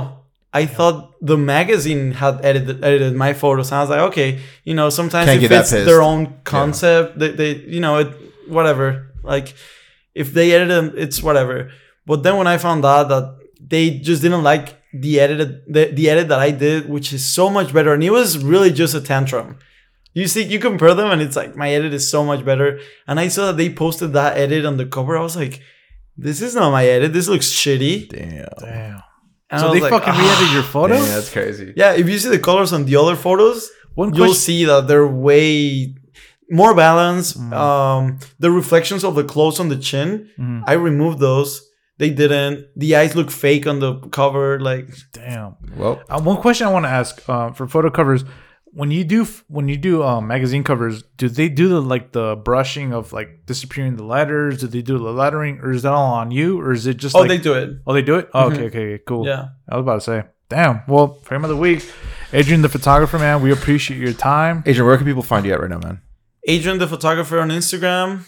I 0.60 0.64
thought 0.66 1.12
the 1.20 1.36
magazine 1.36 2.12
had 2.12 2.34
edited 2.42 2.82
edited 2.82 3.14
my 3.14 3.32
photos. 3.34 3.70
And 3.70 3.76
I 3.78 3.80
was 3.82 3.90
like, 3.90 4.00
okay, 4.10 4.30
you 4.64 4.74
know, 4.78 4.88
sometimes 4.90 5.26
Can't 5.28 5.38
it 5.38 5.48
get 5.48 5.50
fits 5.54 5.70
their 5.70 6.00
own 6.10 6.22
concept. 6.44 7.18
They, 7.20 7.30
they, 7.40 7.52
you 7.74 7.80
know, 7.84 7.94
it 8.02 8.08
whatever. 8.48 8.86
Like 9.22 9.54
if 10.14 10.32
they 10.36 10.46
edit 10.56 10.68
them, 10.68 10.86
it's 10.96 11.22
whatever. 11.22 11.70
But 12.06 12.22
then 12.24 12.34
when 12.38 12.46
I 12.54 12.56
found 12.58 12.84
out 12.86 13.08
that 13.12 13.24
they 13.60 13.84
just 14.08 14.22
didn't 14.22 14.44
like 14.52 14.66
the 14.94 15.20
edited 15.20 15.50
the, 15.74 15.82
the 15.98 16.08
edit 16.12 16.26
that 16.28 16.40
I 16.48 16.50
did, 16.52 16.88
which 16.88 17.12
is 17.12 17.22
so 17.38 17.50
much 17.50 17.68
better, 17.76 17.92
and 17.92 18.02
it 18.02 18.10
was 18.20 18.38
really 18.52 18.72
just 18.82 18.94
a 18.94 19.00
tantrum. 19.12 19.58
You 20.20 20.26
see, 20.32 20.42
you 20.52 20.58
compare 20.58 20.94
them, 20.94 21.10
and 21.12 21.20
it's 21.20 21.36
like 21.36 21.52
my 21.62 21.68
edit 21.76 21.92
is 21.92 22.08
so 22.14 22.20
much 22.30 22.42
better. 22.50 22.68
And 23.06 23.20
I 23.24 23.28
saw 23.28 23.42
that 23.48 23.56
they 23.58 23.68
posted 23.84 24.14
that 24.14 24.38
edit 24.44 24.64
on 24.64 24.76
the 24.78 24.86
cover. 24.96 25.12
I 25.16 25.20
was 25.28 25.36
like, 25.42 25.60
this 26.16 26.38
is 26.46 26.54
not 26.54 26.70
my 26.78 26.84
edit. 26.86 27.12
This 27.12 27.28
looks 27.28 27.48
shitty. 27.60 28.08
Damn. 28.08 28.46
Damn. 28.58 29.02
And 29.50 29.60
so 29.60 29.72
they 29.74 29.80
like, 29.80 29.90
fucking 29.94 30.14
"Ah." 30.16 30.18
re-edited 30.22 30.54
your 30.54 30.62
photos. 30.62 30.98
Damn, 31.04 31.14
that's 31.16 31.30
crazy. 31.38 31.72
Yeah, 31.76 31.92
if 31.92 32.08
you 32.08 32.16
see 32.18 32.30
the 32.30 32.38
colors 32.50 32.72
on 32.72 32.86
the 32.86 32.96
other 32.96 33.14
photos, 33.26 33.70
One 33.94 34.08
you'll 34.14 34.28
question. 34.28 34.40
see 34.48 34.64
that 34.64 34.88
they're 34.88 35.06
way 35.06 35.94
more 36.50 36.74
balanced. 36.74 37.38
Mm. 37.38 37.52
Um, 37.52 38.18
the 38.38 38.50
reflections 38.50 39.04
of 39.04 39.14
the 39.16 39.24
clothes 39.24 39.60
on 39.60 39.68
the 39.68 39.76
chin, 39.88 40.30
Mhm. 40.38 40.62
I 40.66 40.72
removed 40.88 41.18
those. 41.18 41.50
They 41.98 42.10
didn't. 42.10 42.56
The 42.76 42.96
eyes 42.96 43.14
look 43.14 43.30
fake 43.30 43.66
on 43.66 43.80
the 43.80 43.92
cover. 44.18 44.58
Like, 44.60 44.88
Damn. 45.12 45.56
Well, 45.76 46.00
Uh, 46.08 46.20
one 46.20 46.38
question 46.38 46.66
I 46.66 46.72
want 46.72 46.84
to 46.86 46.90
ask 47.00 47.12
uh, 47.28 47.52
for 47.52 47.66
photo 47.68 47.90
covers: 47.90 48.24
when 48.76 48.90
you 48.90 49.04
do 49.04 49.26
when 49.48 49.68
you 49.68 49.78
do 49.78 50.02
um, 50.02 50.26
magazine 50.26 50.62
covers, 50.62 51.02
do 51.16 51.30
they 51.30 51.48
do 51.48 51.68
the 51.68 51.80
like 51.80 52.12
the 52.12 52.36
brushing 52.36 52.92
of 52.92 53.10
like 53.10 53.46
disappearing 53.46 53.96
the 53.96 54.04
letters? 54.04 54.60
Do 54.60 54.66
they 54.66 54.82
do 54.82 54.98
the 54.98 55.12
lettering, 55.12 55.60
or 55.60 55.72
is 55.72 55.82
that 55.82 55.94
all 55.94 56.12
on 56.12 56.30
you, 56.30 56.60
or 56.60 56.72
is 56.72 56.86
it 56.86 56.98
just 56.98 57.16
oh, 57.16 57.20
like 57.20 57.28
they 57.28 57.38
do 57.38 57.54
it. 57.54 57.78
oh 57.86 57.94
they 57.94 58.02
do 58.02 58.16
it? 58.16 58.28
Oh, 58.34 58.50
Mhm. 58.50 58.52
okay, 58.52 58.64
okay, 58.66 59.02
cool. 59.06 59.26
Yeah. 59.26 59.48
I 59.66 59.76
was 59.76 59.82
about 59.82 59.94
to 59.94 60.00
say, 60.02 60.24
damn. 60.50 60.82
Well, 60.86 61.14
frame 61.24 61.42
of 61.42 61.48
the 61.48 61.56
week, 61.56 61.90
Adrian 62.34 62.60
the 62.60 62.68
photographer, 62.68 63.18
man. 63.18 63.40
We 63.40 63.50
appreciate 63.50 63.98
your 63.98 64.12
time. 64.12 64.62
Adrian, 64.66 64.86
where 64.86 64.98
can 64.98 65.06
people 65.06 65.22
find 65.22 65.46
you 65.46 65.54
at 65.54 65.60
right 65.60 65.70
now, 65.70 65.78
man? 65.78 66.02
Adrian 66.46 66.78
the 66.78 66.86
photographer 66.86 67.40
on 67.40 67.48
Instagram. 67.48 68.26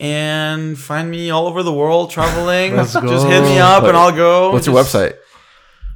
And 0.00 0.76
find 0.76 1.08
me 1.08 1.30
all 1.30 1.46
over 1.46 1.62
the 1.62 1.72
world 1.72 2.10
traveling. 2.10 2.72
Just 2.72 2.94
hit 2.96 3.42
me 3.44 3.54
go. 3.54 3.64
up 3.64 3.84
and 3.84 3.96
I'll 3.96 4.10
go. 4.10 4.50
What's 4.50 4.66
your 4.66 4.74
website? 4.74 5.14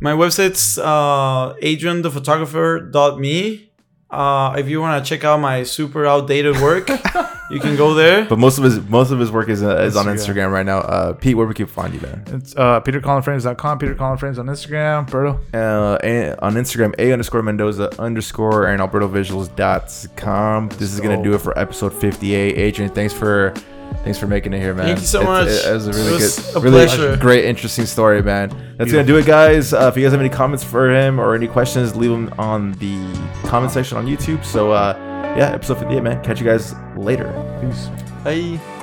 My 0.01 0.13
website's 0.13 0.79
uh, 0.79 1.55
adrianthephotographer.me. 1.63 3.65
Uh, 4.11 4.55
if 4.57 4.69
you 4.69 4.81
want 4.81 5.05
to 5.05 5.09
check 5.09 5.23
out 5.23 5.39
my 5.39 5.63
super 5.65 6.07
outdated 6.07 6.59
work, 6.63 6.89
you 7.51 7.61
can 7.61 7.77
go 7.77 7.93
there. 7.93 8.25
But 8.25 8.39
most 8.39 8.57
of 8.57 8.65
his 8.65 8.81
most 8.81 9.11
of 9.11 9.19
his 9.19 9.31
work 9.31 9.51
is, 9.51 9.63
uh, 9.63 9.83
is 9.83 9.97
on 9.97 10.07
Instagram. 10.07 10.15
Instagram 10.17 10.51
right 10.53 10.65
now. 10.65 10.79
Uh, 10.79 11.13
Pete, 11.13 11.37
where 11.37 11.47
we 11.47 11.53
can 11.53 11.67
find 11.67 11.93
you, 11.93 12.01
man? 12.01 12.25
It's 12.29 12.57
uh, 12.57 12.81
petercollinframes.com, 12.81 13.79
Peter 13.79 13.95
Collin 13.95 14.17
Frames 14.17 14.39
on 14.39 14.47
Instagram. 14.47 15.07
Berto. 15.11 15.39
Uh, 15.53 15.99
and 16.03 16.41
on 16.41 16.55
Instagram, 16.55 16.95
a 16.99 17.13
underscore 17.13 17.43
Mendoza 17.43 17.91
underscore 18.01 18.69
and 18.69 18.81
AlbertoVisuals.com. 18.81 20.69
This 20.71 20.95
is 20.95 21.01
gonna 21.01 21.23
do 21.23 21.35
it 21.35 21.43
for 21.43 21.59
episode 21.59 21.93
58. 21.93 22.57
Adrian, 22.57 22.91
thanks 22.95 23.13
for 23.13 23.53
thanks 24.05 24.19
for 24.19 24.27
making 24.27 24.53
it 24.53 24.61
here, 24.61 24.75
man. 24.75 24.87
Thank 24.87 25.01
you 25.01 25.07
so 25.07 25.21
It's- 25.21 25.29
much. 25.47 25.49
It, 25.49 25.71
it 25.71 25.75
was 25.75 25.87
a 25.89 25.93
really 25.93 26.09
It 26.09 26.13
was 26.15 26.39
good, 26.55 26.63
really 26.63 26.87
pleasure. 26.87 27.17
great, 27.17 27.45
interesting 27.45 27.87
story, 27.87 28.23
man. 28.23 28.51
That's 28.79 28.91
gonna 28.93 29.05
do 29.05 29.17
it, 29.17 29.27
guys. 29.27 29.73
Uh, 29.73 29.89
if 29.93 29.97
you 29.97 30.03
guys 30.05 30.13
have 30.13 30.21
any 30.21 30.29
comments 30.31 30.63
for 30.65 30.91
him 30.91 31.19
or 31.21 31.35
any 31.35 31.47
questions, 31.49 31.97
leave 31.97 32.11
them 32.11 32.33
on 32.39 32.73
the 32.75 32.97
comment 33.49 33.73
section 33.73 33.99
on 33.99 34.07
YouTube. 34.07 34.45
So, 34.45 34.71
uh, 34.73 34.95
yeah, 35.37 35.51
episode 35.53 35.79
58, 35.79 36.03
man. 36.03 36.23
Catch 36.25 36.41
you 36.41 36.47
guys 36.47 36.75
later. 36.97 37.27
Peace. 37.61 37.89
Bye. 38.25 38.78